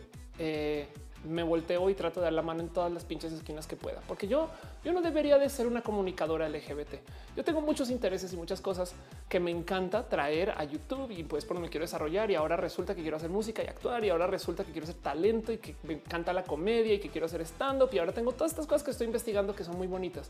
[1.23, 4.01] me volteo y trato de dar la mano en todas las pinches esquinas que pueda,
[4.07, 4.49] porque yo,
[4.87, 6.93] yo no debería de ser una comunicadora LGBT.
[7.35, 8.93] Yo tengo muchos intereses y muchas cosas
[9.27, 12.95] que me encanta traer a YouTube y pues por me quiero desarrollar y ahora resulta
[12.95, 15.75] que quiero hacer música y actuar y ahora resulta que quiero hacer talento y que
[15.83, 18.65] me encanta la comedia y que quiero hacer stand up y ahora tengo todas estas
[18.65, 20.29] cosas que estoy investigando que son muy bonitas.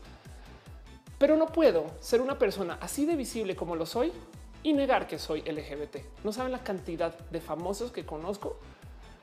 [1.20, 4.10] Pero no puedo ser una persona así de visible como lo soy
[4.64, 6.24] y negar que soy LGBT.
[6.24, 8.58] No saben la cantidad de famosos que conozco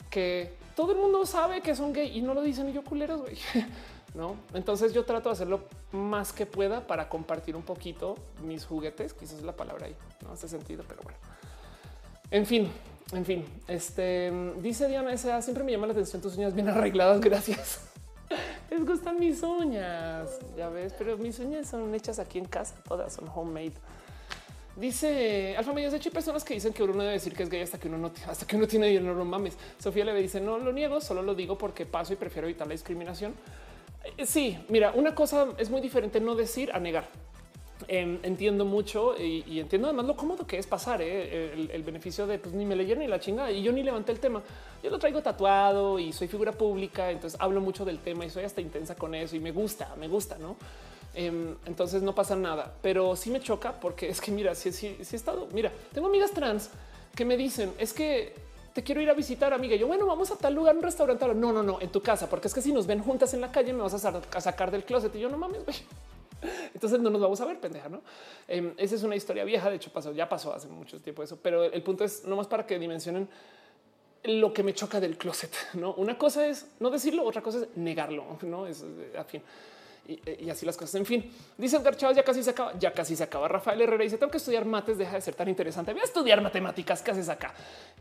[0.09, 3.19] que todo el mundo sabe que son gay y no lo dicen y yo culeros,
[3.19, 3.37] güey.
[4.15, 9.13] No, entonces yo trato de hacerlo más que pueda para compartir un poquito mis juguetes,
[9.13, 11.19] quizás la palabra ahí, no hace sentido, pero bueno.
[12.31, 12.71] En fin,
[13.11, 15.41] en fin, este dice Diana S.A.
[15.41, 17.21] Siempre me llama la atención tus uñas bien arregladas.
[17.21, 17.81] Gracias.
[18.69, 23.13] Les gustan mis uñas, ya ves, pero mis uñas son hechas aquí en casa, todas
[23.13, 23.73] son homemade.
[24.75, 27.49] Dice Alfa Medios, de hecho hay personas que dicen que uno debe decir que es
[27.49, 29.55] gay hasta que uno no, hasta que uno tiene dinero, no mames.
[29.77, 32.73] Sofía le dice, no lo niego, solo lo digo porque paso y prefiero evitar la
[32.73, 33.33] discriminación.
[34.17, 37.07] Eh, sí, mira, una cosa es muy diferente no decir a negar.
[37.89, 42.39] Em, entiendo mucho y, entiendo además lo cómodo que es pasar eh, el, beneficio de
[42.39, 44.41] pues ni me leyeron ni la chingada y yo ni levanté el tema.
[44.81, 48.45] Yo lo traigo tatuado y soy figura pública, entonces hablo mucho del tema y soy
[48.45, 50.55] hasta intensa con eso y me gusta, me gusta, no?
[51.13, 54.87] Em, entonces no pasa nada, pero sí me choca porque es que mira, si, si,
[54.87, 56.69] he estado, mira, tengo amigas trans
[57.13, 58.33] que me dicen es que
[58.75, 59.77] te quiero ir a visitar, amiga.
[59.77, 61.25] Yo, bueno, vamos a tal lugar, un restaurante.
[61.33, 63.49] No, no, no, en tu casa, porque es que si nos ven juntas en la
[63.49, 65.15] calle, me vas a, sacar del closet.
[65.15, 65.77] Y yo, no mames, güey.
[66.73, 68.01] Entonces no nos vamos a ver, pendeja, ¿no?
[68.49, 71.39] Em, esa es una historia vieja, de hecho pasó, ya pasó hace mucho tiempo eso,
[71.41, 73.29] pero el punto es no más para que dimensionen
[74.25, 75.93] lo que me choca del closet, ¿no?
[75.93, 78.67] Una cosa es no decirlo, otra cosa es negarlo, ¿no?
[78.67, 78.83] Es,
[79.17, 79.41] a fin
[80.07, 80.95] y, así las cosas.
[80.95, 83.47] En fin, dice Edgar Chávez, ya casi se acaba, ya casi se acaba.
[83.47, 85.91] Rafael Herrera dice, tengo que estudiar mates, deja de ser tan interesante.
[85.93, 87.53] Voy a estudiar matemáticas, ¿qué haces acá?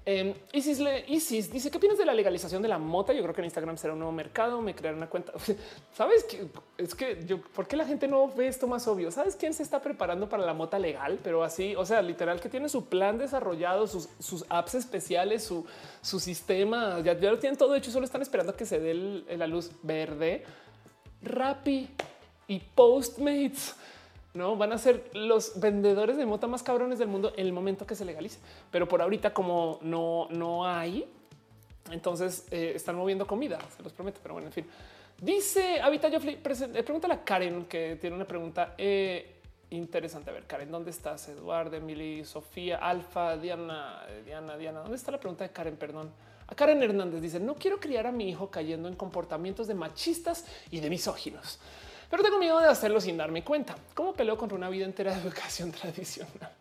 [0.07, 3.13] Eh, Isis, le, Isis dice, ¿qué opinas de la legalización de la mota?
[3.13, 5.33] Yo creo que en Instagram será un nuevo mercado, me crearé una cuenta.
[5.97, 9.11] Sabes que es que yo, ¿por qué la gente no ve esto más obvio?
[9.11, 11.19] ¿Sabes quién se está preparando para la mota legal?
[11.23, 14.09] Pero así, o sea, literal que tiene su plan desarrollado, sus,
[14.49, 18.95] apps especiales, su, sistema, ya, lo tienen todo hecho, solo están esperando que se dé
[19.37, 20.45] la luz verde
[21.25, 21.89] Rappi
[22.49, 23.75] y Postmates
[24.35, 27.87] no van a ser los vendedores de mota más cabrones del mundo en el momento
[27.87, 28.39] que se legalice.
[28.71, 31.09] Pero por ahorita, como no, no hay,
[31.91, 34.19] entonces eh, están moviendo comida, se los prometo.
[34.23, 34.67] Pero bueno, en fin,
[35.21, 38.75] dice Habita eh, pregúntale a Karen que tiene una pregunta.
[38.77, 39.37] Eh,
[39.71, 40.31] interesante.
[40.31, 41.29] A ver, Karen, ¿dónde estás?
[41.29, 44.81] Eduardo, Emily, Sofía, Alfa, Diana, Diana, Diana.
[44.81, 45.77] ¿Dónde está la pregunta de Karen?
[45.77, 46.11] Perdón.
[46.47, 50.45] A Karen Hernández dice: No quiero criar a mi hijo cayendo en comportamientos de machistas
[50.71, 51.59] y de misóginos,
[52.11, 53.75] pero tengo miedo de hacerlo sin darme cuenta.
[53.95, 56.53] ¿Cómo peleo contra una vida entera de educación tradicional?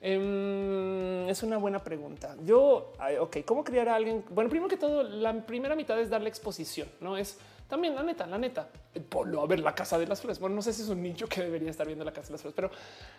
[0.00, 2.36] Em, es una buena pregunta.
[2.44, 4.22] Yo, ok, ¿cómo criar a alguien?
[4.28, 7.38] Bueno, primero que todo, la primera mitad es darle exposición, no es
[7.74, 8.68] también la neta, la neta,
[9.08, 10.38] ponlo a ver la casa de las flores.
[10.38, 12.42] Bueno, no sé si es un nicho que debería estar viendo la casa de las
[12.42, 12.70] flores, pero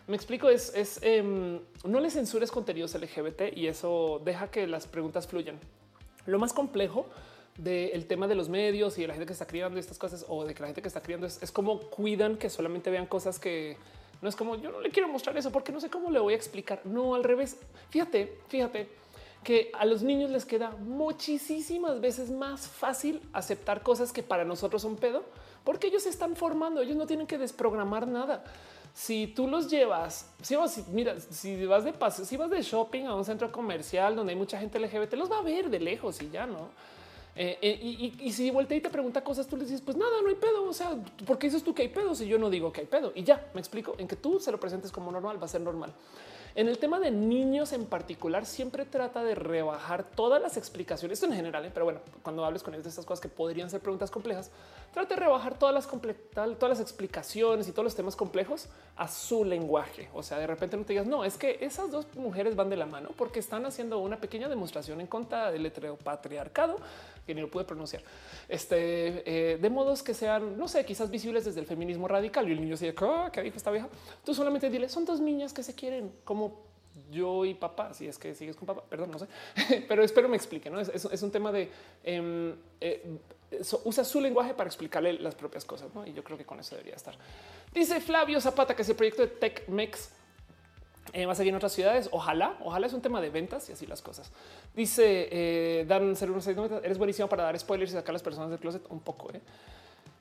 [0.07, 0.47] me explico.
[0.47, 5.59] Es, es em, no le censures contenidos LGBT y eso deja que las preguntas fluyan.
[6.25, 7.05] Lo más complejo
[7.57, 10.45] del tema de los medios y de la gente que está criando estas cosas o
[10.45, 13.39] de que la gente que está criando es, es cómo cuidan que solamente vean cosas
[13.39, 13.75] que
[14.21, 16.31] no es como yo no le quiero mostrar eso porque no sé cómo le voy
[16.31, 16.79] a explicar.
[16.85, 17.57] No, al revés.
[17.89, 18.87] Fíjate, fíjate
[19.45, 24.81] que a los niños les queda muchísimas veces más fácil aceptar cosas que para nosotros
[24.81, 25.23] son pedo,
[25.63, 28.43] porque ellos se están formando, ellos no tienen que desprogramar nada.
[28.95, 30.81] Si tú los llevas, si vas,
[31.29, 34.59] si vas de paso, si vas de shopping a un centro comercial donde hay mucha
[34.59, 36.69] gente LGBT, los va a ver de lejos y ya no.
[37.35, 40.29] Eh, eh, y, si vuelta y te pregunta cosas, tú le dices, pues nada, no
[40.29, 40.63] hay pedo.
[40.63, 42.87] O sea, ¿por qué dices tú que hay pedo si yo no digo que hay
[42.87, 43.11] pedo?
[43.13, 45.61] Y ya me explico en que tú se lo presentes como normal, va a ser
[45.61, 45.93] normal.
[46.57, 51.33] En el tema de niños en particular, siempre trata de rebajar todas las explicaciones, en
[51.33, 51.71] general, ¿eh?
[51.73, 54.51] pero bueno, cuando hables con ellos de estas cosas que podrían ser preguntas complejas,
[54.93, 55.85] trata de rebajar todas las,
[56.31, 60.07] todas las explicaciones y todos los temas complejos a su lenguaje.
[60.13, 62.77] O sea, de repente no te digas, no, es que esas dos mujeres van de
[62.77, 66.77] la mano porque están haciendo una pequeña demostración en contra del heteropatriarcado,
[67.25, 68.03] que ni lo pude pronunciar,
[68.47, 72.47] este, eh, de modos que sean, no sé, quizás visibles desde el feminismo radical.
[72.47, 72.93] Y el niño dice,
[73.31, 73.87] ¿qué dijo esta vieja?
[74.23, 76.65] Tú solamente dile, son dos niñas que se quieren, como
[77.11, 79.27] yo y papá, si es que sigues con papá, perdón, no sé,
[79.87, 80.69] pero espero me explique.
[80.69, 80.79] ¿no?
[80.79, 81.69] Es, un tema de
[82.03, 83.17] em, eh,
[83.83, 85.93] usa su lenguaje para explicarle las propias cosas.
[85.93, 86.05] ¿no?
[86.05, 87.15] Y yo creo que con eso debería estar.
[87.73, 90.09] Dice Flavio Zapata que ese proyecto de TechMex
[91.15, 92.09] eh, va a seguir en otras ciudades.
[92.11, 94.31] Ojalá, ojalá es un tema de ventas y así las cosas.
[94.75, 96.13] Dice eh, Dan
[96.83, 99.31] eres buenísimo para dar spoilers y sacar a las personas del closet un poco.
[99.33, 99.39] ¿eh?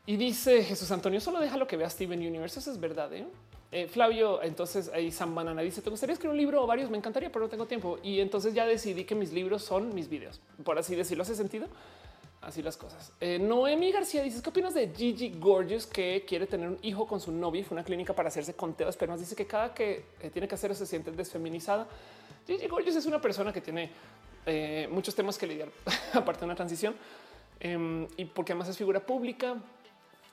[0.07, 2.61] Y dice Jesús Antonio, solo deja lo que vea Steven Universe.
[2.61, 3.13] Eso es verdad.
[3.13, 3.27] ¿eh?
[3.73, 6.89] Eh, Flavio, entonces ahí San Banana dice: ¿Te gustaría escribir un libro o varios?
[6.91, 7.99] Me encantaría, pero no tengo tiempo.
[8.05, 11.23] Y entonces ya decidí que mis libros son mis videos, por así decirlo.
[11.23, 11.67] ¿Hace sentido?
[12.45, 13.13] Así las cosas.
[13.21, 17.21] Eh, Noemi García dice: ¿Qué opinas de Gigi Gorgeous que quiere tener un hijo con
[17.21, 17.65] su novia?
[17.65, 20.55] Fue una clínica para hacerse conteos, pero nos dice que cada que eh, tiene que
[20.55, 21.87] hacer se siente desfeminizada.
[22.47, 23.91] Gigi Gorgeous es una persona que tiene
[24.91, 25.71] muchos temas que lidiar,
[26.13, 26.95] aparte de una transición
[27.61, 29.57] em, y porque además es figura pública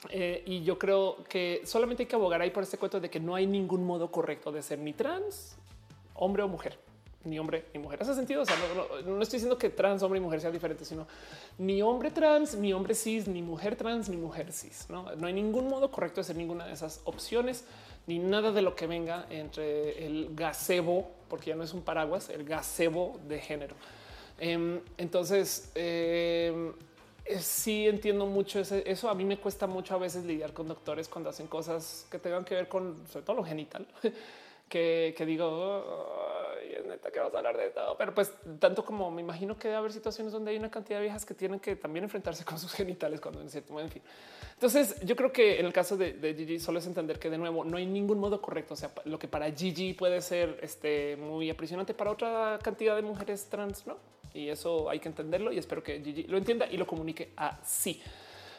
[0.09, 3.19] eh, y yo creo que solamente hay que abogar ahí por este cuento de que
[3.19, 5.55] no hay ningún modo correcto de ser ni trans,
[6.15, 6.79] hombre o mujer,
[7.23, 8.01] ni hombre ni mujer.
[8.01, 8.41] Hace sentido.
[8.41, 8.55] O sea,
[9.05, 11.07] no, estoy diciendo que trans, hombre y mujer sean diferentes, sino
[11.57, 14.85] ni hombre trans, ni hombre cis, ni mujer trans, ni mujer cis.
[14.89, 17.65] No, no hay ningún modo correcto de ser ninguna de esas opciones,
[18.07, 22.29] ni nada de lo que venga entre el gazebo, porque ya no es un paraguas,
[22.29, 23.75] el gazebo de género.
[24.37, 26.71] Em, entonces, eh,
[27.25, 29.09] eh, sí entiendo mucho eso.
[29.09, 32.43] A mí me cuesta mucho a veces lidiar con doctores cuando hacen cosas que tengan
[32.43, 33.85] que ver con sobre todo lo genital,
[34.69, 35.85] que, digo,
[36.87, 37.97] neta que vas a hablar de todo.
[37.97, 41.03] Pero pues tanto como me imagino que debe haber situaciones donde hay una cantidad de
[41.03, 44.01] viejas que tienen que también enfrentarse con sus genitales cuando en cierto modo, en fin.
[44.53, 47.37] Entonces yo creo que en el caso de, de, Gigi solo es entender que de
[47.37, 48.73] nuevo no hay ningún modo correcto.
[48.73, 53.01] O sea, lo que para Gigi puede ser este, muy aprisionante para otra cantidad de
[53.01, 53.97] mujeres trans, no?
[54.33, 58.01] y eso hay que entenderlo y espero que Gigi lo entienda y lo comunique así.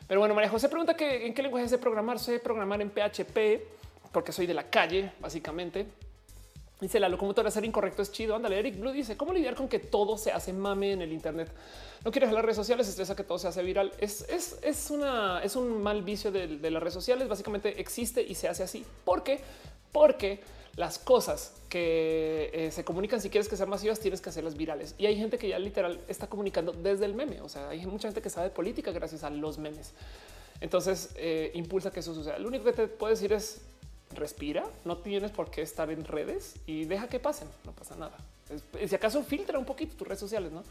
[0.07, 2.18] Pero bueno, María José pregunta que en qué lenguaje sé programar.
[2.18, 3.62] Sé programar en PHP
[4.12, 5.86] porque soy de la calle, básicamente.
[6.83, 8.35] Dice la locomotora ser incorrecto es chido.
[8.35, 11.49] Ándale, Eric Blue dice cómo lidiar con que todo se hace mame en el Internet.
[12.05, 13.93] No quieres las redes sociales, estresa que todo se hace viral.
[13.99, 17.28] Es, es, es, una, es un mal vicio de, las redes sociales.
[17.28, 18.85] Básicamente existe y se hace así.
[19.05, 19.39] ¿Por qué?
[19.93, 20.41] Porque
[20.75, 24.97] las cosas que eh, se comunican, si quieres que sean masivas, tienes que hacerlas virales.
[24.99, 27.43] Y hay gente que ya literal está comunicando desde el meme.
[27.43, 29.93] O sea, hay mucha gente que sabe política gracias a los memes.
[30.61, 32.41] Entonces eh, impulsa que eso suceda.
[32.41, 33.61] Lo único que te puedo decir es
[34.15, 37.49] respira, no tienes por qué estar en redes y deja que pasen.
[37.65, 38.16] No pasa nada.
[38.86, 40.62] si acaso filtra un poquito tus redes sociales, no?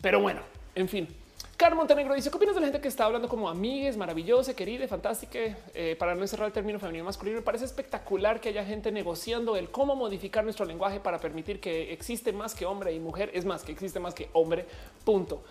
[0.00, 0.40] Pero bueno,
[0.74, 1.08] en fin,
[1.56, 4.86] Carmen Montenegro dice: ¿Qué opinas de la gente que está hablando como amigues, maravillosa, querida,
[4.86, 5.38] fantástica?
[5.74, 9.56] Eh, para no encerrar el término femenino masculino, me parece espectacular que haya gente negociando
[9.56, 13.30] el cómo modificar nuestro lenguaje para permitir que existe más que hombre y mujer.
[13.32, 14.66] Es más, que existe más que hombre.
[15.04, 15.42] Punto.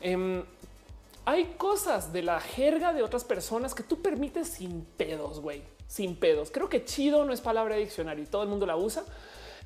[0.00, 0.42] Em,
[1.24, 6.16] hay cosas de la jerga de otras personas que tú permites sin pedos, güey, sin
[6.16, 6.50] pedos.
[6.50, 9.04] Creo que chido no es palabra de diccionario y todo el mundo la usa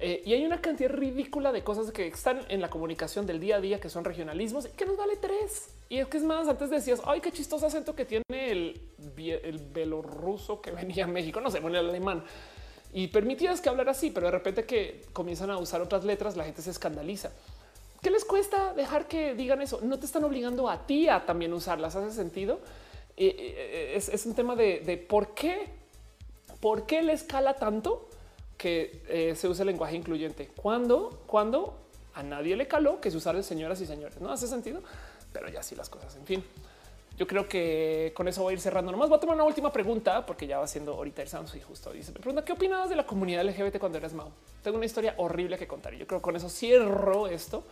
[0.00, 3.56] eh, y hay una cantidad ridícula de cosas que están en la comunicación del día
[3.56, 5.70] a día que son regionalismos y que nos vale tres.
[5.88, 8.80] Y es que es más, antes decías, ay, qué chistoso acento que tiene el,
[9.16, 12.22] el belorruso que venía a México, no sé, bueno, el alemán.
[12.92, 16.44] y permitías que hablar así, pero de repente que comienzan a usar otras letras, la
[16.44, 17.32] gente se escandaliza.
[18.02, 19.80] ¿Qué les cuesta dejar que digan eso?
[19.82, 21.96] No te están obligando a ti a también usarlas.
[21.96, 22.60] ¿Hace sentido?
[23.16, 25.68] Eh, eh, es, un tema de, por qué,
[26.60, 28.08] por qué le escala tanto
[28.56, 30.50] que eh, se usa el lenguaje incluyente.
[30.56, 31.78] Cuando,
[32.14, 34.20] a nadie le caló que se usara señoras y señores.
[34.20, 34.82] No hace sentido,
[35.32, 36.16] pero ya sí las cosas.
[36.16, 36.44] En fin,
[37.16, 38.90] yo creo que con eso voy a ir cerrando.
[38.90, 41.62] Nomás voy a tomar una última pregunta porque ya va siendo ahorita el Samsung y
[41.62, 44.32] justo dice me pregunta qué opinabas de la comunidad LGBT cuando eras Mao.
[44.62, 47.64] Tengo una historia horrible que contar y yo creo que con eso cierro esto.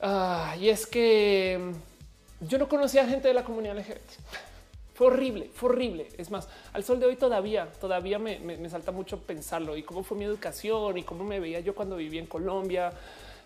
[0.00, 1.72] Ah, y es que
[2.40, 4.53] mm, yo no conocía gente de la comunidad LGBT.
[4.94, 6.06] Fue horrible, fue horrible.
[6.18, 10.16] Es más, al sol de hoy todavía, todavía me, salta mucho pensarlo y cómo fue
[10.16, 12.92] mi educación y cómo me veía yo cuando vivía en Colombia.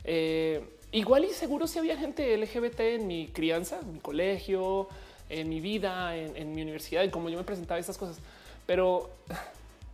[0.05, 0.63] Eh,
[0.93, 4.89] igual y seguro si había gente LGBT en mi crianza, en mi colegio,
[5.31, 8.19] en mi vida, en, mi universidad, y como yo me presentaba estas cosas.
[8.67, 9.09] Pero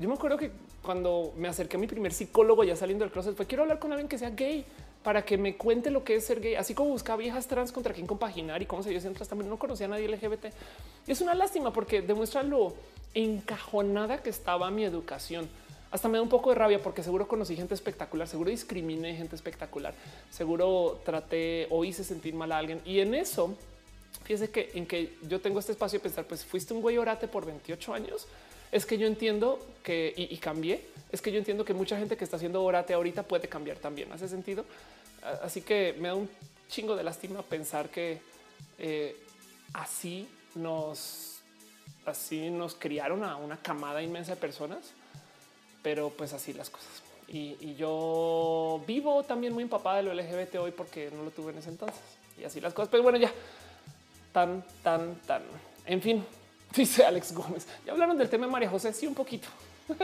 [0.00, 0.50] yo me acuerdo que
[0.82, 3.92] cuando me acerqué a mi primer psicólogo ya saliendo del closet fue quiero hablar con
[3.92, 4.64] alguien que sea gay
[5.04, 7.94] para que me cuente lo que es ser gay, así como buscaba viejas trans contra
[7.94, 10.46] quien compaginar y cómo se dio trans también no conocía a nadie LGBT.
[11.06, 12.74] Es una lástima porque demuestra lo
[13.14, 15.48] encajonada que estaba mi educación
[15.94, 19.36] hasta me da un poco de rabia porque seguro conocí gente espectacular, seguro discriminé gente
[19.36, 19.94] espectacular,
[20.28, 22.80] seguro traté o hice sentir mal a alguien.
[22.84, 23.54] Y en eso,
[24.24, 27.28] fíjese que en que yo tengo este espacio de pensar, pues fuiste un güey orate
[27.28, 28.26] por 28 años.
[28.74, 30.84] Es que yo entiendo que y, cambié.
[31.12, 34.10] Es que yo entiendo que mucha gente que está haciendo orate ahorita puede cambiar también.
[34.12, 34.64] Hace sentido.
[35.42, 36.28] Así que me da un
[36.68, 38.20] chingo de lástima pensar que
[38.78, 39.16] eh,
[39.72, 41.38] así nos,
[42.04, 44.92] así nos criaron a una camada inmensa de personas
[45.84, 46.88] pero pues así las cosas.
[47.28, 51.58] Y, yo vivo también muy empapada de lo LGBT hoy porque no lo tuve en
[51.58, 52.00] ese entonces.
[52.40, 52.88] Y así las cosas.
[52.90, 53.30] Pero bueno, ya
[54.32, 55.42] tan, tan, tan.
[55.84, 56.24] En fin,
[56.76, 57.66] dice Alex Gómez.
[57.84, 58.92] Ya hablaron del tema de María José.
[58.92, 59.48] Sí, un poquito.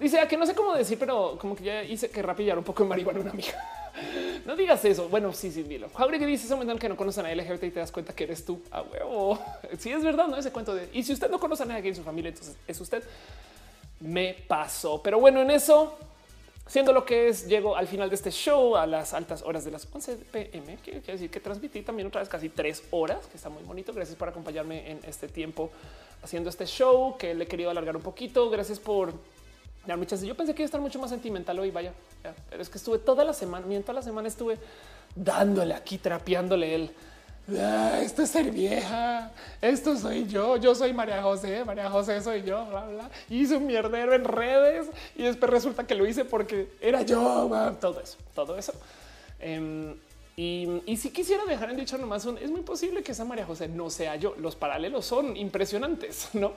[0.00, 2.64] dice a que no sé cómo decir, pero como que ya hice que rapillar un
[2.64, 3.54] poco de marihuana una amiga.
[4.46, 5.08] no digas eso.
[5.08, 5.88] Bueno, sí, sí, dilo.
[5.90, 8.60] que dice eso que no conocen a LGBT y te das cuenta que eres tú
[8.70, 9.38] a huevo.
[9.78, 11.96] Sí, es verdad, no ese cuento de y si usted no conoce a nadie en
[11.96, 13.02] su familia, entonces es usted
[14.00, 15.02] me pasó.
[15.02, 15.96] Pero bueno, en eso,
[16.68, 19.72] siendo lo que es, llego al final de este show a las altas horas de
[19.72, 20.78] las 11 pm.
[20.84, 23.92] Quiere decir que transmití también otra vez casi tres horas, que está muy bonito.
[23.92, 25.70] Gracias por acompañarme en este tiempo
[26.22, 28.48] haciendo este show que le he querido alargar un poquito.
[28.50, 29.12] Gracias por
[29.86, 30.22] dar muchas.
[30.22, 31.70] Yo pensé que iba a estar mucho más sentimental hoy.
[31.70, 31.92] Vaya,
[32.50, 34.58] pero es que estuve toda la semana, mientras la semana estuve
[35.16, 36.90] dándole aquí, trapeándole el
[37.56, 42.42] Ah, esto es ser vieja, esto soy yo, yo soy María José, María José soy
[42.42, 43.10] yo, bla, bla.
[43.30, 47.48] Hice un mierdero en redes y después resulta que lo hice porque era yo,
[47.80, 48.74] todo eso, todo eso.
[49.40, 49.94] Em,
[50.36, 53.90] y, si quisiera dejar en dicho nomás, es muy posible que esa María José no
[53.90, 54.36] sea yo.
[54.38, 56.52] Los paralelos son impresionantes, no?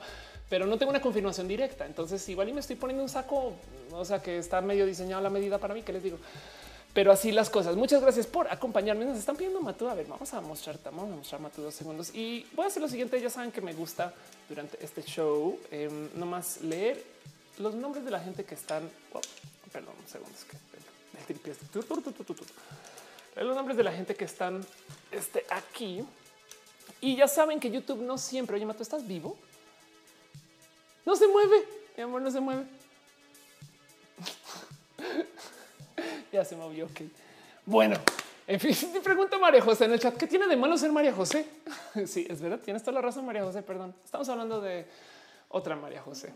[0.50, 1.86] Pero no tengo una confirmación directa.
[1.86, 3.54] Entonces, igual y me estoy poniendo un saco,
[3.92, 5.82] o sea, que está medio diseñado a la medida para mí.
[5.82, 6.18] que les digo?
[6.94, 7.76] Pero así las cosas.
[7.76, 9.06] Muchas gracias por acompañarme.
[9.06, 9.88] Nos están pidiendo Matú.
[9.88, 12.82] A ver, vamos a mostrar, vamos a mostrar Matú dos segundos y voy a hacer
[12.82, 13.20] lo siguiente.
[13.22, 14.14] Ya saben que me gusta
[14.50, 17.04] durante este show eh, nomás leer
[17.60, 18.90] los nombres de la gente que están.
[19.72, 20.34] perdón, un segundo.
[20.38, 20.58] Es que
[21.34, 21.40] el
[23.46, 24.66] los nombres de la gente que están
[25.12, 26.04] este, aquí.
[27.00, 28.58] Y ya saben que YouTube no siempre.
[28.58, 29.38] Oye, Matú, ¿estás vivo?
[31.06, 31.66] No se mueve.
[31.96, 32.66] Mi amor, no se mueve.
[36.34, 36.86] ya se movió.
[36.86, 37.02] Ok.
[37.66, 37.98] Bueno,
[38.48, 41.14] en fin, te pregunto María José en el chat, ¿qué tiene de malo ser María
[41.14, 41.46] José?
[42.06, 43.94] sí, es verdad, tienes toda la razón, María José, perdón.
[44.04, 44.86] Estamos hablando de
[45.50, 46.34] otra María José.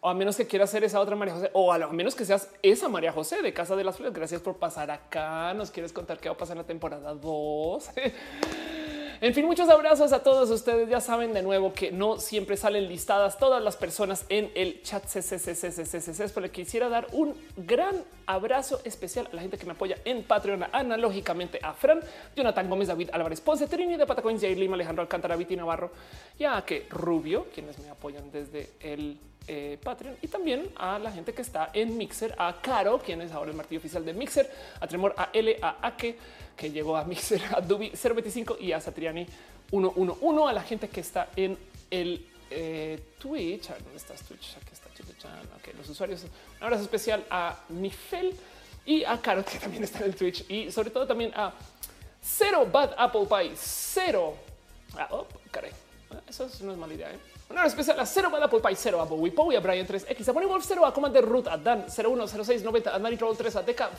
[0.00, 2.24] o a menos que quieras ser esa otra María José, o a lo menos que
[2.24, 4.14] seas esa María José de Casa de las Flores.
[4.14, 5.54] Gracias por pasar acá.
[5.54, 7.90] Nos quieres contar qué va a pasar en la temporada 2.
[9.22, 10.88] En fin, muchos abrazos a todos ustedes.
[10.88, 15.04] Ya saben de nuevo que no siempre salen listadas todas las personas en el chat
[15.10, 20.22] pero le quisiera dar un gran abrazo especial a la gente que me apoya en
[20.22, 22.00] Patreon, analógicamente a Fran,
[22.34, 25.90] Jonathan Gómez, David Álvarez Ponce, Trini de Patacoins, Jair Lima, Alejandro Alcántara, Viti Navarro,
[26.38, 29.18] ya que Rubio, quienes me apoyan desde el
[29.52, 33.32] eh, Patreon y también a la gente que está en Mixer, a Caro, quien es
[33.32, 34.48] ahora el martillo oficial de Mixer,
[34.78, 36.16] a Tremor, a L, a Ake,
[36.56, 39.26] que llegó a Mixer, a Dubi 025 y a Satriani
[39.70, 41.58] 111, a la gente que está en
[41.90, 43.70] el eh, Twitch.
[43.70, 44.56] A ver, ¿dónde estás Twitch?
[44.56, 44.88] Aquí está
[45.56, 46.22] Ok, los usuarios.
[46.22, 48.32] Un abrazo especial a Mifel
[48.86, 51.52] y a Caro, que también está en el Twitch y sobre todo también a
[52.22, 54.36] Cero Bad Apple Pie, Cero.
[54.96, 55.72] Ah, oh, caray.
[56.12, 57.10] Ah, eso no es mala idea.
[57.10, 57.39] ¿eh?
[57.50, 60.32] Una especial a Cero Bad Apple Pie, Cero a Bowie Powie, a Brian 3X, a
[60.32, 63.90] Bonnie Wolf, Cero a Commander Root, a Dan 010690, a Nari Troll 3, a Deca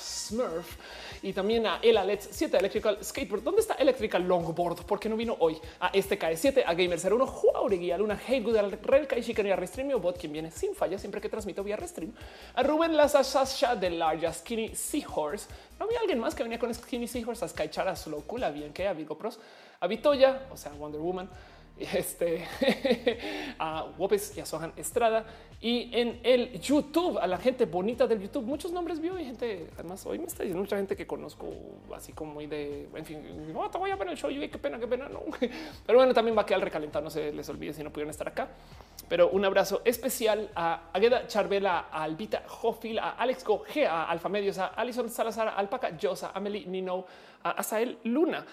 [0.00, 0.78] Smurf
[1.22, 3.42] y también a Ela Let's 7 Electrical Skateboard.
[3.42, 4.86] ¿Dónde está Electrical Longboard?
[4.86, 5.60] ¿Por qué no vino hoy?
[5.80, 9.50] A este KE7, a Gamer 01, Juauregui, a Luna, Hey Good, al Relka y Shikari,
[9.50, 12.10] a Restream o Bot, quien viene sin falla siempre que transmito vía Restream,
[12.54, 15.46] a Rubén Lazasha de Large, Skinny Seahorse.
[15.78, 18.88] No había alguien más que venía con Skinny Seahorse a Skychar a Slowcula, bien que
[18.88, 19.38] a Vigo Pros,
[19.80, 21.28] a Vitoya, o sea, Wonder Woman
[21.78, 22.46] este,
[23.58, 25.26] a Wopes y a Sohan Estrada
[25.60, 28.44] y en el YouTube a la gente bonita del YouTube.
[28.44, 29.70] Muchos nombres vio y gente.
[29.74, 31.48] Además, hoy me está diciendo mucha gente que conozco,
[31.96, 34.30] así como muy de en fin, no te voy a ver el show.
[34.30, 35.08] Y qué pena, qué pena.
[35.08, 35.22] No,
[35.86, 37.04] pero bueno, también va a quedar recalentado.
[37.04, 38.48] No se les olvide si no pudieron estar acá.
[39.08, 44.28] Pero un abrazo especial a Agueda Charvela, a Albita Hoffil, a Alex G, a Alfa
[44.28, 47.06] Medios, a Alison Salazar, a Alpaca Josa, a Amelie Nino,
[47.42, 48.44] a Asael Luna.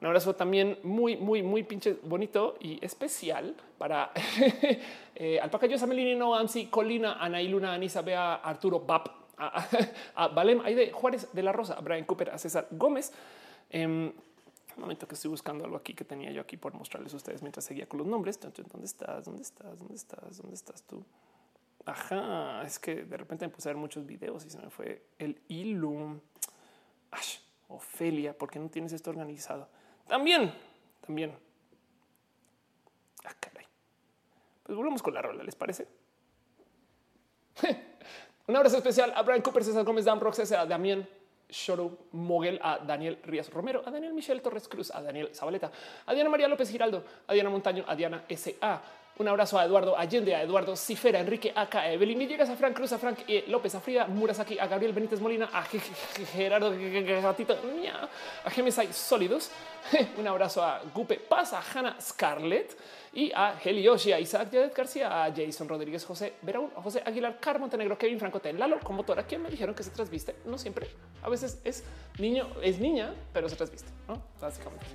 [0.00, 4.12] Un abrazo también muy, muy, muy pinche bonito y especial para
[5.14, 10.60] eh, Alpaca Yosa Melini, Amsi, Colina, Ana y Luna, Anisa, Bea, Arturo, Bap, a, Valem,
[10.60, 13.12] Aide Juárez de la Rosa, a Brian Cooper, a César Gómez.
[13.70, 14.12] Em,
[14.76, 17.42] un momento que estoy buscando algo aquí que tenía yo aquí por mostrarles a ustedes
[17.42, 18.38] mientras seguía con los nombres.
[18.38, 19.24] ¿Dónde estás?
[19.24, 19.78] ¿Dónde estás?
[19.78, 20.38] ¿Dónde estás?
[20.38, 21.04] ¿Dónde estás tú?
[21.84, 25.02] Ajá, es que de repente me puse a ver muchos videos y se me fue
[25.18, 26.20] el hilo.
[27.68, 29.68] Ofelia, ¿por qué no tienes esto organizado?
[30.08, 30.52] También,
[31.06, 31.32] también.
[33.24, 33.66] Ah, caray.
[34.62, 35.86] Pues volvemos con la rola, ¿les parece?
[38.46, 41.06] Un abrazo especial a Brian Cooper, César Gómez, Dan Rox, a Damián
[41.50, 45.70] Shoro Moguel, a Daniel Rías Romero, a Daniel Michel Torres Cruz, a Daniel Zabaleta,
[46.06, 48.82] a Diana María López Giraldo, a Diana Montaño, a Diana S.A.,
[49.18, 52.76] un abrazo a Eduardo Allende, a Eduardo Cifera, Enrique Aka, a Evelyn Villegas, a Frank
[52.76, 53.44] Cruz, a Frank e.
[53.48, 55.64] López, a Frida Murasaki, a Gabriel Benítez Molina, a
[56.32, 57.56] Gerardo Gatito,
[58.44, 59.50] a Gemesai Sólidos.
[60.18, 62.76] Un abrazo a Gupe Paz, a Hannah Scarlett
[63.18, 67.40] y a Helioshi, a Isaac Yadet García, a Jason Rodríguez, José Verón, a José Aguilar,
[67.40, 70.36] Car Montenegro, Kevin Franco, Lalo, como toda quien me dijeron que se trasviste.
[70.44, 70.88] No siempre,
[71.20, 71.82] a veces es
[72.20, 73.88] niño, es niña, pero se trasviste.
[74.06, 74.22] ¿no?
[74.40, 74.86] Básicamente,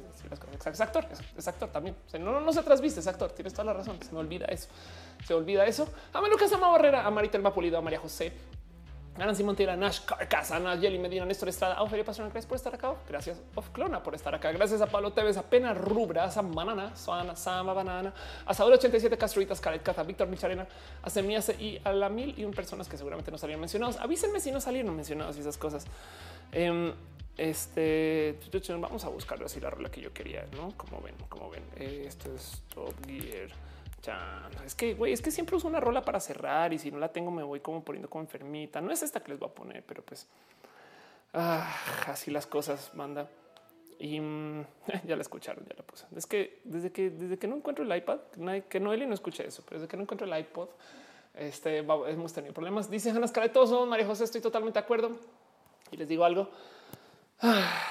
[0.71, 1.05] es actor,
[1.37, 1.97] es, actor también.
[2.17, 3.29] no, no, se trasviste, es actor.
[3.33, 4.01] Tienes toda la razón.
[4.01, 4.69] Se me olvida eso.
[5.25, 5.89] Se olvida eso.
[6.13, 8.31] A Lucas Ama Barrera, a Marita El Pulido, a María José,
[9.17, 12.95] Nancy Montera, Nash Carcas, Ana Yeli Medina, Néstor Estrada, Ofelia Pastrana, gracias por estar acá.
[13.07, 14.51] Gracias, Of Clona, por estar acá.
[14.51, 18.11] Gracias a Pablo Tevez, a Pena Rubra, a Manana, Suana, Sama Banana,
[18.45, 20.67] a Saúl 87, Castruitas, Caret Cata, Víctor Micharena,
[21.03, 23.97] a Semiase y a la mil y un personas que seguramente no salieron mencionados.
[23.97, 25.85] Avísenme si no salieron mencionados y esas cosas.
[26.55, 26.91] Um,
[27.37, 28.37] este
[28.79, 30.75] vamos a buscar así la rola que yo quería, no?
[30.77, 33.49] Como ven, como ven, esto es Top Gear.
[34.65, 37.09] Es que, güey, es que siempre uso una rola para cerrar y si no la
[37.09, 38.81] tengo me voy como poniendo como enfermita.
[38.81, 40.27] No es esta que les voy a poner, pero pues
[41.33, 41.73] ah,
[42.07, 43.29] así las cosas, manda.
[43.99, 44.65] Y mm,
[45.05, 46.05] ya la escucharon, ya la puse.
[46.15, 48.19] Es que desde que desde que no encuentro el iPad,
[48.67, 50.69] que Noeli no escucha eso, pero desde que no encuentro el iPod,
[51.33, 52.89] este hemos tenido problemas.
[52.89, 55.17] Dice Ana todos María José, estoy totalmente de acuerdo.
[55.91, 56.49] Y les digo algo.
[57.41, 57.81] Ah,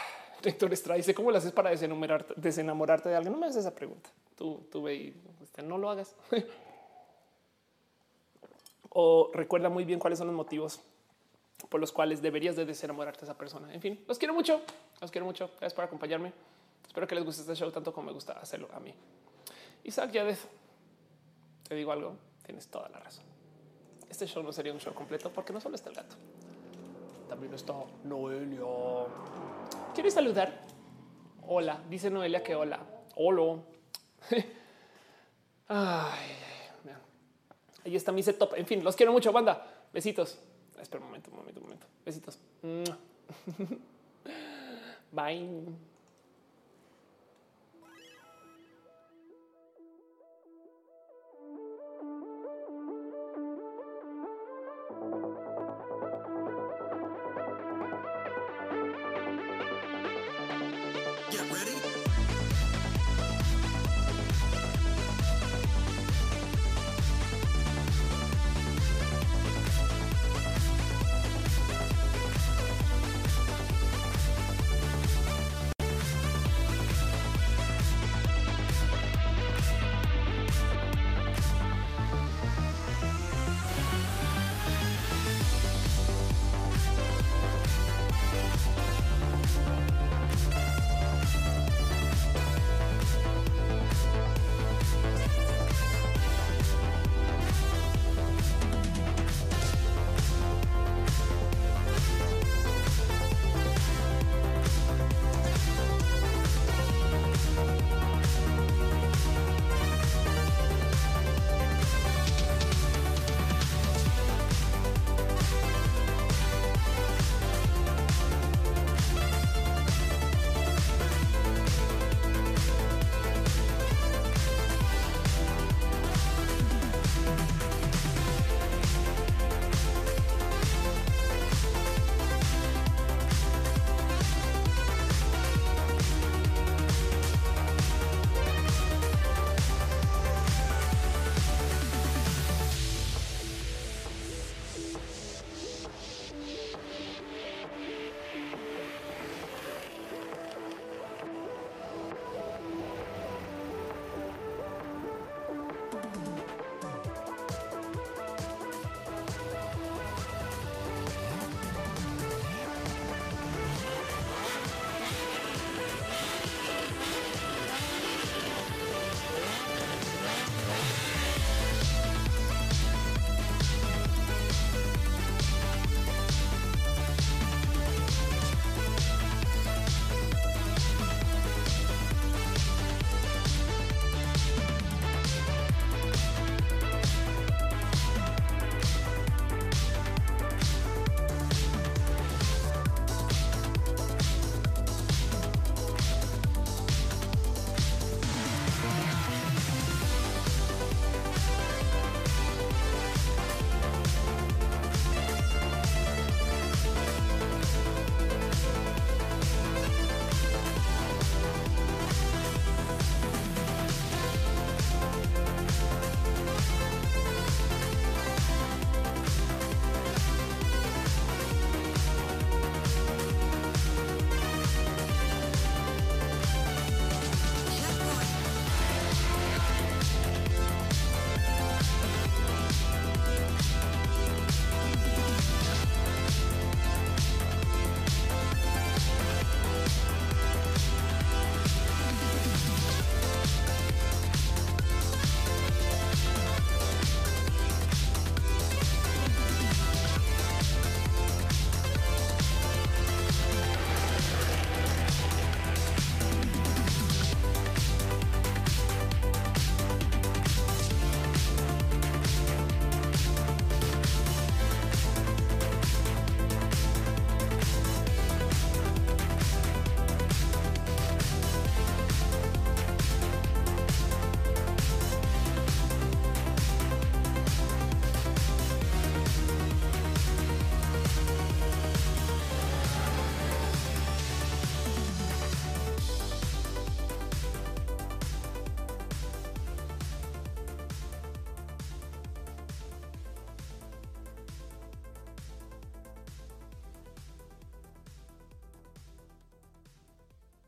[0.43, 0.71] Héctor
[1.15, 3.33] cómo lo haces para desenamorarte de alguien.
[3.33, 4.11] No me haces esa pregunta.
[4.37, 6.15] Tú, tú ve y este, no lo hagas.
[8.91, 10.81] o recuerda muy bien cuáles son los motivos
[11.69, 13.73] por los cuales deberías de desenamorarte de esa persona.
[13.73, 14.61] En fin, los quiero mucho.
[15.01, 15.49] Los quiero mucho.
[15.53, 16.33] Gracias por acompañarme.
[16.87, 18.93] Espero que les guste este show tanto como me gusta hacerlo a mí.
[19.85, 20.47] Isaac Yadez,
[21.69, 22.17] te digo algo.
[22.45, 23.25] Tienes toda la razón.
[24.11, 26.17] Este show no sería un show completo porque no solo está el gato,
[27.29, 27.73] también está
[28.05, 28.63] Noelia.
[29.95, 30.61] ¿Quieres saludar?
[31.47, 32.81] Hola, dice Noelia que hola.
[33.17, 33.63] Hola.
[37.85, 38.55] Ahí está mi setup.
[38.57, 39.87] En fin, los quiero mucho, banda.
[39.93, 40.39] Besitos.
[40.81, 41.87] Espera un momento, un momento, un momento.
[42.05, 42.39] Besitos.
[45.13, 45.92] Bye.